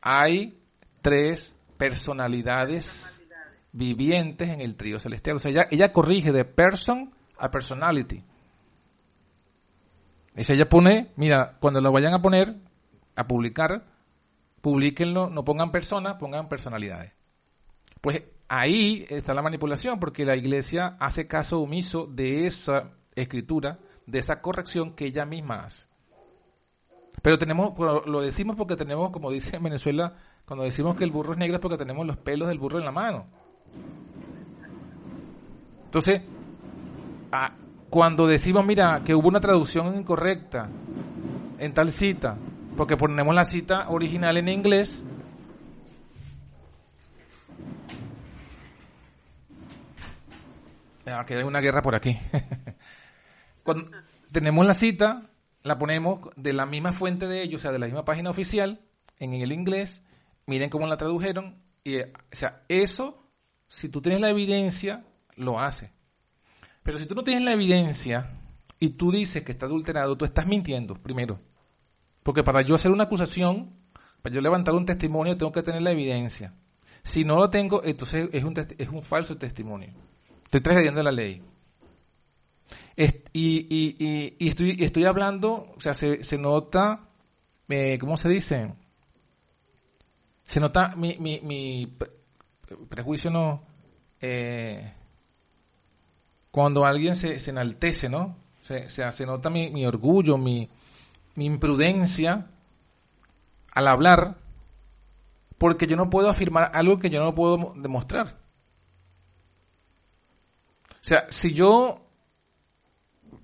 hay 0.00 0.54
tres 1.02 1.54
personalidades 1.76 3.26
vivientes 3.72 4.48
en 4.48 4.60
el 4.60 4.76
trío 4.76 4.98
celestial. 4.98 5.36
O 5.36 5.38
sea, 5.38 5.50
ella, 5.50 5.66
ella 5.70 5.92
corrige 5.92 6.32
de 6.32 6.44
person 6.44 7.12
a 7.36 7.50
personality. 7.50 8.22
Y 10.36 10.44
si 10.44 10.52
ella 10.52 10.68
pone, 10.68 11.08
mira, 11.16 11.56
cuando 11.60 11.80
lo 11.80 11.92
vayan 11.92 12.14
a 12.14 12.22
poner, 12.22 12.54
a 13.16 13.24
publicar, 13.26 13.82
Publíquenlo, 14.60 15.30
no 15.30 15.44
pongan 15.44 15.70
personas, 15.70 16.18
pongan 16.18 16.48
personalidades. 16.48 17.12
Pues 18.00 18.24
ahí 18.48 19.06
está 19.08 19.34
la 19.34 19.42
manipulación, 19.42 20.00
porque 20.00 20.24
la 20.24 20.36
iglesia 20.36 20.96
hace 20.98 21.26
caso 21.26 21.60
omiso 21.60 22.06
de 22.06 22.46
esa 22.46 22.90
escritura, 23.14 23.78
de 24.06 24.18
esa 24.18 24.40
corrección 24.40 24.94
que 24.94 25.06
ella 25.06 25.24
misma 25.24 25.64
hace. 25.64 25.86
Pero 27.22 27.38
tenemos, 27.38 27.74
lo 27.78 28.20
decimos 28.20 28.56
porque 28.56 28.76
tenemos, 28.76 29.10
como 29.10 29.30
dice 29.30 29.56
en 29.56 29.62
Venezuela, 29.62 30.14
cuando 30.46 30.64
decimos 30.64 30.96
que 30.96 31.04
el 31.04 31.10
burro 31.10 31.32
es 31.32 31.38
negro 31.38 31.56
es 31.56 31.62
porque 31.62 31.76
tenemos 31.76 32.06
los 32.06 32.16
pelos 32.16 32.48
del 32.48 32.58
burro 32.58 32.78
en 32.78 32.84
la 32.84 32.92
mano. 32.92 33.24
Entonces, 35.84 36.22
cuando 37.90 38.26
decimos, 38.26 38.64
mira, 38.64 39.02
que 39.04 39.14
hubo 39.14 39.28
una 39.28 39.40
traducción 39.40 39.94
incorrecta 39.96 40.68
en 41.58 41.74
tal 41.74 41.90
cita, 41.90 42.36
porque 42.76 42.96
ponemos 42.96 43.34
la 43.34 43.44
cita 43.44 43.88
original 43.88 44.36
en 44.36 44.48
inglés. 44.48 45.02
que 51.26 51.36
hay 51.36 51.42
una 51.42 51.60
guerra 51.60 51.82
por 51.82 51.94
aquí. 51.94 52.18
Cuando 53.62 53.90
tenemos 54.32 54.66
la 54.66 54.74
cita, 54.74 55.22
la 55.62 55.78
ponemos 55.78 56.20
de 56.36 56.52
la 56.52 56.66
misma 56.66 56.92
fuente 56.92 57.26
de 57.26 57.42
ellos, 57.42 57.60
o 57.60 57.62
sea, 57.62 57.72
de 57.72 57.78
la 57.78 57.86
misma 57.86 58.04
página 58.04 58.30
oficial, 58.30 58.80
en 59.18 59.34
el 59.34 59.52
inglés. 59.52 60.02
Miren 60.46 60.70
cómo 60.70 60.86
la 60.86 60.96
tradujeron. 60.96 61.56
Y, 61.84 62.00
o 62.00 62.06
sea, 62.32 62.62
eso, 62.68 63.22
si 63.68 63.88
tú 63.88 64.00
tienes 64.00 64.20
la 64.20 64.30
evidencia, 64.30 65.04
lo 65.36 65.60
hace. 65.60 65.90
Pero 66.82 66.98
si 66.98 67.06
tú 67.06 67.14
no 67.14 67.24
tienes 67.24 67.44
la 67.44 67.52
evidencia 67.52 68.30
y 68.80 68.90
tú 68.90 69.12
dices 69.12 69.42
que 69.42 69.52
está 69.52 69.66
adulterado, 69.66 70.16
tú 70.16 70.24
estás 70.24 70.46
mintiendo, 70.46 70.94
primero. 70.94 71.38
Porque 72.22 72.42
para 72.42 72.62
yo 72.62 72.74
hacer 72.74 72.90
una 72.90 73.04
acusación, 73.04 73.68
para 74.22 74.34
yo 74.34 74.40
levantar 74.40 74.74
un 74.74 74.86
testimonio, 74.86 75.36
tengo 75.36 75.52
que 75.52 75.62
tener 75.62 75.82
la 75.82 75.90
evidencia. 75.90 76.52
Si 77.04 77.24
no 77.24 77.36
lo 77.36 77.50
tengo, 77.50 77.82
entonces 77.84 78.28
es 78.32 78.44
un, 78.44 78.54
es 78.78 78.88
un 78.88 79.02
falso 79.02 79.36
testimonio. 79.36 79.90
Estoy 80.44 80.60
transgrediendo 80.60 81.02
la 81.02 81.12
ley. 81.12 81.42
Y, 83.32 84.48
estoy, 84.48 85.04
hablando, 85.04 85.66
o 85.76 85.80
sea, 85.80 85.94
se, 85.94 86.38
nota, 86.38 87.00
eh, 87.68 87.96
¿cómo 88.00 88.16
se 88.16 88.28
dice? 88.28 88.72
Se 90.48 90.58
nota 90.58 90.96
mi, 90.96 91.16
mi, 91.20 91.38
mi 91.40 91.88
prejuicio, 92.88 93.30
no. 93.30 93.60
Eh, 94.20 94.92
cuando 96.50 96.84
alguien 96.84 97.14
se, 97.14 97.38
se 97.38 97.50
enaltece, 97.50 98.08
¿no? 98.08 98.34
O 98.62 98.66
Se, 98.66 98.90
se, 98.90 99.12
se 99.12 99.26
nota 99.26 99.48
mi, 99.48 99.70
mi 99.70 99.86
orgullo, 99.86 100.36
mi, 100.36 100.68
mi 101.36 101.46
imprudencia 101.46 102.46
al 103.70 103.86
hablar, 103.86 104.34
porque 105.56 105.86
yo 105.86 105.94
no 105.94 106.10
puedo 106.10 106.30
afirmar 106.30 106.72
algo 106.74 106.98
que 106.98 107.10
yo 107.10 107.22
no 107.22 107.32
puedo 107.32 107.74
demostrar. 107.76 108.34
O 111.00 111.04
sea, 111.04 111.26
si 111.30 111.52
yo 111.54 112.07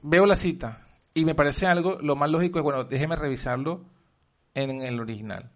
veo 0.05 0.27
la 0.27 0.37
cita 0.37 0.83
y 1.15 1.25
me 1.25 1.35
parece 1.35 1.67
algo, 1.67 1.99
lo 2.01 2.15
más 2.15 2.31
lógico 2.31 2.59
es, 2.59 2.63
bueno, 2.63 2.85
déjeme 2.85 3.17
revisarlo 3.17 3.85
en 4.53 4.83
el 4.83 5.01
original. 5.01 5.51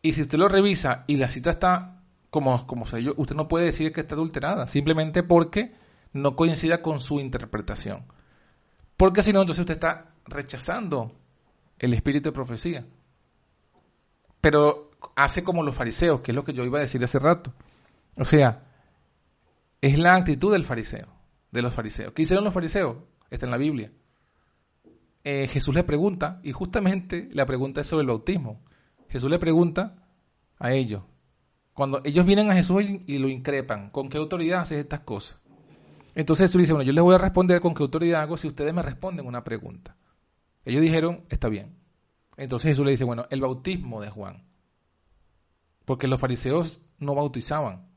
Y 0.00 0.12
si 0.12 0.22
usted 0.22 0.38
lo 0.38 0.48
revisa 0.48 1.04
y 1.08 1.16
la 1.16 1.28
cita 1.28 1.50
está 1.50 2.02
como, 2.30 2.66
como 2.66 2.84
yo, 2.84 3.14
usted 3.16 3.34
no 3.34 3.48
puede 3.48 3.66
decir 3.66 3.92
que 3.92 4.02
está 4.02 4.14
adulterada, 4.14 4.66
simplemente 4.68 5.22
porque 5.24 5.74
no 6.12 6.36
coincida 6.36 6.82
con 6.82 7.00
su 7.00 7.18
interpretación. 7.18 8.04
Porque 8.96 9.22
si 9.22 9.32
no, 9.32 9.40
entonces 9.40 9.60
usted 9.60 9.74
está 9.74 10.12
rechazando 10.26 11.12
el 11.78 11.94
espíritu 11.94 12.28
de 12.28 12.32
profecía. 12.32 12.86
Pero 14.40 14.92
hace 15.16 15.42
como 15.42 15.64
los 15.64 15.74
fariseos, 15.74 16.20
que 16.20 16.30
es 16.30 16.34
lo 16.36 16.44
que 16.44 16.52
yo 16.52 16.64
iba 16.64 16.78
a 16.78 16.82
decir 16.82 17.02
hace 17.02 17.18
rato. 17.18 17.52
O 18.16 18.24
sea, 18.24 18.62
es 19.80 19.98
la 19.98 20.14
actitud 20.14 20.52
del 20.52 20.64
fariseo, 20.64 21.08
de 21.50 21.62
los 21.62 21.74
fariseos. 21.74 22.12
¿Qué 22.12 22.22
hicieron 22.22 22.44
los 22.44 22.54
fariseos? 22.54 22.98
Está 23.30 23.46
en 23.46 23.52
la 23.52 23.58
Biblia. 23.58 23.92
Eh, 25.24 25.46
Jesús 25.48 25.74
le 25.74 25.84
pregunta, 25.84 26.40
y 26.42 26.52
justamente 26.52 27.28
la 27.32 27.46
pregunta 27.46 27.80
es 27.80 27.86
sobre 27.86 28.02
el 28.02 28.08
bautismo. 28.08 28.64
Jesús 29.08 29.30
le 29.30 29.38
pregunta 29.38 30.08
a 30.58 30.72
ellos, 30.72 31.02
cuando 31.78 32.00
ellos 32.04 32.26
vienen 32.26 32.50
a 32.50 32.54
Jesús 32.54 32.82
y, 33.06 33.18
lo 33.18 33.28
increpan, 33.28 33.90
¿con 33.90 34.08
qué 34.08 34.18
autoridad 34.18 34.62
haces 34.62 34.78
estas 34.78 35.00
cosas? 35.00 35.38
Entonces 36.16 36.46
Jesús 36.46 36.62
dice, 36.62 36.72
bueno, 36.72 36.84
yo 36.84 36.92
les 36.92 37.04
voy 37.04 37.14
a 37.14 37.18
responder 37.18 37.60
con 37.60 37.72
qué 37.72 37.84
autoridad 37.84 38.22
hago 38.22 38.36
si 38.36 38.48
ustedes 38.48 38.74
me 38.74 38.82
responden 38.82 39.26
una 39.26 39.44
pregunta. 39.44 39.96
Ellos 40.64 40.82
dijeron, 40.82 41.24
está 41.28 41.48
bien. 41.48 41.78
Entonces 42.36 42.70
Jesús 42.70 42.84
le 42.84 42.90
dice, 42.90 43.04
bueno, 43.04 43.26
el 43.30 43.40
bautismo 43.40 44.00
de 44.00 44.10
Juan. 44.10 44.44
Porque 45.84 46.08
los 46.08 46.20
fariseos 46.20 46.80
no 46.98 47.14
bautizaban. 47.14 47.88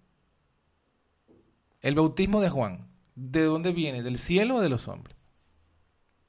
El 1.82 1.95
bautismo 1.95 2.40
de 2.40 2.49
Juan, 2.49 2.88
¿de 3.16 3.45
dónde 3.45 3.72
viene? 3.72 4.03
¿Del 4.03 4.20
cielo 4.20 4.58
o 4.58 4.62
de 4.62 4.70
los 4.70 4.88
hombres? 4.88 5.18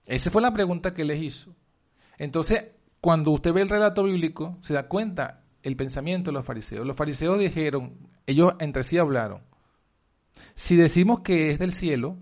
Esa 0.07 0.31
fue 0.31 0.43
la 0.43 0.53
pregunta 0.53 0.95
que 0.95 1.05
les 1.05 1.23
hizo. 1.23 1.55
Entonces, 2.19 2.65
cuando 3.01 3.31
usted 3.31 3.53
ve 3.53 3.63
el 3.63 3.69
relato 3.69 4.05
bíblico, 4.05 4.59
se 4.61 4.75
da 4.75 4.89
cuenta 4.89 5.45
el 5.63 5.77
pensamiento 5.77 6.31
de 6.31 6.35
los 6.35 6.47
fariseos. 6.47 6.87
Los 6.87 6.97
fariseos 6.97 7.39
dijeron, 7.39 7.97
ellos 8.27 8.55
entre 8.59 8.83
sí 8.83 8.99
hablaron. 8.99 9.43
Si 10.55 10.77
decimos 10.77 11.21
que 11.21 11.51
es 11.51 11.59
del 11.59 11.73
cielo, 11.73 12.17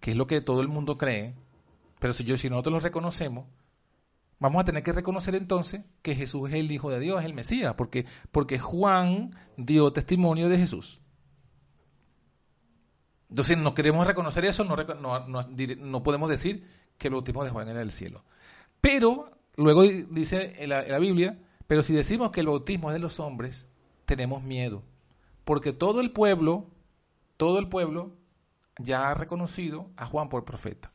que 0.00 0.12
es 0.12 0.16
lo 0.16 0.26
que 0.26 0.40
todo 0.40 0.60
el 0.60 0.68
mundo 0.68 0.96
cree, 0.98 1.34
pero 1.98 2.12
si, 2.12 2.24
yo, 2.24 2.36
si 2.36 2.48
nosotros 2.48 2.74
lo 2.74 2.80
reconocemos, 2.80 3.46
vamos 4.38 4.62
a 4.62 4.64
tener 4.64 4.82
que 4.82 4.92
reconocer 4.92 5.34
entonces 5.34 5.82
que 6.02 6.14
Jesús 6.14 6.48
es 6.50 6.56
el 6.56 6.70
Hijo 6.70 6.90
de 6.90 7.00
Dios, 7.00 7.20
es 7.20 7.26
el 7.26 7.34
Mesías, 7.34 7.74
porque, 7.74 8.06
porque 8.30 8.58
Juan 8.58 9.34
dio 9.56 9.92
testimonio 9.92 10.48
de 10.48 10.58
Jesús. 10.58 11.00
Entonces 13.30 13.58
no 13.58 13.74
queremos 13.74 14.06
reconocer 14.06 14.44
eso, 14.44 14.64
no, 14.64 14.76
no, 15.26 16.02
podemos 16.02 16.30
decir 16.30 16.64
que 16.98 17.08
el 17.08 17.14
bautismo 17.14 17.44
de 17.44 17.50
Juan 17.50 17.68
era 17.68 17.78
del 17.78 17.92
cielo. 17.92 18.24
Pero, 18.80 19.30
luego 19.56 19.82
dice 19.82 20.56
en 20.58 20.70
la, 20.70 20.82
la 20.82 20.98
Biblia, 20.98 21.38
pero 21.66 21.82
si 21.82 21.94
decimos 21.94 22.30
que 22.30 22.40
el 22.40 22.46
bautismo 22.46 22.90
es 22.90 22.94
de 22.94 23.00
los 23.00 23.20
hombres, 23.20 23.66
tenemos 24.04 24.42
miedo, 24.42 24.82
porque 25.44 25.72
todo 25.72 26.00
el 26.00 26.12
pueblo, 26.12 26.66
todo 27.36 27.58
el 27.58 27.68
pueblo 27.68 28.16
ya 28.78 29.10
ha 29.10 29.14
reconocido 29.14 29.90
a 29.96 30.06
Juan 30.06 30.28
por 30.28 30.44
profeta. 30.44 30.92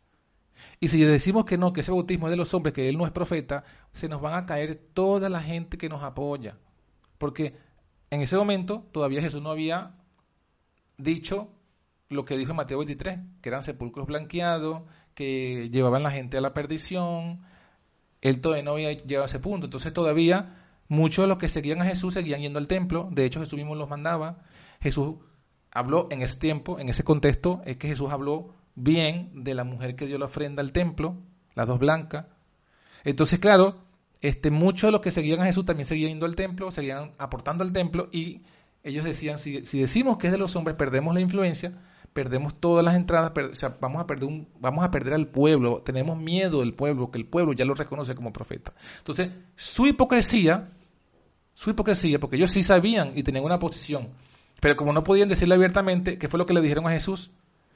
Y 0.80 0.88
si 0.88 1.02
decimos 1.04 1.46
que 1.46 1.58
no, 1.58 1.74
que 1.74 1.82
ese 1.82 1.92
bautismo 1.92 2.28
es 2.28 2.32
de 2.32 2.38
los 2.38 2.54
hombres, 2.54 2.74
que 2.74 2.90
él 2.90 2.98
no 2.98 3.06
es 3.06 3.12
profeta, 3.12 3.64
se 3.92 4.10
nos 4.10 4.22
van 4.22 4.36
a 4.36 4.46
caer 4.46 4.76
toda 4.94 5.30
la 5.30 5.42
gente 5.42 5.78
que 5.78 5.90
nos 5.90 6.04
apoya. 6.04 6.58
Porque 7.18 7.58
en 8.10 8.22
ese 8.22 8.36
momento 8.36 8.86
todavía 8.92 9.22
Jesús 9.22 9.42
no 9.42 9.50
había 9.50 9.96
dicho 10.98 11.50
lo 12.10 12.26
que 12.26 12.38
dijo 12.38 12.52
en 12.52 12.58
Mateo 12.58 12.78
23, 12.80 13.20
que 13.42 13.50
eran 13.50 13.64
sepulcros 13.64 14.08
blanqueados, 14.08 14.84
que 15.16 15.70
llevaban 15.72 16.04
la 16.04 16.12
gente 16.12 16.38
a 16.38 16.42
la 16.42 16.54
perdición. 16.54 17.42
Él 18.22 18.42
todavía 18.42 18.64
no 18.64 18.72
había 18.72 18.92
llegado 18.92 19.24
a 19.24 19.28
ese 19.28 19.40
punto. 19.40 19.66
Entonces 19.66 19.94
todavía 19.94 20.56
muchos 20.88 21.24
de 21.24 21.28
los 21.28 21.38
que 21.38 21.50
seguían 21.50 21.82
a 21.82 21.86
Jesús 21.86 22.14
seguían 22.14 22.42
yendo 22.42 22.60
al 22.60 22.68
templo. 22.68 23.10
De 23.12 23.26
hecho 23.26 23.40
Jesús 23.40 23.58
mismo 23.58 23.76
los 23.76 23.90
mandaba. 23.90 24.44
Jesús 24.82 25.16
habló 25.72 26.08
en 26.12 26.22
ese 26.22 26.38
tiempo, 26.38 26.80
en 26.80 26.90
ese 26.90 27.04
contexto, 27.04 27.62
es 27.66 27.78
que 27.78 27.88
Jesús 27.88 28.12
habló 28.12 28.54
bien 28.76 29.44
de 29.44 29.54
la 29.54 29.64
mujer 29.64 29.96
que 29.96 30.06
dio 30.06 30.18
la 30.18 30.26
ofrenda 30.26 30.62
al 30.62 30.72
templo, 30.72 31.18
las 31.56 31.68
dos 31.68 31.80
blancas. 31.80 32.28
Entonces, 33.04 33.40
claro, 33.40 33.76
este, 34.22 34.52
muchos 34.52 34.88
de 34.88 34.92
los 34.92 35.02
que 35.02 35.12
seguían 35.12 35.42
a 35.42 35.46
Jesús 35.46 35.66
también 35.66 35.86
seguían 35.86 36.12
yendo 36.12 36.26
al 36.26 36.36
templo, 36.36 36.72
seguían 36.72 37.14
aportando 37.18 37.64
al 37.64 37.74
templo 37.74 38.08
y 38.12 38.44
ellos 38.84 39.06
decían, 39.06 39.40
si, 39.40 39.62
decimos 39.62 40.18
que 40.18 40.28
es 40.28 40.34
de 40.34 40.40
los 40.40 40.56
hombres, 40.56 40.76
perdemos 40.76 41.14
la 41.14 41.22
influencia, 41.22 41.74
perdemos 42.14 42.60
todas 42.60 42.86
las 42.86 42.96
entradas, 42.96 43.34
vamos, 43.80 44.02
a 44.02 44.08
perder 44.08 44.30
vamos 44.60 44.84
a 44.84 44.92
perder 44.92 45.14
al 45.14 45.28
pueblo, 45.28 45.82
tenemos 45.84 46.18
miedo 46.18 46.60
del 46.60 46.74
pueblo, 46.74 47.12
que 47.12 47.18
el 47.18 47.26
pueblo 47.26 47.54
ya 47.54 47.66
lo 47.66 47.74
reconoce 47.74 48.16
como 48.16 48.32
profeta. 48.32 48.74
Entonces, 49.00 49.32
su 49.56 49.88
hipocresía, 49.88 50.70
su 51.54 51.72
hipocresía, 51.72 52.20
porque 52.20 52.36
ellos 52.36 52.52
sí 52.52 52.64
sabían 52.64 53.14
y 53.16 53.24
tenían 53.24 53.44
una 53.44 53.60
posición, 53.60 54.10
pero 54.60 54.76
como 54.76 54.94
no 54.94 55.04
podían 55.04 55.28
decirle 55.28 55.56
abiertamente, 55.56 56.18
¿qué 56.18 56.28
fue 56.28 56.38
lo 56.38 56.46
que 56.46 56.54
le 56.54 56.62
dijeron 56.62 56.88
a 56.88 56.92
Jesús? 56.92 57.32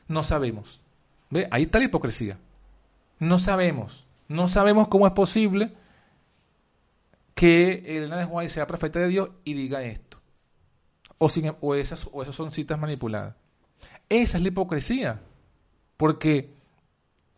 No 0.07 0.23
sabemos. 0.23 0.79
¿Ve? 1.29 1.47
Ahí 1.51 1.63
está 1.63 1.79
la 1.79 1.85
hipocresía. 1.85 2.37
No 3.19 3.39
sabemos. 3.39 4.07
No 4.27 4.47
sabemos 4.47 4.87
cómo 4.87 5.07
es 5.07 5.13
posible 5.13 5.73
que 7.33 7.83
Elena 7.85 8.17
de 8.17 8.25
Juárez 8.25 8.53
sea 8.53 8.67
profeta 8.67 8.99
de 8.99 9.07
Dios 9.09 9.29
y 9.43 9.53
diga 9.53 9.83
esto. 9.83 10.19
O, 11.17 11.29
sin, 11.29 11.53
o, 11.59 11.75
esas, 11.75 12.07
o 12.11 12.21
esas 12.21 12.35
son 12.35 12.51
citas 12.51 12.79
manipuladas. 12.79 13.35
Esa 14.09 14.37
es 14.37 14.43
la 14.43 14.49
hipocresía. 14.49 15.21
Porque 15.97 16.55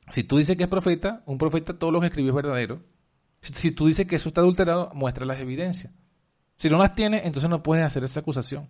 si 0.10 0.24
tú 0.24 0.38
dices 0.38 0.58
que 0.58 0.64
es 0.64 0.70
profeta, 0.70 1.24
un 1.26 1.38
profeta 1.38 1.78
todo 1.78 1.92
lo 1.92 2.00
que 2.00 2.08
escribió 2.08 2.32
es 2.32 2.36
verdadero. 2.36 2.82
Si, 3.42 3.72
tú 3.72 3.88
dices 3.88 4.06
que 4.06 4.18
eso 4.18 4.30
está 4.30 4.42
adulterado, 4.42 4.92
muestra 4.94 5.26
las 5.26 5.40
evidencias. 5.40 5.94
Si 6.58 6.70
no 6.70 6.78
las 6.78 6.94
tiene, 6.94 7.26
entonces 7.26 7.50
no 7.50 7.64
puedes 7.64 7.86
hacer 7.86 8.04
esa 8.04 8.20
acusación. 8.20 8.68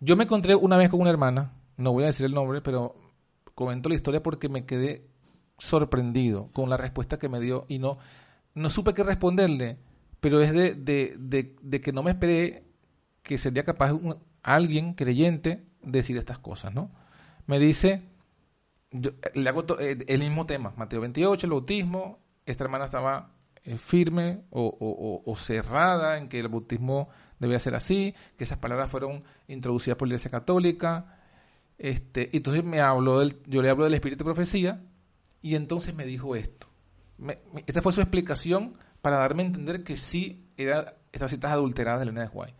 Yo 0.00 0.16
me 0.16 0.24
encontré 0.24 0.54
una 0.54 0.76
vez 0.76 0.90
con 0.90 1.00
una 1.00 1.10
hermana, 1.10 1.54
no 1.76 1.92
voy 1.92 2.02
a 2.02 2.06
decir 2.06 2.26
el 2.26 2.34
nombre, 2.34 2.60
pero 2.60 2.94
comento 3.54 3.88
la 3.88 3.94
historia 3.94 4.22
porque 4.22 4.48
me 4.48 4.66
quedé 4.66 5.06
sorprendido 5.58 6.50
con 6.52 6.68
la 6.68 6.76
respuesta 6.76 7.18
que 7.18 7.28
me 7.28 7.40
dio 7.40 7.64
y 7.68 7.78
no, 7.78 7.98
no 8.54 8.68
supe 8.68 8.94
qué 8.94 9.04
responderle, 9.04 9.78
pero 10.20 10.40
es 10.40 10.52
de, 10.52 10.74
de, 10.74 11.54
de, 11.62 11.80
que 11.80 11.92
no 11.92 12.02
me 12.02 12.10
esperé 12.10 12.64
que 13.22 13.38
sería 13.38 13.64
capaz 13.64 13.92
alguien 14.42 14.94
creyente 14.94 15.64
decir 15.82 16.16
estas 16.16 16.38
cosas, 16.38 16.74
¿no? 16.74 16.90
Me 17.46 17.58
dice, 17.58 18.02
le 19.34 19.48
hago 19.48 19.64
eh, 19.78 20.04
el 20.06 20.20
mismo 20.20 20.46
tema, 20.46 20.72
Mateo 20.76 21.00
28, 21.00 21.46
el 21.46 21.50
bautismo, 21.50 22.18
esta 22.46 22.64
hermana 22.64 22.86
estaba 22.86 23.32
eh, 23.64 23.78
firme 23.78 24.42
o, 24.50 25.34
cerrada 25.36 26.18
en 26.18 26.28
que 26.28 26.40
el 26.40 26.48
bautismo 26.48 27.08
debía 27.38 27.58
ser 27.58 27.74
así, 27.74 28.14
que 28.36 28.44
esas 28.44 28.58
palabras 28.58 28.90
fueron 28.90 29.24
introducidas 29.48 29.96
por 29.96 30.08
la 30.08 30.14
Iglesia 30.14 30.30
Católica, 30.30 31.18
este, 31.78 32.36
entonces 32.36 32.62
me 32.64 32.80
habló 32.80 33.20
del, 33.20 33.42
yo 33.46 33.62
le 33.62 33.70
hablo 33.70 33.84
del 33.84 33.94
espíritu 33.94 34.24
de 34.24 34.32
profecía 34.32 34.84
y 35.40 35.56
entonces 35.56 35.94
me 35.94 36.06
dijo 36.06 36.36
esto. 36.36 36.68
esta 37.66 37.82
fue 37.82 37.92
su 37.92 38.00
explicación 38.00 38.76
para 39.00 39.18
darme 39.18 39.42
a 39.42 39.46
entender 39.46 39.82
que 39.82 39.96
sí 39.96 40.48
era 40.56 40.96
estas 41.10 41.30
citas 41.30 41.50
adulteradas 41.50 42.00
de 42.00 42.04
Elena 42.04 42.22
de 42.22 42.28
White. 42.32 42.54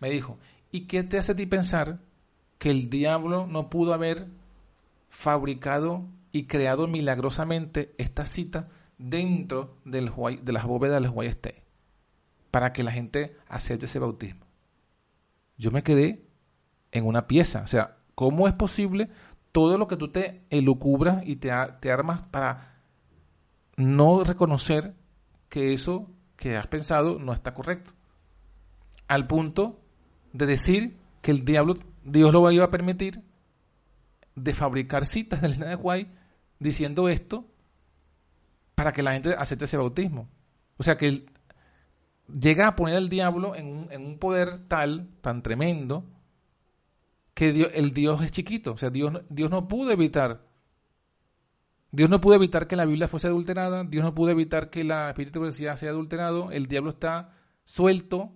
Me 0.00 0.10
dijo, 0.10 0.38
¿y 0.72 0.86
qué 0.86 1.04
te 1.04 1.18
hace 1.18 1.32
a 1.32 1.36
ti 1.36 1.46
pensar 1.46 2.00
que 2.58 2.70
el 2.70 2.90
diablo 2.90 3.46
no 3.46 3.70
pudo 3.70 3.94
haber 3.94 4.28
fabricado 5.08 6.04
y 6.32 6.46
creado 6.46 6.86
milagrosamente 6.86 7.94
esta 7.98 8.26
cita 8.26 8.68
dentro 8.98 9.76
de 9.84 10.00
las 10.00 10.64
bóvedas 10.64 11.00
del 11.00 11.10
Hawaii 11.10 11.34
para 12.50 12.72
que 12.72 12.84
la 12.84 12.92
gente 12.92 13.36
acepte 13.48 13.86
ese 13.86 13.98
bautismo? 13.98 14.46
Yo 15.56 15.70
me 15.70 15.82
quedé 15.82 16.26
en 16.92 17.06
una 17.06 17.26
pieza, 17.26 17.62
o 17.62 17.66
sea, 17.66 17.98
¿Cómo 18.14 18.46
es 18.46 18.54
posible 18.54 19.10
todo 19.52 19.78
lo 19.78 19.86
que 19.86 19.96
tú 19.96 20.08
te 20.08 20.42
elucubras 20.50 21.22
y 21.26 21.36
te, 21.36 21.50
te 21.80 21.90
armas 21.90 22.22
para 22.30 22.80
no 23.76 24.22
reconocer 24.22 24.94
que 25.48 25.72
eso 25.72 26.10
que 26.36 26.56
has 26.56 26.66
pensado 26.68 27.18
no 27.18 27.32
está 27.32 27.54
correcto? 27.54 27.92
Al 29.08 29.26
punto 29.26 29.80
de 30.32 30.46
decir 30.46 30.96
que 31.22 31.32
el 31.32 31.44
diablo, 31.44 31.74
Dios 32.04 32.32
lo 32.32 32.50
iba 32.50 32.64
a 32.64 32.70
permitir, 32.70 33.22
de 34.36 34.54
fabricar 34.54 35.06
citas 35.06 35.40
de 35.40 35.48
Elena 35.48 35.66
de 35.66 35.74
Guay 35.76 36.08
diciendo 36.58 37.08
esto 37.08 37.46
para 38.74 38.92
que 38.92 39.02
la 39.02 39.12
gente 39.12 39.34
acepte 39.34 39.64
ese 39.64 39.76
bautismo. 39.76 40.28
O 40.76 40.82
sea 40.82 40.96
que 40.96 41.26
llega 42.28 42.68
a 42.68 42.76
poner 42.76 42.96
al 42.96 43.08
diablo 43.08 43.54
en 43.54 43.66
un, 43.66 43.92
en 43.92 44.04
un 44.04 44.18
poder 44.18 44.66
tal, 44.68 45.08
tan 45.20 45.42
tremendo, 45.42 46.04
que 47.32 47.70
el 47.74 47.92
Dios 47.92 48.22
es 48.22 48.30
chiquito, 48.30 48.72
o 48.72 48.76
sea, 48.76 48.90
Dios, 48.90 49.22
Dios 49.28 49.50
no 49.50 49.66
pudo 49.66 49.90
evitar 49.90 50.42
Dios 51.94 52.10
no 52.10 52.20
pudo 52.20 52.34
evitar 52.34 52.66
que 52.66 52.74
la 52.74 52.86
Biblia 52.86 53.06
fuese 53.06 53.28
adulterada, 53.28 53.84
Dios 53.84 54.02
no 54.02 54.16
pudo 54.16 54.30
evitar 54.30 54.68
que 54.68 54.82
la 54.82 55.14
profecía 55.14 55.76
sea 55.76 55.90
adulterado, 55.90 56.50
el 56.50 56.66
diablo 56.66 56.90
está 56.90 57.30
suelto 57.62 58.32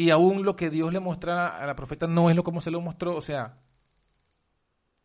y 0.00 0.10
aún 0.10 0.46
lo 0.46 0.56
que 0.56 0.70
Dios 0.70 0.94
le 0.94 0.98
mostrara 0.98 1.48
a 1.48 1.66
la 1.66 1.76
profeta 1.76 2.06
no 2.06 2.30
es 2.30 2.36
lo 2.36 2.42
como 2.42 2.62
se 2.62 2.70
lo 2.70 2.80
mostró, 2.80 3.14
o 3.14 3.20
sea, 3.20 3.58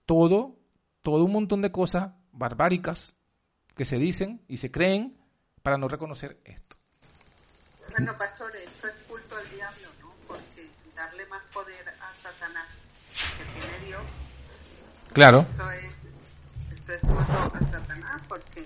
todo, 0.05 0.57
todo 1.01 1.25
un 1.25 1.33
montón 1.33 1.61
de 1.61 1.69
cosas 1.69 2.13
barbáricas 2.31 3.13
que 3.75 3.83
se 3.83 3.97
dicen 3.97 4.45
y 4.47 4.55
se 4.55 4.71
creen 4.71 5.21
para 5.61 5.77
no 5.77 5.89
reconocer 5.89 6.39
esto. 6.45 6.77
Bueno, 7.91 8.13
pastor, 8.17 8.55
eso 8.55 8.87
es 8.87 8.95
culto 9.05 9.35
al 9.35 9.49
diablo, 9.49 9.89
¿no? 9.99 10.13
Porque 10.29 10.65
darle 10.95 11.25
más 11.25 11.43
poder 11.53 11.89
a 11.89 12.13
Satanás 12.23 12.79
que 13.37 13.59
tiene 13.59 13.87
Dios. 13.87 14.01
Claro. 15.11 15.41
Eso 15.41 15.71
es, 15.71 15.91
eso 16.71 16.93
es 16.93 17.01
culto 17.01 17.33
a 17.33 17.67
Satanás, 17.69 18.21
porque 18.29 18.65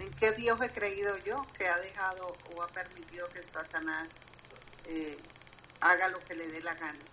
¿en 0.00 0.10
qué 0.20 0.32
Dios 0.32 0.60
he 0.60 0.68
creído 0.68 1.16
yo 1.24 1.36
que 1.56 1.66
ha 1.66 1.76
dejado 1.76 2.26
o 2.54 2.62
ha 2.62 2.66
permitido 2.66 3.26
que 3.30 3.42
Satanás 3.42 4.06
eh, 4.86 5.16
haga 5.80 6.08
lo 6.08 6.18
que 6.20 6.34
le 6.34 6.46
dé 6.48 6.60
la 6.62 6.74
gana? 6.74 7.04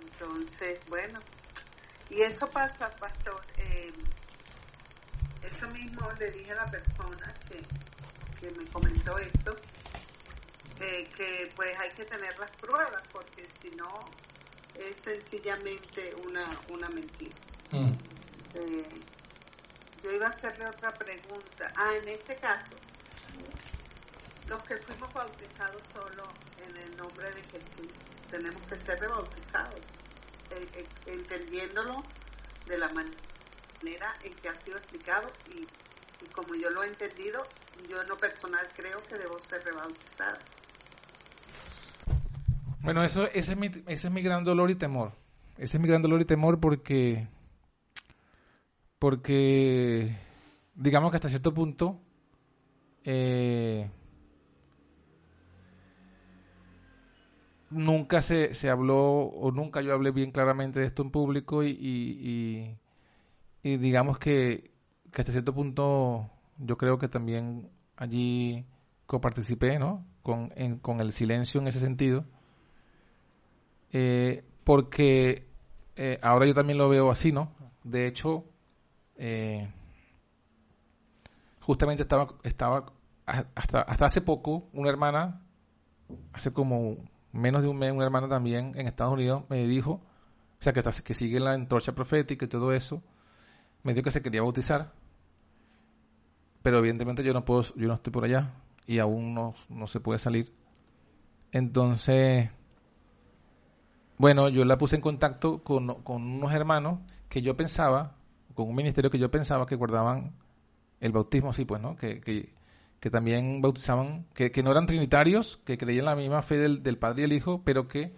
Entonces, 0.00 0.80
bueno, 0.88 1.18
y 2.10 2.22
eso 2.22 2.48
pasa, 2.48 2.90
pastor. 2.90 3.40
Eh, 3.58 3.92
eso 5.42 5.68
mismo 5.68 6.08
le 6.18 6.30
dije 6.30 6.52
a 6.52 6.56
la 6.56 6.66
persona 6.66 7.34
que, 7.48 7.62
que 8.40 8.50
me 8.58 8.64
comentó 8.70 9.18
esto, 9.18 9.56
eh, 10.80 11.08
que 11.16 11.52
pues 11.54 11.76
hay 11.78 11.90
que 11.90 12.04
tener 12.04 12.38
las 12.38 12.50
pruebas, 12.52 13.02
porque 13.12 13.46
si 13.60 13.70
no 13.70 13.86
es 14.74 14.96
sencillamente 15.02 16.14
una, 16.26 16.44
una 16.70 16.88
mentira. 16.88 17.34
Mm. 17.72 17.92
Eh, 18.54 18.88
yo 20.02 20.12
iba 20.12 20.26
a 20.26 20.30
hacerle 20.30 20.66
otra 20.66 20.92
pregunta. 20.92 21.72
Ah, 21.76 21.90
en 22.00 22.08
este 22.08 22.36
caso, 22.36 22.76
los 24.48 24.62
que 24.62 24.76
fuimos 24.76 25.12
bautizados 25.12 25.82
solo 25.92 26.22
en 26.62 26.76
el 26.82 26.96
nombre 26.96 27.26
de 27.30 27.42
Jesús, 27.42 27.92
tenemos 28.30 28.60
que 28.62 28.76
ser 28.76 28.98
rebautizados, 29.00 29.80
eh, 30.50 30.66
eh, 30.74 30.84
entendiéndolo 31.06 31.96
de 32.66 32.78
la 32.78 32.88
manera 32.88 34.12
en 34.24 34.32
que 34.34 34.48
ha 34.48 34.54
sido 34.54 34.76
explicado 34.76 35.28
y, 35.50 35.66
como 36.32 36.54
yo 36.54 36.70
lo 36.70 36.82
he 36.84 36.86
entendido, 36.86 37.42
yo 37.88 38.00
en 38.00 38.08
lo 38.08 38.16
personal 38.16 38.66
creo 38.74 39.02
que 39.02 39.16
debo 39.16 39.38
ser 39.38 39.62
rebautizada. 39.64 40.38
Bueno, 42.80 43.04
eso, 43.04 43.26
ese, 43.26 43.52
es 43.52 43.58
mi, 43.58 43.70
es 43.86 44.10
mi 44.10 44.22
gran 44.22 44.44
dolor 44.44 44.70
y 44.70 44.76
temor. 44.76 45.12
Ese 45.58 45.76
es 45.76 45.80
mi 45.80 45.88
gran 45.88 46.02
dolor 46.02 46.20
y 46.20 46.24
temor 46.24 46.60
porque, 46.60 47.26
porque 48.98 50.16
digamos 50.74 51.10
que 51.10 51.16
hasta 51.16 51.28
cierto 51.28 51.52
punto, 51.52 51.98
eh, 53.04 53.90
nunca 57.70 58.22
se, 58.22 58.54
se 58.54 58.70
habló 58.70 59.24
o 59.24 59.50
nunca 59.52 59.80
yo 59.82 59.92
hablé 59.92 60.10
bien 60.10 60.30
claramente 60.32 60.80
de 60.80 60.86
esto 60.86 61.02
en 61.02 61.10
público 61.10 61.62
y, 61.64 61.70
y, 63.62 63.76
digamos 63.78 64.18
que, 64.18 64.70
que 65.12 65.22
hasta 65.22 65.32
cierto 65.32 65.54
punto 65.54 66.30
yo 66.58 66.76
creo 66.78 66.98
que 66.98 67.08
también 67.08 67.68
allí 67.96 68.64
coparticipé, 69.06 69.78
¿no? 69.78 70.04
Con, 70.22 70.52
en- 70.56 70.78
con 70.78 71.00
el 71.00 71.12
silencio 71.12 71.60
en 71.60 71.68
ese 71.68 71.80
sentido. 71.80 72.24
Eh, 73.92 74.44
porque 74.64 75.46
eh, 75.96 76.18
ahora 76.22 76.46
yo 76.46 76.54
también 76.54 76.78
lo 76.78 76.88
veo 76.88 77.10
así, 77.10 77.32
¿no? 77.32 77.52
De 77.84 78.06
hecho, 78.06 78.44
eh, 79.16 79.68
justamente 81.60 82.02
estaba, 82.02 82.26
estaba 82.42 82.92
hasta, 83.26 83.80
hasta 83.82 84.04
hace 84.06 84.20
poco 84.20 84.68
una 84.72 84.90
hermana, 84.90 85.42
hace 86.32 86.52
como 86.52 86.96
menos 87.36 87.62
de 87.62 87.68
un 87.68 87.78
mes, 87.78 87.92
una 87.92 88.04
hermana 88.04 88.28
también 88.28 88.72
en 88.76 88.86
Estados 88.86 89.12
Unidos 89.12 89.44
me 89.48 89.66
dijo, 89.66 89.92
o 89.92 90.02
sea, 90.58 90.72
que, 90.72 90.82
que 90.82 91.14
sigue 91.14 91.40
la 91.40 91.52
antorcha 91.52 91.94
profética 91.94 92.44
y 92.44 92.48
todo 92.48 92.72
eso, 92.72 93.02
me 93.82 93.94
dijo 93.94 94.04
que 94.04 94.10
se 94.10 94.22
quería 94.22 94.42
bautizar, 94.42 94.92
pero 96.62 96.78
evidentemente 96.78 97.22
yo 97.22 97.32
no 97.32 97.44
puedo, 97.44 97.62
yo 97.76 97.88
no 97.88 97.94
estoy 97.94 98.12
por 98.12 98.24
allá 98.24 98.52
y 98.86 98.98
aún 98.98 99.34
no, 99.34 99.54
no 99.68 99.86
se 99.86 100.00
puede 100.00 100.18
salir. 100.18 100.52
Entonces, 101.52 102.50
bueno, 104.18 104.48
yo 104.48 104.64
la 104.64 104.78
puse 104.78 104.96
en 104.96 105.02
contacto 105.02 105.62
con, 105.62 106.02
con 106.02 106.22
unos 106.22 106.52
hermanos 106.52 107.00
que 107.28 107.42
yo 107.42 107.56
pensaba, 107.56 108.16
con 108.54 108.68
un 108.68 108.74
ministerio 108.74 109.10
que 109.10 109.18
yo 109.18 109.30
pensaba 109.30 109.66
que 109.66 109.76
guardaban 109.76 110.32
el 111.00 111.12
bautismo, 111.12 111.52
sí, 111.52 111.64
pues, 111.64 111.80
¿no? 111.80 111.96
Que, 111.96 112.20
que, 112.20 112.55
que 113.00 113.10
también 113.10 113.60
bautizaban, 113.60 114.26
que, 114.34 114.50
que 114.50 114.62
no 114.62 114.70
eran 114.70 114.86
trinitarios, 114.86 115.58
que 115.64 115.78
creían 115.78 116.06
la 116.06 116.16
misma 116.16 116.42
fe 116.42 116.58
del, 116.58 116.82
del 116.82 116.98
Padre 116.98 117.22
y 117.22 117.24
el 117.24 117.32
Hijo, 117.32 117.62
pero 117.64 117.88
que 117.88 118.12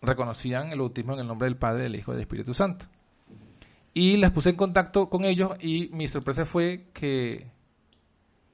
reconocían 0.00 0.72
el 0.72 0.80
bautismo 0.80 1.14
en 1.14 1.20
el 1.20 1.26
nombre 1.26 1.46
del 1.46 1.56
Padre, 1.56 1.84
del 1.84 1.96
Hijo 1.96 2.12
y 2.12 2.14
del 2.14 2.22
Espíritu 2.22 2.52
Santo. 2.52 2.86
Y 3.94 4.16
las 4.16 4.30
puse 4.30 4.50
en 4.50 4.56
contacto 4.56 5.08
con 5.08 5.24
ellos 5.24 5.52
y 5.60 5.88
mi 5.92 6.08
sorpresa 6.08 6.44
fue 6.44 6.88
que, 6.92 7.46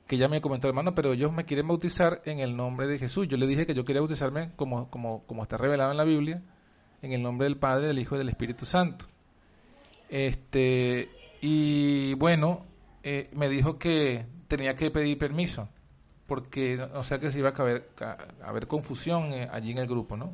que 0.07 0.17
ella 0.17 0.29
me 0.29 0.41
comentó, 0.41 0.69
hermano, 0.69 0.95
pero 0.95 1.13
ellos 1.13 1.33
me 1.33 1.45
quieren 1.45 1.69
bautizar 1.69 2.23
en 2.25 2.41
el 2.41 2.57
nombre 2.57 2.89
de 2.89 2.99
Jesús. 2.99 3.29
Yo 3.29 3.37
le 3.37 3.47
dije 3.47 3.65
que 3.65 3.75
yo 3.75 3.85
quería 3.85 4.01
bautizarme 4.01 4.51
como, 4.57 4.91
como, 4.91 5.25
como 5.27 5.43
está 5.45 5.57
revelado 5.57 5.93
en 5.93 5.97
la 5.97 6.05
Biblia, 6.05 6.43
en 7.03 7.13
el 7.13 7.23
nombre 7.23 7.47
del 7.47 7.57
Padre, 7.57 7.87
del 7.87 7.99
Hijo 8.01 8.17
y 8.17 8.19
del 8.19 8.29
Espíritu 8.29 8.67
Santo. 8.67 9.07
Este, 10.09 11.09
y 11.41 12.15
bueno, 12.15 12.67
eh, 13.11 13.31
me 13.33 13.49
dijo 13.49 13.79
que 13.79 14.27
tenía 14.49 14.75
que 14.77 14.91
pedir 14.91 15.17
permiso, 15.17 15.69
porque 16.27 16.79
o 16.95 17.03
sea 17.03 17.19
que 17.19 17.31
se 17.31 17.39
iba 17.39 17.51
a 17.51 17.63
haber, 17.63 17.89
a 18.01 18.17
haber 18.49 18.67
confusión 18.67 19.33
eh, 19.33 19.49
allí 19.51 19.71
en 19.73 19.79
el 19.79 19.87
grupo, 19.87 20.17
¿no? 20.17 20.27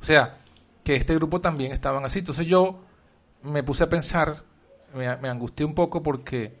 O 0.00 0.04
sea, 0.04 0.38
que 0.82 0.96
este 0.96 1.14
grupo 1.14 1.40
también 1.40 1.70
estaban 1.72 2.04
así. 2.04 2.18
Entonces 2.18 2.46
yo 2.46 2.80
me 3.42 3.62
puse 3.62 3.84
a 3.84 3.88
pensar, 3.88 4.42
me, 4.94 5.16
me 5.18 5.28
angustié 5.28 5.64
un 5.64 5.74
poco 5.74 6.02
porque 6.02 6.56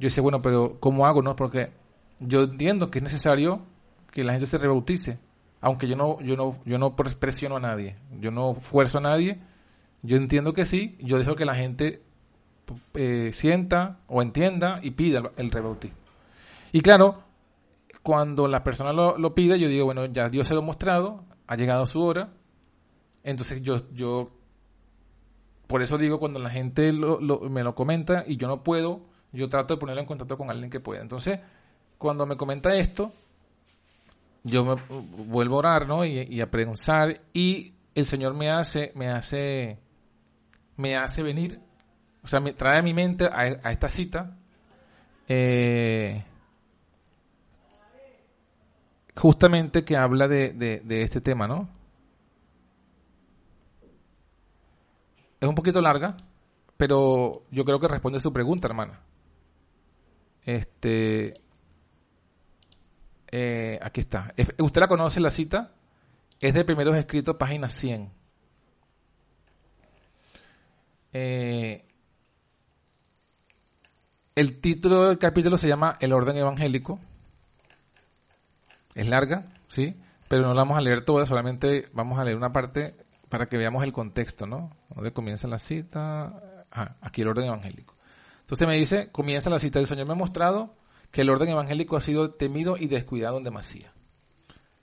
yo 0.00 0.06
decía, 0.06 0.22
bueno, 0.22 0.42
pero 0.42 0.78
¿cómo 0.80 1.06
hago, 1.06 1.22
no? 1.22 1.36
Porque 1.36 1.70
yo 2.18 2.42
entiendo 2.42 2.90
que 2.90 2.98
es 2.98 3.04
necesario 3.04 3.62
que 4.10 4.24
la 4.24 4.32
gente 4.32 4.46
se 4.46 4.58
rebautice, 4.58 5.18
aunque 5.60 5.86
yo 5.86 5.96
no, 5.96 6.20
yo 6.20 6.36
no, 6.36 6.58
yo 6.64 6.78
no 6.78 6.96
pres- 6.96 7.14
presiono 7.16 7.56
a 7.56 7.60
nadie, 7.60 7.96
yo 8.20 8.30
no 8.32 8.54
fuerzo 8.54 8.98
a 8.98 9.02
nadie, 9.02 9.38
yo 10.02 10.16
entiendo 10.16 10.52
que 10.54 10.66
sí, 10.66 10.96
yo 11.00 11.18
dejo 11.18 11.34
que 11.36 11.44
la 11.44 11.54
gente 11.54 12.02
eh, 12.94 13.30
sienta 13.32 14.00
o 14.06 14.22
entienda 14.22 14.80
y 14.82 14.92
pida 14.92 15.32
el, 15.36 15.50
rebautismo. 15.50 15.96
Y 16.72 16.80
claro, 16.80 17.22
cuando 18.02 18.48
la 18.48 18.62
persona 18.62 18.92
lo, 18.92 19.34
pide, 19.34 19.58
yo 19.58 19.68
digo, 19.68 19.86
bueno, 19.86 20.06
ya 20.06 20.28
Dios 20.28 20.46
se 20.46 20.54
lo 20.54 20.60
ha 20.60 20.64
mostrado, 20.64 21.24
ha 21.46 21.56
llegado 21.56 21.86
su 21.86 22.00
hora, 22.02 22.30
entonces 23.24 23.62
yo, 23.62 23.76
yo 23.92 24.30
por 25.66 25.82
eso 25.82 25.98
digo, 25.98 26.18
cuando 26.18 26.38
la 26.38 26.50
gente 26.50 26.92
lo- 26.92 27.18
me 27.50 27.62
lo 27.62 27.74
comenta 27.74 28.24
y 28.26 28.36
yo 28.36 28.48
no 28.48 28.62
puedo, 28.62 29.02
yo 29.32 29.48
trato 29.48 29.74
de 29.74 29.80
ponerlo 29.80 30.00
en 30.00 30.06
contacto 30.06 30.38
con 30.38 30.50
alguien 30.50 30.70
que 30.70 30.80
pueda. 30.80 31.02
Entonces, 31.02 31.40
cuando 31.98 32.24
me 32.26 32.36
comenta 32.36 32.74
esto, 32.74 33.12
yo 34.44 34.64
me 34.64 34.76
vuelvo 35.26 35.56
a 35.56 35.58
orar, 35.58 35.86
¿no? 35.86 36.04
Y, 36.04 36.20
y 36.22 36.40
a 36.40 36.50
preguntar 36.50 37.20
y 37.32 37.74
el 37.94 38.06
Señor 38.06 38.34
me 38.34 38.50
hace, 38.50 38.92
me 38.94 39.08
hace, 39.08 39.78
me 40.76 40.96
hace 40.96 41.22
venir, 41.22 41.60
o 42.22 42.28
sea, 42.28 42.40
me 42.40 42.52
trae 42.52 42.78
a 42.78 42.82
mi 42.82 42.94
mente 42.94 43.26
a, 43.26 43.46
esta 43.70 43.88
cita, 43.88 44.36
eh, 45.28 46.24
justamente 49.16 49.84
que 49.84 49.96
habla 49.96 50.28
de, 50.28 50.82
este 51.02 51.20
tema, 51.20 51.46
¿no? 51.46 51.68
Es 55.40 55.48
un 55.48 55.54
poquito 55.54 55.80
larga, 55.80 56.16
pero 56.76 57.44
yo 57.50 57.64
creo 57.64 57.78
que 57.78 57.88
responde 57.88 58.18
a 58.18 58.22
su 58.22 58.32
pregunta, 58.32 58.66
hermana. 58.66 59.00
Este, 60.44 61.34
eh, 63.30 63.78
aquí 63.82 64.00
está. 64.00 64.32
Es- 64.36 64.48
Usted 64.58 64.80
la 64.80 64.88
conoce 64.88 65.20
la 65.20 65.30
cita, 65.30 65.74
es 66.40 66.54
de 66.54 66.64
primeros 66.64 66.96
escritos, 66.96 67.36
página 67.36 67.68
100. 67.68 68.10
Eh, 71.12 71.87
el 74.38 74.60
título 74.60 75.08
del 75.08 75.18
capítulo 75.18 75.58
se 75.58 75.66
llama 75.66 75.96
El 75.98 76.12
orden 76.12 76.36
evangélico. 76.36 77.00
Es 78.94 79.08
larga, 79.08 79.46
¿sí? 79.68 79.96
Pero 80.28 80.42
no 80.42 80.54
la 80.54 80.60
vamos 80.60 80.78
a 80.78 80.80
leer 80.80 81.04
toda, 81.04 81.26
solamente 81.26 81.88
vamos 81.92 82.20
a 82.20 82.24
leer 82.24 82.36
una 82.36 82.50
parte 82.50 82.94
para 83.30 83.46
que 83.46 83.58
veamos 83.58 83.82
el 83.82 83.92
contexto, 83.92 84.46
¿no? 84.46 84.70
Donde 84.94 85.10
comienza 85.10 85.48
la 85.48 85.58
cita. 85.58 86.32
Ah, 86.70 86.94
aquí 87.00 87.22
el 87.22 87.28
orden 87.28 87.46
evangélico. 87.46 87.94
Entonces 88.42 88.68
me 88.68 88.76
dice, 88.76 89.08
comienza 89.10 89.50
la 89.50 89.58
cita, 89.58 89.80
el 89.80 89.88
Señor 89.88 90.06
me 90.06 90.12
ha 90.12 90.16
mostrado 90.16 90.72
que 91.10 91.22
el 91.22 91.30
orden 91.30 91.48
evangélico 91.48 91.96
ha 91.96 92.00
sido 92.00 92.30
temido 92.30 92.76
y 92.76 92.86
descuidado 92.86 93.38
en 93.38 93.44
demasía. 93.44 93.90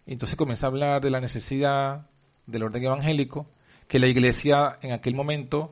Entonces 0.06 0.36
comienza 0.36 0.68
a 0.68 0.70
hablar 0.70 1.02
de 1.02 1.12
la 1.12 1.22
necesidad 1.22 2.10
del 2.46 2.64
orden 2.64 2.84
evangélico, 2.84 3.48
que 3.88 4.00
la 4.00 4.08
iglesia 4.08 4.76
en 4.82 4.92
aquel 4.92 5.16
momento 5.16 5.72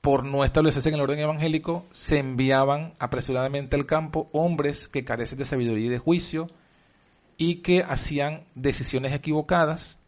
por 0.00 0.24
no 0.24 0.44
establecerse 0.44 0.88
en 0.88 0.94
el 0.94 1.00
orden 1.00 1.18
evangélico, 1.18 1.84
se 1.92 2.18
enviaban 2.18 2.92
apresuradamente 2.98 3.76
al 3.76 3.86
campo 3.86 4.28
hombres 4.32 4.88
que 4.88 5.04
carecen 5.04 5.38
de 5.38 5.44
sabiduría 5.44 5.86
y 5.86 5.90
de 5.90 5.98
juicio 5.98 6.48
y 7.36 7.56
que 7.56 7.82
hacían 7.82 8.42
decisiones 8.54 9.12
equivocadas, 9.12 9.98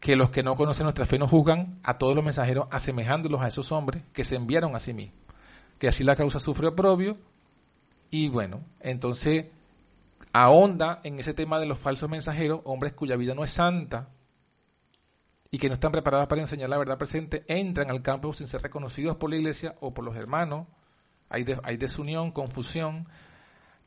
que 0.00 0.16
los 0.16 0.30
que 0.30 0.42
no 0.42 0.56
conocen 0.56 0.84
nuestra 0.84 1.06
fe 1.06 1.18
nos 1.18 1.30
juzgan 1.30 1.78
a 1.82 1.98
todos 1.98 2.14
los 2.14 2.24
mensajeros 2.24 2.68
asemejándolos 2.70 3.40
a 3.40 3.48
esos 3.48 3.72
hombres 3.72 4.02
que 4.12 4.24
se 4.24 4.36
enviaron 4.36 4.76
a 4.76 4.80
sí 4.80 4.92
mismos, 4.92 5.16
que 5.78 5.88
así 5.88 6.04
la 6.04 6.16
causa 6.16 6.40
sufre 6.40 6.68
oprobio 6.68 7.16
y 8.10 8.28
bueno, 8.28 8.60
entonces 8.80 9.46
ahonda 10.32 11.00
en 11.04 11.18
ese 11.18 11.34
tema 11.34 11.58
de 11.58 11.66
los 11.66 11.78
falsos 11.78 12.10
mensajeros, 12.10 12.60
hombres 12.64 12.92
cuya 12.92 13.16
vida 13.16 13.34
no 13.34 13.44
es 13.44 13.50
santa, 13.50 14.08
y 15.54 15.58
que 15.58 15.68
no 15.68 15.74
están 15.74 15.92
preparados 15.92 16.26
para 16.26 16.40
enseñar 16.40 16.68
la 16.68 16.78
verdad 16.78 16.98
presente, 16.98 17.44
entran 17.46 17.88
al 17.88 18.02
campo 18.02 18.34
sin 18.34 18.48
ser 18.48 18.60
reconocidos 18.60 19.16
por 19.16 19.30
la 19.30 19.36
iglesia 19.36 19.72
o 19.78 19.94
por 19.94 20.04
los 20.04 20.16
hermanos. 20.16 20.66
Hay, 21.30 21.44
desunión, 21.76 22.32
confusión. 22.32 23.06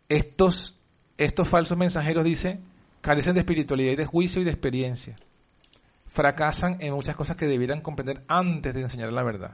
Estos, 0.07 0.75
estos 1.17 1.49
falsos 1.49 1.77
mensajeros, 1.77 2.23
dice, 2.23 2.61
carecen 3.01 3.33
de 3.33 3.41
espiritualidad 3.41 3.91
y 3.91 3.95
de 3.97 4.05
juicio 4.05 4.41
y 4.41 4.45
de 4.45 4.51
experiencia. 4.51 5.17
Fracasan 6.13 6.77
en 6.79 6.93
muchas 6.93 7.17
cosas 7.17 7.35
que 7.35 7.47
debieran 7.47 7.81
comprender 7.81 8.21
antes 8.29 8.73
de 8.73 8.83
enseñar 8.83 9.11
la 9.11 9.23
verdad. 9.23 9.51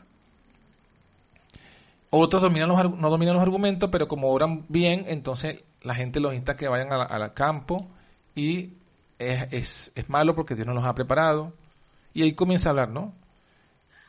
Otros 2.11 2.44
dominan 2.44 2.69
los, 2.69 2.95
no 2.95 3.10
dominan 3.10 3.34
los 3.34 3.41
argumentos, 3.41 3.90
pero 3.91 4.07
como 4.07 4.30
oran 4.30 4.64
bien, 4.69 5.06
entonces 5.07 5.61
la 5.81 5.95
gente 5.95 6.19
los 6.19 6.35
insta 6.35 6.53
que 6.53 6.68
vayan 6.68 6.91
al 6.91 7.34
campo 7.34 7.88
y 8.35 8.73
es, 9.18 9.48
es, 9.49 9.91
es 9.95 10.10
malo 10.11 10.35
porque 10.35 10.53
Dios 10.53 10.68
no 10.68 10.76
los 10.76 10.85
ha 10.85 10.94
preparado 10.94 11.52
y 12.14 12.23
ahí 12.23 12.34
comienza 12.34 12.69
a 12.69 12.72
hablar, 12.72 12.90
¿no? 12.90 13.14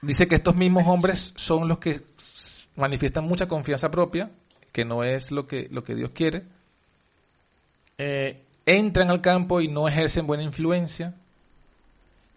Dice 0.02 0.26
que 0.28 0.34
estos 0.34 0.54
mismos 0.54 0.84
hombres 0.86 1.32
son 1.36 1.66
los 1.68 1.78
que 1.78 2.02
manifiestan 2.76 3.24
mucha 3.24 3.46
confianza 3.46 3.90
propia, 3.90 4.30
que 4.72 4.84
no 4.84 5.02
es 5.04 5.30
lo 5.30 5.46
que, 5.46 5.68
lo 5.70 5.82
que 5.82 5.94
Dios 5.94 6.10
quiere. 6.10 6.42
Eh, 7.96 8.42
entran 8.66 9.10
al 9.10 9.22
campo 9.22 9.60
y 9.60 9.68
no 9.68 9.88
ejercen 9.88 10.26
buena 10.26 10.42
influencia. 10.42 11.14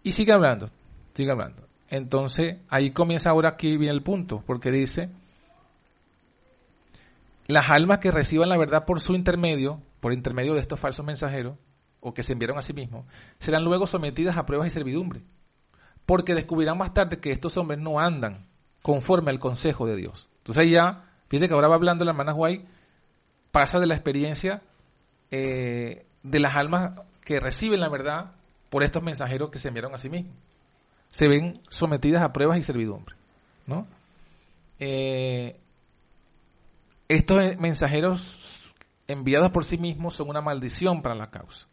Y 0.02 0.12
sigue 0.12 0.32
hablando, 0.32 0.70
sigue 1.14 1.30
hablando. 1.30 1.62
Entonces, 1.90 2.56
ahí 2.70 2.92
comienza 2.92 3.30
ahora 3.30 3.50
aquí 3.50 3.76
viene 3.76 3.94
el 3.94 4.02
punto, 4.02 4.42
porque 4.46 4.70
dice, 4.70 5.10
las 7.46 7.68
almas 7.68 7.98
que 7.98 8.10
reciban 8.10 8.48
la 8.48 8.56
verdad 8.56 8.86
por 8.86 9.00
su 9.00 9.14
intermedio, 9.14 9.80
por 10.00 10.12
intermedio 10.12 10.54
de 10.54 10.60
estos 10.60 10.80
falsos 10.80 11.04
mensajeros, 11.04 11.58
o 12.00 12.14
que 12.14 12.22
se 12.22 12.32
enviaron 12.32 12.56
a 12.56 12.62
sí 12.62 12.72
mismos, 12.72 13.04
serán 13.40 13.64
luego 13.64 13.86
sometidas 13.86 14.36
a 14.36 14.46
pruebas 14.46 14.68
y 14.68 14.70
servidumbre 14.70 15.20
porque 16.08 16.34
descubrirán 16.34 16.78
más 16.78 16.94
tarde 16.94 17.18
que 17.18 17.30
estos 17.30 17.58
hombres 17.58 17.78
no 17.78 18.00
andan 18.00 18.38
conforme 18.80 19.30
al 19.30 19.38
consejo 19.38 19.84
de 19.84 19.94
Dios. 19.94 20.26
Entonces 20.38 20.70
ya, 20.70 21.04
fíjate 21.28 21.48
que 21.48 21.54
ahora 21.54 21.68
va 21.68 21.74
hablando 21.74 22.02
la 22.06 22.12
hermana 22.12 22.32
Guay, 22.32 22.64
pasa 23.52 23.78
de 23.78 23.86
la 23.86 23.94
experiencia 23.94 24.62
eh, 25.30 26.06
de 26.22 26.38
las 26.40 26.56
almas 26.56 26.98
que 27.26 27.40
reciben 27.40 27.80
la 27.80 27.90
verdad 27.90 28.32
por 28.70 28.84
estos 28.84 29.02
mensajeros 29.02 29.50
que 29.50 29.58
se 29.58 29.68
enviaron 29.68 29.94
a 29.94 29.98
sí 29.98 30.08
mismos. 30.08 30.34
Se 31.10 31.28
ven 31.28 31.60
sometidas 31.68 32.22
a 32.22 32.32
pruebas 32.32 32.56
y 32.56 32.62
servidumbre. 32.62 33.14
¿no? 33.66 33.86
Eh, 34.78 35.58
estos 37.08 37.36
mensajeros 37.58 38.74
enviados 39.08 39.50
por 39.50 39.66
sí 39.66 39.76
mismos 39.76 40.14
son 40.14 40.30
una 40.30 40.40
maldición 40.40 41.02
para 41.02 41.14
la 41.14 41.26
causa. 41.26 41.66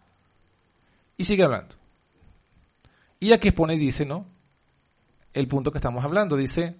Y 1.15 1.23
sigue 1.23 1.43
hablando. 1.43 1.73
Y 3.25 3.33
aquí 3.33 3.47
expone 3.47 3.73
y 3.73 3.79
dice, 3.79 4.05
¿no? 4.05 4.23
El 5.33 5.47
punto 5.47 5.71
que 5.71 5.79
estamos 5.79 6.05
hablando. 6.05 6.37
Dice, 6.37 6.75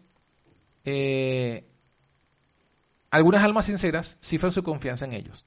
eh, 0.84 1.66
algunas 3.10 3.44
almas 3.44 3.66
sinceras 3.66 4.16
cifran 4.22 4.52
su 4.52 4.62
confianza 4.62 5.06
en 5.06 5.14
ellos, 5.14 5.44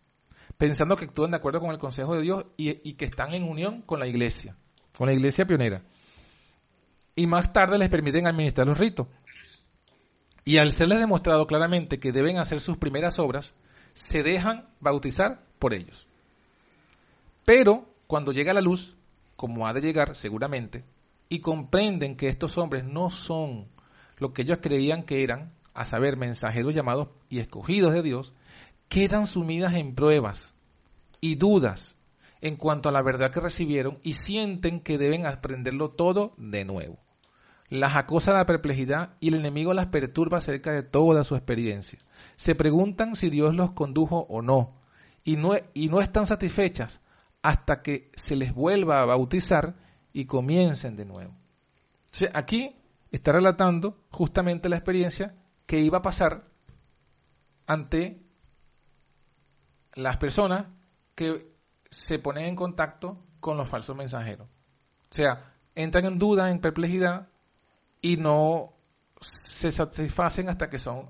pensando 0.56 0.96
que 0.96 1.04
actúan 1.04 1.30
de 1.30 1.36
acuerdo 1.36 1.60
con 1.60 1.70
el 1.70 1.78
consejo 1.78 2.16
de 2.16 2.22
Dios 2.22 2.46
y, 2.56 2.94
que 2.94 3.04
están 3.04 3.32
en 3.32 3.44
unión 3.44 3.82
con 3.82 4.00
la 4.00 4.08
iglesia, 4.08 4.56
con 4.96 5.06
la 5.06 5.12
iglesia 5.12 5.44
pionera. 5.44 5.82
Y 7.14 7.28
más 7.28 7.52
tarde 7.52 7.78
les 7.78 7.90
permiten 7.90 8.26
administrar 8.26 8.66
los 8.66 8.76
ritos. 8.76 9.06
Y 10.44 10.58
al 10.58 10.72
serles 10.72 10.98
demostrado 10.98 11.46
claramente 11.46 12.00
que 12.00 12.10
deben 12.10 12.38
hacer 12.38 12.60
sus 12.60 12.76
primeras 12.76 13.20
obras, 13.20 13.54
se 13.94 14.24
dejan 14.24 14.64
bautizar 14.80 15.38
por 15.60 15.74
ellos. 15.74 16.08
Pero 17.44 17.84
cuando 18.08 18.32
llega 18.32 18.52
la 18.52 18.62
luz, 18.62 18.97
como 19.38 19.68
ha 19.68 19.72
de 19.72 19.80
llegar 19.80 20.16
seguramente, 20.16 20.82
y 21.28 21.38
comprenden 21.38 22.16
que 22.16 22.28
estos 22.28 22.58
hombres 22.58 22.82
no 22.82 23.08
son 23.08 23.66
lo 24.18 24.32
que 24.32 24.42
ellos 24.42 24.58
creían 24.60 25.04
que 25.04 25.22
eran, 25.22 25.52
a 25.74 25.86
saber, 25.86 26.16
mensajeros 26.16 26.74
llamados 26.74 27.06
y 27.30 27.38
escogidos 27.38 27.94
de 27.94 28.02
Dios, 28.02 28.34
quedan 28.88 29.28
sumidas 29.28 29.74
en 29.74 29.94
pruebas 29.94 30.54
y 31.20 31.36
dudas 31.36 31.94
en 32.40 32.56
cuanto 32.56 32.88
a 32.88 32.92
la 32.92 33.00
verdad 33.00 33.30
que 33.30 33.38
recibieron 33.38 33.98
y 34.02 34.14
sienten 34.14 34.80
que 34.80 34.98
deben 34.98 35.24
aprenderlo 35.24 35.90
todo 35.90 36.32
de 36.36 36.64
nuevo. 36.64 36.98
Las 37.68 37.94
acosa 37.94 38.32
la 38.32 38.44
perplejidad 38.44 39.10
y 39.20 39.28
el 39.28 39.34
enemigo 39.34 39.72
las 39.72 39.86
perturba 39.86 40.38
acerca 40.38 40.72
de 40.72 40.82
toda 40.82 41.22
su 41.22 41.36
experiencia. 41.36 42.00
Se 42.36 42.56
preguntan 42.56 43.14
si 43.14 43.30
Dios 43.30 43.54
los 43.54 43.70
condujo 43.70 44.26
o 44.28 44.42
no, 44.42 44.72
y 45.22 45.36
no, 45.36 45.52
y 45.74 45.90
no 45.90 46.00
están 46.00 46.26
satisfechas 46.26 47.00
hasta 47.42 47.82
que 47.82 48.10
se 48.16 48.36
les 48.36 48.54
vuelva 48.54 49.00
a 49.00 49.06
bautizar 49.06 49.74
y 50.12 50.26
comiencen 50.26 50.96
de 50.96 51.04
nuevo. 51.04 51.32
aquí 52.34 52.70
está 53.10 53.32
relatando 53.32 54.04
justamente 54.10 54.68
la 54.68 54.76
experiencia 54.76 55.34
que 55.66 55.80
iba 55.80 55.98
a 55.98 56.02
pasar 56.02 56.42
ante 57.66 58.18
las 59.94 60.16
personas 60.16 60.66
que 61.14 61.48
se 61.90 62.18
ponen 62.18 62.44
en 62.44 62.56
contacto 62.56 63.18
con 63.40 63.56
los 63.56 63.68
falsos 63.68 63.96
mensajeros. 63.96 64.48
O 65.10 65.14
sea, 65.14 65.52
entran 65.74 66.04
en 66.04 66.18
duda, 66.18 66.50
en 66.50 66.60
perplejidad 66.60 67.28
y 68.00 68.16
no 68.16 68.72
se 69.20 69.72
satisfacen 69.72 70.48
hasta 70.48 70.70
que 70.70 70.78
son 70.78 71.08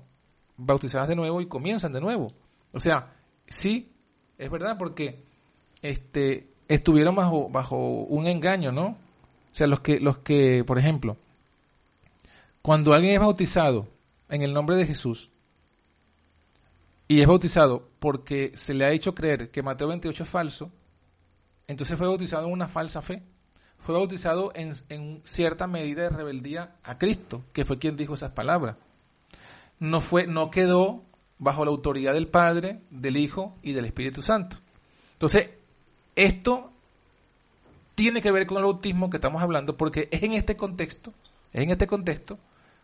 bautizadas 0.57 1.07
de 1.07 1.15
nuevo 1.15 1.41
y 1.41 1.47
comienzan 1.47 1.93
de 1.93 2.01
nuevo. 2.01 2.31
O 2.73 2.79
sea, 2.79 3.13
sí, 3.47 3.93
es 4.37 4.49
verdad, 4.49 4.77
porque 4.77 5.23
este, 5.81 6.47
estuvieron 6.67 7.15
bajo, 7.15 7.49
bajo 7.49 7.77
un 7.77 8.27
engaño, 8.27 8.71
¿no? 8.71 8.87
O 8.87 9.55
sea, 9.55 9.67
los 9.67 9.79
que, 9.79 9.99
los 9.99 10.19
que, 10.19 10.63
por 10.65 10.79
ejemplo, 10.79 11.17
cuando 12.61 12.93
alguien 12.93 13.13
es 13.13 13.19
bautizado 13.19 13.87
en 14.29 14.43
el 14.43 14.53
nombre 14.53 14.75
de 14.75 14.85
Jesús 14.85 15.29
y 17.07 17.21
es 17.21 17.27
bautizado 17.27 17.87
porque 17.99 18.51
se 18.55 18.73
le 18.73 18.85
ha 18.85 18.91
hecho 18.91 19.15
creer 19.15 19.49
que 19.49 19.63
Mateo 19.63 19.87
28 19.87 20.23
es 20.23 20.29
falso, 20.29 20.71
entonces 21.67 21.97
fue 21.97 22.07
bautizado 22.07 22.47
en 22.47 22.53
una 22.53 22.67
falsa 22.67 23.01
fe. 23.01 23.23
Fue 23.79 23.95
bautizado 23.95 24.51
en, 24.55 24.73
en 24.89 25.21
cierta 25.23 25.65
medida 25.65 26.03
de 26.03 26.09
rebeldía 26.09 26.75
a 26.83 26.97
Cristo, 26.97 27.41
que 27.53 27.65
fue 27.65 27.79
quien 27.79 27.95
dijo 27.95 28.13
esas 28.13 28.33
palabras. 28.33 28.77
No, 29.79 30.01
fue, 30.01 30.27
no 30.27 30.51
quedó 30.51 31.01
bajo 31.39 31.63
la 31.63 31.71
autoridad 31.71 32.13
del 32.13 32.27
Padre, 32.27 32.81
del 32.91 33.17
Hijo 33.17 33.55
y 33.63 33.73
del 33.73 33.85
Espíritu 33.85 34.21
Santo. 34.21 34.57
Entonces, 35.13 35.58
esto 36.15 36.69
tiene 37.95 38.21
que 38.21 38.31
ver 38.31 38.47
con 38.47 38.57
el 38.57 38.63
autismo 38.63 39.09
que 39.09 39.17
estamos 39.17 39.41
hablando 39.41 39.75
porque 39.75 40.07
es 40.11 40.23
en 40.23 40.33
este 40.33 40.55
contexto, 40.55 41.11
es 41.51 41.61
en 41.61 41.71
este 41.71 41.87
contexto, 41.87 42.37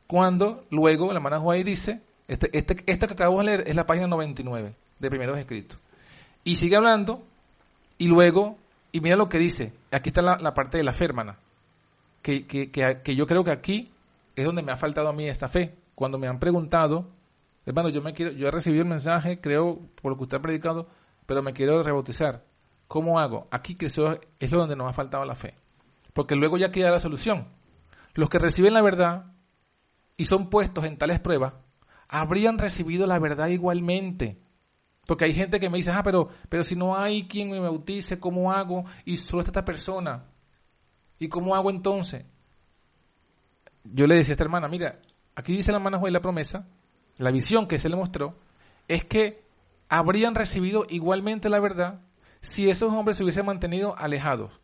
cuando 0.08 0.64
luego 0.72 1.08
la 1.08 1.20
hermana 1.20 1.40
Juárez 1.40 1.66
dice, 1.66 2.02
este, 2.28 2.50
este, 2.58 2.84
esta 2.86 3.08
que 3.08 3.14
acabamos 3.14 3.46
de 3.46 3.46
leer 3.46 3.68
es 3.68 3.76
la 3.76 3.86
página 3.86 4.08
99 4.08 4.74
de 5.00 5.10
primeros 5.10 5.38
escritos. 5.38 5.78
Y 6.44 6.58
sigue 6.58 6.76
hablando 6.76 7.24
y 7.98 8.08
luego, 8.08 8.58
y 8.92 9.00
mira 9.00 9.16
lo 9.16 9.30
que 9.30 9.40
dice, 9.40 9.72
aquí 9.92 10.10
está 10.10 10.22
la, 10.22 10.54
parte 10.54 10.78
de 10.78 10.84
la 10.84 10.94
fe, 10.94 11.06
hermana, 11.06 11.38
que, 12.22 12.46
que, 12.46 12.70
que, 12.70 13.16
yo 13.16 13.26
creo 13.26 13.44
que 13.44 13.52
aquí 13.52 13.90
es 14.36 14.46
donde 14.46 14.64
me 14.64 14.72
ha 14.72 14.78
faltado 14.78 15.10
a 15.10 15.14
mí 15.14 15.28
esta 15.28 15.48
fe. 15.48 15.74
Cuando 15.96 16.18
me 16.18 16.28
han 16.28 16.40
preguntado, 16.40 17.06
hermano, 17.66 17.90
yo 17.90 18.02
me 18.02 18.14
quiero, 18.14 18.32
yo 18.32 18.48
he 18.48 18.52
recibido 18.52 18.84
el 18.84 18.90
mensaje, 18.90 19.40
creo, 19.40 19.80
por 20.02 20.12
lo 20.12 20.18
que 20.18 20.24
usted 20.24 20.38
ha 20.38 20.42
predicado, 20.42 20.88
pero 21.26 21.42
me 21.42 21.54
quiero 21.54 21.82
rebautizar. 21.82 22.42
¿Cómo 22.88 23.20
hago? 23.20 23.48
Aquí 23.52 23.76
que 23.76 23.88
es 23.88 23.98
lo 23.98 24.60
donde 24.60 24.76
nos 24.76 24.90
ha 24.90 24.94
faltado 24.94 25.26
la 25.26 25.36
fe. 25.36 25.56
Porque 26.14 26.36
luego 26.36 26.58
ya 26.58 26.72
queda 26.72 26.92
la 26.92 27.00
solución. 27.00 27.48
Los 28.14 28.30
que 28.30 28.40
reciben 28.40 28.74
la 28.74 28.82
verdad 28.82 29.26
y 30.18 30.26
son 30.26 30.50
puestos 30.50 30.86
en 30.86 30.98
tales 30.98 31.20
pruebas, 31.20 31.54
habrían 32.08 32.58
recibido 32.58 33.06
la 33.08 33.20
verdad 33.20 33.48
igualmente. 33.48 34.38
Porque 35.06 35.26
hay 35.26 35.34
gente 35.34 35.60
que 35.60 35.70
me 35.70 35.78
dice, 35.78 35.92
ah, 35.92 36.02
pero, 36.04 36.30
pero 36.50 36.64
si 36.64 36.76
no 36.76 36.98
hay 36.98 37.28
quien 37.28 37.52
me 37.52 37.60
bautice, 37.60 38.20
¿cómo 38.20 38.52
hago? 38.52 38.86
Y 39.04 39.18
solo 39.18 39.42
está 39.42 39.52
esta 39.52 39.66
persona. 39.66 40.24
¿Y 41.20 41.28
cómo 41.28 41.56
hago 41.56 41.70
entonces? 41.70 42.26
Yo 43.84 44.08
le 44.08 44.16
decía 44.16 44.32
a 44.32 44.36
esta 44.36 44.44
hermana, 44.44 44.68
mira, 44.68 45.00
aquí 45.36 45.56
dice 45.56 45.72
la 45.72 45.78
hermana 45.78 46.00
Juan 46.00 46.14
la 46.14 46.22
promesa, 46.22 46.66
la 47.18 47.32
visión 47.32 47.68
que 47.68 47.78
se 47.78 47.90
le 47.90 47.96
mostró, 47.96 48.36
es 48.88 49.06
que 49.06 49.42
habrían 49.90 50.34
recibido 50.34 50.86
igualmente 50.90 51.50
la 51.50 51.60
verdad 51.60 52.02
si 52.46 52.70
esos 52.70 52.94
hombres 52.94 53.18
se 53.18 53.24
hubiesen 53.24 53.46
mantenido 53.46 53.98
alejados, 53.98 54.60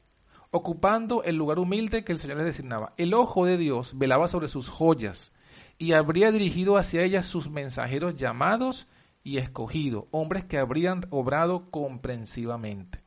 ocupando 0.52 1.24
el 1.24 1.36
lugar 1.36 1.60
humilde 1.60 2.04
que 2.04 2.12
el 2.12 2.20
Señor 2.20 2.38
les 2.38 2.46
designaba. 2.46 2.94
El 2.98 3.14
ojo 3.14 3.46
de 3.46 3.58
Dios 3.58 3.98
velaba 3.98 4.28
sobre 4.28 4.48
sus 4.48 4.70
joyas 4.70 5.32
y 5.78 5.94
habría 5.94 6.32
dirigido 6.32 6.78
hacia 6.78 7.04
ella 7.04 7.24
sus 7.24 7.50
mensajeros 7.50 8.16
llamados 8.16 8.88
y 9.24 9.38
escogidos, 9.38 10.06
hombres 10.12 10.46
que 10.46 10.58
habrían 10.58 11.08
obrado 11.10 11.70
comprensivamente. 11.72 13.00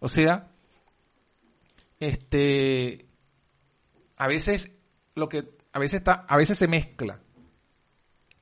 O 0.00 0.08
sea, 0.08 0.46
este, 2.00 3.06
a 4.16 4.26
veces 4.26 4.72
lo 5.14 5.28
que, 5.28 5.44
a 5.72 5.78
veces 5.78 6.00
está, 6.00 6.24
a 6.28 6.36
veces 6.36 6.58
se 6.58 6.68
mezcla 6.68 7.18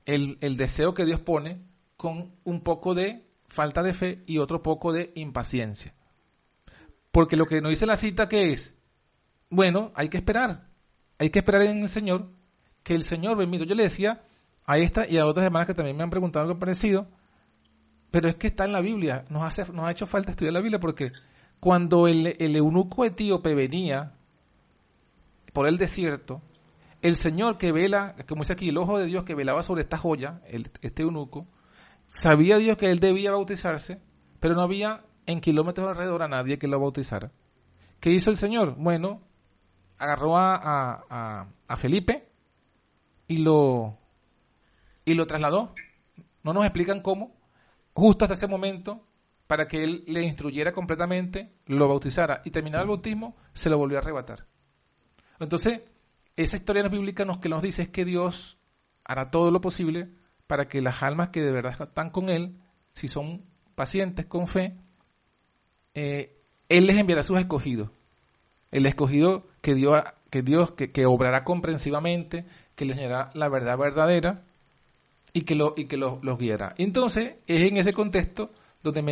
el, 0.07 0.39
el 0.41 0.57
deseo 0.57 0.95
que 0.95 1.05
Dios 1.05 1.21
pone 1.21 1.59
con 1.97 2.33
un 2.45 2.61
poco 2.63 2.95
de 2.95 3.30
falta 3.51 3.83
de 3.83 3.93
fe 3.93 4.23
y 4.27 4.39
otro 4.39 4.63
poco 4.63 4.93
de 4.93 5.13
impaciencia. 5.17 5.93
Porque 7.13 7.37
lo 7.37 7.47
que 7.47 7.61
nos 7.61 7.71
dice 7.71 7.87
la 7.87 7.97
cita 7.97 8.29
que 8.29 8.53
es, 8.53 8.73
bueno, 9.51 9.91
hay 9.95 10.09
que 10.09 10.17
esperar, 10.17 10.63
hay 11.19 11.31
que 11.31 11.41
esperar 11.41 11.63
en 11.63 11.83
el 11.83 11.89
Señor, 11.89 12.29
que 12.85 12.95
el 12.95 13.05
Señor 13.05 13.37
bendito. 13.37 13.65
Yo 13.65 13.75
le 13.75 13.83
decía 13.83 14.21
a 14.67 14.79
esta 14.79 15.07
y 15.07 15.19
a 15.19 15.27
otras 15.27 15.45
hermanas 15.45 15.67
que 15.67 15.75
también 15.75 15.97
me 15.97 16.05
han 16.05 16.11
preguntado 16.11 16.47
algo 16.47 16.59
parecido, 16.59 17.07
pero 18.11 18.29
es 18.29 18.37
que 18.37 18.47
está 18.47 18.65
en 18.65 18.73
la 18.73 18.81
Biblia, 18.81 19.25
nos, 19.29 19.43
hace, 19.43 19.71
nos 19.73 19.85
ha 19.85 19.91
hecho 19.91 20.07
falta 20.07 20.31
estudiar 20.31 20.55
la 20.55 20.61
Biblia 20.61 20.79
porque 20.79 21.11
cuando 21.59 22.07
el, 22.07 22.37
el 22.39 22.57
eunuco 22.57 23.05
etíope 23.05 23.55
venía 23.55 24.13
por 25.53 25.67
el 25.67 25.79
desierto, 25.79 26.41
el 27.03 27.17
Señor 27.17 27.59
que 27.59 27.73
vela, 27.73 28.15
como 28.29 28.43
dice 28.43 28.53
aquí, 28.53 28.69
el 28.69 28.79
ojo 28.79 28.99
de 28.99 29.07
Dios 29.07 29.25
que 29.25 29.35
velaba 29.35 29.63
sobre 29.63 29.83
esta 29.83 29.99
joya, 29.99 30.41
el, 30.49 30.71
este 30.83 31.03
eunuco, 31.03 31.47
sabía 32.13 32.59
Dios 32.59 32.77
que 32.77 32.91
él 32.91 33.01
debía 33.01 33.31
bautizarse, 33.31 34.01
pero 34.41 34.55
no 34.55 34.63
había 34.63 35.03
en 35.27 35.41
kilómetros 35.41 35.89
alrededor 35.89 36.23
a 36.23 36.29
nadie 36.29 36.59
que 36.59 36.69
lo 36.69 36.81
bautizara. 36.81 37.31
¿Qué 38.01 38.11
hizo 38.11 38.31
el 38.31 38.37
Señor? 38.37 38.75
Bueno, 38.79 39.21
agarró 39.99 40.37
a, 40.37 40.57
a, 41.09 41.47
a, 41.69 41.77
Felipe 41.77 42.27
y 43.29 43.39
lo, 43.39 43.97
y 45.05 45.15
lo 45.15 45.27
trasladó. 45.27 45.75
No 46.43 46.53
nos 46.53 46.65
explican 46.65 47.03
cómo. 47.03 47.37
Justo 47.93 48.25
hasta 48.25 48.35
ese 48.35 48.47
momento, 48.47 49.01
para 49.47 49.69
que 49.69 49.85
él 49.85 50.05
le 50.07 50.23
instruyera 50.23 50.73
completamente, 50.73 51.51
lo 51.67 51.89
bautizara. 51.89 52.41
Y 52.45 52.51
terminado 52.51 52.83
el 52.85 52.89
bautismo, 52.89 53.37
se 53.53 53.69
lo 53.69 53.77
volvió 53.77 53.99
a 53.99 54.01
arrebatar. 54.01 54.45
Entonces, 55.39 55.83
esa 56.37 56.57
historia 56.57 56.89
bíblica 56.89 57.27
nos, 57.27 57.39
que 57.39 57.51
nos 57.51 57.63
dice 57.63 57.83
es 57.83 57.89
que 57.91 58.07
Dios 58.07 58.59
hará 59.05 59.31
todo 59.31 59.51
lo 59.51 59.61
posible 59.61 60.09
para 60.51 60.65
que 60.65 60.81
las 60.81 61.01
almas 61.05 61.29
que 61.29 61.43
de 61.43 61.53
verdad 61.53 61.81
están 61.81 62.11
con 62.11 62.29
Él, 62.29 62.57
si 62.95 63.07
son 63.07 63.41
pacientes 63.77 64.27
con 64.27 64.49
fe, 64.49 64.75
eh, 65.95 66.35
Él 66.69 66.87
les 66.87 66.99
enviará 66.99 67.21
a 67.21 67.25
sus 67.25 67.39
escogidos. 67.39 67.89
El 68.73 68.85
escogido 68.87 69.45
que, 69.63 69.77
Dios, 69.77 70.03
que 70.29 70.43
Dios 70.43 70.73
que, 70.73 71.07
obrará 71.07 71.45
comprensivamente, 71.45 72.47
que 72.75 72.85
les 72.85 72.97
dará 72.97 73.31
la 73.35 73.49
verdad 73.49 73.79
verdadera 73.79 74.43
y 75.33 75.43
que, 75.43 75.55
lo, 75.55 75.75
y 75.77 75.87
los, 75.97 76.21
guiará. 76.37 76.75
Entonces, 76.79 77.37
es 77.47 77.71
en 77.71 77.77
ese 77.77 77.93
contexto 77.93 78.51
donde 78.83 79.03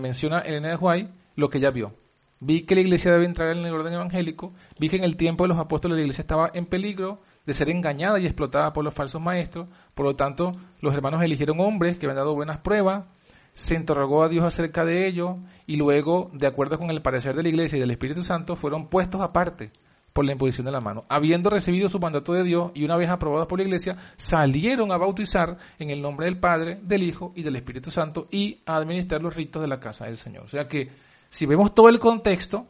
menciona 0.00 0.40
Elena 0.40 0.68
de 0.68 0.76
White 0.76 1.10
lo 1.36 1.48
que 1.48 1.56
ella 1.56 1.70
vio. 1.70 1.92
Vi 2.40 2.66
que 2.66 2.74
la 2.74 2.82
iglesia 2.82 3.10
debe 3.10 3.24
entrar 3.24 3.56
en 3.56 3.64
el 3.64 3.72
orden 3.72 3.94
evangélico, 3.94 4.52
vi 4.78 4.90
que 4.90 4.96
en 4.96 5.04
el 5.04 5.16
tiempo 5.16 5.44
de 5.44 5.48
los 5.48 5.58
apóstoles 5.58 5.96
la 5.96 6.02
iglesia 6.02 6.20
estaba 6.20 6.50
en 6.52 6.66
peligro 6.66 7.20
de 7.46 7.54
ser 7.54 7.68
engañada 7.70 8.18
y 8.18 8.26
explotada 8.26 8.72
por 8.72 8.84
los 8.84 8.94
falsos 8.94 9.20
maestros, 9.20 9.68
por 9.94 10.06
lo 10.06 10.14
tanto 10.14 10.52
los 10.80 10.94
hermanos 10.94 11.22
eligieron 11.22 11.60
hombres 11.60 11.98
que 11.98 12.06
habían 12.06 12.16
dado 12.16 12.34
buenas 12.34 12.60
pruebas, 12.60 13.06
se 13.54 13.74
interrogó 13.74 14.22
a 14.22 14.28
Dios 14.28 14.44
acerca 14.44 14.84
de 14.84 15.06
ello 15.06 15.36
y 15.66 15.76
luego, 15.76 16.30
de 16.32 16.46
acuerdo 16.46 16.78
con 16.78 16.90
el 16.90 17.02
parecer 17.02 17.36
de 17.36 17.42
la 17.42 17.48
iglesia 17.48 17.76
y 17.76 17.80
del 17.80 17.90
Espíritu 17.90 18.24
Santo, 18.24 18.56
fueron 18.56 18.86
puestos 18.86 19.20
aparte 19.20 19.70
por 20.12 20.24
la 20.24 20.32
imposición 20.32 20.64
de 20.64 20.72
la 20.72 20.80
mano. 20.80 21.04
Habiendo 21.08 21.50
recibido 21.50 21.88
su 21.88 21.98
mandato 21.98 22.32
de 22.32 22.44
Dios 22.44 22.70
y 22.74 22.84
una 22.84 22.96
vez 22.96 23.10
aprobados 23.10 23.48
por 23.48 23.58
la 23.58 23.64
iglesia, 23.64 23.96
salieron 24.16 24.92
a 24.92 24.96
bautizar 24.96 25.58
en 25.78 25.90
el 25.90 26.00
nombre 26.00 26.26
del 26.26 26.38
Padre, 26.38 26.78
del 26.82 27.02
Hijo 27.02 27.32
y 27.34 27.42
del 27.42 27.56
Espíritu 27.56 27.90
Santo 27.90 28.28
y 28.30 28.58
a 28.64 28.76
administrar 28.76 29.20
los 29.22 29.34
ritos 29.34 29.60
de 29.60 29.68
la 29.68 29.80
casa 29.80 30.06
del 30.06 30.16
Señor. 30.16 30.44
O 30.44 30.48
sea 30.48 30.68
que 30.68 30.88
si 31.30 31.46
vemos 31.46 31.74
todo 31.74 31.88
el 31.88 31.98
contexto, 31.98 32.66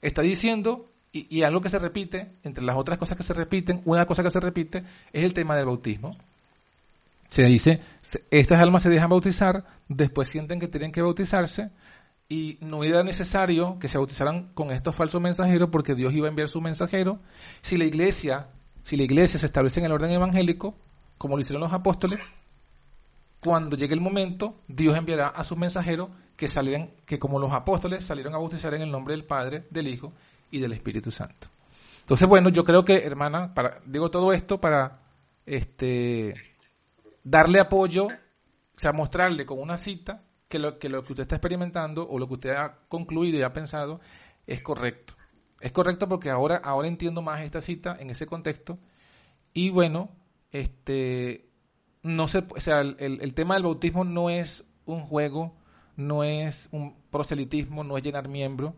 está 0.00 0.22
diciendo, 0.22 0.86
y, 1.16 1.44
algo 1.44 1.60
que 1.60 1.70
se 1.70 1.78
repite, 1.78 2.26
entre 2.42 2.64
las 2.64 2.76
otras 2.76 2.98
cosas 2.98 3.16
que 3.16 3.22
se 3.22 3.34
repiten, 3.34 3.80
una 3.84 4.04
cosa 4.04 4.24
que 4.24 4.30
se 4.30 4.40
repite 4.40 4.78
es 5.12 5.24
el 5.24 5.32
tema 5.32 5.54
del 5.54 5.66
bautismo. 5.66 6.16
Se 7.30 7.44
dice, 7.44 7.80
estas 8.32 8.58
almas 8.58 8.82
se 8.82 8.88
dejan 8.90 9.10
bautizar, 9.10 9.62
después 9.88 10.28
sienten 10.28 10.58
que 10.58 10.66
tienen 10.66 10.90
que 10.90 11.02
bautizarse, 11.02 11.70
y 12.28 12.58
no 12.60 12.82
era 12.82 13.04
necesario 13.04 13.78
que 13.78 13.86
se 13.86 13.96
bautizaran 13.96 14.48
con 14.54 14.72
estos 14.72 14.96
falsos 14.96 15.22
mensajeros 15.22 15.70
porque 15.70 15.94
Dios 15.94 16.12
iba 16.14 16.26
a 16.26 16.30
enviar 16.30 16.48
su 16.48 16.60
mensajero. 16.60 17.20
Si 17.62 17.76
la 17.76 17.84
iglesia, 17.84 18.48
si 18.82 18.96
la 18.96 19.04
iglesia 19.04 19.38
se 19.38 19.46
establece 19.46 19.78
en 19.78 19.86
el 19.86 19.92
orden 19.92 20.10
evangélico, 20.10 20.74
como 21.16 21.36
lo 21.36 21.42
hicieron 21.42 21.62
los 21.62 21.72
apóstoles, 21.72 22.18
cuando 23.40 23.76
llegue 23.76 23.94
el 23.94 24.00
momento, 24.00 24.56
Dios 24.66 24.96
enviará 24.96 25.28
a 25.28 25.44
sus 25.44 25.58
mensajeros 25.58 26.10
que 26.36 26.48
salieran, 26.48 26.90
que 27.06 27.20
como 27.20 27.38
los 27.38 27.52
apóstoles 27.52 28.04
salieron 28.04 28.34
a 28.34 28.38
bautizar 28.38 28.74
en 28.74 28.82
el 28.82 28.90
nombre 28.90 29.14
del 29.14 29.22
Padre, 29.22 29.62
del 29.70 29.86
Hijo 29.86 30.12
y 30.54 30.60
del 30.60 30.72
Espíritu 30.72 31.10
Santo. 31.10 31.48
Entonces, 32.02 32.28
bueno, 32.28 32.48
yo 32.48 32.64
creo 32.64 32.84
que, 32.84 32.98
hermana, 32.98 33.52
para, 33.52 33.78
digo 33.86 34.08
todo 34.08 34.32
esto 34.32 34.60
para 34.60 35.00
este 35.44 36.34
darle 37.24 37.58
apoyo, 37.58 38.06
o 38.06 38.78
sea, 38.78 38.92
mostrarle 38.92 39.44
con 39.46 39.58
una 39.58 39.76
cita 39.76 40.22
que 40.48 40.60
lo, 40.60 40.78
que 40.78 40.88
usted 40.88 41.22
está 41.22 41.34
experimentando 41.34 42.08
o 42.08 42.20
lo 42.20 42.28
que 42.28 42.34
usted 42.34 42.50
ha 42.50 42.78
concluido 42.86 43.36
y 43.36 43.42
ha 43.42 43.52
pensado 43.52 44.00
es 44.46 44.62
correcto. 44.62 45.14
Es 45.60 45.72
correcto 45.72 46.06
porque 46.06 46.30
ahora, 46.30 46.60
ahora 46.62 46.86
entiendo 46.86 47.20
más 47.20 47.40
esta 47.40 47.60
cita 47.60 47.96
en 47.98 48.10
ese 48.10 48.26
contexto. 48.26 48.78
Y 49.52 49.70
bueno, 49.70 50.10
este 50.52 51.48
no 52.04 52.28
se, 52.28 52.44
o 52.48 52.60
sea, 52.60 52.82
el, 52.82 52.96
el, 53.00 53.34
tema 53.34 53.54
del 53.54 53.64
bautismo 53.64 54.04
no 54.04 54.30
es 54.30 54.62
un 54.84 55.00
juego, 55.00 55.56
no 55.96 56.22
es 56.22 56.68
un 56.70 56.94
proselitismo, 57.10 57.82
no 57.82 57.96
es 57.96 58.04
llenar 58.04 58.28
miembro, 58.28 58.76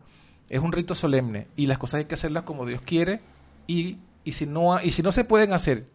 es 0.49 0.59
un 0.59 0.71
rito 0.71 0.95
solemne 0.95 1.47
y 1.55 1.65
las 1.65 1.77
cosas 1.77 1.99
hay 1.99 2.05
que 2.05 2.15
hacerlas 2.15 2.43
como 2.43 2.65
Dios 2.65 2.81
quiere 2.81 3.21
y, 3.67 3.97
y, 4.23 4.31
si, 4.33 4.45
no, 4.45 4.81
y 4.81 4.91
si 4.91 5.01
no 5.01 5.11
se 5.11 5.23
pueden 5.23 5.53
hacer 5.53 5.87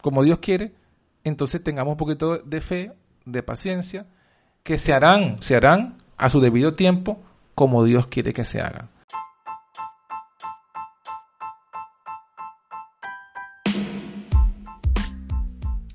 como 0.00 0.22
Dios 0.22 0.38
quiere, 0.38 0.72
entonces 1.24 1.62
tengamos 1.62 1.92
un 1.92 1.98
poquito 1.98 2.38
de 2.38 2.60
fe, 2.60 2.92
de 3.26 3.42
paciencia, 3.42 4.06
que 4.62 4.78
se 4.78 4.92
harán, 4.92 5.42
se 5.42 5.56
harán 5.56 5.98
a 6.16 6.30
su 6.30 6.40
debido 6.40 6.74
tiempo 6.74 7.20
como 7.54 7.84
Dios 7.84 8.06
quiere 8.06 8.32
que 8.32 8.44
se 8.44 8.60
hagan. 8.60 8.88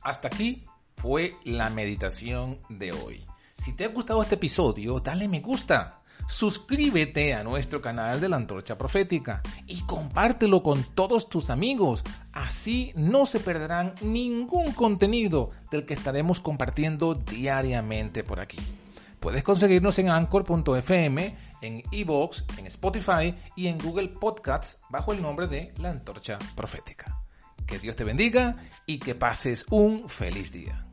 Hasta 0.03 0.27
aquí 0.27 0.63
fue 0.95 1.35
la 1.43 1.71
meditación 1.71 2.59
de 2.69 2.91
hoy. 2.91 3.25
Si 3.57 3.73
te 3.73 3.85
ha 3.85 3.87
gustado 3.87 4.21
este 4.21 4.35
episodio, 4.35 4.99
dale 4.99 5.27
me 5.27 5.39
gusta. 5.39 6.01
Suscríbete 6.27 7.35
a 7.35 7.43
nuestro 7.43 7.81
canal 7.81 8.19
de 8.19 8.27
la 8.27 8.37
Antorcha 8.37 8.77
Profética 8.77 9.41
y 9.67 9.81
compártelo 9.83 10.63
con 10.63 10.83
todos 10.83 11.29
tus 11.29 11.49
amigos. 11.49 12.03
Así 12.33 12.91
no 12.95 13.25
se 13.25 13.39
perderán 13.39 13.93
ningún 14.01 14.73
contenido 14.73 15.51
del 15.71 15.85
que 15.85 15.93
estaremos 15.93 16.39
compartiendo 16.39 17.13
diariamente 17.13 18.23
por 18.23 18.39
aquí. 18.39 18.57
Puedes 19.19 19.43
conseguirnos 19.43 19.97
en 19.99 20.09
anchor.fm, 20.09 21.37
en 21.61 21.83
evox, 21.91 22.45
en 22.57 22.67
Spotify 22.67 23.35
y 23.55 23.67
en 23.67 23.77
Google 23.77 24.09
Podcasts 24.09 24.79
bajo 24.89 25.13
el 25.13 25.21
nombre 25.21 25.47
de 25.47 25.73
La 25.77 25.89
Antorcha 25.89 26.37
Profética. 26.55 27.21
Que 27.65 27.79
Dios 27.79 27.95
te 27.95 28.03
bendiga 28.03 28.57
y 28.85 28.99
que 28.99 29.15
pases 29.15 29.65
un 29.69 30.09
feliz 30.09 30.51
día. 30.51 30.84